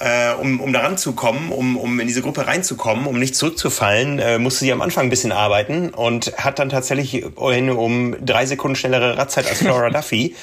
äh, 0.00 0.32
um, 0.32 0.60
um 0.60 0.72
da 0.72 0.80
ranzukommen, 0.80 1.52
um, 1.52 1.76
um 1.76 2.00
in 2.00 2.06
diese 2.06 2.22
Gruppe 2.22 2.46
reinzukommen, 2.46 3.06
um 3.06 3.18
nicht 3.18 3.36
zurückzufallen, 3.36 4.18
äh, 4.18 4.38
musste 4.38 4.60
sie 4.60 4.72
am 4.72 4.80
Anfang 4.80 5.04
ein 5.04 5.10
bisschen 5.10 5.30
arbeiten 5.30 5.90
und 5.90 6.32
hat 6.38 6.58
dann 6.58 6.70
tatsächlich 6.70 7.36
um 7.36 8.16
drei 8.24 8.46
Sekunden 8.46 8.76
schnellere 8.76 9.18
Radzeit 9.18 9.46
als 9.46 9.58
Flora 9.58 9.90
Duffy. 9.90 10.34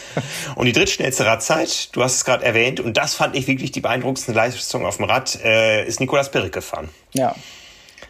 Und 0.55 0.67
die 0.67 0.73
drittschnellste 0.73 1.25
Radzeit, 1.25 1.95
du 1.95 2.03
hast 2.03 2.15
es 2.15 2.25
gerade 2.25 2.45
erwähnt, 2.45 2.79
und 2.79 2.97
das 2.97 3.15
fand 3.15 3.35
ich 3.35 3.47
wirklich 3.47 3.71
die 3.71 3.81
beeindruckendste 3.81 4.31
Leistung 4.31 4.85
auf 4.85 4.97
dem 4.97 5.05
Rad, 5.05 5.39
äh, 5.43 5.85
ist 5.85 5.99
Nikolas 5.99 6.31
Pirik 6.31 6.53
gefahren. 6.53 6.89
Ja. 7.13 7.35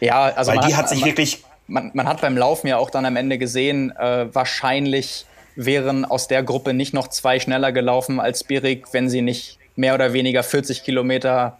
Ja, 0.00 0.24
also 0.26 0.52
Weil 0.52 0.60
die 0.60 0.76
hat, 0.76 0.84
hat 0.84 0.88
sich 0.90 1.00
man, 1.00 1.08
wirklich. 1.08 1.42
Man, 1.66 1.90
man 1.94 2.06
hat 2.06 2.20
beim 2.20 2.36
Laufen 2.36 2.68
ja 2.68 2.76
auch 2.76 2.90
dann 2.90 3.04
am 3.04 3.16
Ende 3.16 3.38
gesehen, 3.38 3.92
äh, 3.98 4.32
wahrscheinlich 4.32 5.26
wären 5.56 6.04
aus 6.04 6.28
der 6.28 6.42
Gruppe 6.42 6.72
nicht 6.72 6.94
noch 6.94 7.08
zwei 7.08 7.40
schneller 7.40 7.72
gelaufen 7.72 8.20
als 8.20 8.44
Birik, 8.44 8.92
wenn 8.92 9.10
sie 9.10 9.22
nicht 9.22 9.57
mehr 9.78 9.94
oder 9.94 10.12
weniger 10.12 10.42
40 10.42 10.82
Kilometer 10.82 11.58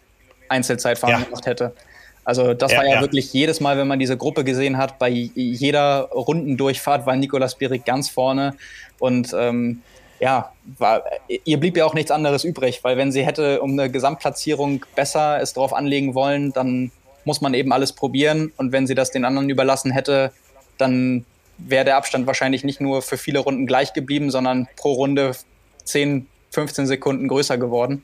Einzelzeitfahren 0.49 1.19
ja. 1.19 1.25
gemacht 1.25 1.45
hätte. 1.45 1.73
Also 2.25 2.53
das 2.53 2.71
ja, 2.71 2.79
war 2.79 2.85
ja, 2.85 2.95
ja, 2.95 3.01
wirklich 3.01 3.33
jedes 3.33 3.59
Mal, 3.59 3.77
wenn 3.77 3.87
man 3.87 3.97
diese 3.97 4.17
Gruppe 4.17 4.43
gesehen 4.43 4.77
hat, 4.77 4.99
bei 4.99 5.09
jeder 5.09 6.09
Rundendurchfahrt 6.11 7.05
war 7.05 7.15
Nikolas 7.15 7.55
Bierig 7.55 7.85
ganz 7.85 8.09
vorne 8.09 8.55
und 8.99 9.33
ähm, 9.33 9.81
ja, 10.19 10.51
war, 10.77 11.03
ihr 11.45 11.59
blieb 11.59 11.77
ja 11.77 11.85
auch 11.85 11.93
nichts 11.93 12.11
anderes 12.11 12.43
übrig, 12.43 12.83
weil 12.83 12.97
wenn 12.97 13.11
sie 13.11 13.25
hätte 13.25 13.61
um 13.61 13.71
eine 13.71 13.89
Gesamtplatzierung 13.89 14.85
besser 14.95 15.39
es 15.41 15.53
drauf 15.53 15.73
anlegen 15.73 16.13
wollen, 16.13 16.51
dann 16.51 16.91
muss 17.23 17.41
man 17.41 17.53
eben 17.53 17.71
alles 17.71 17.93
probieren 17.93 18.51
und 18.57 18.73
wenn 18.73 18.85
sie 18.85 18.95
das 18.95 19.11
den 19.11 19.25
anderen 19.25 19.49
überlassen 19.49 19.91
hätte, 19.91 20.33
dann 20.77 21.25
wäre 21.57 21.85
der 21.85 21.97
Abstand 21.97 22.27
wahrscheinlich 22.27 22.63
nicht 22.63 22.81
nur 22.81 23.01
für 23.01 23.17
viele 23.17 23.39
Runden 23.39 23.65
gleich 23.65 23.93
geblieben, 23.93 24.29
sondern 24.29 24.67
pro 24.75 24.93
Runde 24.93 25.31
10, 25.85 26.27
15 26.51 26.87
Sekunden 26.87 27.27
größer 27.27 27.57
geworden. 27.57 28.03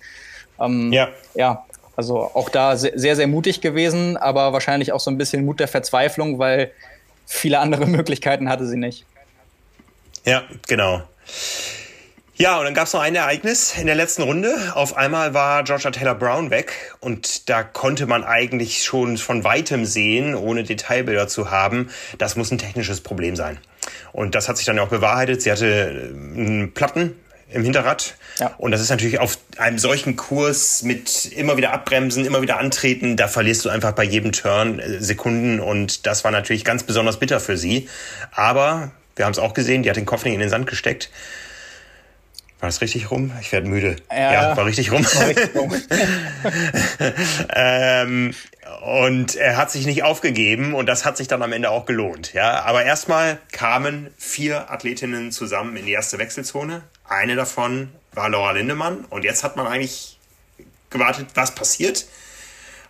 Ähm, 0.59 0.91
ja. 0.93 1.09
Ja, 1.33 1.65
also 1.95 2.19
auch 2.19 2.49
da 2.49 2.75
sehr, 2.77 3.15
sehr 3.15 3.27
mutig 3.27 3.61
gewesen, 3.61 4.17
aber 4.17 4.53
wahrscheinlich 4.53 4.91
auch 4.91 4.99
so 4.99 5.09
ein 5.11 5.17
bisschen 5.17 5.45
Mut 5.45 5.59
der 5.59 5.67
Verzweiflung, 5.67 6.39
weil 6.39 6.71
viele 7.25 7.59
andere 7.59 7.85
Möglichkeiten 7.87 8.49
hatte 8.49 8.67
sie 8.67 8.77
nicht. 8.77 9.05
Ja, 10.25 10.43
genau. 10.67 11.03
Ja, 12.37 12.57
und 12.59 12.65
dann 12.65 12.73
gab 12.73 12.87
es 12.87 12.93
noch 12.93 12.99
ein 12.99 13.15
Ereignis 13.15 13.77
in 13.77 13.85
der 13.85 13.95
letzten 13.95 14.23
Runde. 14.23 14.53
Auf 14.73 14.97
einmal 14.97 15.33
war 15.33 15.63
Georgia 15.63 15.89
Taylor 15.91 16.15
Brown 16.15 16.49
weg 16.49 16.73
und 16.99 17.47
da 17.49 17.63
konnte 17.63 18.07
man 18.07 18.25
eigentlich 18.25 18.83
schon 18.83 19.17
von 19.17 19.45
weitem 19.45 19.85
sehen, 19.85 20.35
ohne 20.35 20.63
Detailbilder 20.63 21.29
zu 21.29 21.49
haben, 21.49 21.89
das 22.17 22.35
muss 22.35 22.51
ein 22.51 22.57
technisches 22.57 22.99
Problem 22.99 23.37
sein. 23.37 23.57
Und 24.11 24.35
das 24.35 24.49
hat 24.49 24.57
sich 24.57 24.65
dann 24.65 24.79
auch 24.79 24.89
bewahrheitet. 24.89 25.43
Sie 25.43 25.51
hatte 25.51 26.13
einen 26.13 26.73
Platten 26.73 27.15
im 27.55 27.63
Hinterrad. 27.63 28.15
Ja. 28.39 28.53
Und 28.57 28.71
das 28.71 28.81
ist 28.81 28.89
natürlich 28.89 29.19
auf 29.19 29.37
einem 29.57 29.79
solchen 29.79 30.17
Kurs 30.17 30.83
mit 30.83 31.25
immer 31.31 31.55
wieder 31.55 31.71
abbremsen, 31.71 32.25
immer 32.25 32.41
wieder 32.41 32.59
antreten, 32.59 33.15
da 33.15 33.27
verlierst 33.27 33.63
du 33.63 33.69
einfach 33.69 33.93
bei 33.93 34.03
jedem 34.03 34.33
Turn 34.33 34.79
äh, 34.79 35.01
Sekunden 35.01 35.59
und 35.61 36.05
das 36.05 36.23
war 36.25 36.31
natürlich 36.31 36.65
ganz 36.65 36.83
besonders 36.83 37.17
bitter 37.17 37.39
für 37.39 37.57
sie. 37.57 37.87
Aber 38.31 38.91
wir 39.15 39.25
haben 39.25 39.31
es 39.31 39.39
auch 39.39 39.53
gesehen, 39.53 39.83
die 39.83 39.89
hat 39.89 39.95
den 39.95 40.05
Kopf 40.05 40.25
nicht 40.25 40.33
in 40.33 40.41
den 40.41 40.49
Sand 40.49 40.67
gesteckt. 40.67 41.09
War 42.59 42.67
das 42.67 42.81
richtig 42.81 43.11
rum? 43.11 43.31
Ich 43.41 43.51
werde 43.51 43.67
müde. 43.67 43.95
Ja, 44.11 44.33
ja, 44.33 44.57
war 44.57 44.65
richtig 44.65 44.91
rum. 44.91 45.05
War 45.05 45.27
richtig 45.27 45.55
rum. 45.55 45.73
ähm, 47.55 48.33
und 48.81 49.35
er 49.35 49.57
hat 49.57 49.71
sich 49.71 49.85
nicht 49.85 50.03
aufgegeben 50.03 50.73
und 50.73 50.87
das 50.87 51.05
hat 51.05 51.15
sich 51.15 51.27
dann 51.27 51.41
am 51.41 51.53
Ende 51.53 51.69
auch 51.69 51.85
gelohnt. 51.85 52.33
Ja, 52.33 52.63
aber 52.63 52.83
erstmal 52.83 53.39
kamen 53.51 54.09
vier 54.17 54.71
Athletinnen 54.71 55.31
zusammen 55.31 55.77
in 55.77 55.85
die 55.85 55.91
erste 55.91 56.17
Wechselzone. 56.17 56.81
Eine 57.07 57.35
davon 57.35 57.91
war 58.13 58.29
Laura 58.29 58.51
Lindemann 58.51 59.05
und 59.09 59.23
jetzt 59.23 59.43
hat 59.43 59.55
man 59.55 59.67
eigentlich 59.67 60.19
gewartet, 60.89 61.27
was 61.35 61.53
passiert. 61.53 62.05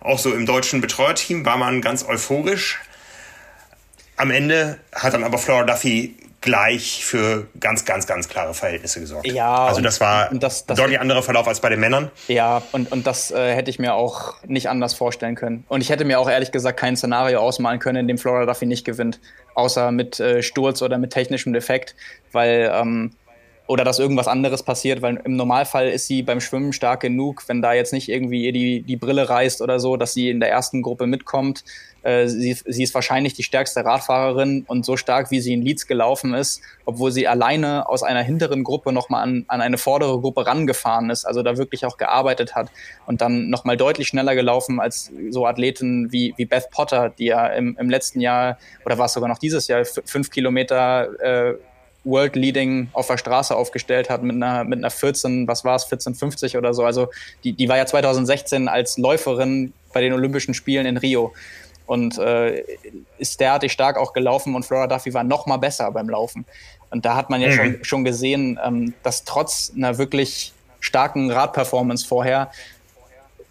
Auch 0.00 0.18
so 0.18 0.32
im 0.32 0.46
deutschen 0.46 0.80
Betreuerteam 0.80 1.44
war 1.44 1.56
man 1.56 1.80
ganz 1.80 2.04
euphorisch. 2.04 2.80
Am 4.16 4.30
Ende 4.30 4.78
hat 4.94 5.14
dann 5.14 5.24
aber 5.24 5.38
Flora 5.38 5.64
Duffy 5.64 6.14
gleich 6.40 7.04
für 7.04 7.48
ganz, 7.58 7.84
ganz, 7.84 8.06
ganz 8.06 8.28
klare 8.28 8.54
Verhältnisse 8.54 9.00
gesorgt. 9.00 9.26
Ja. 9.26 9.66
Also 9.66 9.80
das 9.80 10.00
war 10.00 10.30
das, 10.32 10.64
das, 10.64 10.78
deutlich 10.78 11.00
anderer 11.00 11.22
Verlauf 11.22 11.48
als 11.48 11.60
bei 11.60 11.68
den 11.68 11.80
Männern. 11.80 12.10
Ja, 12.28 12.62
und, 12.72 12.92
und 12.92 13.06
das 13.06 13.32
äh, 13.32 13.54
hätte 13.54 13.68
ich 13.68 13.80
mir 13.80 13.94
auch 13.94 14.34
nicht 14.44 14.68
anders 14.68 14.94
vorstellen 14.94 15.34
können. 15.34 15.64
Und 15.68 15.80
ich 15.80 15.90
hätte 15.90 16.04
mir 16.04 16.20
auch 16.20 16.30
ehrlich 16.30 16.52
gesagt 16.52 16.78
kein 16.78 16.96
Szenario 16.96 17.40
ausmalen 17.40 17.80
können, 17.80 17.98
in 17.98 18.08
dem 18.08 18.16
Flora 18.16 18.46
Duffy 18.46 18.66
nicht 18.66 18.84
gewinnt. 18.84 19.18
Außer 19.54 19.90
mit 19.90 20.20
äh, 20.20 20.42
Sturz 20.42 20.82
oder 20.82 20.98
mit 20.98 21.12
technischem 21.12 21.52
Defekt, 21.52 21.96
weil 22.30 22.70
ähm, 22.72 23.12
oder 23.66 23.84
dass 23.84 23.98
irgendwas 23.98 24.28
anderes 24.28 24.62
passiert, 24.62 25.02
weil 25.02 25.20
im 25.24 25.36
Normalfall 25.36 25.88
ist 25.88 26.06
sie 26.06 26.22
beim 26.22 26.40
Schwimmen 26.40 26.72
stark 26.72 27.00
genug, 27.00 27.42
wenn 27.48 27.62
da 27.62 27.72
jetzt 27.72 27.92
nicht 27.92 28.08
irgendwie 28.08 28.44
ihr 28.44 28.52
die, 28.52 28.82
die 28.82 28.96
Brille 28.96 29.28
reißt 29.28 29.60
oder 29.60 29.80
so, 29.80 29.96
dass 29.96 30.14
sie 30.14 30.30
in 30.30 30.40
der 30.40 30.50
ersten 30.50 30.82
Gruppe 30.82 31.06
mitkommt. 31.06 31.64
Äh, 32.02 32.28
sie, 32.28 32.56
sie 32.64 32.84
ist 32.84 32.94
wahrscheinlich 32.94 33.34
die 33.34 33.42
stärkste 33.42 33.84
Radfahrerin 33.84 34.64
und 34.68 34.86
so 34.86 34.96
stark, 34.96 35.32
wie 35.32 35.40
sie 35.40 35.52
in 35.52 35.62
Leeds 35.62 35.88
gelaufen 35.88 36.32
ist, 36.34 36.62
obwohl 36.84 37.10
sie 37.10 37.26
alleine 37.26 37.88
aus 37.88 38.04
einer 38.04 38.22
hinteren 38.22 38.62
Gruppe 38.62 38.92
nochmal 38.92 39.24
an, 39.24 39.44
an 39.48 39.60
eine 39.60 39.78
vordere 39.78 40.20
Gruppe 40.20 40.46
rangefahren 40.46 41.10
ist, 41.10 41.24
also 41.24 41.42
da 41.42 41.56
wirklich 41.56 41.84
auch 41.84 41.96
gearbeitet 41.96 42.54
hat 42.54 42.70
und 43.06 43.20
dann 43.20 43.50
nochmal 43.50 43.76
deutlich 43.76 44.06
schneller 44.06 44.36
gelaufen 44.36 44.78
als 44.78 45.10
so 45.30 45.44
Athleten 45.44 46.12
wie, 46.12 46.34
wie 46.36 46.44
Beth 46.44 46.70
Potter, 46.70 47.10
die 47.10 47.26
ja 47.26 47.48
im, 47.48 47.76
im 47.80 47.90
letzten 47.90 48.20
Jahr 48.20 48.58
oder 48.84 48.96
war 48.98 49.06
es 49.06 49.12
sogar 49.12 49.28
noch 49.28 49.38
dieses 49.38 49.66
Jahr 49.66 49.84
fünf 49.84 50.30
Kilometer 50.30 51.08
äh, 51.20 51.54
World 52.06 52.36
Leading 52.36 52.88
auf 52.92 53.08
der 53.08 53.18
Straße 53.18 53.54
aufgestellt 53.54 54.08
hat 54.08 54.22
mit 54.22 54.36
einer, 54.36 54.64
mit 54.64 54.78
einer 54.78 54.90
14, 54.90 55.46
was 55.46 55.64
war 55.64 55.76
es, 55.76 55.84
1450 55.84 56.56
oder 56.56 56.72
so. 56.72 56.84
Also 56.84 57.08
die, 57.44 57.52
die 57.52 57.68
war 57.68 57.76
ja 57.76 57.84
2016 57.84 58.68
als 58.68 58.96
Läuferin 58.96 59.72
bei 59.92 60.00
den 60.00 60.12
Olympischen 60.12 60.54
Spielen 60.54 60.86
in 60.86 60.96
Rio 60.96 61.34
und 61.86 62.18
äh, 62.18 62.64
ist 63.18 63.40
derartig 63.40 63.72
stark 63.72 63.98
auch 63.98 64.12
gelaufen 64.12 64.54
und 64.54 64.64
Flora 64.64 64.86
Duffy 64.86 65.12
war 65.14 65.24
noch 65.24 65.46
mal 65.46 65.56
besser 65.56 65.90
beim 65.90 66.08
Laufen. 66.08 66.46
Und 66.90 67.04
da 67.04 67.16
hat 67.16 67.30
man 67.30 67.40
ja 67.40 67.48
mhm. 67.48 67.52
schon, 67.52 67.84
schon 67.84 68.04
gesehen, 68.04 68.58
ähm, 68.64 68.94
dass 69.02 69.24
trotz 69.24 69.72
einer 69.74 69.98
wirklich 69.98 70.52
starken 70.80 71.30
Radperformance 71.30 72.06
vorher 72.06 72.50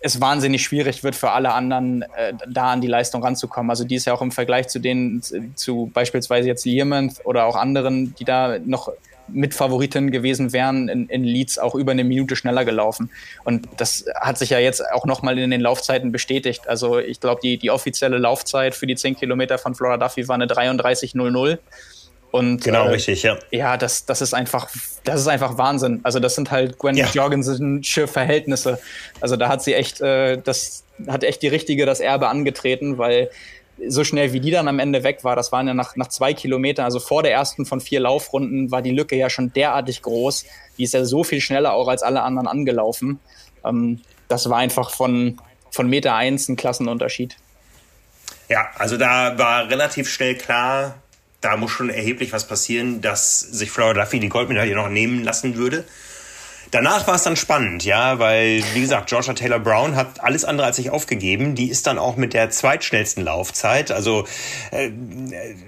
es 0.06 0.22
wahnsinnig 0.22 0.64
schwierig 0.64 1.04
wird 1.04 1.16
für 1.16 1.32
alle 1.32 1.52
anderen, 1.54 2.04
äh, 2.04 2.34
da 2.48 2.72
an 2.74 2.82
die 2.82 2.88
Leistung 2.88 3.24
ranzukommen. 3.24 3.72
Also 3.72 3.86
die 3.86 3.96
ist 3.96 4.06
ja 4.06 4.14
auch 4.14 4.22
im 4.22 4.32
Vergleich 4.32 4.68
zu 4.68 4.78
denen, 4.78 5.24
zu 5.56 5.90
beispielsweise 5.94 6.48
jetzt 6.48 6.64
Learmonth 6.66 7.26
oder 7.26 7.46
auch 7.46 7.56
anderen, 7.56 8.14
die 8.14 8.24
da 8.24 8.60
noch 8.60 8.92
Mitfavoritin 9.28 10.12
gewesen 10.12 10.54
wären, 10.54 10.88
in, 10.90 11.10
in 11.10 11.24
Leeds 11.24 11.58
auch 11.58 11.74
über 11.74 11.92
eine 11.92 12.04
Minute 12.04 12.36
schneller 12.36 12.66
gelaufen. 12.66 13.10
Und 13.44 13.68
das 13.78 14.06
hat 14.22 14.38
sich 14.38 14.52
ja 14.52 14.60
jetzt 14.60 14.84
auch 14.94 15.06
nochmal 15.06 15.40
in 15.40 15.50
den 15.50 15.62
Laufzeiten 15.62 16.12
bestätigt. 16.12 16.68
Also 16.68 17.00
ich 17.00 17.20
glaube, 17.20 17.42
die, 17.42 17.58
die 17.58 17.72
offizielle 17.72 18.20
Laufzeit 18.20 18.76
für 18.76 18.86
die 18.86 18.96
10 18.96 19.16
Kilometer 19.16 19.58
von 19.58 19.74
Flora 19.74 19.98
Duffy 19.98 20.28
war 20.28 20.36
eine 20.36 20.46
33.00. 20.46 21.58
Und, 22.36 22.66
genau, 22.66 22.88
äh, 22.88 22.90
richtig, 22.90 23.24
ja. 23.24 23.38
Ja, 23.52 23.78
das, 23.78 24.06
das 24.06 24.22
ist 24.22 24.34
einfach, 24.34 24.70
das 25.06 25.22
ist 25.22 25.28
einfach 25.28 25.58
Wahnsinn. 25.58 26.02
Also 26.04 26.20
das 26.20 26.36
sind 26.36 26.52
halt 26.52 26.78
Gwen 26.78 26.98
ja. 26.98 27.08
Jorgensensche 27.14 28.10
Verhältnisse. 28.10 28.78
Also 29.22 29.38
da 29.38 29.48
hat 29.48 29.64
sie 29.64 29.74
echt, 29.74 30.02
äh, 30.02 30.38
das 30.44 30.84
hat 31.08 31.24
echt 31.24 31.42
die 31.44 31.48
richtige 31.48 31.86
das 31.86 32.02
Erbe 32.02 32.28
angetreten, 32.28 32.98
weil 32.98 33.30
so 33.88 34.04
schnell 34.04 34.34
wie 34.34 34.42
die 34.42 34.52
dann 34.52 34.68
am 34.68 34.80
Ende 34.80 35.04
weg 35.04 35.24
war, 35.24 35.38
das 35.38 35.54
waren 35.54 35.66
ja 35.66 35.74
nach, 35.74 35.96
nach 35.96 36.10
zwei 36.10 36.34
Kilometern, 36.34 36.84
also 36.84 37.00
vor 37.00 37.24
der 37.24 37.32
ersten 37.32 37.66
von 37.66 37.80
vier 37.80 38.02
Laufrunden, 38.02 38.70
war 38.70 38.82
die 38.82 38.92
Lücke 38.92 39.16
ja 39.16 39.30
schon 39.30 39.54
derartig 39.54 40.02
groß. 40.02 40.44
Die 40.78 40.84
ist 40.84 40.94
ja 40.94 41.06
so 41.06 41.24
viel 41.24 41.40
schneller 41.40 41.72
auch 41.72 41.88
als 41.88 42.04
alle 42.04 42.22
anderen 42.22 42.48
angelaufen. 42.48 43.22
Ähm, 43.64 44.02
das 44.28 44.50
war 44.50 44.58
einfach 44.58 44.90
von, 44.90 45.40
von 45.72 45.88
Meter 45.88 46.16
eins 46.16 46.50
ein 46.50 46.58
Klassenunterschied. 46.58 47.38
Ja, 48.50 48.68
also 48.78 48.98
da 48.98 49.38
war 49.38 49.70
relativ 49.70 50.10
schnell 50.10 50.36
klar, 50.36 50.96
da 51.46 51.58
muss 51.58 51.72
schon 51.72 51.92
erheblich 51.92 52.34
was 52.34 52.48
passieren, 52.48 53.02
dass 53.02 53.40
sich 53.40 53.70
Flora 53.70 53.94
Duffy 53.94 54.20
die 54.20 54.30
Goldmedaille 54.30 54.76
noch 54.76 54.90
nehmen 54.90 55.24
lassen 55.24 55.56
würde. 55.56 55.86
Danach 56.72 57.06
war 57.06 57.14
es 57.14 57.22
dann 57.22 57.36
spannend, 57.36 57.86
ja, 57.86 58.18
weil, 58.18 58.64
wie 58.74 58.82
gesagt, 58.82 59.08
Georgia 59.08 59.34
Taylor 59.34 59.60
Brown 59.60 59.96
hat 59.96 60.24
alles 60.24 60.44
andere 60.44 60.66
als 60.66 60.78
sich 60.78 60.90
aufgegeben. 60.90 61.54
Die 61.54 61.70
ist 61.70 61.86
dann 61.86 62.00
auch 62.00 62.18
mit 62.18 62.34
der 62.34 62.50
zweitschnellsten 62.50 63.24
Laufzeit. 63.24 63.92
Also, 63.92 64.26
äh, 64.72 64.90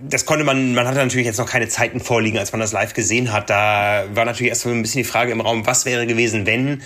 das 0.01 0.25
konnte 0.25 0.43
man, 0.43 0.73
man 0.73 0.87
hatte 0.87 0.97
natürlich 0.97 1.27
jetzt 1.27 1.37
noch 1.37 1.49
keine 1.49 1.67
Zeiten 1.67 1.99
vorliegen, 1.99 2.39
als 2.39 2.51
man 2.51 2.59
das 2.59 2.71
live 2.71 2.93
gesehen 2.93 3.31
hat. 3.31 3.51
Da 3.51 4.05
war 4.13 4.25
natürlich 4.25 4.49
erst 4.49 4.61
so 4.61 4.69
ein 4.69 4.81
bisschen 4.81 5.03
die 5.03 5.07
Frage 5.07 5.31
im 5.31 5.41
Raum, 5.41 5.67
was 5.67 5.85
wäre 5.85 6.07
gewesen, 6.07 6.47
wenn, 6.47 6.81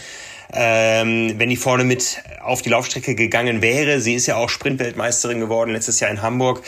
ähm, 0.53 1.35
wenn 1.37 1.49
die 1.49 1.55
vorne 1.55 1.85
mit 1.85 2.21
auf 2.43 2.61
die 2.61 2.69
Laufstrecke 2.69 3.15
gegangen 3.15 3.61
wäre. 3.61 4.01
Sie 4.01 4.15
ist 4.15 4.27
ja 4.27 4.35
auch 4.35 4.49
Sprintweltmeisterin 4.49 5.39
geworden 5.39 5.71
letztes 5.71 6.01
Jahr 6.01 6.11
in 6.11 6.21
Hamburg. 6.21 6.61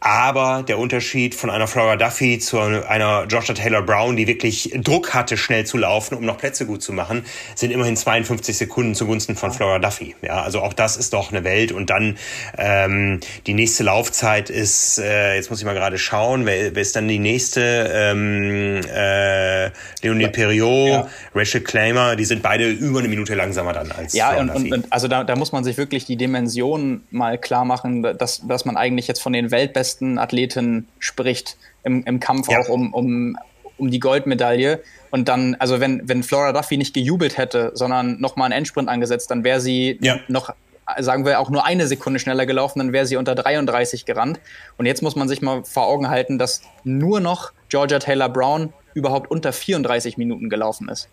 Aber 0.00 0.62
der 0.62 0.78
Unterschied 0.78 1.34
von 1.34 1.50
einer 1.50 1.66
Flora 1.66 1.96
Duffy 1.96 2.38
zu 2.38 2.60
einer 2.60 3.26
Joshua 3.28 3.54
Taylor 3.54 3.82
Brown, 3.82 4.14
die 4.14 4.28
wirklich 4.28 4.70
Druck 4.76 5.12
hatte, 5.12 5.36
schnell 5.36 5.66
zu 5.66 5.76
laufen, 5.76 6.14
um 6.14 6.24
noch 6.24 6.38
Plätze 6.38 6.66
gut 6.66 6.82
zu 6.82 6.92
machen, 6.92 7.24
sind 7.56 7.72
immerhin 7.72 7.96
52 7.96 8.56
Sekunden 8.56 8.94
zugunsten 8.94 9.34
von 9.34 9.50
Flora 9.50 9.80
Duffy. 9.80 10.14
Ja, 10.22 10.42
also 10.42 10.60
auch 10.60 10.72
das 10.72 10.96
ist 10.96 11.14
doch 11.14 11.32
eine 11.32 11.42
Welt. 11.42 11.72
Und 11.72 11.90
dann 11.90 12.16
ähm, 12.56 13.18
die 13.48 13.54
nächste 13.54 13.82
Laufzeit 13.82 14.50
ist, 14.50 14.98
äh, 14.98 15.34
jetzt 15.34 15.50
muss 15.50 15.58
ich 15.58 15.64
mal 15.64 15.74
gerade 15.74 15.98
schauen, 15.98 16.46
wer, 16.46 16.76
wer 16.76 16.82
ist 16.82 16.94
dann 16.94 17.08
die 17.08 17.18
nächste? 17.18 17.90
Ähm, 17.92 18.80
äh, 18.88 19.70
Leonie 20.02 20.28
Perriot, 20.28 20.88
ja. 20.88 21.08
Rachel 21.34 21.60
Claimer, 21.62 22.14
die 22.14 22.24
sind 22.24 22.42
beide 22.42 22.70
über 22.70 23.00
eine 23.00 23.08
Minute 23.08 23.34
langsamer 23.34 23.72
dann 23.72 23.90
als 23.90 24.12
ja, 24.12 24.28
Flora 24.28 24.42
und, 24.42 24.48
Duffy. 24.54 24.74
Und, 24.74 24.92
also 24.92 25.08
da, 25.08 25.24
da 25.24 25.34
muss 25.34 25.50
man 25.50 25.64
sich 25.64 25.76
wirklich 25.76 26.04
die 26.04 26.16
Dimension 26.16 27.02
mal 27.10 27.36
klar 27.36 27.64
machen, 27.64 28.04
dass, 28.16 28.46
dass 28.46 28.64
man 28.64 28.76
eigentlich 28.76 29.08
jetzt 29.08 29.20
von 29.20 29.32
den 29.32 29.50
Weltbesten 29.50 29.87
besten 29.88 30.18
Athleten 30.18 30.86
spricht 30.98 31.56
im, 31.82 32.04
im 32.04 32.20
Kampf 32.20 32.48
ja. 32.50 32.58
auch 32.58 32.68
um, 32.68 32.92
um, 32.92 33.38
um 33.78 33.90
die 33.90 34.00
Goldmedaille. 34.00 34.82
Und 35.10 35.28
dann, 35.28 35.56
also 35.58 35.80
wenn, 35.80 36.06
wenn 36.06 36.22
Flora 36.22 36.52
Duffy 36.52 36.76
nicht 36.76 36.92
gejubelt 36.92 37.38
hätte, 37.38 37.70
sondern 37.72 38.20
nochmal 38.20 38.46
einen 38.46 38.58
Endsprint 38.58 38.90
angesetzt, 38.90 39.30
dann 39.30 39.44
wäre 39.44 39.60
sie 39.62 39.98
ja. 40.02 40.20
noch, 40.28 40.54
sagen 40.98 41.24
wir, 41.24 41.40
auch 41.40 41.48
nur 41.48 41.64
eine 41.64 41.86
Sekunde 41.86 42.18
schneller 42.18 42.44
gelaufen, 42.44 42.80
dann 42.80 42.92
wäre 42.92 43.06
sie 43.06 43.16
unter 43.16 43.34
33 43.34 44.04
gerannt. 44.04 44.40
Und 44.76 44.84
jetzt 44.84 45.02
muss 45.02 45.16
man 45.16 45.26
sich 45.26 45.40
mal 45.40 45.64
vor 45.64 45.86
Augen 45.86 46.10
halten, 46.10 46.38
dass 46.38 46.60
nur 46.84 47.20
noch 47.20 47.52
Georgia 47.70 47.98
Taylor 47.98 48.28
Brown 48.28 48.74
überhaupt 48.92 49.30
unter 49.30 49.54
34 49.54 50.18
Minuten 50.18 50.50
gelaufen 50.50 50.90
ist. 50.90 51.08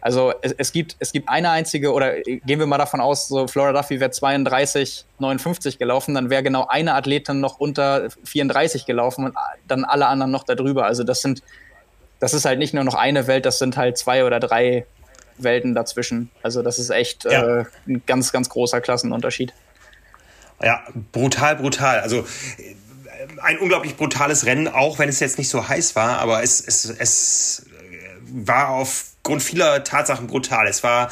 Also 0.00 0.34
es, 0.42 0.52
es, 0.52 0.72
gibt, 0.72 0.96
es 0.98 1.12
gibt 1.12 1.28
eine 1.28 1.50
einzige, 1.50 1.92
oder 1.92 2.20
gehen 2.20 2.58
wir 2.58 2.66
mal 2.66 2.78
davon 2.78 3.00
aus, 3.00 3.28
so 3.28 3.48
Flora 3.48 3.72
Duffy 3.72 3.98
wäre 3.98 4.10
32, 4.10 5.04
59 5.18 5.78
gelaufen, 5.78 6.14
dann 6.14 6.30
wäre 6.30 6.42
genau 6.42 6.66
eine 6.68 6.94
Athletin 6.94 7.40
noch 7.40 7.58
unter 7.58 8.08
34 8.24 8.86
gelaufen 8.86 9.24
und 9.24 9.34
dann 9.66 9.84
alle 9.84 10.06
anderen 10.06 10.30
noch 10.30 10.44
darüber. 10.44 10.86
Also 10.86 11.02
das 11.02 11.22
sind, 11.22 11.42
das 12.20 12.34
ist 12.34 12.44
halt 12.44 12.58
nicht 12.58 12.74
nur 12.74 12.84
noch 12.84 12.94
eine 12.94 13.26
Welt, 13.26 13.46
das 13.46 13.58
sind 13.58 13.76
halt 13.76 13.98
zwei 13.98 14.24
oder 14.24 14.38
drei 14.38 14.86
Welten 15.38 15.74
dazwischen. 15.74 16.30
Also 16.42 16.62
das 16.62 16.78
ist 16.78 16.90
echt 16.90 17.24
ja. 17.24 17.60
äh, 17.60 17.64
ein 17.88 18.02
ganz, 18.06 18.32
ganz 18.32 18.48
großer 18.48 18.80
Klassenunterschied. 18.80 19.52
Ja, 20.62 20.82
brutal, 21.12 21.56
brutal. 21.56 22.00
Also 22.00 22.24
ein 23.42 23.58
unglaublich 23.58 23.96
brutales 23.96 24.46
Rennen, 24.46 24.68
auch 24.68 24.98
wenn 24.98 25.08
es 25.08 25.20
jetzt 25.20 25.38
nicht 25.38 25.48
so 25.48 25.68
heiß 25.68 25.96
war, 25.96 26.18
aber 26.18 26.42
es, 26.42 26.60
es, 26.60 26.84
es 26.84 27.66
war 28.32 28.70
auf 28.70 29.06
Grund 29.22 29.42
vieler 29.42 29.82
Tatsachen 29.82 30.28
brutal. 30.28 30.68
Es 30.68 30.82
war 30.82 31.10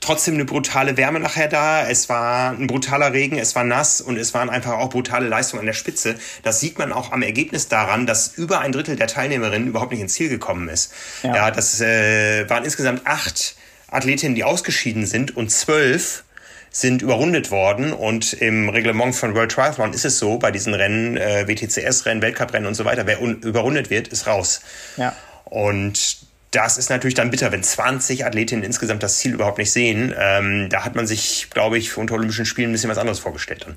trotzdem 0.00 0.34
eine 0.34 0.44
brutale 0.44 0.98
Wärme 0.98 1.18
nachher 1.18 1.48
da, 1.48 1.88
es 1.88 2.10
war 2.10 2.50
ein 2.50 2.66
brutaler 2.66 3.12
Regen, 3.14 3.38
es 3.38 3.54
war 3.54 3.64
nass 3.64 4.02
und 4.02 4.18
es 4.18 4.34
waren 4.34 4.50
einfach 4.50 4.72
auch 4.72 4.90
brutale 4.90 5.28
Leistungen 5.28 5.60
an 5.60 5.66
der 5.66 5.72
Spitze. 5.72 6.16
Das 6.42 6.60
sieht 6.60 6.78
man 6.78 6.92
auch 6.92 7.10
am 7.10 7.22
Ergebnis 7.22 7.68
daran, 7.68 8.06
dass 8.06 8.36
über 8.36 8.60
ein 8.60 8.72
Drittel 8.72 8.96
der 8.96 9.06
Teilnehmerinnen 9.06 9.66
überhaupt 9.66 9.92
nicht 9.92 10.02
ins 10.02 10.12
Ziel 10.12 10.28
gekommen 10.28 10.68
ist. 10.68 10.92
Ja, 11.22 11.34
ja 11.34 11.50
das 11.50 11.80
äh, 11.80 12.48
waren 12.50 12.64
insgesamt 12.64 13.06
acht 13.06 13.56
Athletinnen, 13.88 14.34
die 14.34 14.44
ausgeschieden 14.44 15.06
sind 15.06 15.34
und 15.36 15.50
zwölf 15.50 16.24
sind 16.70 17.02
überrundet 17.02 17.52
worden 17.52 17.92
und 17.92 18.32
im 18.32 18.68
Reglement 18.68 19.14
von 19.14 19.34
World 19.36 19.52
Triathlon 19.52 19.92
ist 19.92 20.04
es 20.04 20.18
so, 20.18 20.38
bei 20.38 20.50
diesen 20.50 20.74
Rennen, 20.74 21.16
äh, 21.16 21.46
WTCS-Rennen, 21.46 22.20
Weltcup-Rennen 22.20 22.66
und 22.66 22.74
so 22.74 22.84
weiter, 22.84 23.06
wer 23.06 23.20
überrundet 23.20 23.90
wird, 23.90 24.08
ist 24.08 24.26
raus. 24.26 24.60
Ja. 24.96 25.14
Und 25.44 26.26
das 26.54 26.78
ist 26.78 26.90
natürlich 26.90 27.14
dann 27.14 27.30
bitter, 27.30 27.50
wenn 27.52 27.62
20 27.62 28.24
Athletinnen 28.24 28.64
insgesamt 28.64 29.02
das 29.02 29.18
Ziel 29.18 29.34
überhaupt 29.34 29.58
nicht 29.58 29.72
sehen. 29.72 30.14
Ähm, 30.16 30.68
da 30.70 30.84
hat 30.84 30.94
man 30.94 31.06
sich, 31.06 31.48
glaube 31.50 31.78
ich, 31.78 31.96
unter 31.96 32.14
Olympischen 32.14 32.46
Spielen 32.46 32.70
ein 32.70 32.72
bisschen 32.72 32.90
was 32.90 32.98
anderes 32.98 33.18
vorgestellt. 33.18 33.64
Dann. 33.66 33.76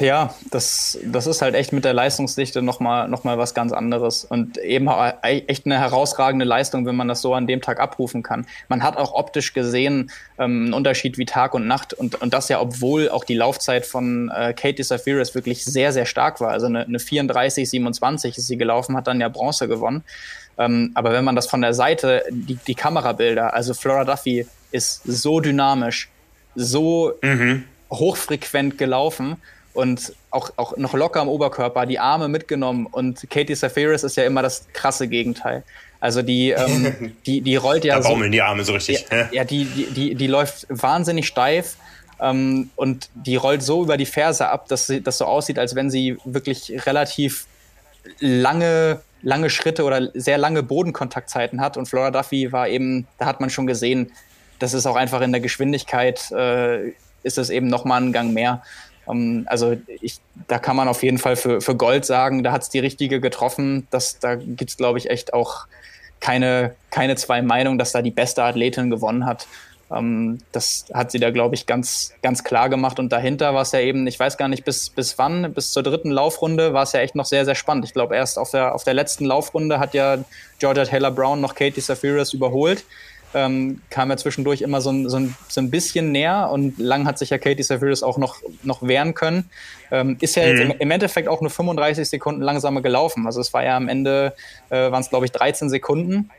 Ja, 0.00 0.34
das, 0.50 0.98
das 1.04 1.26
ist 1.26 1.42
halt 1.42 1.54
echt 1.54 1.72
mit 1.72 1.84
der 1.84 1.92
Leistungsdichte 1.92 2.62
nochmal 2.62 3.08
noch 3.08 3.24
mal 3.24 3.38
was 3.38 3.54
ganz 3.54 3.72
anderes 3.72 4.24
und 4.24 4.58
eben 4.58 4.88
echt 5.22 5.66
eine 5.66 5.78
herausragende 5.78 6.44
Leistung, 6.44 6.86
wenn 6.86 6.96
man 6.96 7.08
das 7.08 7.20
so 7.20 7.34
an 7.34 7.46
dem 7.46 7.60
Tag 7.60 7.80
abrufen 7.80 8.22
kann. 8.22 8.46
Man 8.68 8.82
hat 8.82 8.96
auch 8.96 9.12
optisch 9.14 9.52
gesehen 9.54 10.10
ähm, 10.38 10.64
einen 10.64 10.72
Unterschied 10.72 11.18
wie 11.18 11.24
Tag 11.24 11.54
und 11.54 11.66
Nacht 11.66 11.94
und, 11.94 12.20
und 12.20 12.32
das 12.32 12.48
ja, 12.48 12.60
obwohl 12.60 13.08
auch 13.08 13.24
die 13.24 13.34
Laufzeit 13.34 13.86
von 13.86 14.30
äh, 14.34 14.52
Katie 14.54 14.82
Safiris 14.82 15.34
wirklich 15.34 15.64
sehr, 15.64 15.92
sehr 15.92 16.06
stark 16.06 16.40
war. 16.40 16.50
Also 16.50 16.66
eine, 16.66 16.84
eine 16.84 16.98
34, 16.98 17.68
27 17.68 18.38
ist 18.38 18.46
sie 18.46 18.56
gelaufen, 18.56 18.96
hat 18.96 19.06
dann 19.06 19.20
ja 19.20 19.28
Bronze 19.28 19.68
gewonnen. 19.68 20.04
Ähm, 20.58 20.92
aber 20.94 21.12
wenn 21.12 21.24
man 21.24 21.36
das 21.36 21.46
von 21.46 21.60
der 21.60 21.74
Seite, 21.74 22.24
die, 22.30 22.56
die 22.56 22.74
Kamerabilder, 22.74 23.54
also 23.54 23.74
Flora 23.74 24.04
Duffy 24.04 24.46
ist 24.70 25.02
so 25.04 25.40
dynamisch, 25.40 26.10
so 26.54 27.14
mhm. 27.22 27.64
hochfrequent 27.90 28.78
gelaufen 28.78 29.36
und 29.74 30.12
auch, 30.30 30.50
auch 30.56 30.76
noch 30.76 30.94
locker 30.94 31.20
am 31.20 31.28
Oberkörper, 31.28 31.86
die 31.86 31.98
Arme 31.98 32.28
mitgenommen 32.28 32.86
und 32.90 33.28
Katie 33.30 33.54
Safiris 33.54 34.04
ist 34.04 34.16
ja 34.16 34.24
immer 34.24 34.42
das 34.42 34.66
krasse 34.72 35.08
Gegenteil. 35.08 35.62
Also 36.00 36.22
die, 36.22 36.50
ähm, 36.50 37.16
die, 37.26 37.40
die 37.40 37.56
rollt 37.56 37.84
ja. 37.84 37.96
Da 37.96 38.08
baumeln 38.08 38.30
so, 38.30 38.32
die 38.32 38.42
Arme 38.42 38.64
so 38.64 38.72
richtig. 38.72 39.06
Ja, 39.10 39.28
ja 39.32 39.44
die, 39.44 39.64
die, 39.64 39.86
die, 39.86 40.14
die 40.14 40.26
läuft 40.26 40.66
wahnsinnig 40.68 41.26
steif 41.26 41.76
ähm, 42.20 42.70
und 42.76 43.08
die 43.14 43.36
rollt 43.36 43.62
so 43.62 43.82
über 43.82 43.96
die 43.96 44.06
Ferse 44.06 44.48
ab, 44.48 44.68
dass 44.68 44.86
sie, 44.86 45.00
das 45.00 45.18
so 45.18 45.24
aussieht, 45.24 45.58
als 45.58 45.74
wenn 45.74 45.90
sie 45.90 46.16
wirklich 46.24 46.86
relativ 46.86 47.46
lange 48.18 49.00
lange 49.22 49.50
Schritte 49.50 49.84
oder 49.84 50.10
sehr 50.14 50.36
lange 50.36 50.62
Bodenkontaktzeiten 50.62 51.60
hat. 51.60 51.76
Und 51.76 51.86
Flora 51.86 52.10
Duffy 52.10 52.52
war 52.52 52.68
eben, 52.68 53.06
da 53.18 53.26
hat 53.26 53.40
man 53.40 53.50
schon 53.50 53.66
gesehen, 53.66 54.10
das 54.58 54.74
ist 54.74 54.86
auch 54.86 54.96
einfach 54.96 55.20
in 55.22 55.32
der 55.32 55.40
Geschwindigkeit, 55.40 56.30
äh, 56.32 56.88
ist 57.22 57.38
es 57.38 57.50
eben 57.50 57.68
nochmal 57.68 58.02
einen 58.02 58.12
Gang 58.12 58.32
mehr. 58.32 58.62
Um, 59.12 59.18
ähm, 59.18 59.46
also 59.46 59.76
ich, 60.00 60.20
da 60.48 60.58
kann 60.58 60.76
man 60.76 60.88
auf 60.88 61.02
jeden 61.02 61.18
Fall 61.18 61.36
für, 61.36 61.60
für 61.60 61.76
Gold 61.76 62.04
sagen, 62.04 62.42
da 62.42 62.52
hat 62.52 62.62
es 62.62 62.68
die 62.70 62.78
richtige 62.78 63.20
getroffen. 63.20 63.86
Das, 63.90 64.18
da 64.18 64.34
gibt 64.34 64.70
es, 64.70 64.76
glaube 64.76 64.98
ich, 64.98 65.10
echt 65.10 65.34
auch 65.34 65.66
keine, 66.20 66.74
keine 66.90 67.16
zwei 67.16 67.42
Meinungen, 67.42 67.78
dass 67.78 67.92
da 67.92 68.02
die 68.02 68.10
beste 68.10 68.42
Athletin 68.42 68.90
gewonnen 68.90 69.26
hat. 69.26 69.46
Ähm, 69.92 70.38
das 70.52 70.86
hat 70.94 71.10
sie 71.10 71.18
da, 71.18 71.30
glaube 71.30 71.54
ich, 71.54 71.66
ganz, 71.66 72.12
ganz 72.22 72.44
klar 72.44 72.68
gemacht. 72.68 72.98
Und 72.98 73.12
dahinter 73.12 73.54
war 73.54 73.62
es 73.62 73.72
ja 73.72 73.80
eben, 73.80 74.06
ich 74.06 74.18
weiß 74.18 74.36
gar 74.36 74.48
nicht, 74.48 74.64
bis, 74.64 74.90
bis 74.90 75.18
wann, 75.18 75.52
bis 75.52 75.72
zur 75.72 75.82
dritten 75.82 76.10
Laufrunde 76.10 76.72
war 76.72 76.84
es 76.84 76.92
ja 76.92 77.00
echt 77.00 77.14
noch 77.14 77.26
sehr, 77.26 77.44
sehr 77.44 77.54
spannend. 77.54 77.84
Ich 77.84 77.92
glaube, 77.92 78.16
erst 78.16 78.38
auf 78.38 78.50
der, 78.50 78.74
auf 78.74 78.84
der 78.84 78.94
letzten 78.94 79.26
Laufrunde 79.26 79.78
hat 79.78 79.94
ja 79.94 80.18
Georgia 80.58 80.84
Taylor 80.84 81.10
Brown 81.10 81.40
noch 81.40 81.54
Katie 81.54 81.80
Safiris 81.80 82.32
überholt. 82.32 82.84
Ähm, 83.34 83.80
kam 83.90 84.10
ja 84.10 84.16
zwischendurch 84.16 84.62
immer 84.62 84.80
so 84.80 84.90
ein, 84.90 85.08
so, 85.08 85.16
ein, 85.18 85.34
so 85.48 85.60
ein 85.60 85.70
bisschen 85.70 86.12
näher 86.12 86.50
und 86.50 86.78
lang 86.78 87.06
hat 87.06 87.18
sich 87.18 87.30
ja 87.30 87.38
Katie 87.38 87.62
Safiris 87.62 88.02
auch 88.02 88.18
noch, 88.18 88.36
noch 88.62 88.82
wehren 88.82 89.14
können. 89.14 89.50
Ähm, 89.90 90.16
ist 90.20 90.36
ja 90.36 90.42
mhm. 90.42 90.48
jetzt 90.48 90.60
im, 90.60 90.70
im, 90.78 90.90
Endeffekt 90.90 91.28
auch 91.28 91.40
nur 91.40 91.50
35 91.50 92.08
Sekunden 92.08 92.42
langsamer 92.42 92.82
gelaufen. 92.82 93.26
Also 93.26 93.40
es 93.40 93.52
war 93.52 93.64
ja 93.64 93.76
am 93.76 93.88
Ende, 93.88 94.34
äh, 94.70 94.90
waren 94.90 95.00
es 95.00 95.08
glaube 95.08 95.26
ich 95.26 95.32
13 95.32 95.70
Sekunden 95.70 96.30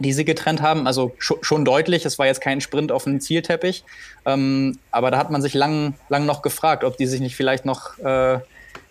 die 0.00 0.12
sie 0.12 0.24
getrennt 0.24 0.62
haben. 0.62 0.86
Also 0.86 1.14
schon 1.18 1.64
deutlich, 1.64 2.04
es 2.06 2.18
war 2.18 2.26
jetzt 2.26 2.40
kein 2.40 2.60
Sprint 2.60 2.90
auf 2.90 3.06
einen 3.06 3.20
Zielteppich. 3.20 3.84
Ähm, 4.24 4.78
aber 4.90 5.10
da 5.10 5.18
hat 5.18 5.30
man 5.30 5.42
sich 5.42 5.54
lang, 5.54 5.94
lang 6.08 6.26
noch 6.26 6.42
gefragt, 6.42 6.84
ob 6.84 6.96
die 6.96 7.06
sich 7.06 7.20
nicht 7.20 7.36
vielleicht 7.36 7.64
noch 7.66 7.98
äh, 7.98 8.38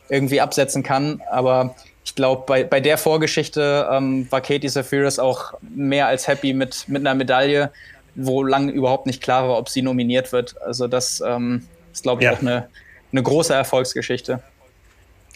irgendwie 0.08 0.40
absetzen 0.40 0.84
kann. 0.84 1.22
Aber 1.32 1.76
ich 2.10 2.15
glaube, 2.15 2.44
bei, 2.48 2.64
bei 2.64 2.80
der 2.80 2.98
Vorgeschichte 2.98 3.88
ähm, 3.91 4.26
war 4.31 4.41
Katie 4.41 4.68
Safiris 4.68 5.19
auch 5.19 5.53
mehr 5.61 6.07
als 6.07 6.27
happy 6.27 6.53
mit, 6.53 6.88
mit 6.88 7.02
einer 7.02 7.14
Medaille, 7.14 7.72
wo 8.15 8.41
lange 8.44 8.72
überhaupt 8.72 9.06
nicht 9.06 9.22
klar 9.22 9.48
war, 9.48 9.60
ob 9.60 9.69
sie 9.69 9.84
nominiert 9.84 10.31
wird. 10.31 10.60
Also 10.60 10.88
das 10.88 11.22
ähm, 11.22 11.68
ist, 11.94 12.02
glaube 12.02 12.23
ich, 12.23 12.26
ja. 12.26 12.34
auch 12.34 12.41
eine, 12.41 12.68
eine 13.11 13.22
große 13.22 13.53
Erfolgsgeschichte. 13.53 14.41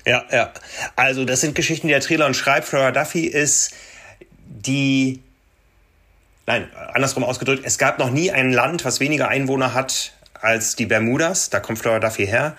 Ja, 0.07 0.23
ja. 0.31 0.51
Also 0.95 1.25
das 1.25 1.41
sind 1.41 1.53
Geschichten, 1.53 1.87
die 1.87 1.93
der 1.93 2.01
Trailer 2.01 2.33
schreibt. 2.33 2.67
Flora 2.67 2.91
Duffy 2.91 3.27
ist 3.27 3.75
die 4.47 5.21
Nein, 6.47 6.69
andersrum 6.91 7.23
ausgedrückt, 7.23 7.61
es 7.65 7.77
gab 7.77 7.99
noch 7.99 8.09
nie 8.09 8.31
ein 8.31 8.51
Land, 8.51 8.83
was 8.83 8.99
weniger 8.99 9.29
Einwohner 9.29 9.75
hat 9.75 10.11
als 10.41 10.75
die 10.75 10.87
Bermudas. 10.87 11.51
Da 11.51 11.59
kommt 11.59 11.77
Flora 11.77 11.99
Duffy 11.99 12.25
her 12.25 12.57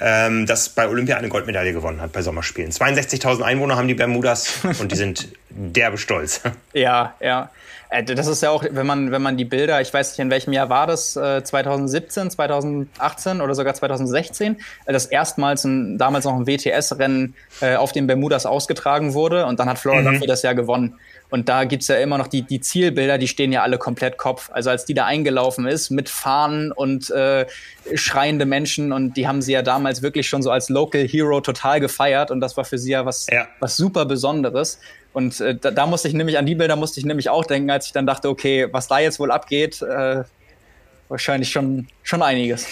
ähm, 0.00 0.46
das 0.46 0.68
bei 0.68 0.88
Olympia 0.88 1.16
eine 1.16 1.28
Goldmedaille 1.28 1.72
gewonnen 1.72 2.00
hat 2.00 2.12
bei 2.12 2.22
Sommerspielen. 2.22 2.70
62.000 2.70 3.42
Einwohner 3.42 3.76
haben 3.76 3.88
die 3.88 3.94
Bermudas 3.94 4.60
und 4.80 4.92
die 4.92 4.96
sind 4.96 5.28
derbe 5.50 5.98
stolz. 5.98 6.40
Ja, 6.72 7.14
ja. 7.20 7.50
Äh, 7.92 8.02
das 8.02 8.26
ist 8.26 8.42
ja 8.42 8.50
auch, 8.50 8.64
wenn 8.68 8.86
man, 8.86 9.12
wenn 9.12 9.22
man 9.22 9.36
die 9.36 9.44
Bilder, 9.44 9.80
ich 9.80 9.92
weiß 9.92 10.12
nicht, 10.12 10.18
in 10.18 10.30
welchem 10.30 10.52
Jahr 10.52 10.68
war 10.70 10.86
das, 10.86 11.12
2017, 11.12 12.26
äh, 12.26 12.30
2018 12.30 13.40
oder 13.40 13.54
sogar 13.54 13.74
2016, 13.74 14.56
äh, 14.86 14.92
das 14.92 15.06
erstmals 15.06 15.64
ein, 15.64 15.98
damals 15.98 16.24
noch 16.24 16.34
ein 16.34 16.46
WTS-Rennen 16.46 17.34
auf 17.76 17.92
den 17.92 18.06
Bermudas 18.06 18.46
ausgetragen 18.46 19.14
wurde 19.14 19.46
und 19.46 19.60
dann 19.60 19.68
hat 19.68 19.78
Flora 19.78 20.00
mhm. 20.00 20.26
das 20.26 20.42
ja 20.42 20.52
gewonnen. 20.52 20.98
Und 21.32 21.48
da 21.48 21.64
gibt 21.64 21.80
es 21.80 21.88
ja 21.88 21.96
immer 21.96 22.18
noch 22.18 22.26
die, 22.26 22.42
die 22.42 22.60
Zielbilder, 22.60 23.16
die 23.16 23.26
stehen 23.26 23.52
ja 23.52 23.62
alle 23.62 23.78
komplett 23.78 24.18
Kopf. 24.18 24.50
Also 24.52 24.68
als 24.68 24.84
die 24.84 24.92
da 24.92 25.06
eingelaufen 25.06 25.66
ist 25.66 25.88
mit 25.88 26.10
Fahnen 26.10 26.72
und 26.72 27.08
äh, 27.08 27.46
schreiende 27.94 28.44
Menschen 28.44 28.92
und 28.92 29.16
die 29.16 29.26
haben 29.26 29.40
sie 29.40 29.52
ja 29.52 29.62
damals 29.62 30.02
wirklich 30.02 30.28
schon 30.28 30.42
so 30.42 30.50
als 30.50 30.68
Local 30.68 31.08
Hero 31.08 31.40
total 31.40 31.80
gefeiert 31.80 32.30
und 32.30 32.40
das 32.40 32.58
war 32.58 32.66
für 32.66 32.76
sie 32.76 32.90
ja 32.90 33.06
was, 33.06 33.28
ja. 33.32 33.48
was 33.60 33.78
super 33.78 34.04
Besonderes. 34.04 34.78
Und 35.14 35.40
äh, 35.40 35.54
da, 35.54 35.70
da, 35.70 35.86
musste 35.86 36.06
ich 36.06 36.12
nämlich 36.12 36.36
an 36.36 36.44
die 36.44 36.54
Bilder 36.54 36.76
musste 36.76 37.00
ich 37.00 37.06
nämlich 37.06 37.30
auch 37.30 37.46
denken, 37.46 37.70
als 37.70 37.86
ich 37.86 37.92
dann 37.92 38.04
dachte, 38.04 38.28
okay, 38.28 38.68
was 38.70 38.88
da 38.88 38.98
jetzt 38.98 39.18
wohl 39.18 39.30
abgeht, 39.30 39.80
äh, 39.80 40.24
wahrscheinlich 41.08 41.48
schon, 41.48 41.88
schon 42.02 42.20
einiges. 42.20 42.66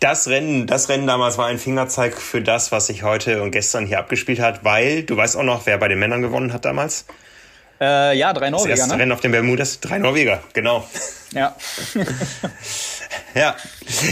Das 0.00 0.28
Rennen, 0.28 0.66
das 0.66 0.90
Rennen 0.90 1.06
damals 1.06 1.38
war 1.38 1.46
ein 1.46 1.58
Fingerzeig 1.58 2.14
für 2.18 2.42
das, 2.42 2.72
was 2.72 2.88
sich 2.88 3.04
heute 3.04 3.42
und 3.42 3.52
gestern 3.52 3.86
hier 3.86 4.00
abgespielt 4.00 4.40
hat, 4.40 4.64
weil 4.64 5.02
du 5.02 5.16
weißt 5.16 5.38
auch 5.38 5.44
noch, 5.44 5.64
wer 5.64 5.78
bei 5.78 5.88
den 5.88 5.98
Männern 5.98 6.20
gewonnen 6.20 6.52
hat 6.52 6.66
damals? 6.66 7.06
Äh, 7.80 8.18
ja, 8.18 8.32
drei 8.34 8.50
Norweger. 8.50 8.70
Das 8.70 8.80
erste 8.80 8.94
ne? 8.94 9.02
Rennen 9.02 9.12
auf 9.12 9.20
den 9.20 9.32
Bermudas, 9.32 9.80
drei 9.80 9.98
Norweger, 9.98 10.42
genau. 10.52 10.86
Ja. 11.32 11.56
ja. 13.34 13.56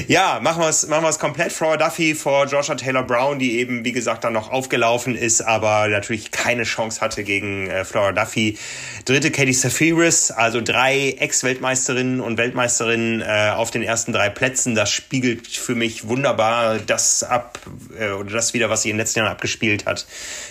Ja, 0.06 0.38
machen 0.40 0.62
wir 0.62 0.68
es 0.68 0.86
machen 0.86 1.04
wir's 1.04 1.18
komplett. 1.18 1.52
Flora 1.52 1.76
Duffy 1.76 2.14
vor 2.14 2.46
Georgia 2.46 2.76
Taylor 2.76 3.02
Brown, 3.02 3.38
die 3.38 3.58
eben, 3.58 3.84
wie 3.84 3.92
gesagt, 3.92 4.24
dann 4.24 4.32
noch 4.32 4.50
aufgelaufen 4.50 5.14
ist, 5.14 5.42
aber 5.42 5.88
natürlich 5.88 6.30
keine 6.30 6.62
Chance 6.62 7.00
hatte 7.00 7.24
gegen 7.24 7.68
äh, 7.68 7.84
Flora 7.84 8.12
Duffy. 8.12 8.56
Dritte 9.04 9.30
Katie 9.30 9.52
Safiris, 9.52 10.30
also 10.30 10.60
drei 10.62 11.16
Ex-Weltmeisterinnen 11.18 12.20
und 12.20 12.38
Weltmeisterinnen 12.38 13.20
äh, 13.20 13.50
auf 13.54 13.70
den 13.70 13.82
ersten 13.82 14.12
drei 14.12 14.30
Plätzen. 14.30 14.74
Das 14.74 14.90
spiegelt 14.90 15.46
für 15.46 15.74
mich 15.74 16.08
wunderbar 16.08 16.78
das 16.78 17.22
ab, 17.22 17.58
äh, 17.98 18.12
oder 18.12 18.30
das 18.30 18.54
wieder, 18.54 18.70
was 18.70 18.82
sie 18.82 18.90
in 18.90 18.94
den 18.94 19.00
letzten 19.00 19.18
Jahren 19.18 19.30
abgespielt 19.30 19.84
hat 19.84 20.06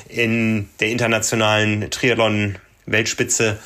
in 0.09 0.69
der 0.79 0.89
internationalen 0.89 1.89
Triathlon- 1.89 2.57
Weltspitze. 2.87 3.57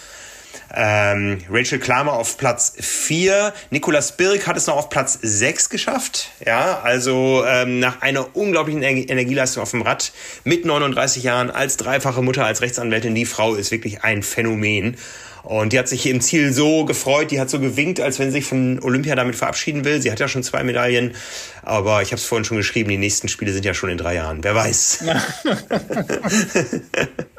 Ähm, 0.74 1.40
Rachel 1.50 1.80
Klamer 1.80 2.14
auf 2.14 2.38
Platz 2.38 2.74
4. 2.80 3.54
Nicolas 3.72 4.16
Birk 4.16 4.48
hat 4.48 4.58
es 4.58 4.68
noch 4.68 4.78
auf 4.78 4.90
Platz 4.90 5.20
6 5.22 5.70
geschafft. 5.70 6.30
Ja, 6.46 6.80
also 6.82 7.44
ähm, 7.46 7.80
nach 7.80 8.02
einer 8.02 8.36
unglaublichen 8.36 8.82
Energieleistung 8.82 9.64
auf 9.64 9.72
dem 9.72 9.82
Rad 9.82 10.12
mit 10.44 10.66
39 10.66 11.24
Jahren 11.24 11.52
als 11.52 11.78
dreifache 11.78 12.22
Mutter, 12.22 12.46
als 12.46 12.62
Rechtsanwältin. 12.62 13.16
Die 13.16 13.26
Frau 13.26 13.56
ist 13.56 13.72
wirklich 13.72 14.04
ein 14.04 14.24
Phänomen. 14.24 14.98
Und 15.44 15.74
die 15.74 15.80
hat 15.80 15.88
sich 15.88 16.06
im 16.06 16.22
Ziel 16.22 16.54
so 16.54 16.86
gefreut, 16.86 17.32
die 17.32 17.40
hat 17.40 17.50
so 17.50 17.60
gewinkt, 17.60 18.00
als 18.00 18.20
wenn 18.20 18.28
sie 18.28 18.38
sich 18.38 18.46
von 18.46 18.80
Olympia 18.84 19.16
damit 19.16 19.36
verabschieden 19.36 19.86
will. 19.86 20.00
Sie 20.00 20.12
hat 20.12 20.20
ja 20.20 20.28
schon 20.28 20.44
zwei 20.44 20.64
Medaillen, 20.64 21.16
aber 21.64 22.04
ich 22.04 22.10
habe 22.10 22.18
es 22.18 22.26
vorhin 22.26 22.46
schon 22.46 22.58
geschrieben, 22.58 22.90
die 22.90 22.98
nächsten 22.98 23.28
Spiele 23.28 23.52
sind 23.52 23.66
ja 23.66 23.74
schon 23.74 23.90
in 23.90 23.98
drei 23.98 24.16
Jahren. 24.16 24.44
Wer 24.44 24.54
weiß. 24.54 25.04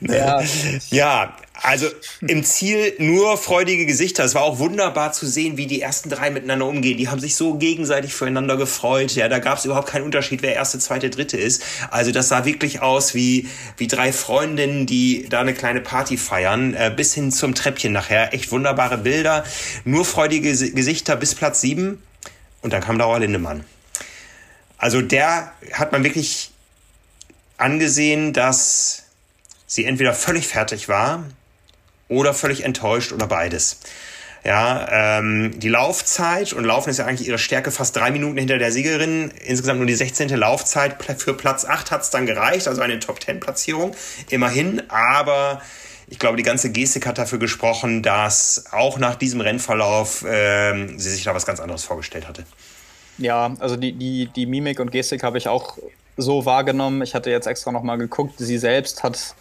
Ja. 0.00 0.42
ja. 0.90 1.36
also 1.54 1.86
im 2.20 2.44
Ziel 2.44 2.94
nur 2.98 3.36
freudige 3.36 3.86
Gesichter. 3.86 4.24
Es 4.24 4.34
war 4.34 4.42
auch 4.42 4.58
wunderbar 4.58 5.12
zu 5.12 5.26
sehen, 5.26 5.56
wie 5.56 5.66
die 5.66 5.80
ersten 5.80 6.10
drei 6.10 6.30
miteinander 6.30 6.66
umgehen. 6.66 6.96
Die 6.96 7.08
haben 7.08 7.20
sich 7.20 7.36
so 7.36 7.54
gegenseitig 7.54 8.14
füreinander 8.14 8.56
gefreut. 8.56 9.14
Ja, 9.14 9.28
da 9.28 9.38
gab 9.38 9.58
es 9.58 9.64
überhaupt 9.64 9.88
keinen 9.88 10.04
Unterschied, 10.04 10.42
wer 10.42 10.54
erste, 10.54 10.78
zweite, 10.78 11.10
dritte 11.10 11.36
ist. 11.36 11.62
Also 11.90 12.12
das 12.12 12.28
sah 12.28 12.44
wirklich 12.44 12.82
aus 12.82 13.14
wie, 13.14 13.48
wie 13.76 13.88
drei 13.88 14.12
Freundinnen, 14.12 14.86
die 14.86 15.26
da 15.28 15.40
eine 15.40 15.54
kleine 15.54 15.80
Party 15.80 16.16
feiern, 16.16 16.74
äh, 16.74 16.92
bis 16.94 17.14
hin 17.14 17.32
zum 17.32 17.54
Treppchen 17.54 17.92
nachher. 17.92 18.32
Echt 18.32 18.52
wunderbare 18.52 18.98
Bilder. 18.98 19.44
Nur 19.84 20.04
freudige 20.04 20.50
Gesichter 20.50 21.16
bis 21.16 21.34
Platz 21.34 21.60
sieben. 21.60 22.02
Und 22.62 22.72
dann 22.72 22.82
kam 22.82 22.98
Laura 22.98 23.18
Lindemann. 23.18 23.64
Also 24.78 25.02
der 25.02 25.52
hat 25.72 25.92
man 25.92 26.04
wirklich 26.04 26.49
angesehen, 27.60 28.32
dass 28.32 29.04
sie 29.66 29.84
entweder 29.84 30.14
völlig 30.14 30.48
fertig 30.48 30.88
war 30.88 31.24
oder 32.08 32.34
völlig 32.34 32.64
enttäuscht 32.64 33.12
oder 33.12 33.26
beides. 33.26 33.80
Ja, 34.42 35.18
ähm, 35.18 35.60
die 35.60 35.68
Laufzeit 35.68 36.54
und 36.54 36.64
Laufen 36.64 36.88
ist 36.88 36.98
ja 36.98 37.04
eigentlich 37.04 37.28
ihre 37.28 37.38
Stärke, 37.38 37.70
fast 37.70 37.94
drei 37.94 38.10
Minuten 38.10 38.38
hinter 38.38 38.56
der 38.58 38.72
Siegerin. 38.72 39.30
Insgesamt 39.44 39.78
nur 39.80 39.86
die 39.86 39.94
16. 39.94 40.30
Laufzeit. 40.30 40.96
Für 41.18 41.34
Platz 41.34 41.66
8 41.66 41.90
hat 41.90 42.02
es 42.02 42.10
dann 42.10 42.24
gereicht, 42.24 42.66
also 42.66 42.80
eine 42.80 42.98
Top-10-Platzierung, 42.98 43.94
immerhin. 44.30 44.82
Aber 44.88 45.60
ich 46.08 46.18
glaube, 46.18 46.38
die 46.38 46.42
ganze 46.42 46.72
Gestik 46.72 47.06
hat 47.06 47.18
dafür 47.18 47.38
gesprochen, 47.38 48.02
dass 48.02 48.64
auch 48.72 48.98
nach 48.98 49.14
diesem 49.14 49.42
Rennverlauf 49.42 50.24
ähm, 50.26 50.98
sie 50.98 51.10
sich 51.10 51.24
da 51.24 51.34
was 51.34 51.44
ganz 51.44 51.60
anderes 51.60 51.84
vorgestellt 51.84 52.26
hatte. 52.26 52.44
Ja, 53.18 53.54
also 53.60 53.76
die, 53.76 53.92
die, 53.92 54.30
die 54.34 54.46
Mimik 54.46 54.80
und 54.80 54.90
Gestik 54.90 55.22
habe 55.22 55.36
ich 55.36 55.48
auch 55.48 55.76
so 56.16 56.44
wahrgenommen. 56.44 57.02
Ich 57.02 57.14
hatte 57.14 57.30
jetzt 57.30 57.46
extra 57.46 57.72
nochmal 57.72 57.98
geguckt. 57.98 58.34
Sie 58.38 58.58
selbst 58.58 59.02
hat 59.02 59.34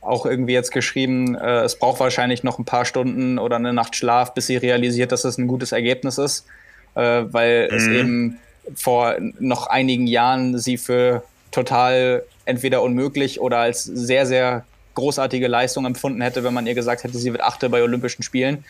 auch 0.00 0.26
irgendwie 0.26 0.52
jetzt 0.52 0.70
geschrieben, 0.70 1.34
äh, 1.34 1.62
es 1.62 1.78
braucht 1.78 2.00
wahrscheinlich 2.00 2.42
noch 2.42 2.58
ein 2.58 2.64
paar 2.64 2.84
Stunden 2.84 3.38
oder 3.38 3.56
eine 3.56 3.72
Nacht 3.72 3.96
Schlaf, 3.96 4.34
bis 4.34 4.46
sie 4.46 4.56
realisiert, 4.56 5.12
dass 5.12 5.24
es 5.24 5.38
ein 5.38 5.46
gutes 5.46 5.72
Ergebnis 5.72 6.18
ist, 6.18 6.46
äh, 6.94 7.24
weil 7.26 7.68
mhm. 7.70 7.76
es 7.76 7.86
eben 7.86 8.38
vor 8.74 9.16
noch 9.38 9.66
einigen 9.66 10.06
Jahren 10.06 10.58
sie 10.58 10.76
für 10.76 11.24
total 11.50 12.24
entweder 12.44 12.82
unmöglich 12.82 13.40
oder 13.40 13.58
als 13.58 13.84
sehr, 13.84 14.26
sehr 14.26 14.64
großartige 14.94 15.48
Leistung 15.48 15.86
empfunden 15.86 16.20
hätte, 16.20 16.44
wenn 16.44 16.54
man 16.54 16.66
ihr 16.66 16.74
gesagt 16.74 17.04
hätte, 17.04 17.18
sie 17.18 17.32
wird 17.32 17.42
Achte 17.42 17.68
bei 17.68 17.82
Olympischen 17.82 18.22
Spielen. 18.22 18.64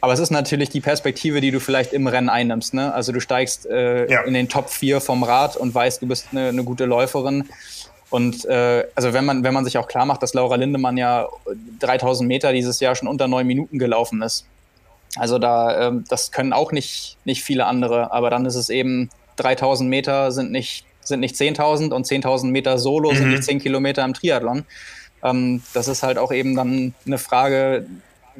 Aber 0.00 0.12
es 0.12 0.20
ist 0.20 0.30
natürlich 0.30 0.70
die 0.70 0.80
Perspektive, 0.80 1.40
die 1.40 1.50
du 1.50 1.58
vielleicht 1.58 1.92
im 1.92 2.06
Rennen 2.06 2.28
einnimmst. 2.28 2.72
Ne? 2.72 2.92
Also 2.94 3.12
du 3.12 3.20
steigst 3.20 3.66
äh, 3.66 4.10
ja. 4.10 4.22
in 4.22 4.34
den 4.34 4.48
Top 4.48 4.70
4 4.70 5.00
vom 5.00 5.24
Rad 5.24 5.56
und 5.56 5.74
weißt, 5.74 6.02
du 6.02 6.06
bist 6.06 6.28
eine, 6.30 6.48
eine 6.48 6.62
gute 6.62 6.84
Läuferin. 6.84 7.48
Und 8.10 8.44
äh, 8.44 8.86
also 8.94 9.12
wenn 9.12 9.24
man, 9.24 9.42
wenn 9.42 9.52
man 9.52 9.64
sich 9.64 9.76
auch 9.76 9.88
klar 9.88 10.06
macht, 10.06 10.22
dass 10.22 10.34
Laura 10.34 10.54
Lindemann 10.54 10.96
ja 10.96 11.28
3000 11.80 12.26
Meter 12.26 12.52
dieses 12.52 12.80
Jahr 12.80 12.94
schon 12.94 13.08
unter 13.08 13.28
neun 13.28 13.46
Minuten 13.46 13.78
gelaufen 13.78 14.22
ist. 14.22 14.46
Also 15.16 15.38
da, 15.38 15.88
äh, 15.88 15.92
das 16.08 16.30
können 16.30 16.52
auch 16.52 16.70
nicht, 16.70 17.16
nicht 17.24 17.42
viele 17.42 17.66
andere. 17.66 18.12
Aber 18.12 18.30
dann 18.30 18.46
ist 18.46 18.54
es 18.54 18.70
eben 18.70 19.10
3000 19.36 19.90
Meter 19.90 20.30
sind 20.30 20.52
nicht, 20.52 20.86
sind 21.00 21.20
nicht 21.20 21.34
10.000 21.34 21.92
und 21.92 22.06
10.000 22.06 22.46
Meter 22.46 22.78
Solo 22.78 23.10
mhm. 23.10 23.16
sind 23.16 23.28
nicht 23.30 23.44
10 23.44 23.58
Kilometer 23.60 24.04
im 24.04 24.14
Triathlon. 24.14 24.64
Ähm, 25.24 25.62
das 25.74 25.88
ist 25.88 26.04
halt 26.04 26.18
auch 26.18 26.32
eben 26.32 26.54
dann 26.54 26.94
eine 27.04 27.18
Frage 27.18 27.86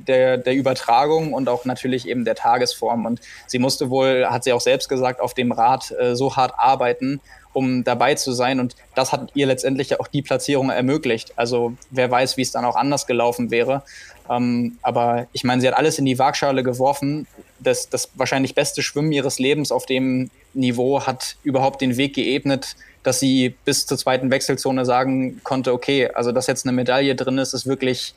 der, 0.07 0.39
der 0.39 0.55
Übertragung 0.55 1.33
und 1.33 1.49
auch 1.49 1.65
natürlich 1.65 2.09
eben 2.09 2.25
der 2.25 2.35
Tagesform. 2.35 3.07
Und 3.07 3.21
sie 3.47 3.59
musste 3.59 3.91
wohl, 3.91 4.27
hat 4.29 4.45
sie 4.45 4.53
auch 4.53 4.61
selbst 4.61 4.89
gesagt, 4.89 5.21
auf 5.21 5.35
dem 5.35 5.53
Rad 5.53 5.93
äh, 5.99 6.15
so 6.15 6.37
hart 6.37 6.55
arbeiten, 6.57 7.21
um 7.53 7.85
dabei 7.85 8.15
zu 8.15 8.33
sein. 8.33 8.61
Und 8.61 8.77
das 8.95 9.13
hat 9.13 9.31
ihr 9.35 9.47
letztendlich 9.47 9.99
auch 10.01 10.09
die 10.09 10.23
Platzierung 10.23 10.71
ermöglicht. 10.71 11.33
Also 11.37 11.75
wer 11.91 12.11
weiß, 12.11 12.37
wie 12.37 12.43
es 12.43 12.53
dann 12.53 12.65
auch 12.65 12.77
anders 12.77 13.07
gelaufen 13.07 13.51
wäre. 13.51 13.83
Ähm, 14.31 14.79
aber 14.83 15.27
ich 15.33 15.45
meine, 15.45 15.61
sie 15.61 15.69
hat 15.69 15.77
alles 15.77 15.99
in 15.99 16.05
die 16.05 16.19
Waagschale 16.19 16.63
geworfen. 16.63 17.27
Das, 17.59 17.89
das 17.89 18.11
wahrscheinlich 18.15 18.55
beste 18.55 18.83
Schwimmen 18.83 19.13
ihres 19.13 19.39
Lebens 19.39 19.73
auf 19.73 19.87
dem 19.87 20.31
Niveau 20.55 21.07
hat 21.07 21.37
überhaupt 21.43 21.81
den 21.81 21.97
Weg 21.97 22.15
geebnet, 22.15 22.77
dass 23.03 23.21
sie 23.21 23.55
bis 23.65 23.87
zur 23.87 23.97
zweiten 23.97 24.31
Wechselzone 24.31 24.85
sagen 24.85 25.41
konnte, 25.45 25.73
okay, 25.73 26.11
also 26.13 26.33
dass 26.33 26.47
jetzt 26.47 26.67
eine 26.67 26.75
Medaille 26.75 27.15
drin 27.15 27.39
ist, 27.39 27.55
ist 27.55 27.67
wirklich 27.67 28.15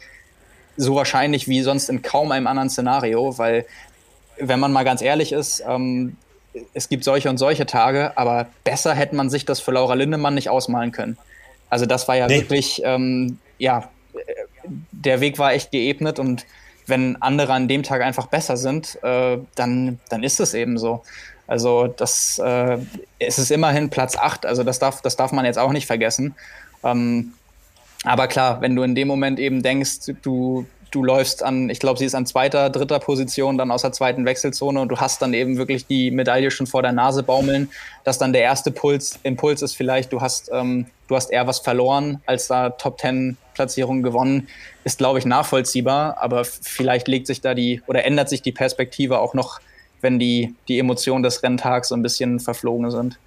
so 0.78 0.96
wahrscheinlich 0.96 1.48
wie 1.48 1.62
sonst 1.62 1.90
in 1.90 2.02
kaum 2.02 2.32
einem 2.32 2.48
anderen 2.48 2.70
Szenario, 2.70 3.38
weil 3.38 3.66
wenn 4.40 4.60
man 4.60 4.72
mal 4.72 4.84
ganz 4.84 5.02
ehrlich 5.02 5.32
ist, 5.32 5.64
ähm, 5.68 6.18
es 6.74 6.90
gibt 6.90 7.04
solche 7.04 7.30
und 7.30 7.38
solche 7.38 7.66
Tage, 7.66 8.18
aber 8.18 8.48
besser 8.64 8.94
hätte 8.94 9.16
man 9.16 9.30
sich 9.30 9.46
das 9.46 9.60
für 9.60 9.72
Laura 9.72 9.94
Lindemann 9.94 10.34
nicht 10.34 10.50
ausmalen 10.50 10.92
können. 10.92 11.18
Also 11.70 11.86
das 11.86 12.08
war 12.08 12.16
ja 12.16 12.28
nee. 12.28 12.42
wirklich, 12.42 12.82
ähm, 12.84 13.40
ja, 13.58 13.90
der 14.92 15.22
Weg 15.22 15.40
war 15.40 15.54
echt 15.54 15.72
geebnet 15.72 16.20
und 16.20 16.46
wenn 16.88 17.22
andere 17.22 17.54
an 17.54 17.68
dem 17.68 17.84
Tag 17.84 18.02
einfach 18.02 18.28
besser 18.28 18.58
sind, 18.58 19.02
äh, 19.04 19.38
dann, 19.56 20.00
dann 20.10 20.24
ist 20.24 20.40
es 20.40 20.54
eben 20.54 20.78
so. 20.78 21.04
Also 21.48 21.88
das, 21.88 22.40
äh, 22.40 22.78
es 23.20 23.40
ist 23.40 23.52
immerhin 23.52 23.90
Platz 23.90 24.18
8, 24.18 24.46
also 24.46 24.64
das 24.64 24.80
darf, 24.80 25.02
das 25.02 25.16
darf 25.16 25.32
man 25.32 25.46
jetzt 25.46 25.60
auch 25.60 25.72
nicht 25.72 25.86
vergessen. 25.86 26.36
Ähm, 26.84 27.34
aber 28.04 28.28
klar, 28.28 28.62
wenn 28.62 28.76
du 28.76 28.84
in 28.84 28.96
dem 28.96 29.08
Moment 29.08 29.40
eben 29.40 29.62
denkst, 29.62 30.12
du, 30.24 30.66
du 30.92 31.04
läufst 31.04 31.44
an, 31.44 31.70
ich 31.70 31.80
glaube, 31.80 32.00
sie 32.00 32.06
ist 32.06 32.16
an 32.16 32.26
zweiter, 32.26 32.70
dritter 32.70 33.00
Position, 33.00 33.58
dann 33.58 33.72
aus 33.72 33.84
der 33.84 33.92
zweiten 33.92 34.26
Wechselzone 34.26 34.82
und 34.82 34.90
du 34.90 34.98
hast 34.98 35.22
dann 35.22 35.34
eben 35.34 35.58
wirklich 35.58 35.86
die 35.86 36.12
Medaille 36.12 36.52
schon 36.52 36.68
vor 36.68 36.82
der 36.82 36.92
Nase 36.92 37.24
baumeln, 37.24 37.70
dass 38.04 38.18
dann 38.18 38.34
der 38.34 38.42
erste 38.42 38.72
Puls, 38.72 39.20
Impuls 39.24 39.62
ist 39.62 39.76
vielleicht, 39.76 40.12
du 40.12 40.22
hast, 40.22 40.50
ähm, 40.52 40.88
du 41.08 41.16
hast 41.16 41.32
eher 41.32 41.48
was 41.48 41.60
verloren, 41.60 42.22
als 42.26 42.48
da 42.48 42.72
Top 42.72 42.98
Ten 42.98 43.38
Platzierung 43.54 44.02
gewonnen, 44.02 44.48
ist, 44.84 44.98
glaube 44.98 45.20
ich, 45.20 45.26
nachvollziehbar, 45.26 46.18
aber 46.20 46.44
vielleicht 46.44 47.08
legt 47.08 47.28
sich 47.28 47.42
da 47.42 47.54
die 47.54 47.82
oder 47.88 48.04
ändert 48.04 48.30
sich 48.30 48.42
die 48.42 48.52
Perspektive 48.52 49.20
auch 49.20 49.34
noch, 49.34 49.60
wenn 50.02 50.20
die, 50.20 50.56
die 50.68 50.80
Emotionen 50.80 51.24
des 51.24 51.44
Renntags 51.44 51.90
so 51.90 51.96
ein 51.96 52.02
bisschen 52.02 52.40
verflogen 52.40 52.90
sind. 52.90 53.20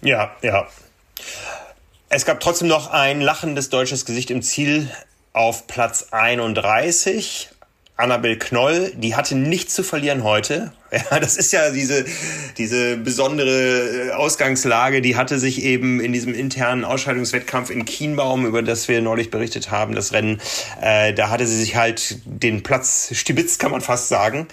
Ja, 0.00 0.32
ja. 0.42 0.66
Es 2.14 2.26
gab 2.26 2.40
trotzdem 2.40 2.68
noch 2.68 2.90
ein 2.90 3.22
lachendes 3.22 3.70
deutsches 3.70 4.04
Gesicht 4.04 4.30
im 4.30 4.42
Ziel 4.42 4.90
auf 5.32 5.66
Platz 5.66 6.08
31. 6.10 7.48
Annabel 7.96 8.38
Knoll, 8.38 8.92
die 8.94 9.16
hatte 9.16 9.34
nichts 9.34 9.74
zu 9.74 9.82
verlieren 9.82 10.22
heute. 10.22 10.72
Ja, 11.10 11.20
das 11.20 11.38
ist 11.38 11.54
ja 11.54 11.70
diese, 11.70 12.04
diese 12.58 12.98
besondere 12.98 14.08
äh, 14.08 14.10
Ausgangslage, 14.10 15.00
die 15.00 15.16
hatte 15.16 15.38
sich 15.38 15.62
eben 15.62 16.00
in 16.00 16.12
diesem 16.12 16.34
internen 16.34 16.84
Ausscheidungswettkampf 16.84 17.70
in 17.70 17.86
Kienbaum, 17.86 18.44
über 18.44 18.60
das 18.60 18.88
wir 18.88 19.00
neulich 19.00 19.30
berichtet 19.30 19.70
haben, 19.70 19.94
das 19.94 20.12
Rennen, 20.12 20.38
äh, 20.82 21.14
da 21.14 21.30
hatte 21.30 21.46
sie 21.46 21.56
sich 21.56 21.76
halt 21.76 22.18
den 22.26 22.62
Platz 22.62 23.08
stibitzt, 23.14 23.58
kann 23.58 23.70
man 23.70 23.80
fast 23.80 24.08
sagen. 24.08 24.48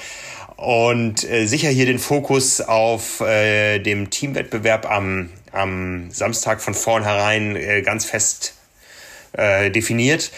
Und 0.56 1.30
äh, 1.30 1.46
sicher 1.46 1.68
hier 1.68 1.86
den 1.86 2.00
Fokus 2.00 2.62
auf 2.62 3.20
äh, 3.20 3.80
dem 3.80 4.10
Teamwettbewerb 4.10 4.90
am 4.90 5.30
am 5.52 6.12
Samstag 6.12 6.62
von 6.62 6.74
vornherein 6.74 7.56
äh, 7.56 7.82
ganz 7.82 8.06
fest 8.06 8.56
äh, 9.34 9.70
definiert. 9.72 10.32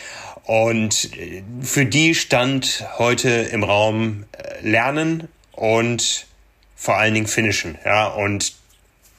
Und 0.44 1.16
äh, 1.18 1.44
für 1.62 1.86
die 1.86 2.16
stand 2.16 2.86
heute 2.98 3.30
im 3.30 3.64
Raum 3.64 4.26
Lernen 4.62 5.28
und 5.52 6.28
vor 6.76 6.98
allen 6.98 7.14
Dingen 7.14 7.28
Finishen. 7.28 7.78
Ja, 7.86 8.08
und 8.08 8.54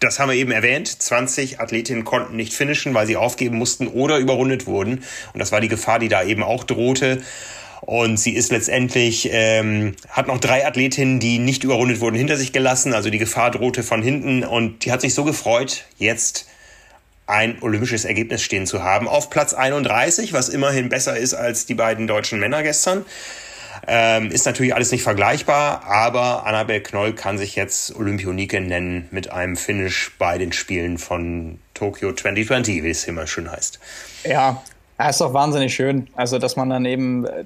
das 0.03 0.19
haben 0.19 0.31
wir 0.31 0.37
eben 0.37 0.51
erwähnt. 0.51 0.89
20 0.89 1.61
Athletinnen 1.61 2.05
konnten 2.05 2.35
nicht 2.35 2.53
finishen, 2.53 2.93
weil 2.93 3.07
sie 3.07 3.17
aufgeben 3.17 3.57
mussten 3.57 3.87
oder 3.87 4.19
überrundet 4.19 4.67
wurden. 4.67 5.05
Und 5.33 5.39
das 5.39 5.53
war 5.53 5.61
die 5.61 5.69
Gefahr, 5.69 6.01
die 6.01 6.09
da 6.09 6.25
eben 6.25 6.43
auch 6.43 6.65
drohte. 6.65 7.23
Und 7.85 8.17
sie 8.17 8.33
ist 8.33 8.53
letztendlich, 8.53 9.29
ähm, 9.33 9.97
hat 10.09 10.29
noch 10.29 10.39
drei 10.39 10.65
Athletinnen, 10.65 11.19
die 11.19 11.41
nicht 11.41 11.65
überrundet 11.65 12.01
wurden, 12.01 12.15
hinter 12.15 12.37
sich 12.37 12.53
gelassen. 12.53 12.95
Also 12.95 13.11
die 13.11 13.19
Gefahr 13.19 13.51
drohte 13.51 13.83
von 13.83 14.03
hinten. 14.03 14.45
Und 14.45 14.85
die 14.85 14.93
hat 14.93 15.01
sich 15.01 15.15
so 15.15 15.25
gefreut, 15.25 15.85
jetzt 15.99 16.47
ein 17.27 17.61
olympisches 17.61 18.05
Ergebnis 18.05 18.43
stehen 18.43 18.67
zu 18.67 18.85
haben. 18.85 19.09
Auf 19.09 19.31
Platz 19.31 19.53
31, 19.53 20.33
was 20.33 20.49
immerhin 20.49 20.91
besser 20.91 21.17
ist 21.17 21.35
als 21.35 21.67
die 21.67 21.75
beiden 21.75 22.07
deutschen 22.07 22.39
Männer 22.39 22.63
gestern. 22.63 23.05
Ähm, 23.89 24.31
ist 24.31 24.47
natürlich 24.47 24.77
alles 24.77 24.93
nicht 24.93 25.03
vergleichbar, 25.03 25.83
aber 25.85 26.47
Annabel 26.47 26.81
Knoll 26.83 27.15
kann 27.15 27.37
sich 27.37 27.57
jetzt 27.57 27.97
Olympionike 27.97 28.61
nennen 28.61 29.09
mit 29.11 29.33
einem 29.33 29.57
Finish 29.57 30.13
bei 30.19 30.39
den 30.39 30.53
Spielen 30.53 30.99
von 30.99 31.59
Tokio 31.75 32.13
2020, 32.13 32.85
wie 32.85 32.91
es 32.91 33.05
immer 33.05 33.27
schön 33.27 33.51
heißt. 33.51 33.81
Ja, 34.25 34.63
ist 35.09 35.21
doch 35.21 35.35
wahnsinnig 35.35 35.75
schön. 35.75 36.07
Also, 36.15 36.39
dass 36.39 36.55
man 36.55 36.71
dann 36.71 36.85
eben 36.85 37.27
äh, 37.27 37.45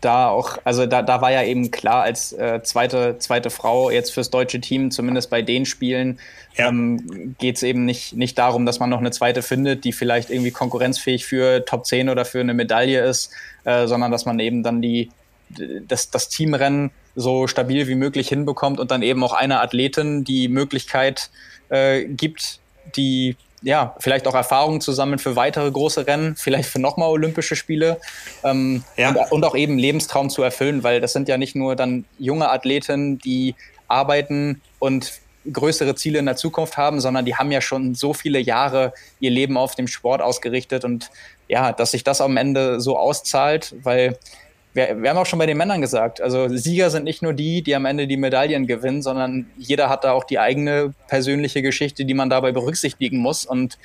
da 0.00 0.28
auch, 0.28 0.58
also 0.64 0.86
da, 0.86 1.02
da 1.02 1.20
war 1.20 1.32
ja 1.32 1.42
eben 1.42 1.70
klar, 1.70 2.02
als 2.02 2.32
äh, 2.32 2.62
zweite, 2.62 3.16
zweite 3.18 3.50
Frau 3.50 3.90
jetzt 3.90 4.12
fürs 4.12 4.30
deutsche 4.30 4.60
Team, 4.60 4.90
zumindest 4.90 5.30
bei 5.30 5.42
den 5.42 5.66
Spielen, 5.66 6.18
ja. 6.56 6.68
ähm, 6.68 7.34
geht 7.38 7.56
es 7.56 7.62
eben 7.62 7.84
nicht, 7.84 8.14
nicht 8.14 8.38
darum, 8.38 8.66
dass 8.66 8.78
man 8.78 8.90
noch 8.90 9.00
eine 9.00 9.10
zweite 9.10 9.42
findet, 9.42 9.84
die 9.84 9.92
vielleicht 9.92 10.30
irgendwie 10.30 10.50
konkurrenzfähig 10.50 11.26
für 11.26 11.64
Top 11.64 11.86
10 11.86 12.08
oder 12.08 12.24
für 12.24 12.40
eine 12.40 12.54
Medaille 12.54 13.02
ist, 13.04 13.30
äh, 13.64 13.86
sondern 13.86 14.10
dass 14.10 14.26
man 14.26 14.38
eben 14.38 14.62
dann 14.62 14.80
die, 14.80 15.10
das, 15.86 16.10
das 16.10 16.28
Teamrennen 16.28 16.90
so 17.16 17.46
stabil 17.46 17.88
wie 17.88 17.96
möglich 17.96 18.28
hinbekommt 18.28 18.78
und 18.78 18.90
dann 18.90 19.02
eben 19.02 19.22
auch 19.24 19.32
einer 19.32 19.60
Athletin 19.60 20.24
die 20.24 20.48
Möglichkeit 20.48 21.30
äh, 21.68 22.04
gibt, 22.04 22.60
die 22.96 23.36
ja, 23.62 23.94
vielleicht 23.98 24.26
auch 24.26 24.34
Erfahrungen 24.34 24.80
zu 24.80 24.92
sammeln 24.92 25.18
für 25.18 25.36
weitere 25.36 25.70
große 25.70 26.06
Rennen, 26.06 26.36
vielleicht 26.36 26.68
für 26.68 26.78
nochmal 26.78 27.08
Olympische 27.10 27.56
Spiele 27.56 28.00
ähm, 28.42 28.84
ja. 28.96 29.10
und, 29.10 29.32
und, 29.32 29.44
auch 29.44 29.54
eben 29.54 29.78
Lebenstraum 29.78 30.30
zu 30.30 30.42
erfüllen, 30.42 30.82
weil 30.82 31.00
das 31.00 31.12
sind 31.12 31.28
ja 31.28 31.36
nicht 31.36 31.54
nur 31.54 31.76
dann 31.76 32.04
junge 32.18 32.50
Athleten, 32.50 33.18
die 33.18 33.54
arbeiten 33.88 34.62
und 34.78 35.12
größere 35.50 35.94
Ziele 35.94 36.18
in 36.18 36.26
der 36.26 36.36
Zukunft 36.36 36.76
haben, 36.76 37.00
sondern 37.00 37.24
die 37.24 37.34
haben 37.34 37.50
ja 37.50 37.60
schon 37.60 37.94
so 37.94 38.12
viele 38.12 38.38
Jahre 38.38 38.92
ihr 39.20 39.30
Leben 39.30 39.56
auf 39.56 39.74
dem 39.74 39.88
Sport 39.88 40.20
ausgerichtet 40.20 40.84
und 40.84 41.10
ja, 41.48 41.72
dass 41.72 41.92
sich 41.92 42.04
das 42.04 42.20
am 42.20 42.36
Ende 42.36 42.80
so 42.80 42.96
auszahlt, 42.96 43.74
weil 43.82 44.18
wir, 44.72 45.02
wir 45.02 45.10
haben 45.10 45.16
auch 45.16 45.26
schon 45.26 45.38
bei 45.38 45.46
den 45.46 45.56
Männern 45.56 45.80
gesagt, 45.80 46.20
also 46.20 46.48
Sieger 46.48 46.90
sind 46.90 47.04
nicht 47.04 47.22
nur 47.22 47.32
die, 47.32 47.62
die 47.62 47.74
am 47.74 47.86
Ende 47.86 48.06
die 48.06 48.16
Medaillen 48.16 48.66
gewinnen, 48.66 49.02
sondern 49.02 49.50
jeder 49.56 49.88
hat 49.88 50.04
da 50.04 50.12
auch 50.12 50.24
die 50.24 50.38
eigene 50.38 50.94
persönliche 51.08 51.62
Geschichte, 51.62 52.04
die 52.04 52.14
man 52.14 52.30
dabei 52.30 52.52
berücksichtigen 52.52 53.18
muss. 53.18 53.44
Und 53.44 53.78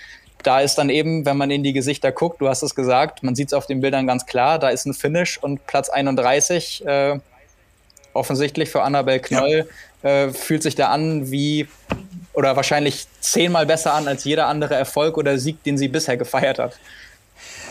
da 0.44 0.62
ist 0.62 0.76
dann 0.76 0.90
eben, 0.90 1.26
wenn 1.26 1.38
man 1.38 1.50
in 1.50 1.64
die 1.64 1.74
Gesichter 1.74 2.12
guckt, 2.12 2.40
du 2.40 2.48
hast 2.48 2.62
es 2.62 2.76
gesagt, 2.76 3.24
man 3.24 3.36
sieht 3.36 3.48
es 3.48 3.54
auf 3.54 3.66
den 3.66 3.82
Bildern 3.82 4.06
ganz 4.06 4.26
klar, 4.28 4.60
da 4.60 4.70
ist 4.70 4.86
ein 4.86 4.94
Finish 4.94 5.40
und 5.42 5.66
Platz 5.66 5.90
31, 5.90 6.86
äh, 6.86 7.20
offensichtlich 8.14 8.70
für 8.70 8.84
Annabel 8.84 9.20
Knoll, 9.20 9.68
ja. 10.04 10.10
äh, 10.10 10.34
fühlt 10.34 10.62
sich 10.62 10.76
da 10.76 10.90
an 10.90 11.32
wie 11.32 11.68
oder 12.34 12.56
wahrscheinlich 12.56 13.08
zehnmal 13.22 13.66
besser 13.66 13.94
an 13.94 14.08
als 14.08 14.24
jeder 14.24 14.48
andere 14.48 14.76
Erfolg 14.76 15.18
oder 15.18 15.38
Sieg, 15.38 15.64
den 15.64 15.78
sie 15.78 15.88
bisher 15.88 16.18
gefeiert 16.18 16.60
hat. 16.60 16.78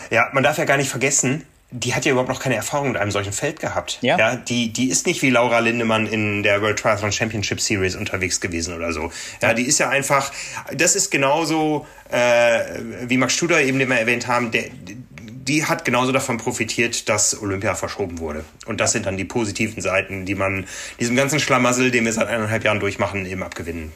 Ja, 0.09 0.27
man 0.33 0.43
darf 0.43 0.57
ja 0.57 0.65
gar 0.65 0.77
nicht 0.77 0.89
vergessen, 0.89 1.45
die 1.77 1.93
hat 1.93 2.05
ja 2.05 2.11
überhaupt 2.11 2.29
noch 2.29 2.39
keine 2.39 2.55
Erfahrung 2.55 2.93
mit 2.93 2.97
einem 3.01 3.11
solchen 3.11 3.33
Feld 3.33 3.59
gehabt. 3.59 3.99
Ja. 4.01 4.17
ja 4.17 4.35
die, 4.37 4.71
die 4.71 4.89
ist 4.89 5.05
nicht 5.05 5.21
wie 5.21 5.29
Laura 5.29 5.59
Lindemann 5.59 6.07
in 6.07 6.41
der 6.41 6.61
World 6.61 6.79
Triathlon 6.79 7.11
Championship 7.11 7.59
Series 7.59 7.95
unterwegs 7.95 8.39
gewesen 8.39 8.73
oder 8.75 8.93
so. 8.93 9.11
Ja, 9.41 9.53
die 9.53 9.63
ist 9.63 9.79
ja 9.79 9.89
einfach, 9.89 10.31
das 10.73 10.95
ist 10.95 11.11
genauso, 11.11 11.85
äh, 12.09 12.61
wie 13.03 13.17
Max 13.17 13.33
Studer 13.33 13.61
eben, 13.61 13.77
den 13.79 13.89
wir 13.89 13.97
erwähnt 13.97 14.27
haben, 14.27 14.51
der, 14.51 14.63
die 14.69 15.65
hat 15.65 15.83
genauso 15.83 16.13
davon 16.13 16.37
profitiert, 16.37 17.09
dass 17.09 17.39
Olympia 17.39 17.75
verschoben 17.75 18.19
wurde. 18.19 18.45
Und 18.65 18.79
das 18.79 18.93
sind 18.93 19.05
dann 19.05 19.17
die 19.17 19.25
positiven 19.25 19.81
Seiten, 19.81 20.25
die 20.25 20.35
man 20.35 20.65
diesem 20.99 21.15
ganzen 21.17 21.39
Schlamassel, 21.39 21.91
den 21.91 22.05
wir 22.05 22.13
seit 22.13 22.27
eineinhalb 22.27 22.63
Jahren 22.63 22.79
durchmachen, 22.79 23.25
eben 23.25 23.43
abgewinnen 23.43 23.91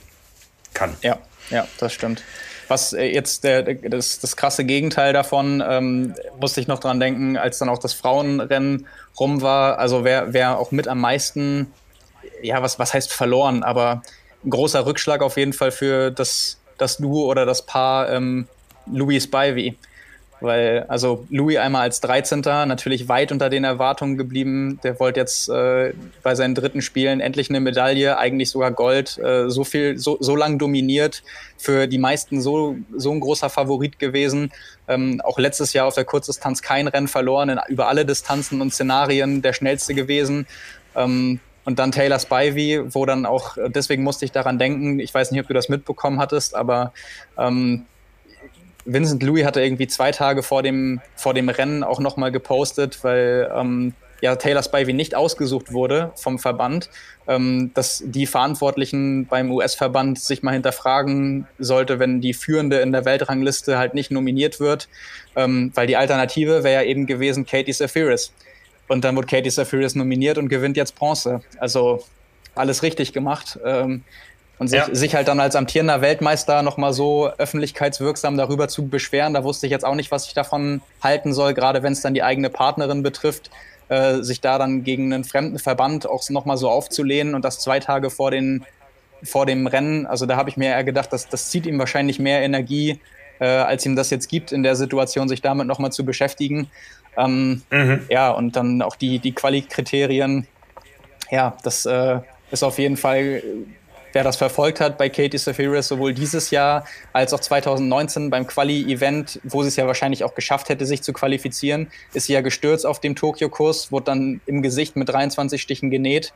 kann. 0.73 0.95
Ja, 1.01 1.17
ja, 1.49 1.67
das 1.77 1.93
stimmt. 1.93 2.23
Was 2.69 2.93
äh, 2.93 3.05
jetzt 3.05 3.43
der, 3.43 3.63
das, 3.63 4.19
das 4.19 4.37
krasse 4.37 4.63
Gegenteil 4.63 5.11
davon, 5.11 5.61
ähm, 5.67 6.15
musste 6.39 6.61
ich 6.61 6.67
noch 6.67 6.79
dran 6.79 6.99
denken, 6.99 7.35
als 7.35 7.57
dann 7.57 7.67
auch 7.67 7.79
das 7.79 7.93
Frauenrennen 7.93 8.87
rum 9.19 9.41
war. 9.41 9.79
Also 9.79 10.03
wer, 10.05 10.33
wer 10.33 10.57
auch 10.57 10.71
mit 10.71 10.87
am 10.87 11.01
meisten, 11.01 11.73
ja, 12.41 12.61
was, 12.61 12.79
was 12.79 12.93
heißt 12.93 13.11
verloren, 13.11 13.63
aber 13.63 14.01
ein 14.45 14.51
großer 14.51 14.85
Rückschlag 14.85 15.21
auf 15.21 15.35
jeden 15.35 15.53
Fall 15.53 15.71
für 15.71 16.11
das, 16.11 16.57
das 16.77 16.97
Duo 16.97 17.25
oder 17.25 17.45
das 17.45 17.65
Paar 17.65 18.09
ähm, 18.09 18.47
Louis 18.85 19.25
Spivey. 19.25 19.75
Weil, 20.41 20.85
also 20.87 21.25
Louis 21.29 21.57
einmal 21.57 21.81
als 21.81 21.99
13. 22.01 22.41
natürlich 22.41 23.09
weit 23.09 23.31
unter 23.31 23.49
den 23.49 23.63
Erwartungen 23.63 24.17
geblieben. 24.17 24.79
Der 24.83 24.99
wollte 24.99 25.19
jetzt 25.19 25.49
äh, 25.49 25.93
bei 26.23 26.35
seinen 26.35 26.55
dritten 26.55 26.81
Spielen 26.81 27.19
endlich 27.19 27.49
eine 27.49 27.59
Medaille, 27.59 28.17
eigentlich 28.17 28.49
sogar 28.49 28.71
Gold, 28.71 29.17
äh, 29.17 29.49
so 29.49 29.63
viel, 29.63 29.97
so, 29.97 30.17
so 30.21 30.35
lang 30.35 30.57
dominiert, 30.57 31.23
für 31.57 31.87
die 31.87 31.97
meisten 31.97 32.41
so, 32.41 32.77
so 32.95 33.11
ein 33.11 33.19
großer 33.19 33.49
Favorit 33.49 33.99
gewesen. 33.99 34.51
Ähm, 34.87 35.21
auch 35.23 35.37
letztes 35.39 35.73
Jahr 35.73 35.87
auf 35.87 35.95
der 35.95 36.05
Kurzdistanz 36.05 36.61
kein 36.61 36.87
Rennen 36.87 37.09
verloren, 37.09 37.49
in, 37.49 37.59
über 37.67 37.87
alle 37.87 38.05
Distanzen 38.05 38.61
und 38.61 38.73
Szenarien 38.73 39.41
der 39.41 39.53
schnellste 39.53 39.93
gewesen. 39.93 40.47
Ähm, 40.95 41.41
und 41.65 41.77
dann 41.77 41.91
Taylor 41.91 42.17
Spivey, 42.17 42.81
wo 42.95 43.05
dann 43.05 43.25
auch, 43.25 43.57
deswegen 43.67 44.03
musste 44.03 44.25
ich 44.25 44.31
daran 44.31 44.57
denken, 44.57 44.99
ich 44.99 45.13
weiß 45.13 45.31
nicht, 45.31 45.41
ob 45.41 45.47
du 45.47 45.53
das 45.53 45.69
mitbekommen 45.69 46.19
hattest, 46.19 46.55
aber 46.55 46.93
ähm, 47.37 47.85
Vincent 48.93 49.21
Louis 49.23 49.45
hatte 49.45 49.61
irgendwie 49.61 49.87
zwei 49.87 50.11
Tage 50.11 50.43
vor 50.43 50.63
dem, 50.63 51.01
vor 51.15 51.33
dem 51.33 51.49
Rennen 51.49 51.83
auch 51.83 51.99
nochmal 51.99 52.31
gepostet, 52.31 53.03
weil 53.03 53.49
ähm, 53.55 53.93
ja 54.21 54.35
Taylor 54.35 54.63
Spivey 54.63 54.93
nicht 54.93 55.15
ausgesucht 55.15 55.71
wurde 55.71 56.11
vom 56.15 56.39
Verband, 56.39 56.89
ähm, 57.27 57.71
dass 57.73 58.03
die 58.05 58.25
Verantwortlichen 58.25 59.27
beim 59.27 59.51
US-Verband 59.51 60.19
sich 60.19 60.43
mal 60.43 60.53
hinterfragen 60.53 61.47
sollte, 61.57 61.99
wenn 61.99 62.21
die 62.21 62.33
Führende 62.33 62.79
in 62.79 62.91
der 62.91 63.05
Weltrangliste 63.05 63.77
halt 63.77 63.93
nicht 63.93 64.11
nominiert 64.11 64.59
wird, 64.59 64.89
ähm, 65.35 65.71
weil 65.75 65.87
die 65.87 65.97
Alternative 65.97 66.63
wäre 66.63 66.83
ja 66.83 66.89
eben 66.89 67.05
gewesen 67.05 67.45
Katie 67.45 67.73
Safiris. 67.73 68.33
Und 68.87 69.03
dann 69.03 69.15
wurde 69.15 69.27
Katie 69.27 69.51
Safiris 69.51 69.93
nominiert 69.93 70.37
und 70.37 70.49
gewinnt 70.49 70.75
jetzt 70.75 70.95
Bronze. 70.95 71.41
Also 71.59 72.03
alles 72.55 72.81
richtig 72.81 73.13
gemacht. 73.13 73.59
Ähm, 73.63 74.03
und 74.59 74.67
sich, 74.67 74.79
ja. 74.79 74.93
sich 74.93 75.15
halt 75.15 75.27
dann 75.29 75.39
als 75.39 75.55
amtierender 75.55 76.01
Weltmeister 76.01 76.61
nochmal 76.61 76.93
so 76.93 77.29
öffentlichkeitswirksam 77.29 78.37
darüber 78.37 78.67
zu 78.67 78.87
beschweren, 78.87 79.33
da 79.33 79.43
wusste 79.43 79.65
ich 79.65 79.71
jetzt 79.71 79.85
auch 79.85 79.95
nicht, 79.95 80.11
was 80.11 80.27
ich 80.27 80.33
davon 80.33 80.81
halten 81.01 81.33
soll, 81.33 81.53
gerade 81.53 81.81
wenn 81.81 81.93
es 81.93 82.01
dann 82.01 82.13
die 82.13 82.23
eigene 82.23 82.49
Partnerin 82.49 83.01
betrifft, 83.01 83.49
äh, 83.87 84.21
sich 84.21 84.41
da 84.41 84.57
dann 84.57 84.83
gegen 84.83 85.13
einen 85.13 85.23
fremden 85.23 85.59
Verband 85.59 86.07
auch 86.07 86.29
nochmal 86.29 86.57
so 86.57 86.69
aufzulehnen 86.69 87.35
und 87.35 87.45
das 87.45 87.59
zwei 87.59 87.79
Tage 87.79 88.09
vor, 88.09 88.31
den, 88.31 88.65
vor 89.23 89.45
dem 89.45 89.65
Rennen. 89.65 90.05
Also 90.05 90.25
da 90.25 90.35
habe 90.35 90.49
ich 90.49 90.57
mir 90.57 90.69
eher 90.69 90.83
gedacht, 90.83 91.13
dass 91.13 91.29
das 91.29 91.49
zieht 91.49 91.65
ihm 91.65 91.79
wahrscheinlich 91.79 92.19
mehr 92.19 92.41
Energie, 92.41 92.99
äh, 93.39 93.45
als 93.45 93.85
ihm 93.85 93.95
das 93.95 94.09
jetzt 94.09 94.27
gibt, 94.27 94.51
in 94.51 94.61
der 94.61 94.75
Situation 94.75 95.29
sich 95.29 95.41
damit 95.41 95.67
nochmal 95.67 95.93
zu 95.93 96.03
beschäftigen. 96.03 96.69
Ähm, 97.17 97.61
mhm. 97.71 98.01
Ja, 98.09 98.31
und 98.31 98.57
dann 98.57 98.81
auch 98.81 98.97
die, 98.97 99.19
die 99.19 99.31
Quali-Kriterien. 99.31 100.47
Ja, 101.31 101.55
das 101.63 101.85
äh, 101.85 102.19
ist 102.51 102.63
auf 102.63 102.77
jeden 102.77 102.97
Fall 102.97 103.41
wer 104.13 104.23
das 104.23 104.37
verfolgt 104.37 104.79
hat 104.79 104.97
bei 104.97 105.09
Katie 105.09 105.37
Safiris, 105.37 105.87
sowohl 105.87 106.13
dieses 106.13 106.51
Jahr 106.51 106.85
als 107.13 107.33
auch 107.33 107.39
2019 107.39 108.29
beim 108.29 108.47
Quali-Event, 108.47 109.39
wo 109.43 109.61
sie 109.61 109.69
es 109.69 109.75
ja 109.75 109.87
wahrscheinlich 109.87 110.23
auch 110.23 110.35
geschafft 110.35 110.69
hätte, 110.69 110.85
sich 110.85 111.01
zu 111.01 111.13
qualifizieren, 111.13 111.91
ist 112.13 112.27
sie 112.27 112.33
ja 112.33 112.41
gestürzt 112.41 112.85
auf 112.85 112.99
dem 112.99 113.15
Tokio-Kurs, 113.15 113.91
wurde 113.91 114.05
dann 114.05 114.41
im 114.45 114.61
Gesicht 114.61 114.95
mit 114.95 115.09
23 115.09 115.61
Stichen 115.61 115.89
genäht. 115.89 116.33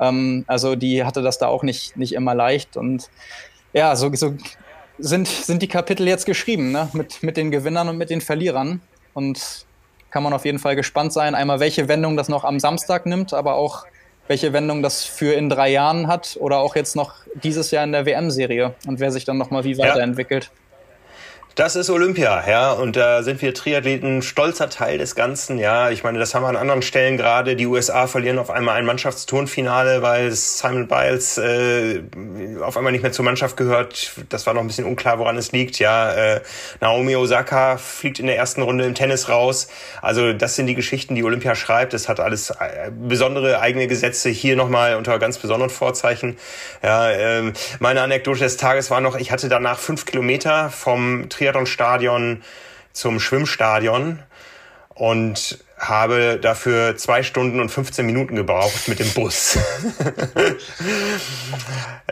Ähm, 0.00 0.44
also 0.46 0.74
die 0.76 1.04
hatte 1.04 1.22
das 1.22 1.38
da 1.38 1.46
auch 1.48 1.62
nicht, 1.62 1.96
nicht 1.96 2.12
immer 2.12 2.34
leicht. 2.34 2.76
Und 2.76 3.10
ja, 3.72 3.96
so, 3.96 4.12
so 4.14 4.34
sind, 4.98 5.28
sind 5.28 5.62
die 5.62 5.68
Kapitel 5.68 6.06
jetzt 6.06 6.26
geschrieben, 6.26 6.72
ne? 6.72 6.88
mit, 6.92 7.22
mit 7.22 7.36
den 7.36 7.50
Gewinnern 7.50 7.88
und 7.88 7.98
mit 7.98 8.10
den 8.10 8.20
Verlierern. 8.20 8.80
Und 9.12 9.66
kann 10.10 10.22
man 10.22 10.32
auf 10.32 10.44
jeden 10.44 10.60
Fall 10.60 10.76
gespannt 10.76 11.12
sein, 11.12 11.34
einmal 11.34 11.58
welche 11.58 11.88
Wendung 11.88 12.16
das 12.16 12.28
noch 12.28 12.44
am 12.44 12.60
Samstag 12.60 13.04
nimmt, 13.04 13.34
aber 13.34 13.54
auch 13.54 13.84
welche 14.28 14.52
Wendung 14.52 14.82
das 14.82 15.04
für 15.04 15.34
in 15.34 15.48
drei 15.48 15.70
Jahren 15.70 16.06
hat 16.06 16.36
oder 16.40 16.58
auch 16.58 16.76
jetzt 16.76 16.96
noch 16.96 17.14
dieses 17.42 17.70
Jahr 17.70 17.84
in 17.84 17.92
der 17.92 18.06
WM-Serie 18.06 18.74
und 18.86 19.00
wer 19.00 19.10
sich 19.10 19.24
dann 19.24 19.38
nochmal 19.38 19.64
wie 19.64 19.76
weiterentwickelt. 19.78 20.44
Ja. 20.44 20.63
Das 21.54 21.76
ist 21.76 21.88
Olympia, 21.88 22.42
ja, 22.48 22.72
und 22.72 22.96
da 22.96 23.22
sind 23.22 23.40
wir 23.40 23.54
Triathleten 23.54 24.22
stolzer 24.22 24.70
Teil 24.70 24.98
des 24.98 25.14
Ganzen, 25.14 25.56
ja. 25.56 25.90
Ich 25.90 26.02
meine, 26.02 26.18
das 26.18 26.34
haben 26.34 26.42
wir 26.42 26.48
an 26.48 26.56
anderen 26.56 26.82
Stellen 26.82 27.16
gerade. 27.16 27.54
Die 27.54 27.66
USA 27.66 28.08
verlieren 28.08 28.40
auf 28.40 28.50
einmal 28.50 28.74
ein 28.74 28.84
Mannschaftsturnfinale, 28.84 30.02
weil 30.02 30.32
Simon 30.32 30.88
Biles 30.88 31.38
äh, 31.38 32.00
auf 32.60 32.76
einmal 32.76 32.90
nicht 32.90 33.02
mehr 33.02 33.12
zur 33.12 33.24
Mannschaft 33.24 33.56
gehört. 33.56 34.14
Das 34.30 34.48
war 34.48 34.54
noch 34.54 34.62
ein 34.62 34.66
bisschen 34.66 34.84
unklar, 34.84 35.20
woran 35.20 35.36
es 35.36 35.52
liegt, 35.52 35.78
ja. 35.78 36.12
Äh, 36.12 36.40
Naomi 36.80 37.14
Osaka 37.14 37.76
fliegt 37.76 38.18
in 38.18 38.26
der 38.26 38.36
ersten 38.36 38.60
Runde 38.60 38.84
im 38.84 38.96
Tennis 38.96 39.28
raus. 39.28 39.68
Also 40.02 40.32
das 40.32 40.56
sind 40.56 40.66
die 40.66 40.74
Geschichten, 40.74 41.14
die 41.14 41.22
Olympia 41.22 41.54
schreibt. 41.54 41.94
Es 41.94 42.08
hat 42.08 42.18
alles 42.18 42.50
äh, 42.50 42.90
besondere 42.90 43.60
eigene 43.60 43.86
Gesetze 43.86 44.28
hier 44.28 44.56
nochmal 44.56 44.96
unter 44.96 45.20
ganz 45.20 45.38
besonderen 45.38 45.70
Vorzeichen. 45.70 46.36
Ja, 46.82 47.12
äh, 47.12 47.52
meine 47.78 48.02
Anekdote 48.02 48.40
des 48.40 48.56
Tages 48.56 48.90
war 48.90 49.00
noch, 49.00 49.14
ich 49.14 49.30
hatte 49.30 49.48
danach 49.48 49.78
fünf 49.78 50.04
Kilometer 50.04 50.68
vom 50.70 51.28
Tri 51.28 51.43
Triathlonstadion 51.44 52.42
zum 52.92 53.20
Schwimmstadion 53.20 54.20
und 54.94 55.58
habe 55.78 56.38
dafür 56.40 56.96
zwei 56.96 57.22
Stunden 57.22 57.60
und 57.60 57.68
15 57.68 58.06
Minuten 58.06 58.36
gebraucht 58.36 58.88
mit 58.88 59.00
dem 59.00 59.10
Bus. 59.10 59.58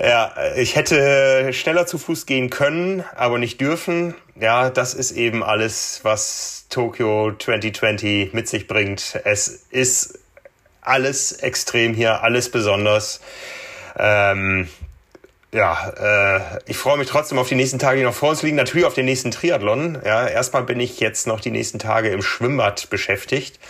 ja, 0.01 0.35
ich 0.57 0.77
hätte 0.77 1.53
schneller 1.53 1.87
zu 1.87 1.97
Fuß 1.97 2.27
gehen 2.27 2.51
können, 2.51 3.05
aber 3.15 3.39
nicht 3.39 3.61
dürfen. 3.61 4.15
Ja, 4.35 4.69
das 4.69 4.93
ist 4.93 5.13
eben 5.13 5.43
alles, 5.43 6.01
was 6.03 6.67
Tokio 6.69 7.33
2020 7.39 8.35
mit 8.35 8.49
sich 8.49 8.67
bringt. 8.67 9.21
Es 9.25 9.49
ist 9.71 10.19
alles 10.83 11.33
extrem 11.33 11.95
hier, 11.95 12.23
alles 12.23 12.51
besonders. 12.51 13.21
Ähm, 13.97 14.69
ja, 15.53 16.37
äh, 16.37 16.41
ich 16.67 16.79
freue 16.79 16.97
mich 16.97 17.09
trotzdem 17.09 17.39
auf 17.39 17.49
die 17.49 17.55
nächsten 17.55 17.79
Tage, 17.79 17.99
die 17.99 18.05
noch 18.05 18.15
vor 18.15 18.31
uns 18.31 18.43
liegen. 18.43 18.57
Natürlich 18.57 18.87
auf 18.87 18.95
den 18.95 19.05
nächsten 19.05 19.31
Triathlon. 19.31 19.99
Ja, 20.05 20.27
erstmal 20.27 20.63
bin 20.63 20.81
ich 20.81 20.99
jetzt 20.99 21.27
noch 21.27 21.41
die 21.41 21.51
nächsten 21.51 21.79
Tage 21.79 22.09
im 22.09 22.23
Schwimmbad 22.23 22.89
beschäftigt. 22.89 23.61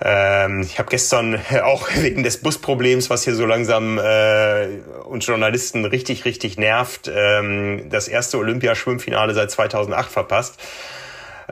Ähm, 0.00 0.62
ich 0.62 0.78
habe 0.78 0.90
gestern 0.90 1.40
auch 1.62 1.88
wegen 1.94 2.24
des 2.24 2.38
Busproblems, 2.38 3.10
was 3.10 3.22
hier 3.22 3.34
so 3.34 3.46
langsam 3.46 3.98
äh, 3.98 4.66
uns 5.04 5.26
Journalisten 5.26 5.84
richtig, 5.84 6.24
richtig 6.24 6.58
nervt, 6.58 7.10
ähm, 7.14 7.88
das 7.88 8.08
erste 8.08 8.38
Olympiaschwimmfinale 8.38 9.34
seit 9.34 9.50
2008 9.52 10.10
verpasst. 10.10 10.60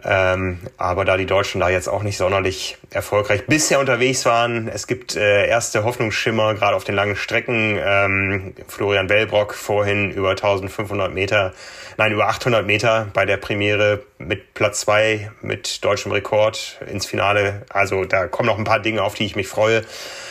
Ähm, 0.03 0.59
aber 0.77 1.05
da 1.05 1.17
die 1.17 1.27
Deutschen 1.27 1.61
da 1.61 1.69
jetzt 1.69 1.89
auch 1.89 2.03
nicht 2.03 2.17
sonderlich 2.17 2.77
erfolgreich 2.91 3.47
bisher 3.47 3.79
unterwegs 3.79 4.27
waren, 4.27 4.67
es 4.67 4.89
gibt 4.89 5.15
äh, 5.15 5.47
erste 5.47 5.85
Hoffnungsschimmer, 5.85 6.55
gerade 6.55 6.75
auf 6.75 6.83
den 6.83 6.97
langen 6.97 7.15
Strecken. 7.15 7.79
Ähm, 7.81 8.55
Florian 8.67 9.07
Bellbrock 9.07 9.55
vorhin 9.55 10.11
über 10.11 10.31
1500 10.31 11.15
Meter, 11.15 11.53
nein, 11.97 12.11
über 12.11 12.27
800 12.27 12.67
Meter 12.67 13.07
bei 13.15 13.25
der 13.25 13.37
Premiere 13.37 14.03
mit 14.19 14.55
Platz 14.55 14.81
zwei 14.81 15.31
mit 15.43 15.85
deutschem 15.85 16.11
Rekord 16.11 16.81
ins 16.91 17.07
Finale. 17.07 17.63
Also 17.71 18.05
da 18.05 18.27
kommen 18.27 18.49
noch 18.49 18.59
ein 18.59 18.65
paar 18.65 18.81
Dinge, 18.81 19.03
auf 19.03 19.15
die 19.15 19.27
ich 19.27 19.37
mich 19.37 19.47
freue. 19.47 19.83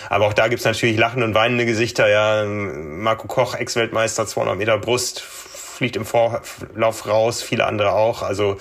Aber 0.09 0.27
auch 0.27 0.33
da 0.33 0.49
gibt's 0.49 0.65
natürlich 0.65 0.97
lachende 0.97 1.25
und 1.25 1.35
weinende 1.35 1.65
Gesichter. 1.65 2.09
Ja, 2.09 2.43
Marco 2.45 3.27
Koch, 3.27 3.55
Ex-Weltmeister, 3.55 4.27
200 4.27 4.57
Meter 4.57 4.77
Brust, 4.77 5.21
fliegt 5.21 5.95
im 5.95 6.05
Vorlauf 6.05 7.07
raus, 7.07 7.41
viele 7.41 7.65
andere 7.65 7.93
auch. 7.93 8.21
Also 8.21 8.57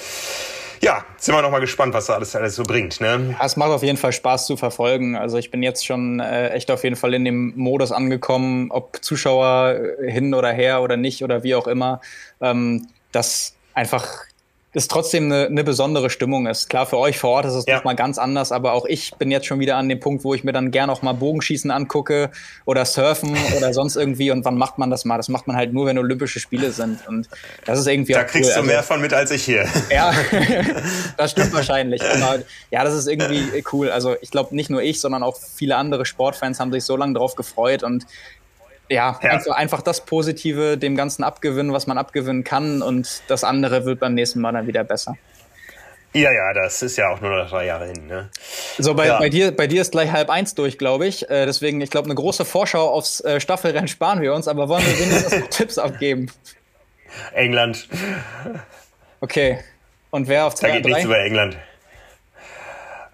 ja, 0.82 1.04
sind 1.16 1.34
wir 1.34 1.42
noch 1.42 1.50
mal 1.50 1.60
gespannt, 1.60 1.94
was 1.94 2.06
da 2.06 2.14
alles, 2.14 2.34
alles 2.34 2.56
so 2.56 2.64
bringt. 2.64 3.00
Ne? 3.00 3.36
Ja, 3.38 3.46
es 3.46 3.56
macht 3.56 3.70
auf 3.70 3.84
jeden 3.84 3.96
Fall 3.96 4.12
Spaß 4.12 4.46
zu 4.46 4.56
verfolgen. 4.56 5.16
Also 5.16 5.38
ich 5.38 5.50
bin 5.52 5.62
jetzt 5.62 5.86
schon 5.86 6.18
äh, 6.18 6.48
echt 6.48 6.70
auf 6.72 6.82
jeden 6.82 6.96
Fall 6.96 7.14
in 7.14 7.24
dem 7.24 7.52
Modus 7.56 7.92
angekommen, 7.92 8.70
ob 8.70 8.98
Zuschauer 9.00 9.78
hin 10.04 10.34
oder 10.34 10.52
her 10.52 10.82
oder 10.82 10.96
nicht 10.96 11.22
oder 11.22 11.44
wie 11.44 11.54
auch 11.54 11.68
immer, 11.68 12.00
ähm, 12.40 12.88
dass 13.12 13.54
einfach 13.74 14.24
es 14.74 14.88
trotzdem 14.88 15.26
eine, 15.26 15.46
eine 15.46 15.64
besondere 15.64 16.08
Stimmung 16.08 16.46
ist. 16.46 16.70
Klar, 16.70 16.86
für 16.86 16.96
euch 16.96 17.18
vor 17.18 17.30
Ort 17.30 17.44
ist 17.44 17.54
es 17.54 17.66
ja. 17.66 17.76
nochmal 17.76 17.94
ganz 17.94 18.16
anders, 18.16 18.52
aber 18.52 18.72
auch 18.72 18.86
ich 18.86 19.12
bin 19.18 19.30
jetzt 19.30 19.46
schon 19.46 19.60
wieder 19.60 19.76
an 19.76 19.88
dem 19.88 20.00
Punkt, 20.00 20.24
wo 20.24 20.32
ich 20.32 20.44
mir 20.44 20.52
dann 20.52 20.70
gern 20.70 20.88
auch 20.88 21.02
mal 21.02 21.12
Bogenschießen 21.12 21.70
angucke 21.70 22.30
oder 22.64 22.84
Surfen 22.86 23.36
oder 23.56 23.74
sonst 23.74 23.96
irgendwie. 23.96 24.30
Und 24.30 24.44
wann 24.46 24.56
macht 24.56 24.78
man 24.78 24.90
das 24.90 25.04
mal? 25.04 25.18
Das 25.18 25.28
macht 25.28 25.46
man 25.46 25.56
halt 25.56 25.74
nur, 25.74 25.86
wenn 25.86 25.98
Olympische 25.98 26.40
Spiele 26.40 26.72
sind. 26.72 27.06
Und 27.06 27.28
das 27.66 27.78
ist 27.78 27.86
irgendwie 27.86 28.14
Da 28.14 28.24
kriegst 28.24 28.50
cool. 28.50 28.54
du 28.54 28.60
also, 28.60 28.66
mehr 28.66 28.82
von 28.82 29.00
mit 29.00 29.12
als 29.12 29.30
ich 29.30 29.44
hier. 29.44 29.66
Ja, 29.90 30.12
das 31.18 31.32
stimmt 31.32 31.52
wahrscheinlich. 31.52 32.02
Aber 32.02 32.38
ja, 32.70 32.82
das 32.84 32.94
ist 32.94 33.08
irgendwie 33.08 33.62
cool. 33.72 33.90
Also 33.90 34.16
ich 34.22 34.30
glaube, 34.30 34.54
nicht 34.54 34.70
nur 34.70 34.82
ich, 34.82 35.00
sondern 35.00 35.22
auch 35.22 35.36
viele 35.36 35.76
andere 35.76 36.06
Sportfans 36.06 36.60
haben 36.60 36.72
sich 36.72 36.84
so 36.84 36.96
lange 36.96 37.14
drauf 37.14 37.34
gefreut 37.34 37.82
und 37.82 38.06
ja, 38.92 39.18
ja. 39.22 39.30
Einfach, 39.30 39.56
einfach 39.56 39.82
das 39.82 40.04
Positive 40.04 40.76
dem 40.76 40.96
Ganzen 40.96 41.24
abgewinnen, 41.24 41.72
was 41.72 41.86
man 41.86 41.98
abgewinnen 41.98 42.44
kann 42.44 42.82
und 42.82 43.22
das 43.28 43.44
andere 43.44 43.84
wird 43.84 44.00
beim 44.00 44.14
nächsten 44.14 44.40
Mal 44.40 44.52
dann 44.52 44.66
wieder 44.66 44.84
besser. 44.84 45.16
Ja, 46.14 46.30
ja, 46.30 46.52
das 46.52 46.82
ist 46.82 46.98
ja 46.98 47.08
auch 47.08 47.22
nur 47.22 47.30
noch 47.30 47.48
drei 47.48 47.64
Jahre 47.64 47.86
hin. 47.86 48.06
Ne? 48.06 48.28
So, 48.78 48.92
bei, 48.92 49.06
ja. 49.06 49.18
bei, 49.18 49.30
dir, 49.30 49.50
bei 49.50 49.66
dir 49.66 49.80
ist 49.80 49.92
gleich 49.92 50.12
halb 50.12 50.28
eins 50.28 50.54
durch, 50.54 50.76
glaube 50.76 51.06
ich. 51.06 51.28
Äh, 51.30 51.46
deswegen, 51.46 51.80
ich 51.80 51.88
glaube, 51.88 52.04
eine 52.04 52.14
große 52.14 52.44
Vorschau 52.44 52.90
aufs 52.90 53.20
äh, 53.20 53.40
Staffelrennen 53.40 53.88
sparen 53.88 54.20
wir 54.20 54.34
uns, 54.34 54.46
aber 54.46 54.68
wollen 54.68 54.84
wir 54.84 54.98
wenigstens 54.98 55.48
Tipps 55.56 55.78
abgeben? 55.78 56.30
England. 57.32 57.88
Okay. 59.20 59.60
Und 60.10 60.28
wer 60.28 60.46
auf 60.46 60.54
zwei? 60.54 60.68
Da 60.68 60.74
geht 60.76 60.84
nichts 60.84 61.04
über 61.04 61.18
England. 61.18 61.56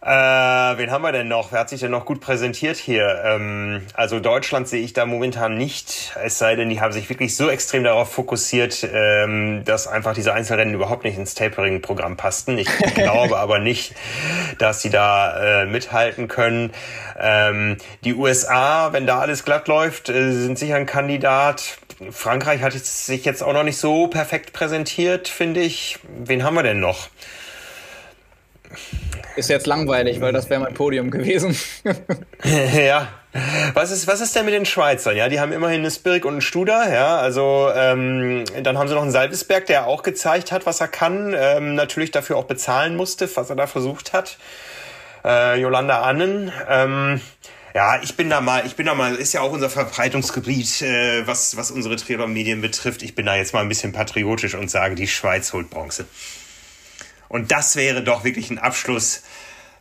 Äh, 0.08 0.78
wen 0.78 0.90
haben 0.90 1.02
wir 1.02 1.12
denn 1.12 1.28
noch? 1.28 1.52
Wer 1.52 1.60
hat 1.60 1.68
sich 1.68 1.80
denn 1.80 1.90
noch 1.90 2.06
gut 2.06 2.22
präsentiert 2.22 2.78
hier? 2.78 3.20
Ähm, 3.26 3.82
also 3.92 4.20
Deutschland 4.20 4.66
sehe 4.66 4.80
ich 4.80 4.94
da 4.94 5.04
momentan 5.04 5.58
nicht, 5.58 6.16
es 6.24 6.38
sei 6.38 6.56
denn, 6.56 6.70
die 6.70 6.80
haben 6.80 6.94
sich 6.94 7.10
wirklich 7.10 7.36
so 7.36 7.50
extrem 7.50 7.84
darauf 7.84 8.10
fokussiert, 8.10 8.88
ähm, 8.90 9.64
dass 9.66 9.86
einfach 9.86 10.14
diese 10.14 10.32
Einzelrennen 10.32 10.72
überhaupt 10.72 11.04
nicht 11.04 11.18
ins 11.18 11.34
Tapering-Programm 11.34 12.16
passten. 12.16 12.56
Ich 12.56 12.68
glaube 12.94 13.38
aber 13.38 13.58
nicht, 13.58 13.94
dass 14.56 14.80
sie 14.80 14.88
da 14.88 15.64
äh, 15.64 15.66
mithalten 15.66 16.26
können. 16.26 16.72
Ähm, 17.20 17.76
die 18.02 18.14
USA, 18.14 18.94
wenn 18.94 19.06
da 19.06 19.18
alles 19.18 19.44
glatt 19.44 19.68
läuft, 19.68 20.08
äh, 20.08 20.32
sind 20.32 20.58
sicher 20.58 20.76
ein 20.76 20.86
Kandidat. 20.86 21.76
Frankreich 22.12 22.62
hat 22.62 22.72
sich 22.72 23.26
jetzt 23.26 23.42
auch 23.42 23.52
noch 23.52 23.62
nicht 23.62 23.76
so 23.76 24.06
perfekt 24.06 24.54
präsentiert, 24.54 25.28
finde 25.28 25.60
ich. 25.60 25.98
Wen 26.18 26.44
haben 26.44 26.54
wir 26.54 26.62
denn 26.62 26.80
noch? 26.80 27.10
Ist 29.36 29.48
jetzt 29.50 29.66
langweilig, 29.66 30.20
weil 30.20 30.32
das 30.32 30.50
wäre 30.50 30.60
mein 30.60 30.74
Podium 30.74 31.10
gewesen. 31.10 31.56
ja. 32.74 33.08
Was 33.74 33.90
ist, 33.90 34.06
was 34.06 34.20
ist 34.20 34.34
denn 34.34 34.46
mit 34.46 34.54
den 34.54 34.64
Schweizern? 34.64 35.16
Ja, 35.16 35.28
die 35.28 35.38
haben 35.38 35.52
immerhin 35.52 35.80
eine 35.80 35.90
Spirik 35.90 36.24
und 36.24 36.32
einen 36.32 36.40
Studer, 36.40 36.92
ja. 36.92 37.18
Also 37.18 37.70
ähm, 37.74 38.44
dann 38.62 38.78
haben 38.78 38.88
sie 38.88 38.94
noch 38.94 39.02
einen 39.02 39.12
Salvesberg, 39.12 39.66
der 39.66 39.86
auch 39.86 40.02
gezeigt 40.02 40.50
hat, 40.50 40.66
was 40.66 40.80
er 40.80 40.88
kann, 40.88 41.34
ähm, 41.38 41.74
natürlich 41.74 42.10
dafür 42.10 42.36
auch 42.36 42.46
bezahlen 42.46 42.96
musste, 42.96 43.28
was 43.36 43.50
er 43.50 43.56
da 43.56 43.66
versucht 43.66 44.12
hat. 44.12 44.38
Äh, 45.24 45.60
Yolanda 45.60 46.02
Annen. 46.02 46.52
Ähm, 46.68 47.20
ja, 47.74 48.00
ich 48.02 48.16
bin 48.16 48.30
da 48.30 48.40
mal, 48.40 48.66
ich 48.66 48.76
bin 48.76 48.86
da 48.86 48.94
mal, 48.94 49.14
ist 49.14 49.34
ja 49.34 49.42
auch 49.42 49.52
unser 49.52 49.70
Verbreitungsgebiet, 49.70 50.82
äh, 50.82 51.26
was, 51.26 51.56
was 51.56 51.70
unsere 51.70 51.96
Triathlon-Medien 51.96 52.60
betrifft. 52.60 53.02
Ich 53.02 53.14
bin 53.14 53.26
da 53.26 53.36
jetzt 53.36 53.52
mal 53.52 53.60
ein 53.60 53.68
bisschen 53.68 53.92
patriotisch 53.92 54.54
und 54.54 54.70
sage, 54.70 54.94
die 54.94 55.06
Schweiz 55.06 55.52
holt 55.52 55.70
Bronze. 55.70 56.06
Und 57.28 57.52
das 57.52 57.76
wäre 57.76 58.02
doch 58.02 58.24
wirklich 58.24 58.50
ein 58.50 58.58
Abschluss. 58.58 59.22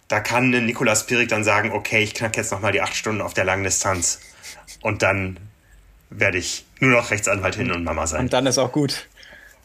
Da 0.07 0.19
kann 0.19 0.49
Nikolaus 0.49 1.05
Pirik 1.05 1.29
dann 1.29 1.43
sagen, 1.43 1.71
okay, 1.71 2.03
ich 2.03 2.13
knack 2.13 2.37
jetzt 2.37 2.51
nochmal 2.51 2.71
die 2.71 2.81
acht 2.81 2.95
Stunden 2.95 3.21
auf 3.21 3.33
der 3.33 3.45
langen 3.45 3.63
Distanz. 3.63 4.19
Und 4.81 5.01
dann 5.01 5.37
werde 6.09 6.37
ich 6.37 6.65
nur 6.79 6.91
noch 6.91 7.11
Rechtsanwalt 7.11 7.55
hin 7.55 7.71
und 7.71 7.83
Mama 7.83 8.07
sein. 8.07 8.21
Und 8.21 8.33
dann 8.33 8.45
ist 8.45 8.57
auch 8.57 8.71
gut. 8.71 9.07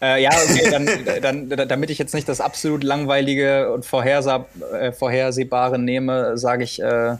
Äh, 0.00 0.22
ja, 0.22 0.30
okay, 0.30 0.68
dann, 0.70 1.48
dann, 1.48 1.68
damit 1.68 1.90
ich 1.90 1.98
jetzt 1.98 2.14
nicht 2.14 2.28
das 2.28 2.40
absolut 2.40 2.82
langweilige 2.82 3.72
und 3.72 3.84
äh, 3.84 4.92
vorhersehbare 4.92 5.78
nehme, 5.78 6.36
sage 6.36 6.64
ich, 6.64 6.82
äh, 6.82 7.16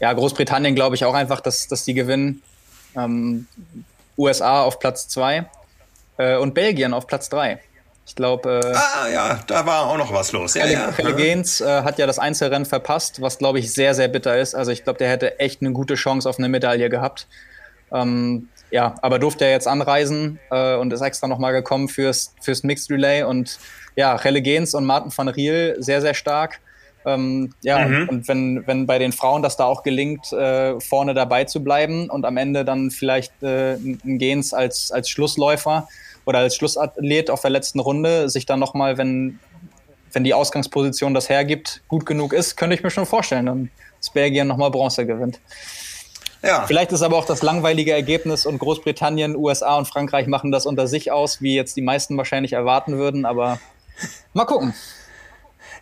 ja, 0.00 0.12
Großbritannien 0.12 0.74
glaube 0.74 0.96
ich 0.96 1.04
auch 1.04 1.14
einfach, 1.14 1.40
dass, 1.40 1.68
dass 1.68 1.84
die 1.84 1.94
gewinnen. 1.94 2.42
Ähm, 2.94 3.46
USA 4.18 4.62
auf 4.62 4.78
Platz 4.78 5.08
zwei 5.08 5.46
äh, 6.18 6.36
und 6.36 6.52
Belgien 6.52 6.92
auf 6.92 7.06
Platz 7.06 7.30
drei. 7.30 7.60
Ich 8.06 8.16
glaube. 8.16 8.60
Äh, 8.64 8.74
ah 8.74 9.08
ja, 9.12 9.40
da 9.46 9.64
war 9.64 9.86
auch 9.86 9.96
noch 9.96 10.12
was 10.12 10.32
los. 10.32 10.54
Ja, 10.54 10.66
ja. 10.66 10.90
Gaines 10.90 11.60
äh, 11.60 11.82
hat 11.82 11.98
ja 11.98 12.06
das 12.06 12.18
Einzelrennen 12.18 12.66
verpasst, 12.66 13.22
was 13.22 13.38
glaube 13.38 13.58
ich 13.58 13.72
sehr, 13.72 13.94
sehr 13.94 14.08
bitter 14.08 14.38
ist. 14.38 14.54
Also 14.54 14.70
ich 14.72 14.84
glaube, 14.84 14.98
der 14.98 15.08
hätte 15.08 15.38
echt 15.38 15.62
eine 15.62 15.72
gute 15.72 15.94
Chance 15.94 16.28
auf 16.28 16.38
eine 16.38 16.48
Medaille 16.48 16.90
gehabt. 16.90 17.28
Ähm, 17.92 18.48
ja, 18.70 18.94
aber 19.02 19.18
durfte 19.18 19.44
er 19.44 19.50
jetzt 19.50 19.68
anreisen 19.68 20.40
äh, 20.50 20.76
und 20.76 20.92
ist 20.92 21.02
extra 21.02 21.28
nochmal 21.28 21.52
gekommen 21.52 21.88
fürs, 21.88 22.34
fürs 22.40 22.62
Mixed 22.64 22.90
Relay. 22.90 23.22
Und 23.22 23.58
ja, 23.96 24.14
Relle 24.16 24.42
Gaines 24.42 24.74
und 24.74 24.84
Martin 24.84 25.12
van 25.14 25.28
Riel 25.28 25.76
sehr, 25.78 26.00
sehr 26.00 26.14
stark. 26.14 26.60
Ähm, 27.04 27.52
ja, 27.62 27.86
mhm. 27.86 28.08
und 28.08 28.28
wenn, 28.28 28.66
wenn 28.66 28.86
bei 28.86 28.98
den 28.98 29.12
Frauen 29.12 29.42
das 29.42 29.56
da 29.56 29.64
auch 29.64 29.82
gelingt, 29.82 30.32
äh, 30.32 30.80
vorne 30.80 31.14
dabei 31.14 31.44
zu 31.44 31.62
bleiben 31.62 32.08
und 32.08 32.24
am 32.24 32.36
Ende 32.36 32.64
dann 32.64 32.90
vielleicht 32.90 33.42
äh, 33.42 33.74
ein 33.74 34.18
Gens 34.18 34.54
als, 34.54 34.90
als 34.92 35.10
Schlussläufer 35.10 35.88
oder 36.24 36.38
als 36.38 36.56
Schlussathlet 36.56 37.30
auf 37.30 37.40
der 37.40 37.50
letzten 37.50 37.80
Runde 37.80 38.28
sich 38.28 38.46
dann 38.46 38.60
nochmal, 38.60 38.98
wenn, 38.98 39.38
wenn 40.12 40.24
die 40.24 40.34
Ausgangsposition 40.34 41.14
das 41.14 41.28
hergibt, 41.28 41.82
gut 41.88 42.06
genug 42.06 42.32
ist, 42.32 42.56
könnte 42.56 42.74
ich 42.74 42.82
mir 42.82 42.90
schon 42.90 43.06
vorstellen, 43.06 43.70
dass 43.98 44.10
Belgien 44.10 44.46
nochmal 44.46 44.70
Bronze 44.70 45.06
gewinnt. 45.06 45.40
Ja. 46.42 46.66
Vielleicht 46.66 46.90
ist 46.90 47.02
aber 47.02 47.16
auch 47.16 47.24
das 47.24 47.42
langweilige 47.42 47.92
Ergebnis 47.92 48.46
und 48.46 48.58
Großbritannien, 48.58 49.36
USA 49.36 49.76
und 49.78 49.86
Frankreich 49.86 50.26
machen 50.26 50.50
das 50.50 50.66
unter 50.66 50.88
sich 50.88 51.12
aus, 51.12 51.40
wie 51.40 51.54
jetzt 51.54 51.76
die 51.76 51.82
meisten 51.82 52.16
wahrscheinlich 52.16 52.52
erwarten 52.52 52.98
würden, 52.98 53.24
aber 53.24 53.60
mal 54.32 54.44
gucken. 54.44 54.74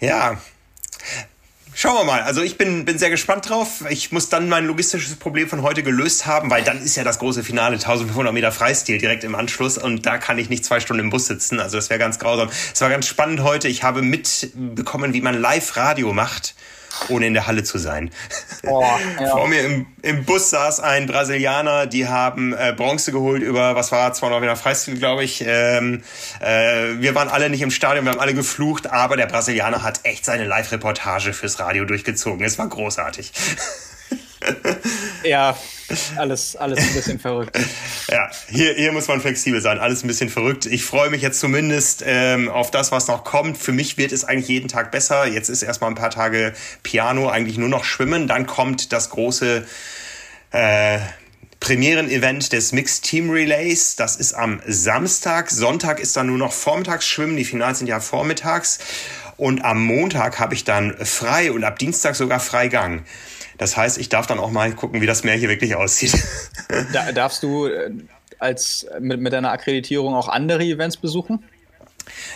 Ja, 0.00 0.38
Schauen 1.82 1.94
wir 1.94 2.04
mal. 2.04 2.20
Also 2.20 2.42
ich 2.42 2.58
bin, 2.58 2.84
bin 2.84 2.98
sehr 2.98 3.08
gespannt 3.08 3.48
drauf. 3.48 3.86
Ich 3.88 4.12
muss 4.12 4.28
dann 4.28 4.50
mein 4.50 4.66
logistisches 4.66 5.16
Problem 5.16 5.48
von 5.48 5.62
heute 5.62 5.82
gelöst 5.82 6.26
haben, 6.26 6.50
weil 6.50 6.62
dann 6.62 6.76
ist 6.76 6.94
ja 6.94 7.04
das 7.04 7.18
große 7.18 7.42
Finale 7.42 7.76
1500 7.76 8.34
Meter 8.34 8.52
Freistil 8.52 8.98
direkt 8.98 9.24
im 9.24 9.34
Anschluss 9.34 9.78
und 9.78 10.04
da 10.04 10.18
kann 10.18 10.36
ich 10.36 10.50
nicht 10.50 10.62
zwei 10.62 10.80
Stunden 10.80 11.04
im 11.04 11.08
Bus 11.08 11.24
sitzen. 11.24 11.58
Also 11.58 11.78
das 11.78 11.88
wäre 11.88 11.98
ganz 11.98 12.18
grausam. 12.18 12.50
Es 12.74 12.82
war 12.82 12.90
ganz 12.90 13.06
spannend 13.06 13.40
heute. 13.40 13.68
Ich 13.68 13.82
habe 13.82 14.02
mitbekommen, 14.02 15.14
wie 15.14 15.22
man 15.22 15.40
Live-Radio 15.40 16.12
macht 16.12 16.54
ohne 17.08 17.26
in 17.26 17.34
der 17.34 17.46
Halle 17.46 17.62
zu 17.62 17.78
sein. 17.78 18.10
Oh, 18.62 18.84
ja. 19.20 19.28
Vor 19.28 19.48
mir 19.48 19.64
im, 19.64 19.86
im 20.02 20.24
Bus 20.24 20.50
saß 20.50 20.80
ein 20.80 21.06
Brasilianer, 21.06 21.86
die 21.86 22.06
haben 22.06 22.52
äh, 22.52 22.74
Bronze 22.76 23.12
geholt 23.12 23.42
über, 23.42 23.74
was 23.74 23.92
war, 23.92 24.12
200 24.12 24.40
Meter 24.40 24.56
Freistil, 24.56 24.98
glaube 24.98 25.24
ich. 25.24 25.42
Ähm, 25.46 26.02
äh, 26.40 26.94
wir 26.98 27.14
waren 27.14 27.28
alle 27.28 27.48
nicht 27.50 27.62
im 27.62 27.70
Stadion, 27.70 28.04
wir 28.04 28.12
haben 28.12 28.20
alle 28.20 28.34
geflucht, 28.34 28.90
aber 28.90 29.16
der 29.16 29.26
Brasilianer 29.26 29.82
hat 29.82 30.00
echt 30.04 30.24
seine 30.24 30.44
Live-Reportage 30.44 31.32
fürs 31.32 31.58
Radio 31.58 31.84
durchgezogen. 31.84 32.44
Es 32.44 32.58
war 32.58 32.68
großartig. 32.68 33.32
ja, 35.24 35.56
alles, 36.16 36.56
alles 36.56 36.78
ein 36.78 36.94
bisschen 36.94 37.18
verrückt. 37.18 37.58
Ja, 38.10 38.28
hier, 38.48 38.74
hier 38.74 38.90
muss 38.90 39.06
man 39.06 39.20
flexibel 39.20 39.60
sein. 39.60 39.78
Alles 39.78 40.02
ein 40.02 40.08
bisschen 40.08 40.30
verrückt. 40.30 40.66
Ich 40.66 40.84
freue 40.84 41.10
mich 41.10 41.22
jetzt 41.22 41.38
zumindest 41.38 42.02
ähm, 42.04 42.48
auf 42.48 42.72
das, 42.72 42.90
was 42.90 43.06
noch 43.06 43.22
kommt. 43.22 43.56
Für 43.56 43.70
mich 43.70 43.98
wird 43.98 44.10
es 44.10 44.24
eigentlich 44.24 44.48
jeden 44.48 44.66
Tag 44.66 44.90
besser. 44.90 45.26
Jetzt 45.26 45.48
ist 45.48 45.62
erstmal 45.62 45.92
ein 45.92 45.94
paar 45.94 46.10
Tage 46.10 46.52
Piano, 46.82 47.28
eigentlich 47.28 47.56
nur 47.56 47.68
noch 47.68 47.84
Schwimmen. 47.84 48.26
Dann 48.26 48.46
kommt 48.46 48.92
das 48.92 49.10
große 49.10 49.64
äh, 50.50 50.98
Premieren-Event 51.60 52.52
des 52.52 52.72
Mixed 52.72 53.04
Team 53.04 53.30
Relays. 53.30 53.94
Das 53.94 54.16
ist 54.16 54.32
am 54.32 54.60
Samstag. 54.66 55.50
Sonntag 55.50 56.00
ist 56.00 56.16
dann 56.16 56.26
nur 56.26 56.38
noch 56.38 56.52
Vormittagsschwimmen. 56.52 57.36
Die 57.36 57.44
Finals 57.44 57.78
sind 57.78 57.86
ja 57.86 58.00
vormittags. 58.00 58.78
Und 59.36 59.64
am 59.64 59.84
Montag 59.84 60.40
habe 60.40 60.54
ich 60.54 60.64
dann 60.64 60.96
frei 61.04 61.52
und 61.52 61.64
ab 61.64 61.78
Dienstag 61.78 62.16
sogar 62.16 62.40
Freigang. 62.40 63.04
Das 63.60 63.76
heißt, 63.76 63.98
ich 63.98 64.08
darf 64.08 64.26
dann 64.26 64.38
auch 64.38 64.50
mal 64.50 64.72
gucken, 64.72 65.02
wie 65.02 65.06
das 65.06 65.22
Meer 65.22 65.34
hier 65.34 65.50
wirklich 65.50 65.76
aussieht. 65.76 66.14
Da, 66.92 67.12
darfst 67.12 67.42
du 67.42 67.66
äh, 67.66 67.90
als 68.38 68.86
mit, 69.00 69.20
mit 69.20 69.32
deiner 69.32 69.50
Akkreditierung 69.50 70.14
auch 70.14 70.28
andere 70.28 70.62
Events 70.62 70.96
besuchen? 70.96 71.44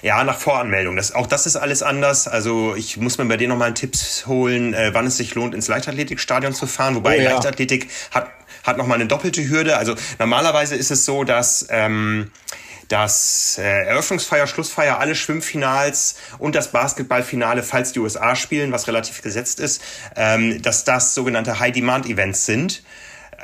Ja, 0.03 0.23
nach 0.25 0.39
Voranmeldung. 0.39 0.97
Das, 0.97 1.15
auch 1.15 1.27
das 1.27 1.47
ist 1.47 1.57
alles 1.57 1.83
anders. 1.83 2.29
Also 2.29 2.75
ich 2.75 2.97
muss 2.99 3.17
mir 3.17 3.25
bei 3.25 3.37
dir 3.37 3.49
nochmal 3.49 3.73
Tipps 3.73 4.27
holen, 4.27 4.75
äh, 4.75 4.93
wann 4.93 5.07
es 5.07 5.17
sich 5.17 5.35
lohnt, 5.35 5.55
ins 5.55 5.69
Leichtathletikstadion 5.69 6.53
zu 6.53 6.67
fahren. 6.67 6.95
Wobei 6.97 7.19
oh, 7.19 7.23
ja. 7.23 7.33
Leichtathletik 7.33 7.89
hat, 8.11 8.29
hat 8.65 8.77
nochmal 8.77 8.97
eine 8.97 9.07
doppelte 9.07 9.49
Hürde. 9.49 9.79
Also 9.79 9.95
normalerweise 10.19 10.77
ist 10.77 10.91
es 10.91 11.07
so, 11.07 11.25
dass 11.25 11.67
ähm, 11.71 12.33
das 12.95 13.59
äh, 13.59 13.87
Eröffnungsfeier, 13.87 14.47
Schlussfeier, 14.47 15.01
alle 15.01 15.17
Schwimmfinals 15.17 16.15
und 16.39 16.55
das 16.55 16.71
Basketballfinale, 16.71 17.65
falls 17.65 17.91
die 17.91 17.99
USA 17.99 18.37
spielen, 18.37 18.71
was 18.71 18.87
relativ 18.87 19.21
gesetzt 19.21 19.59
ist, 19.59 19.83
ähm, 20.15 20.63
dass 20.63 20.85
das 20.85 21.13
sogenannte 21.13 21.59
High-Demand-Events 21.59 22.47
sind. 22.47 22.85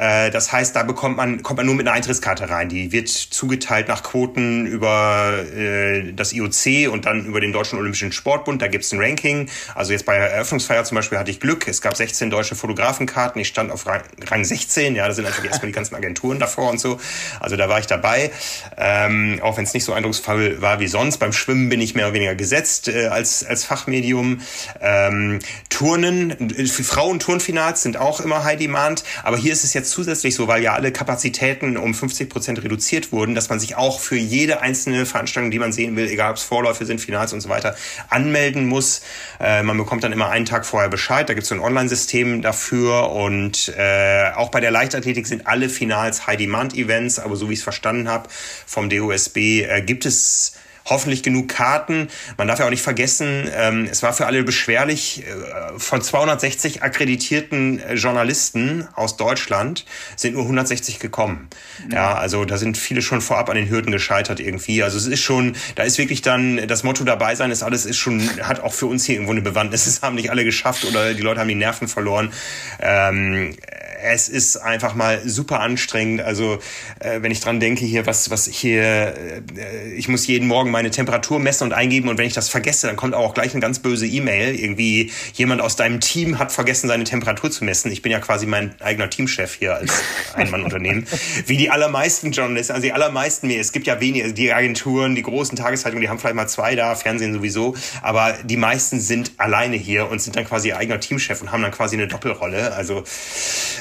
Äh, 0.00 0.30
das 0.30 0.50
heißt, 0.50 0.74
da 0.74 0.82
bekommt 0.82 1.18
man, 1.18 1.42
kommt 1.42 1.58
man 1.58 1.66
nur 1.66 1.74
mit 1.74 1.86
einer 1.86 1.94
Eintrittskarte 1.94 2.48
rein. 2.48 2.70
Die 2.70 2.90
wird 2.90 3.08
zugeteilt 3.08 3.86
nach 3.86 4.02
Quoten 4.02 4.64
über 4.64 5.44
äh, 5.54 6.14
das 6.14 6.32
IOC 6.32 6.90
und 6.90 7.04
dann 7.04 7.26
über 7.26 7.40
den 7.40 7.52
Deutschen 7.52 7.78
Olympischen 7.78 8.10
Sportbund. 8.10 8.62
Da 8.62 8.68
gibt's 8.68 8.92
ein 8.92 8.98
Ranking. 8.98 9.50
Also 9.74 9.92
jetzt 9.92 10.06
bei 10.06 10.16
der 10.16 10.32
Eröffnungsfeier 10.32 10.84
zum 10.84 10.94
Beispiel 10.94 11.18
hatte 11.18 11.30
ich 11.30 11.38
Glück. 11.38 11.68
Es 11.68 11.82
gab 11.82 11.98
16 11.98 12.30
deutsche 12.30 12.54
Fotografenkarten. 12.54 13.42
Ich 13.42 13.48
stand 13.48 13.70
auf 13.70 13.86
Rang, 13.86 14.00
Rang 14.26 14.42
16. 14.42 14.96
Ja, 14.96 15.06
da 15.06 15.12
sind 15.12 15.24
natürlich 15.24 15.50
erstmal 15.50 15.70
die 15.70 15.74
ganzen 15.74 15.94
Agenturen 15.94 16.38
davor 16.38 16.70
und 16.70 16.80
so. 16.80 16.98
Also 17.38 17.56
da 17.56 17.68
war 17.68 17.78
ich 17.78 17.86
dabei. 17.86 18.30
Ähm, 18.78 19.38
auch 19.42 19.58
wenn 19.58 19.64
es 19.64 19.74
nicht 19.74 19.84
so 19.84 19.92
eindrucksvoll 19.92 20.62
war 20.62 20.80
wie 20.80 20.88
sonst. 20.88 21.18
Beim 21.18 21.34
Schwimmen 21.34 21.68
bin 21.68 21.82
ich 21.82 21.94
mehr 21.94 22.06
oder 22.06 22.14
weniger 22.14 22.34
gesetzt 22.34 22.88
äh, 22.88 23.08
als, 23.08 23.44
als 23.44 23.64
Fachmedium. 23.64 24.40
Ähm, 24.80 25.40
Turnen, 25.68 26.30
äh, 26.56 26.64
Frauen-Turnfinals 26.64 27.82
sind 27.82 27.98
auch 27.98 28.20
immer 28.20 28.44
High 28.44 28.58
Demand. 28.58 29.04
Aber 29.24 29.36
hier 29.36 29.52
ist 29.52 29.62
es 29.64 29.74
jetzt 29.74 29.89
zusätzlich 29.90 30.34
so, 30.34 30.48
weil 30.48 30.62
ja 30.62 30.74
alle 30.74 30.92
Kapazitäten 30.92 31.76
um 31.76 31.94
50 31.94 32.28
Prozent 32.28 32.62
reduziert 32.62 33.12
wurden, 33.12 33.34
dass 33.34 33.48
man 33.48 33.60
sich 33.60 33.76
auch 33.76 34.00
für 34.00 34.16
jede 34.16 34.60
einzelne 34.60 35.06
Veranstaltung, 35.06 35.50
die 35.50 35.58
man 35.58 35.72
sehen 35.72 35.96
will, 35.96 36.06
egal 36.08 36.30
ob 36.30 36.36
es 36.36 36.42
Vorläufe 36.42 36.86
sind, 36.86 37.00
Finals 37.00 37.32
und 37.32 37.40
so 37.40 37.48
weiter, 37.48 37.76
anmelden 38.08 38.66
muss. 38.66 39.02
Äh, 39.38 39.62
man 39.62 39.76
bekommt 39.76 40.04
dann 40.04 40.12
immer 40.12 40.30
einen 40.30 40.46
Tag 40.46 40.64
vorher 40.64 40.88
Bescheid. 40.88 41.28
Da 41.28 41.34
gibt 41.34 41.42
es 41.42 41.48
so 41.48 41.54
ein 41.54 41.60
Online-System 41.60 42.42
dafür. 42.42 43.10
Und 43.10 43.72
äh, 43.76 44.30
auch 44.34 44.50
bei 44.50 44.60
der 44.60 44.70
Leichtathletik 44.70 45.26
sind 45.26 45.46
alle 45.46 45.68
Finals 45.68 46.26
High-Demand-Events. 46.26 47.18
Aber 47.18 47.36
so 47.36 47.48
wie 47.48 47.54
ich 47.54 47.58
es 47.60 47.64
verstanden 47.64 48.08
habe 48.08 48.28
vom 48.66 48.88
DOSB, 48.88 49.36
äh, 49.36 49.82
gibt 49.82 50.06
es 50.06 50.54
hoffentlich 50.90 51.22
genug 51.22 51.48
Karten. 51.48 52.08
Man 52.36 52.48
darf 52.48 52.58
ja 52.58 52.66
auch 52.66 52.70
nicht 52.70 52.82
vergessen, 52.82 53.48
ähm, 53.56 53.88
es 53.90 54.02
war 54.02 54.12
für 54.12 54.26
alle 54.26 54.42
beschwerlich. 54.42 55.24
Äh, 55.24 55.78
von 55.78 56.02
260 56.02 56.82
akkreditierten 56.82 57.80
äh, 57.80 57.94
Journalisten 57.94 58.88
aus 58.94 59.16
Deutschland 59.16 59.86
sind 60.16 60.34
nur 60.34 60.42
160 60.42 60.98
gekommen. 60.98 61.48
Mhm. 61.86 61.92
Ja, 61.92 62.14
also 62.14 62.44
da 62.44 62.58
sind 62.58 62.76
viele 62.76 63.02
schon 63.02 63.20
vorab 63.20 63.48
an 63.48 63.56
den 63.56 63.70
Hürden 63.70 63.92
gescheitert 63.92 64.40
irgendwie. 64.40 64.82
Also 64.82 64.98
es 64.98 65.06
ist 65.06 65.20
schon, 65.20 65.56
da 65.76 65.84
ist 65.84 65.96
wirklich 65.98 66.22
dann 66.22 66.68
das 66.68 66.82
Motto 66.82 67.04
dabei 67.04 67.34
sein, 67.34 67.50
ist 67.50 67.62
alles 67.62 67.86
ist 67.86 67.96
schon, 67.96 68.28
hat 68.42 68.60
auch 68.60 68.74
für 68.74 68.86
uns 68.86 69.04
hier 69.04 69.14
irgendwo 69.14 69.32
eine 69.32 69.42
Bewandtnis. 69.42 69.86
Es 69.90 70.02
haben 70.02 70.14
nicht 70.14 70.30
alle 70.30 70.44
geschafft 70.44 70.84
oder 70.84 71.14
die 71.14 71.22
Leute 71.22 71.40
haben 71.40 71.48
die 71.48 71.56
Nerven 71.56 71.88
verloren. 71.88 72.32
Ähm, 72.80 73.56
es 74.02 74.28
ist 74.28 74.56
einfach 74.56 74.94
mal 74.94 75.20
super 75.24 75.60
anstrengend. 75.60 76.20
Also 76.22 76.58
äh, 77.00 77.22
wenn 77.22 77.30
ich 77.30 77.40
dran 77.40 77.60
denke 77.60 77.84
hier, 77.84 78.06
was 78.06 78.30
was 78.30 78.46
hier, 78.46 78.82
äh, 78.82 79.92
ich 79.96 80.08
muss 80.08 80.26
jeden 80.26 80.48
Morgen 80.48 80.70
meine 80.70 80.90
Temperatur 80.90 81.38
messen 81.38 81.64
und 81.64 81.72
eingeben 81.72 82.08
und 82.08 82.18
wenn 82.18 82.26
ich 82.26 82.32
das 82.32 82.48
vergesse, 82.48 82.86
dann 82.86 82.96
kommt 82.96 83.14
auch 83.14 83.34
gleich 83.34 83.52
eine 83.52 83.60
ganz 83.60 83.78
böse 83.78 84.06
E-Mail. 84.06 84.54
Irgendwie 84.54 85.10
jemand 85.34 85.60
aus 85.60 85.76
deinem 85.76 86.00
Team 86.00 86.38
hat 86.38 86.52
vergessen, 86.52 86.88
seine 86.88 87.04
Temperatur 87.04 87.50
zu 87.50 87.64
messen. 87.64 87.90
Ich 87.92 88.02
bin 88.02 88.12
ja 88.12 88.20
quasi 88.20 88.46
mein 88.46 88.74
eigener 88.80 89.10
Teamchef 89.10 89.54
hier 89.54 89.74
als 89.74 90.02
Einmannunternehmen. 90.34 91.06
Wie 91.46 91.56
die 91.56 91.70
allermeisten 91.70 92.32
Journalisten, 92.32 92.72
also 92.72 92.82
die 92.82 92.92
allermeisten 92.92 93.46
mir. 93.46 93.60
Es 93.60 93.72
gibt 93.72 93.86
ja 93.86 94.00
wenige, 94.00 94.32
die 94.32 94.52
Agenturen, 94.52 95.14
die 95.14 95.22
großen 95.22 95.56
Tageszeitungen, 95.56 96.02
die 96.02 96.08
haben 96.08 96.18
vielleicht 96.18 96.36
mal 96.36 96.48
zwei 96.48 96.74
da, 96.74 96.94
Fernsehen 96.94 97.32
sowieso, 97.32 97.74
aber 98.02 98.36
die 98.44 98.56
meisten 98.56 99.00
sind 99.00 99.32
alleine 99.36 99.76
hier 99.76 100.08
und 100.10 100.20
sind 100.20 100.36
dann 100.36 100.46
quasi 100.46 100.68
ihr 100.68 100.76
eigener 100.76 101.00
Teamchef 101.00 101.40
und 101.40 101.52
haben 101.52 101.62
dann 101.62 101.72
quasi 101.72 101.96
eine 101.96 102.06
Doppelrolle. 102.06 102.72
Also 102.74 103.04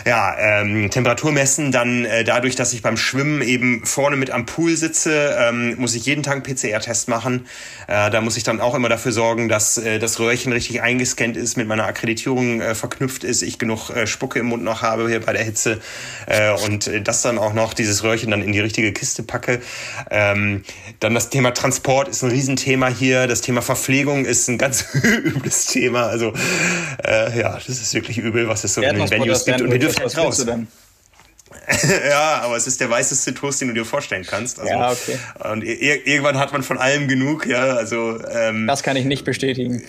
ja, 0.10 0.36
ähm, 0.40 0.90
Temperatur 0.90 1.32
messen, 1.32 1.72
dann 1.72 2.04
äh, 2.04 2.24
dadurch, 2.24 2.56
dass 2.56 2.74
ich 2.74 2.82
beim 2.82 2.98
Schwimmen 2.98 3.44
eben 3.44 3.86
vorne 3.86 4.16
mit 4.16 4.32
am 4.32 4.48
Pool 4.48 4.76
sitze, 4.76 5.38
ähm, 5.40 5.76
muss 5.78 5.94
ich 5.94 6.04
jeden 6.08 6.24
Tag 6.24 6.34
einen 6.34 6.42
PCR-Test 6.42 7.10
machen. 7.10 7.46
Äh, 7.88 8.10
da 8.10 8.20
muss 8.20 8.36
ich 8.36 8.42
dann 8.42 8.60
auch 8.60 8.74
immer 8.74 8.90
dafür 8.90 9.12
sorgen, 9.12 9.50
dass 9.50 9.78
äh, 9.78 10.00
das 10.00 10.20
Röhrchen 10.20 10.52
richtig 10.52 10.82
eingescannt 10.82 11.38
ist, 11.38 11.58
mit 11.58 11.68
meiner 11.68 11.86
Akkreditierung 11.86 12.60
äh, 12.60 12.74
verknüpft 12.74 13.24
ist, 13.24 13.44
ich 13.44 13.60
genug 13.60 13.92
äh, 13.92 14.08
Spucke 14.08 14.40
im 14.40 14.48
Mund 14.48 14.64
noch 14.64 14.82
habe 14.82 15.08
hier 15.08 15.20
bei 15.20 15.32
der 15.32 15.44
Hitze 15.44 15.80
äh, 16.26 16.54
und 16.66 16.88
äh, 16.88 17.02
das 17.04 17.22
dann 17.22 17.38
auch 17.38 17.54
noch, 17.54 17.76
dieses 17.76 18.04
Röhrchen 18.04 18.32
dann 18.32 18.42
in 18.42 18.52
die 18.52 18.62
richtige 18.62 18.92
Kiste 18.94 19.22
packe. 19.22 19.62
Ähm, 20.10 20.64
dann 21.00 21.14
das 21.14 21.30
Thema 21.30 21.52
Transport 21.52 22.08
ist 22.08 22.24
ein 22.24 22.32
Riesenthema 22.32 22.88
hier. 22.88 23.28
Das 23.28 23.42
Thema 23.42 23.62
Verpflegung 23.62 24.26
ist 24.26 24.50
ein 24.50 24.58
ganz 24.58 24.88
übles 25.04 25.68
Thema. 25.68 26.08
Also 26.08 26.34
äh, 27.06 27.40
ja, 27.40 27.54
das 27.54 27.70
ist 27.70 27.94
wirklich 27.94 28.18
übel, 28.18 28.48
was 28.48 28.64
es 28.64 28.74
so 28.74 28.82
in 28.82 28.96
den 28.96 29.08
Venues 29.08 29.46
gibt. 29.46 29.62
Und 29.62 29.72
wir 29.72 29.78
dürfen 29.78 29.99
was 30.04 30.18
raus. 30.18 30.46
ja, 32.10 32.42
aber 32.42 32.58
es 32.58 32.68
ist 32.68 32.80
der 32.80 32.90
weißeste 32.90 33.34
Toast, 33.34 33.62
den 33.62 33.70
du 33.70 33.74
dir 33.74 33.86
vorstellen 33.86 34.26
kannst. 34.26 34.60
Also, 34.60 34.72
ja, 34.72 34.92
okay. 34.92 35.18
Und 35.52 35.64
irgendwann 35.64 36.38
hat 36.38 36.52
man 36.52 36.64
von 36.64 36.78
allem 36.78 37.08
genug, 37.08 37.48
ja. 37.48 37.76
Also 37.76 38.20
ähm, 38.32 38.68
das 38.68 38.84
kann 38.84 38.96
ich 38.96 39.06
nicht 39.06 39.26
bestätigen. 39.26 39.84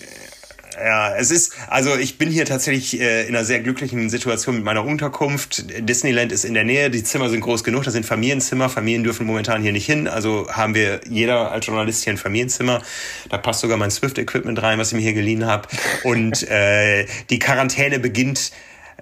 Ja, 0.83 1.15
es 1.15 1.31
ist, 1.31 1.53
also 1.67 1.95
ich 1.95 2.17
bin 2.17 2.29
hier 2.29 2.45
tatsächlich 2.45 2.99
äh, 2.99 3.23
in 3.23 3.35
einer 3.35 3.43
sehr 3.43 3.59
glücklichen 3.59 4.09
Situation 4.09 4.55
mit 4.55 4.63
meiner 4.63 4.85
Unterkunft. 4.85 5.65
Disneyland 5.87 6.31
ist 6.31 6.45
in 6.45 6.53
der 6.53 6.63
Nähe, 6.63 6.89
die 6.89 7.03
Zimmer 7.03 7.29
sind 7.29 7.41
groß 7.41 7.63
genug, 7.63 7.83
das 7.83 7.93
sind 7.93 8.05
Familienzimmer. 8.05 8.69
Familien 8.69 9.03
dürfen 9.03 9.27
momentan 9.27 9.61
hier 9.61 9.73
nicht 9.73 9.85
hin, 9.85 10.07
also 10.07 10.47
haben 10.49 10.73
wir 10.73 11.01
jeder 11.07 11.51
als 11.51 11.65
Journalist 11.65 12.03
hier 12.03 12.13
ein 12.13 12.17
Familienzimmer. 12.17 12.81
Da 13.29 13.37
passt 13.37 13.59
sogar 13.59 13.77
mein 13.77 13.91
Swift-Equipment 13.91 14.61
rein, 14.61 14.79
was 14.79 14.89
ich 14.89 14.95
mir 14.95 15.01
hier 15.01 15.13
geliehen 15.13 15.45
habe. 15.45 15.67
Und 16.03 16.49
äh, 16.49 17.05
die 17.29 17.37
Quarantäne 17.37 17.99
beginnt 17.99 18.51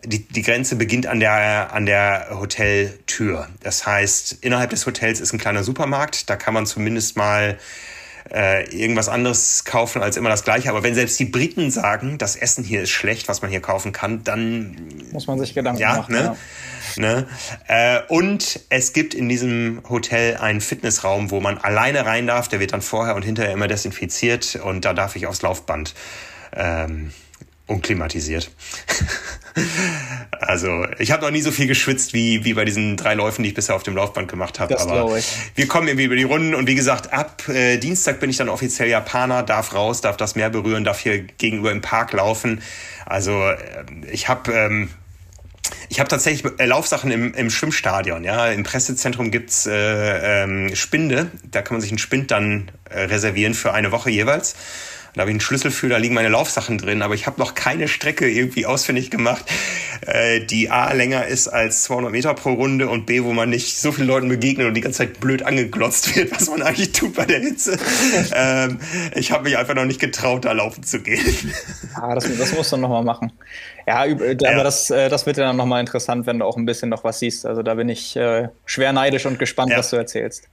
die, 0.06 0.28
die 0.28 0.42
Grenze 0.42 0.76
beginnt 0.76 1.08
an 1.08 1.20
der, 1.20 1.74
an 1.74 1.86
der 1.86 2.28
Hoteltür. 2.32 3.48
Das 3.62 3.86
heißt, 3.86 4.38
innerhalb 4.42 4.70
des 4.70 4.86
Hotels 4.86 5.20
ist 5.20 5.34
ein 5.34 5.40
kleiner 5.40 5.64
Supermarkt. 5.64 6.30
Da 6.30 6.36
kann 6.36 6.54
man 6.54 6.66
zumindest 6.66 7.18
mal 7.18 7.58
äh, 8.32 8.70
irgendwas 8.76 9.10
anderes 9.10 9.66
kaufen 9.66 10.02
als 10.02 10.18
immer 10.18 10.30
das 10.30 10.44
gleiche. 10.44 10.70
Aber 10.70 10.84
wenn 10.84 10.96
selbst 10.96 11.20
die 11.20 11.26
Briten 11.26 11.72
sagen, 11.72 12.18
das 12.18 12.36
Essen 12.36 12.64
hier 12.64 12.84
ist 12.84 12.92
schlecht, 12.92 13.28
was 13.28 13.42
man 13.42 13.52
hier 13.52 13.62
kaufen 13.62 13.92
kann, 13.92 14.24
dann 14.24 14.78
muss 15.12 15.28
man 15.28 15.40
sich 15.40 15.54
Gedanken 15.54 15.82
ja, 15.82 15.98
machen. 15.98 16.14
Ne? 16.14 16.22
Ja. 16.22 16.36
Ne? 16.98 17.28
Äh, 17.68 18.00
und 18.08 18.60
es 18.70 18.94
gibt 18.94 19.14
in 19.14 19.30
diesem 19.30 19.82
Hotel 19.90 20.38
einen 20.38 20.62
Fitnessraum, 20.62 21.32
wo 21.32 21.40
man 21.40 21.58
alleine 21.58 22.06
rein 22.06 22.28
darf. 22.28 22.48
Der 22.48 22.60
wird 22.60 22.74
dann 22.74 22.82
vorher 22.82 23.16
und 23.16 23.24
hinterher 23.24 23.54
immer 23.54 23.68
desinfiziert 23.68 24.56
und 24.56 24.86
da 24.86 24.94
darf 24.94 25.16
ich 25.16 25.28
aufs 25.28 25.42
Laufband. 25.42 25.94
Ähm, 26.56 27.12
unklimatisiert. 27.70 28.52
also 30.40 30.86
ich 30.98 31.12
habe 31.12 31.24
noch 31.24 31.32
nie 31.32 31.42
so 31.42 31.52
viel 31.52 31.68
geschwitzt 31.68 32.14
wie, 32.14 32.44
wie 32.44 32.54
bei 32.54 32.66
diesen 32.66 32.98
drei 32.98 33.14
Läufen, 33.14 33.44
die 33.44 33.50
ich 33.50 33.56
bisher 33.56 33.76
auf 33.76 33.84
dem 33.84 33.96
Laufband 33.96 34.28
gemacht 34.28 34.60
habe. 34.60 34.80
Aber 34.80 35.18
wir 35.56 35.68
kommen 35.68 35.88
irgendwie 35.88 36.06
über 36.06 36.16
die 36.16 36.24
Runden 36.24 36.56
und 36.56 36.68
wie 36.68 36.76
gesagt, 36.76 37.14
ab 37.14 37.48
äh, 37.48 37.78
Dienstag 37.78 38.20
bin 38.20 38.30
ich 38.30 38.38
dann 38.38 38.50
offiziell 38.50 38.90
Japaner, 38.90 39.44
darf 39.44 39.74
raus, 39.74 40.02
darf 40.02 40.18
das 40.18 40.36
Meer 40.36 40.50
berühren, 40.50 40.84
darf 40.84 41.00
hier 41.00 41.20
gegenüber 41.20 41.72
im 41.72 41.82
Park 41.82 42.14
laufen. 42.14 42.62
Also 43.06 43.48
äh, 43.48 43.58
ich 44.12 44.28
habe 44.28 44.52
ähm, 44.52 44.90
ich 45.90 46.00
habe 46.00 46.10
tatsächlich 46.10 46.52
äh, 46.60 46.66
Laufsachen 46.66 47.12
im, 47.12 47.34
im 47.34 47.50
Schwimmstadion. 47.50 48.24
Ja, 48.24 48.48
im 48.48 48.64
Pressezentrum 48.64 49.32
gibt's 49.32 49.66
äh, 49.66 50.44
ähm, 50.44 50.76
Spinde. 50.76 51.32
Da 51.44 51.62
kann 51.62 51.76
man 51.76 51.82
sich 51.82 51.92
einen 51.92 52.00
Spind 52.00 52.32
dann 52.32 52.72
äh, 52.90 53.02
reservieren 53.02 53.54
für 53.54 53.74
eine 53.74 53.92
Woche 53.92 54.10
jeweils. 54.10 54.56
Da 55.14 55.22
habe 55.22 55.32
ich 55.32 55.34
einen 55.34 55.42
Schlüssel 55.42 55.72
für, 55.72 55.90
da 55.90 55.98
liegen 55.98 56.14
meine 56.14 56.30
Laufsachen 56.30 56.78
drin, 56.78 57.02
aber 57.02 57.14
ich 57.14 57.28
habe 57.28 57.40
noch 57.40 57.56
keine 57.56 57.88
Strecke 57.88 58.30
irgendwie 58.30 58.66
ausfindig 58.66 59.10
gemacht, 59.10 59.46
äh, 60.02 60.40
die 60.42 60.70
A 60.70 60.94
länger 60.94 61.26
ist 61.26 61.48
als 61.48 61.84
200 61.84 62.12
Meter 62.12 62.34
pro 62.34 62.54
Runde 62.54 62.88
und 62.90 63.06
B, 63.06 63.24
wo 63.24 63.34
man 63.34 63.50
nicht 63.50 63.80
so 63.80 63.92
vielen 63.92 64.08
Leuten 64.08 64.30
begegnet 64.30 64.68
und 64.68 64.74
die 64.74 64.82
ganze 64.82 65.00
Zeit 65.00 65.20
blöd 65.20 65.44
angeglotzt 65.44 66.16
wird, 66.16 66.32
was 66.32 66.50
man 66.50 66.62
eigentlich 66.62 66.92
tut 66.92 67.16
bei 67.16 67.26
der 67.26 67.40
Hitze. 67.40 67.78
ähm, 68.34 68.80
ich 69.16 69.32
habe 69.32 69.44
mich 69.44 69.58
einfach 69.58 69.76
noch 69.76 69.86
nicht 69.86 70.00
getraut, 70.00 70.46
da 70.46 70.52
laufen 70.52 70.84
zu 70.84 71.02
gehen. 71.02 71.52
Ah, 71.96 72.16
das, 72.16 72.26
das 72.38 72.54
musst 72.54 72.72
du 72.72 72.78
nochmal 72.78 73.04
machen. 73.04 73.32
Ja, 73.90 74.04
aber 74.04 74.36
ja. 74.40 74.64
das, 74.64 74.92
äh, 74.92 75.10
das 75.10 75.26
wird 75.26 75.38
ja 75.38 75.46
dann 75.46 75.58
nochmal 75.58 75.80
interessant, 75.80 76.28
wenn 76.28 76.38
du 76.38 76.46
auch 76.46 76.58
ein 76.58 76.66
bisschen 76.66 76.90
noch 76.90 77.04
was 77.04 77.18
siehst. 77.18 77.44
Also 77.44 77.64
da 77.64 77.74
bin 77.74 77.90
ich 77.90 78.16
äh, 78.16 78.50
schwer 78.66 78.94
neidisch 78.94 79.26
und 79.26 79.40
gespannt, 79.40 79.72
ja. 79.72 79.80
was 79.80 79.90
du 79.90 79.96
erzählst. 79.96 80.48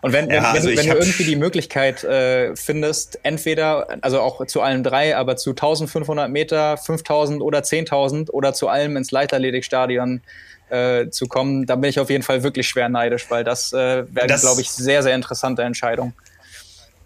Und 0.00 0.14
wenn, 0.14 0.30
ja, 0.30 0.36
wenn, 0.36 0.44
also 0.44 0.70
wenn, 0.70 0.78
wenn 0.78 0.88
du 0.88 0.96
irgendwie 0.96 1.24
die 1.24 1.36
Möglichkeit 1.36 2.02
äh, 2.04 2.56
findest, 2.56 3.18
entweder, 3.24 3.88
also 4.00 4.22
auch 4.22 4.46
zu 4.46 4.62
allen 4.62 4.82
drei, 4.82 5.14
aber 5.14 5.36
zu 5.36 5.50
1500 5.50 6.30
Meter, 6.30 6.78
5000 6.78 7.42
oder 7.42 7.58
10.000 7.58 8.30
oder 8.30 8.54
zu 8.54 8.68
allem 8.68 8.96
ins 8.96 9.10
Leichtathletikstadion 9.10 10.22
äh, 10.70 11.10
zu 11.10 11.26
kommen, 11.26 11.66
da 11.66 11.76
bin 11.76 11.90
ich 11.90 12.00
auf 12.00 12.08
jeden 12.08 12.22
Fall 12.22 12.42
wirklich 12.42 12.66
schwer 12.68 12.88
neidisch, 12.88 13.26
weil 13.28 13.44
das 13.44 13.74
äh, 13.74 14.04
wäre, 14.14 14.26
glaube 14.28 14.62
ich, 14.62 14.70
sehr, 14.70 15.02
sehr 15.02 15.14
interessante 15.14 15.62
Entscheidung. 15.62 16.14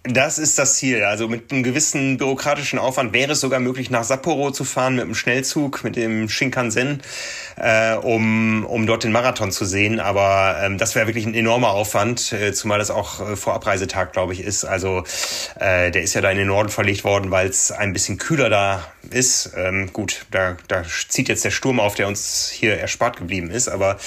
Das 0.04 0.40
ist 0.40 0.58
das 0.58 0.78
Ziel. 0.78 1.04
Also 1.04 1.28
mit 1.28 1.52
einem 1.52 1.62
gewissen 1.62 2.16
bürokratischen 2.16 2.80
Aufwand 2.80 3.12
wäre 3.12 3.32
es 3.32 3.40
sogar 3.40 3.60
möglich, 3.60 3.88
nach 3.88 4.02
Sapporo 4.02 4.50
zu 4.50 4.64
fahren 4.64 4.96
mit 4.96 5.04
dem 5.04 5.14
Schnellzug, 5.14 5.84
mit 5.84 5.94
dem 5.94 6.28
Shinkansen, 6.28 7.02
äh, 7.54 7.94
um, 7.94 8.66
um 8.66 8.84
dort 8.84 9.04
den 9.04 9.12
Marathon 9.12 9.52
zu 9.52 9.64
sehen. 9.64 10.00
Aber 10.00 10.56
ähm, 10.60 10.76
das 10.76 10.96
wäre 10.96 11.06
wirklich 11.06 11.24
ein 11.24 11.34
enormer 11.34 11.70
Aufwand, 11.70 12.32
äh, 12.32 12.52
zumal 12.52 12.80
das 12.80 12.90
auch 12.90 13.20
äh, 13.20 13.36
vor 13.36 13.54
Abreisetag, 13.54 14.12
glaube 14.12 14.32
ich, 14.32 14.40
ist. 14.40 14.64
Also 14.64 15.04
äh, 15.60 15.92
der 15.92 16.02
ist 16.02 16.14
ja 16.14 16.20
da 16.20 16.32
in 16.32 16.38
den 16.38 16.48
Norden 16.48 16.68
verlegt 16.68 17.04
worden, 17.04 17.30
weil 17.30 17.46
es 17.46 17.70
ein 17.70 17.92
bisschen 17.92 18.18
kühler 18.18 18.50
da 18.50 18.84
ist. 19.10 19.52
Ähm, 19.56 19.92
gut, 19.92 20.26
da, 20.32 20.56
da 20.66 20.82
zieht 20.82 21.28
jetzt 21.28 21.44
der 21.44 21.52
Sturm 21.52 21.78
auf, 21.78 21.94
der 21.94 22.08
uns 22.08 22.50
hier 22.52 22.76
erspart 22.76 23.18
geblieben 23.18 23.50
ist. 23.50 23.68
Aber 23.68 23.98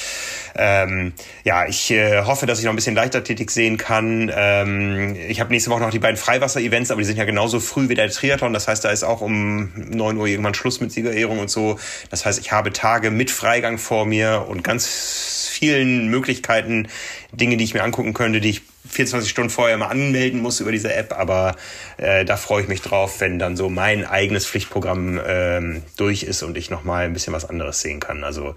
ähm, 0.58 1.14
ja, 1.46 1.66
ich 1.68 1.92
äh, 1.92 2.24
hoffe, 2.24 2.48
dass 2.48 2.60
ich 2.60 2.66
noch 2.66 2.74
ein 2.74 2.76
bisschen 2.76 2.96
Leichtathletik 2.96 3.50
sehen 3.50 3.78
kann. 3.78 4.30
Ähm, 4.36 5.16
ich 5.30 5.40
habe 5.40 5.52
nächste 5.54 5.72
Woche 5.72 5.85
noch 5.86 5.92
die 5.92 6.00
beiden 6.00 6.18
Freiwasser-Events, 6.18 6.92
aber 6.92 7.02
die 7.02 7.06
sind 7.06 7.18
ja 7.18 7.26
genauso 7.26 7.60
früh 7.60 7.90
wie 7.90 7.96
der 7.96 8.10
Triathlon. 8.10 8.54
Das 8.54 8.68
heißt, 8.68 8.84
da 8.84 8.92
ist 8.92 9.04
auch 9.04 9.22
um 9.22 9.72
neun 9.76 10.18
Uhr 10.18 10.28
irgendwann 10.28 10.54
Schluss 10.54 10.82
mit 10.82 10.92
Siegerehrung 10.92 11.40
und 11.40 11.50
so. 11.50 11.80
Das 12.10 12.26
heißt, 12.26 12.40
ich 12.40 12.52
habe 12.52 12.74
Tage 12.74 13.12
mit 13.12 13.32
Freigang 13.32 13.78
vor 13.78 14.06
mir 14.06 14.46
und 14.48 14.64
ganz 14.64 15.50
vielen 15.52 16.10
Möglichkeiten, 16.10 16.88
Dinge, 17.32 17.58
die 17.58 17.64
ich 17.64 17.74
mir 17.74 17.84
angucken 17.84 18.14
könnte, 18.14 18.42
die 18.42 18.50
ich 18.50 18.62
24 18.90 19.30
Stunden 19.30 19.50
vorher 19.50 19.78
mal 19.78 19.88
anmelden 19.88 20.42
muss 20.42 20.60
über 20.60 20.72
diese 20.72 20.94
App, 20.94 21.14
aber 21.14 21.56
äh, 21.98 22.26
da 22.26 22.38
freue 22.38 22.62
ich 22.62 22.68
mich 22.68 22.82
drauf, 22.82 23.20
wenn 23.20 23.40
dann 23.40 23.58
so 23.58 23.70
mein 23.70 24.06
eigenes 24.06 24.46
Pflichtprogramm 24.46 25.20
ähm, 25.26 25.84
durch 25.98 26.24
ist 26.24 26.44
und 26.44 26.58
ich 26.58 26.70
nochmal 26.70 27.06
ein 27.06 27.14
bisschen 27.14 27.34
was 27.34 27.46
anderes 27.50 27.82
sehen 27.82 28.00
kann. 28.00 28.24
Also 28.24 28.56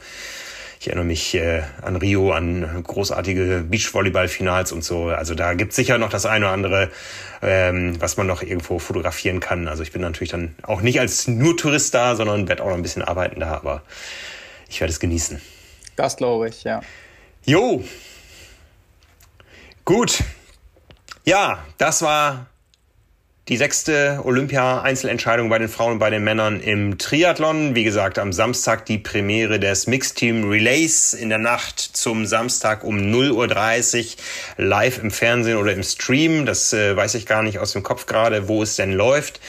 ich 0.80 0.86
erinnere 0.86 1.04
mich 1.04 1.34
äh, 1.34 1.62
an 1.82 1.96
Rio, 1.96 2.32
an 2.32 2.82
großartige 2.84 3.64
Beachvolleyball-Finals 3.68 4.70
und 4.72 4.84
so. 4.84 5.06
Also 5.06 5.34
da 5.34 5.54
gibt 5.54 5.70
es 5.70 5.76
sicher 5.76 5.98
noch 5.98 6.10
das 6.10 6.24
eine 6.24 6.46
oder 6.46 6.52
andere, 6.52 6.90
ähm, 7.42 8.00
was 8.00 8.16
man 8.16 8.28
noch 8.28 8.42
irgendwo 8.42 8.78
fotografieren 8.78 9.40
kann. 9.40 9.66
Also 9.66 9.82
ich 9.82 9.90
bin 9.90 10.02
natürlich 10.02 10.30
dann 10.30 10.54
auch 10.62 10.80
nicht 10.80 11.00
als 11.00 11.26
nur 11.26 11.56
Tourist 11.56 11.94
da, 11.94 12.14
sondern 12.14 12.48
werde 12.48 12.62
auch 12.62 12.68
noch 12.68 12.76
ein 12.76 12.82
bisschen 12.82 13.02
arbeiten 13.02 13.40
da, 13.40 13.54
aber 13.54 13.82
ich 14.68 14.80
werde 14.80 14.92
es 14.92 15.00
genießen. 15.00 15.40
Das 15.96 16.16
glaube 16.16 16.48
ich, 16.48 16.62
ja. 16.62 16.80
Jo. 17.44 17.82
Gut. 19.84 20.22
Ja, 21.24 21.64
das 21.78 22.02
war 22.02 22.46
die 23.48 23.56
sechste 23.56 24.20
Olympia-Einzelentscheidung 24.24 25.48
bei 25.48 25.58
den 25.58 25.70
Frauen 25.70 25.92
und 25.92 25.98
bei 25.98 26.10
den 26.10 26.22
Männern 26.22 26.60
im 26.60 26.98
Triathlon. 26.98 27.74
Wie 27.74 27.84
gesagt, 27.84 28.18
am 28.18 28.30
Samstag 28.30 28.84
die 28.84 28.98
Premiere 28.98 29.58
des 29.58 29.86
Mixed 29.86 30.16
Team 30.16 30.50
Relays 30.50 31.14
in 31.14 31.30
der 31.30 31.38
Nacht 31.38 31.80
zum 31.80 32.26
Samstag 32.26 32.84
um 32.84 32.98
0.30 32.98 34.16
Uhr 34.58 34.66
live 34.66 34.98
im 35.02 35.10
Fernsehen 35.10 35.56
oder 35.56 35.72
im 35.72 35.82
Stream. 35.82 36.44
Das 36.44 36.74
äh, 36.74 36.94
weiß 36.94 37.14
ich 37.14 37.24
gar 37.24 37.42
nicht 37.42 37.58
aus 37.58 37.72
dem 37.72 37.82
Kopf 37.82 38.04
gerade, 38.04 38.48
wo 38.48 38.62
es 38.62 38.76
denn 38.76 38.92
läuft. 38.92 39.40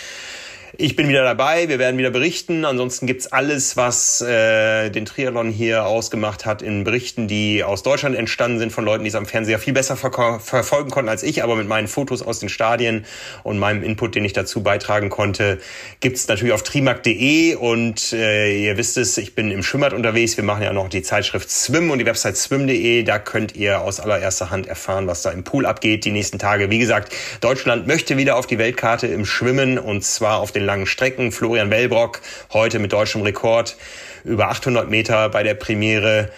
Ich 0.77 0.95
bin 0.95 1.09
wieder 1.09 1.23
dabei, 1.23 1.67
wir 1.67 1.79
werden 1.79 1.97
wieder 1.97 2.11
berichten. 2.11 2.63
Ansonsten 2.63 3.07
gibt's 3.07 3.27
alles, 3.27 3.75
was 3.75 4.21
äh, 4.21 4.91
den 4.91 5.05
Triathlon 5.05 5.49
hier 5.49 5.85
ausgemacht 5.85 6.45
hat, 6.45 6.61
in 6.61 6.83
Berichten, 6.83 7.27
die 7.27 7.63
aus 7.63 7.81
Deutschland 7.81 8.15
entstanden 8.15 8.59
sind, 8.59 8.71
von 8.71 8.85
Leuten, 8.85 9.03
die 9.03 9.09
es 9.09 9.15
am 9.15 9.25
Fernseher 9.25 9.57
viel 9.57 9.73
besser 9.73 9.97
ver 9.97 10.39
verfolgen 10.39 10.91
konnten 10.91 11.09
als 11.09 11.23
ich, 11.23 11.43
aber 11.43 11.55
mit 11.55 11.67
meinen 11.67 11.87
Fotos 11.87 12.21
aus 12.21 12.39
den 12.39 12.49
Stadien 12.49 13.05
und 13.43 13.57
meinem 13.57 13.83
Input, 13.83 14.13
den 14.13 14.25
ich 14.25 14.33
dazu 14.33 14.61
beitragen 14.61 15.09
konnte, 15.09 15.57
gibt's 16.01 16.27
natürlich 16.27 16.53
auf 16.53 16.61
trimark.de 16.61 17.55
und 17.55 18.13
äh, 18.13 18.65
ihr 18.65 18.77
wisst 18.77 18.97
es, 18.97 19.17
ich 19.17 19.33
bin 19.33 19.49
im 19.49 19.63
Schwimmbad 19.63 19.93
unterwegs. 19.93 20.37
Wir 20.37 20.43
machen 20.43 20.61
ja 20.61 20.71
noch 20.71 20.89
die 20.89 21.01
Zeitschrift 21.01 21.49
Swim 21.49 21.89
und 21.89 21.97
die 21.97 22.05
Website 22.05 22.37
swim.de. 22.37 23.01
Da 23.03 23.17
könnt 23.17 23.55
ihr 23.55 23.81
aus 23.81 23.99
allererster 23.99 24.51
Hand 24.51 24.67
erfahren, 24.67 25.07
was 25.07 25.23
da 25.23 25.31
im 25.31 25.43
Pool 25.43 25.65
abgeht 25.65 26.05
die 26.05 26.11
nächsten 26.11 26.37
Tage. 26.37 26.69
Wie 26.69 26.79
gesagt, 26.79 27.15
Deutschland 27.41 27.87
möchte 27.87 28.17
wieder 28.17 28.35
auf 28.35 28.45
die 28.45 28.59
Weltkarte 28.59 29.07
im 29.07 29.25
Schwimmen 29.25 29.79
und 29.79 30.03
zwar 30.03 30.39
auf 30.39 30.51
den 30.60 30.65
langen 30.65 30.86
Strecken. 30.86 31.31
Florian 31.31 31.72
Wellbrock 31.72 32.22
heute 32.53 32.80
mit 32.80 32.94
deutschem 32.94 33.22
Rekord 33.22 33.77
über 34.23 34.49
800 34.49 34.90
Meter 34.90 35.30
bei 35.30 35.44
der 35.44 35.53
Premiere 35.53 36.30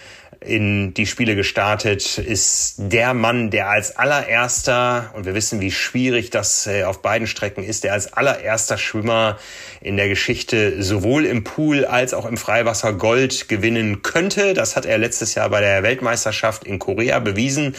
in 0.44 0.92
die 0.94 1.06
Spiele 1.06 1.36
gestartet, 1.36 2.18
ist 2.18 2.74
der 2.78 3.14
Mann, 3.14 3.50
der 3.50 3.68
als 3.68 3.96
allererster, 3.96 5.12
und 5.14 5.24
wir 5.24 5.34
wissen, 5.34 5.60
wie 5.60 5.70
schwierig 5.70 6.30
das 6.30 6.66
äh, 6.66 6.84
auf 6.84 7.00
beiden 7.00 7.26
Strecken 7.26 7.62
ist, 7.62 7.84
der 7.84 7.92
als 7.92 8.12
allererster 8.12 8.78
Schwimmer 8.78 9.38
in 9.80 9.96
der 9.96 10.08
Geschichte 10.08 10.82
sowohl 10.82 11.26
im 11.26 11.44
Pool 11.44 11.84
als 11.84 12.14
auch 12.14 12.26
im 12.26 12.36
Freiwasser 12.36 12.92
Gold 12.92 13.48
gewinnen 13.48 14.02
könnte. 14.02 14.54
Das 14.54 14.76
hat 14.76 14.86
er 14.86 14.98
letztes 14.98 15.34
Jahr 15.34 15.48
bei 15.48 15.60
der 15.60 15.82
Weltmeisterschaft 15.82 16.64
in 16.64 16.78
Korea 16.78 17.18
bewiesen. 17.18 17.74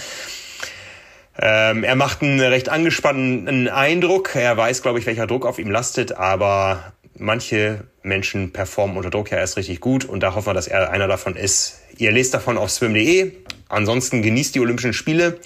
Ähm, 1.39 1.84
er 1.84 1.95
macht 1.95 2.22
einen 2.22 2.39
recht 2.39 2.69
angespannten 2.69 3.68
Eindruck. 3.68 4.35
Er 4.35 4.55
weiß, 4.55 4.81
glaube 4.81 4.99
ich, 4.99 5.05
welcher 5.05 5.27
Druck 5.27 5.45
auf 5.45 5.60
ihm 5.60 5.72
lastet, 5.72 6.11
aber 6.14 6.93
manche 7.18 7.85
Menschen 8.03 8.51
performen 8.51 8.97
unter 8.97 9.10
Druck 9.10 9.31
ja 9.31 9.38
erst 9.38 9.57
richtig 9.57 9.80
gut 9.80 10.05
und 10.05 10.22
da 10.22 10.35
hoffen 10.35 10.47
wir, 10.47 10.53
dass 10.53 10.68
er 10.68 10.91
einer 10.91 11.07
davon 11.07 11.35
ist. 11.35 11.80
Ihr 11.97 12.11
lest 12.11 12.34
davon 12.34 12.57
auf 12.57 12.69
swim.de. 12.69 13.34
Ansonsten 13.69 14.22
genießt 14.22 14.55
die 14.55 14.60
Olympischen 14.60 14.93
Spiele. 14.93 15.39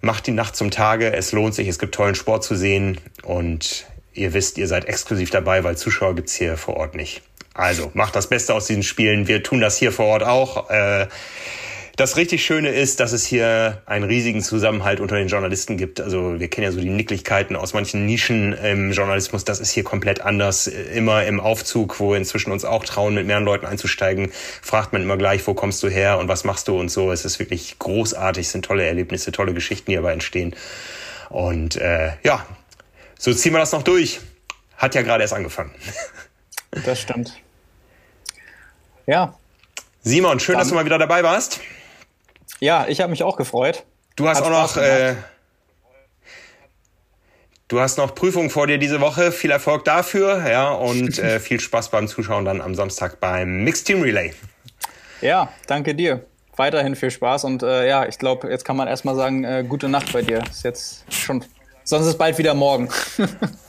Macht 0.00 0.26
die 0.26 0.32
Nacht 0.32 0.54
zum 0.54 0.70
Tage. 0.70 1.12
Es 1.12 1.32
lohnt 1.32 1.54
sich. 1.54 1.66
Es 1.66 1.78
gibt 1.78 1.94
tollen 1.94 2.14
Sport 2.14 2.44
zu 2.44 2.54
sehen. 2.54 2.98
Und 3.24 3.86
ihr 4.12 4.34
wisst, 4.34 4.58
ihr 4.58 4.68
seid 4.68 4.84
exklusiv 4.84 5.30
dabei, 5.30 5.64
weil 5.64 5.76
Zuschauer 5.76 6.14
gibt's 6.14 6.34
hier 6.34 6.56
vor 6.56 6.76
Ort 6.76 6.94
nicht. 6.94 7.22
Also 7.54 7.90
macht 7.94 8.14
das 8.14 8.28
Beste 8.28 8.54
aus 8.54 8.66
diesen 8.66 8.82
Spielen. 8.82 9.28
Wir 9.28 9.42
tun 9.42 9.60
das 9.60 9.78
hier 9.78 9.90
vor 9.90 10.06
Ort 10.06 10.22
auch. 10.22 10.68
Äh, 10.70 11.06
das 11.96 12.18
richtig 12.18 12.44
Schöne 12.44 12.68
ist, 12.68 13.00
dass 13.00 13.12
es 13.12 13.24
hier 13.24 13.80
einen 13.86 14.04
riesigen 14.04 14.42
Zusammenhalt 14.42 15.00
unter 15.00 15.16
den 15.16 15.28
Journalisten 15.28 15.78
gibt. 15.78 15.98
Also 15.98 16.38
wir 16.38 16.48
kennen 16.48 16.66
ja 16.66 16.72
so 16.72 16.78
die 16.78 16.90
Nicklichkeiten 16.90 17.56
aus 17.56 17.72
manchen 17.72 18.04
Nischen 18.04 18.52
im 18.52 18.92
Journalismus. 18.92 19.44
Das 19.44 19.60
ist 19.60 19.70
hier 19.70 19.82
komplett 19.82 20.20
anders. 20.20 20.66
Immer 20.66 21.24
im 21.24 21.40
Aufzug, 21.40 21.98
wo 21.98 22.10
wir 22.10 22.18
inzwischen 22.18 22.52
uns 22.52 22.66
auch 22.66 22.84
trauen, 22.84 23.14
mit 23.14 23.26
mehreren 23.26 23.46
Leuten 23.46 23.64
einzusteigen, 23.64 24.30
fragt 24.60 24.92
man 24.92 25.02
immer 25.02 25.16
gleich, 25.16 25.46
wo 25.46 25.54
kommst 25.54 25.82
du 25.82 25.88
her 25.88 26.18
und 26.18 26.28
was 26.28 26.44
machst 26.44 26.68
du 26.68 26.78
und 26.78 26.90
so. 26.90 27.12
Es 27.12 27.24
ist 27.24 27.38
wirklich 27.38 27.78
großartig, 27.78 28.44
es 28.44 28.52
sind 28.52 28.66
tolle 28.66 28.84
Erlebnisse, 28.84 29.32
tolle 29.32 29.54
Geschichten, 29.54 29.90
die 29.90 29.96
dabei 29.96 30.12
entstehen. 30.12 30.54
Und 31.30 31.76
äh, 31.76 32.12
ja, 32.22 32.44
so 33.18 33.32
ziehen 33.32 33.52
wir 33.52 33.58
das 33.58 33.72
noch 33.72 33.82
durch. 33.82 34.20
Hat 34.76 34.94
ja 34.94 35.00
gerade 35.00 35.22
erst 35.22 35.32
angefangen. 35.32 35.74
Das 36.84 37.00
stimmt. 37.00 37.32
Ja. 39.06 39.34
Simon, 40.02 40.40
schön, 40.40 40.52
Dann, 40.52 40.60
dass 40.60 40.68
du 40.68 40.74
mal 40.74 40.84
wieder 40.84 40.98
dabei 40.98 41.22
warst. 41.22 41.60
Ja, 42.60 42.86
ich 42.88 43.00
habe 43.00 43.10
mich 43.10 43.22
auch 43.22 43.36
gefreut. 43.36 43.84
Du 44.16 44.28
hast 44.28 44.38
Hat 44.38 44.46
auch 44.46 44.50
noch. 44.50 44.76
Äh, 44.76 45.14
du 47.68 47.80
hast 47.80 47.98
noch 47.98 48.14
Prüfungen 48.14 48.50
vor 48.50 48.66
dir 48.66 48.78
diese 48.78 49.00
Woche. 49.00 49.32
Viel 49.32 49.50
Erfolg 49.50 49.84
dafür, 49.84 50.48
ja, 50.48 50.70
und 50.70 51.18
äh, 51.18 51.38
viel 51.40 51.60
Spaß 51.60 51.90
beim 51.90 52.08
Zuschauen 52.08 52.44
dann 52.44 52.60
am 52.60 52.74
Samstag 52.74 53.20
beim 53.20 53.64
Mixed 53.64 53.86
Team 53.86 54.02
Relay. 54.02 54.32
Ja, 55.20 55.50
danke 55.66 55.94
dir. 55.94 56.24
Weiterhin 56.56 56.96
viel 56.96 57.10
Spaß 57.10 57.44
und 57.44 57.62
äh, 57.62 57.86
ja, 57.86 58.06
ich 58.06 58.18
glaube, 58.18 58.48
jetzt 58.48 58.64
kann 58.64 58.76
man 58.76 58.88
erstmal 58.88 59.14
sagen, 59.14 59.44
äh, 59.44 59.62
gute 59.68 59.90
Nacht 59.90 60.12
bei 60.14 60.22
dir. 60.22 60.42
Ist 60.50 60.64
jetzt 60.64 61.04
schon. 61.12 61.44
Sonst 61.84 62.06
ist 62.06 62.16
bald 62.16 62.38
wieder 62.38 62.54
morgen. 62.54 62.88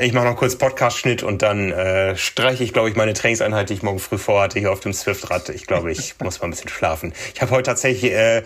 Ich 0.00 0.12
mache 0.12 0.26
noch 0.26 0.36
kurz 0.36 0.54
Podcast-Schnitt 0.56 1.22
und 1.22 1.42
dann 1.42 1.72
äh, 1.72 2.16
streiche 2.16 2.62
ich, 2.62 2.72
glaube 2.72 2.88
ich, 2.88 2.94
meine 2.94 3.14
Trainingseinheit, 3.14 3.70
die 3.70 3.74
ich 3.74 3.82
morgen 3.82 3.98
früh 3.98 4.18
vorhatte, 4.18 4.58
hier 4.60 4.70
auf 4.70 4.80
dem 4.80 4.92
Swift-Rad. 4.92 5.48
Ich 5.48 5.66
glaube, 5.66 5.90
ich 5.90 6.14
muss 6.22 6.40
mal 6.40 6.46
ein 6.46 6.50
bisschen 6.50 6.68
schlafen. 6.68 7.12
Ich 7.34 7.42
habe 7.42 7.50
heute 7.50 7.64
tatsächlich, 7.64 8.12
äh, 8.12 8.42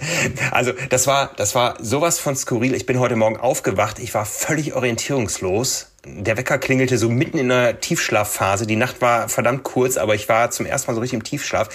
also 0.50 0.72
das 0.88 1.06
war, 1.06 1.32
das 1.36 1.54
war 1.54 1.76
sowas 1.80 2.18
von 2.18 2.34
skurril. 2.34 2.74
Ich 2.74 2.86
bin 2.86 2.98
heute 2.98 3.14
Morgen 3.14 3.36
aufgewacht. 3.36 3.98
Ich 3.98 4.14
war 4.14 4.26
völlig 4.26 4.74
orientierungslos 4.74 5.92
der 6.06 6.36
Wecker 6.36 6.58
klingelte 6.58 6.98
so 6.98 7.08
mitten 7.08 7.36
in 7.36 7.50
einer 7.50 7.80
Tiefschlafphase. 7.80 8.66
Die 8.66 8.76
Nacht 8.76 9.00
war 9.00 9.28
verdammt 9.28 9.64
kurz, 9.64 9.96
aber 9.96 10.14
ich 10.14 10.28
war 10.28 10.50
zum 10.52 10.64
ersten 10.64 10.90
Mal 10.90 10.94
so 10.94 11.00
richtig 11.00 11.16
im 11.18 11.24
Tiefschlaf. 11.24 11.68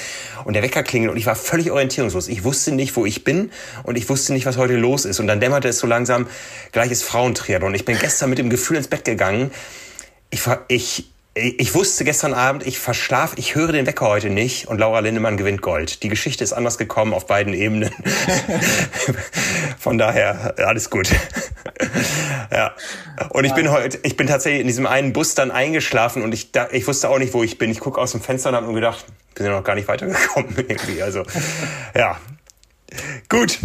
Und 0.45 0.53
der 0.53 0.63
Wecker 0.63 0.83
klingelt 0.83 1.11
und 1.11 1.17
ich 1.17 1.25
war 1.25 1.35
völlig 1.35 1.69
orientierungslos. 1.69 2.29
Ich 2.29 2.43
wusste 2.45 2.71
nicht, 2.71 2.95
wo 2.95 3.05
ich 3.05 3.25
bin 3.25 3.51
und 3.83 3.97
ich 3.97 4.07
wusste 4.09 4.31
nicht, 4.31 4.45
was 4.45 4.57
heute 4.57 4.75
los 4.75 5.03
ist. 5.03 5.19
Und 5.19 5.27
dann 5.27 5.41
dämmerte 5.41 5.67
es 5.67 5.79
so 5.79 5.87
langsam, 5.87 6.27
gleich 6.71 6.91
ist 6.91 7.03
Frauentriathlon. 7.03 7.75
Ich 7.75 7.83
bin 7.83 7.99
gestern 7.99 8.29
mit 8.29 8.39
dem 8.39 8.49
Gefühl 8.49 8.77
ins 8.77 8.87
Bett 8.87 9.03
gegangen. 9.03 9.51
Ich, 10.29 10.41
ich, 10.69 11.11
ich 11.33 11.73
wusste 11.73 12.03
gestern 12.03 12.33
Abend, 12.33 12.67
ich 12.67 12.77
verschlaf, 12.77 13.33
ich 13.37 13.55
höre 13.55 13.71
den 13.71 13.85
Wecker 13.85 14.07
heute 14.07 14.29
nicht 14.29 14.67
und 14.67 14.79
Laura 14.79 14.99
Lindemann 14.99 15.37
gewinnt 15.37 15.61
Gold. 15.61 16.03
Die 16.03 16.09
Geschichte 16.09 16.43
ist 16.43 16.51
anders 16.51 16.77
gekommen 16.77 17.13
auf 17.13 17.25
beiden 17.25 17.53
Ebenen. 17.53 17.89
Von 19.79 19.97
daher, 19.97 20.55
alles 20.57 20.89
gut. 20.89 21.09
ja. 22.51 22.75
Und 23.29 23.45
ich 23.45 23.53
bin 23.53 23.71
heute, 23.71 23.97
ich 24.03 24.17
bin 24.17 24.27
tatsächlich 24.27 24.59
in 24.59 24.67
diesem 24.67 24.85
einen 24.85 25.13
Bus 25.13 25.33
dann 25.33 25.51
eingeschlafen 25.51 26.21
und 26.21 26.33
ich, 26.33 26.49
ich 26.71 26.85
wusste 26.85 27.07
auch 27.07 27.17
nicht, 27.17 27.33
wo 27.33 27.43
ich 27.43 27.57
bin. 27.57 27.71
Ich 27.71 27.79
gucke 27.79 28.01
aus 28.01 28.11
dem 28.11 28.19
Fenster 28.19 28.49
und 28.49 28.55
habe 28.55 28.67
mir 28.67 28.73
gedacht, 28.73 29.05
bin 29.33 29.45
ja 29.45 29.53
noch 29.53 29.63
gar 29.63 29.75
nicht 29.75 29.87
weitergekommen 29.87 30.53
irgendwie. 30.57 31.01
Also, 31.01 31.23
ja. 31.95 32.19
Gut. 33.29 33.57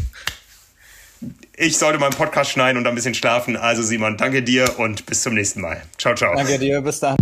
Ich 1.56 1.78
sollte 1.78 1.98
meinen 1.98 2.12
Podcast 2.12 2.52
schneiden 2.52 2.78
und 2.78 2.86
ein 2.86 2.94
bisschen 2.94 3.14
schlafen. 3.14 3.56
Also 3.56 3.82
Simon, 3.82 4.16
danke 4.16 4.44
dir 4.44 4.78
und 4.78 5.04
bis 5.06 5.22
zum 5.22 5.34
nächsten 5.34 5.62
Mal. 5.62 5.82
Ciao, 5.98 6.14
ciao. 6.14 6.36
Danke 6.36 6.60
dir, 6.60 6.80
bis 6.80 7.00
dann. 7.00 7.16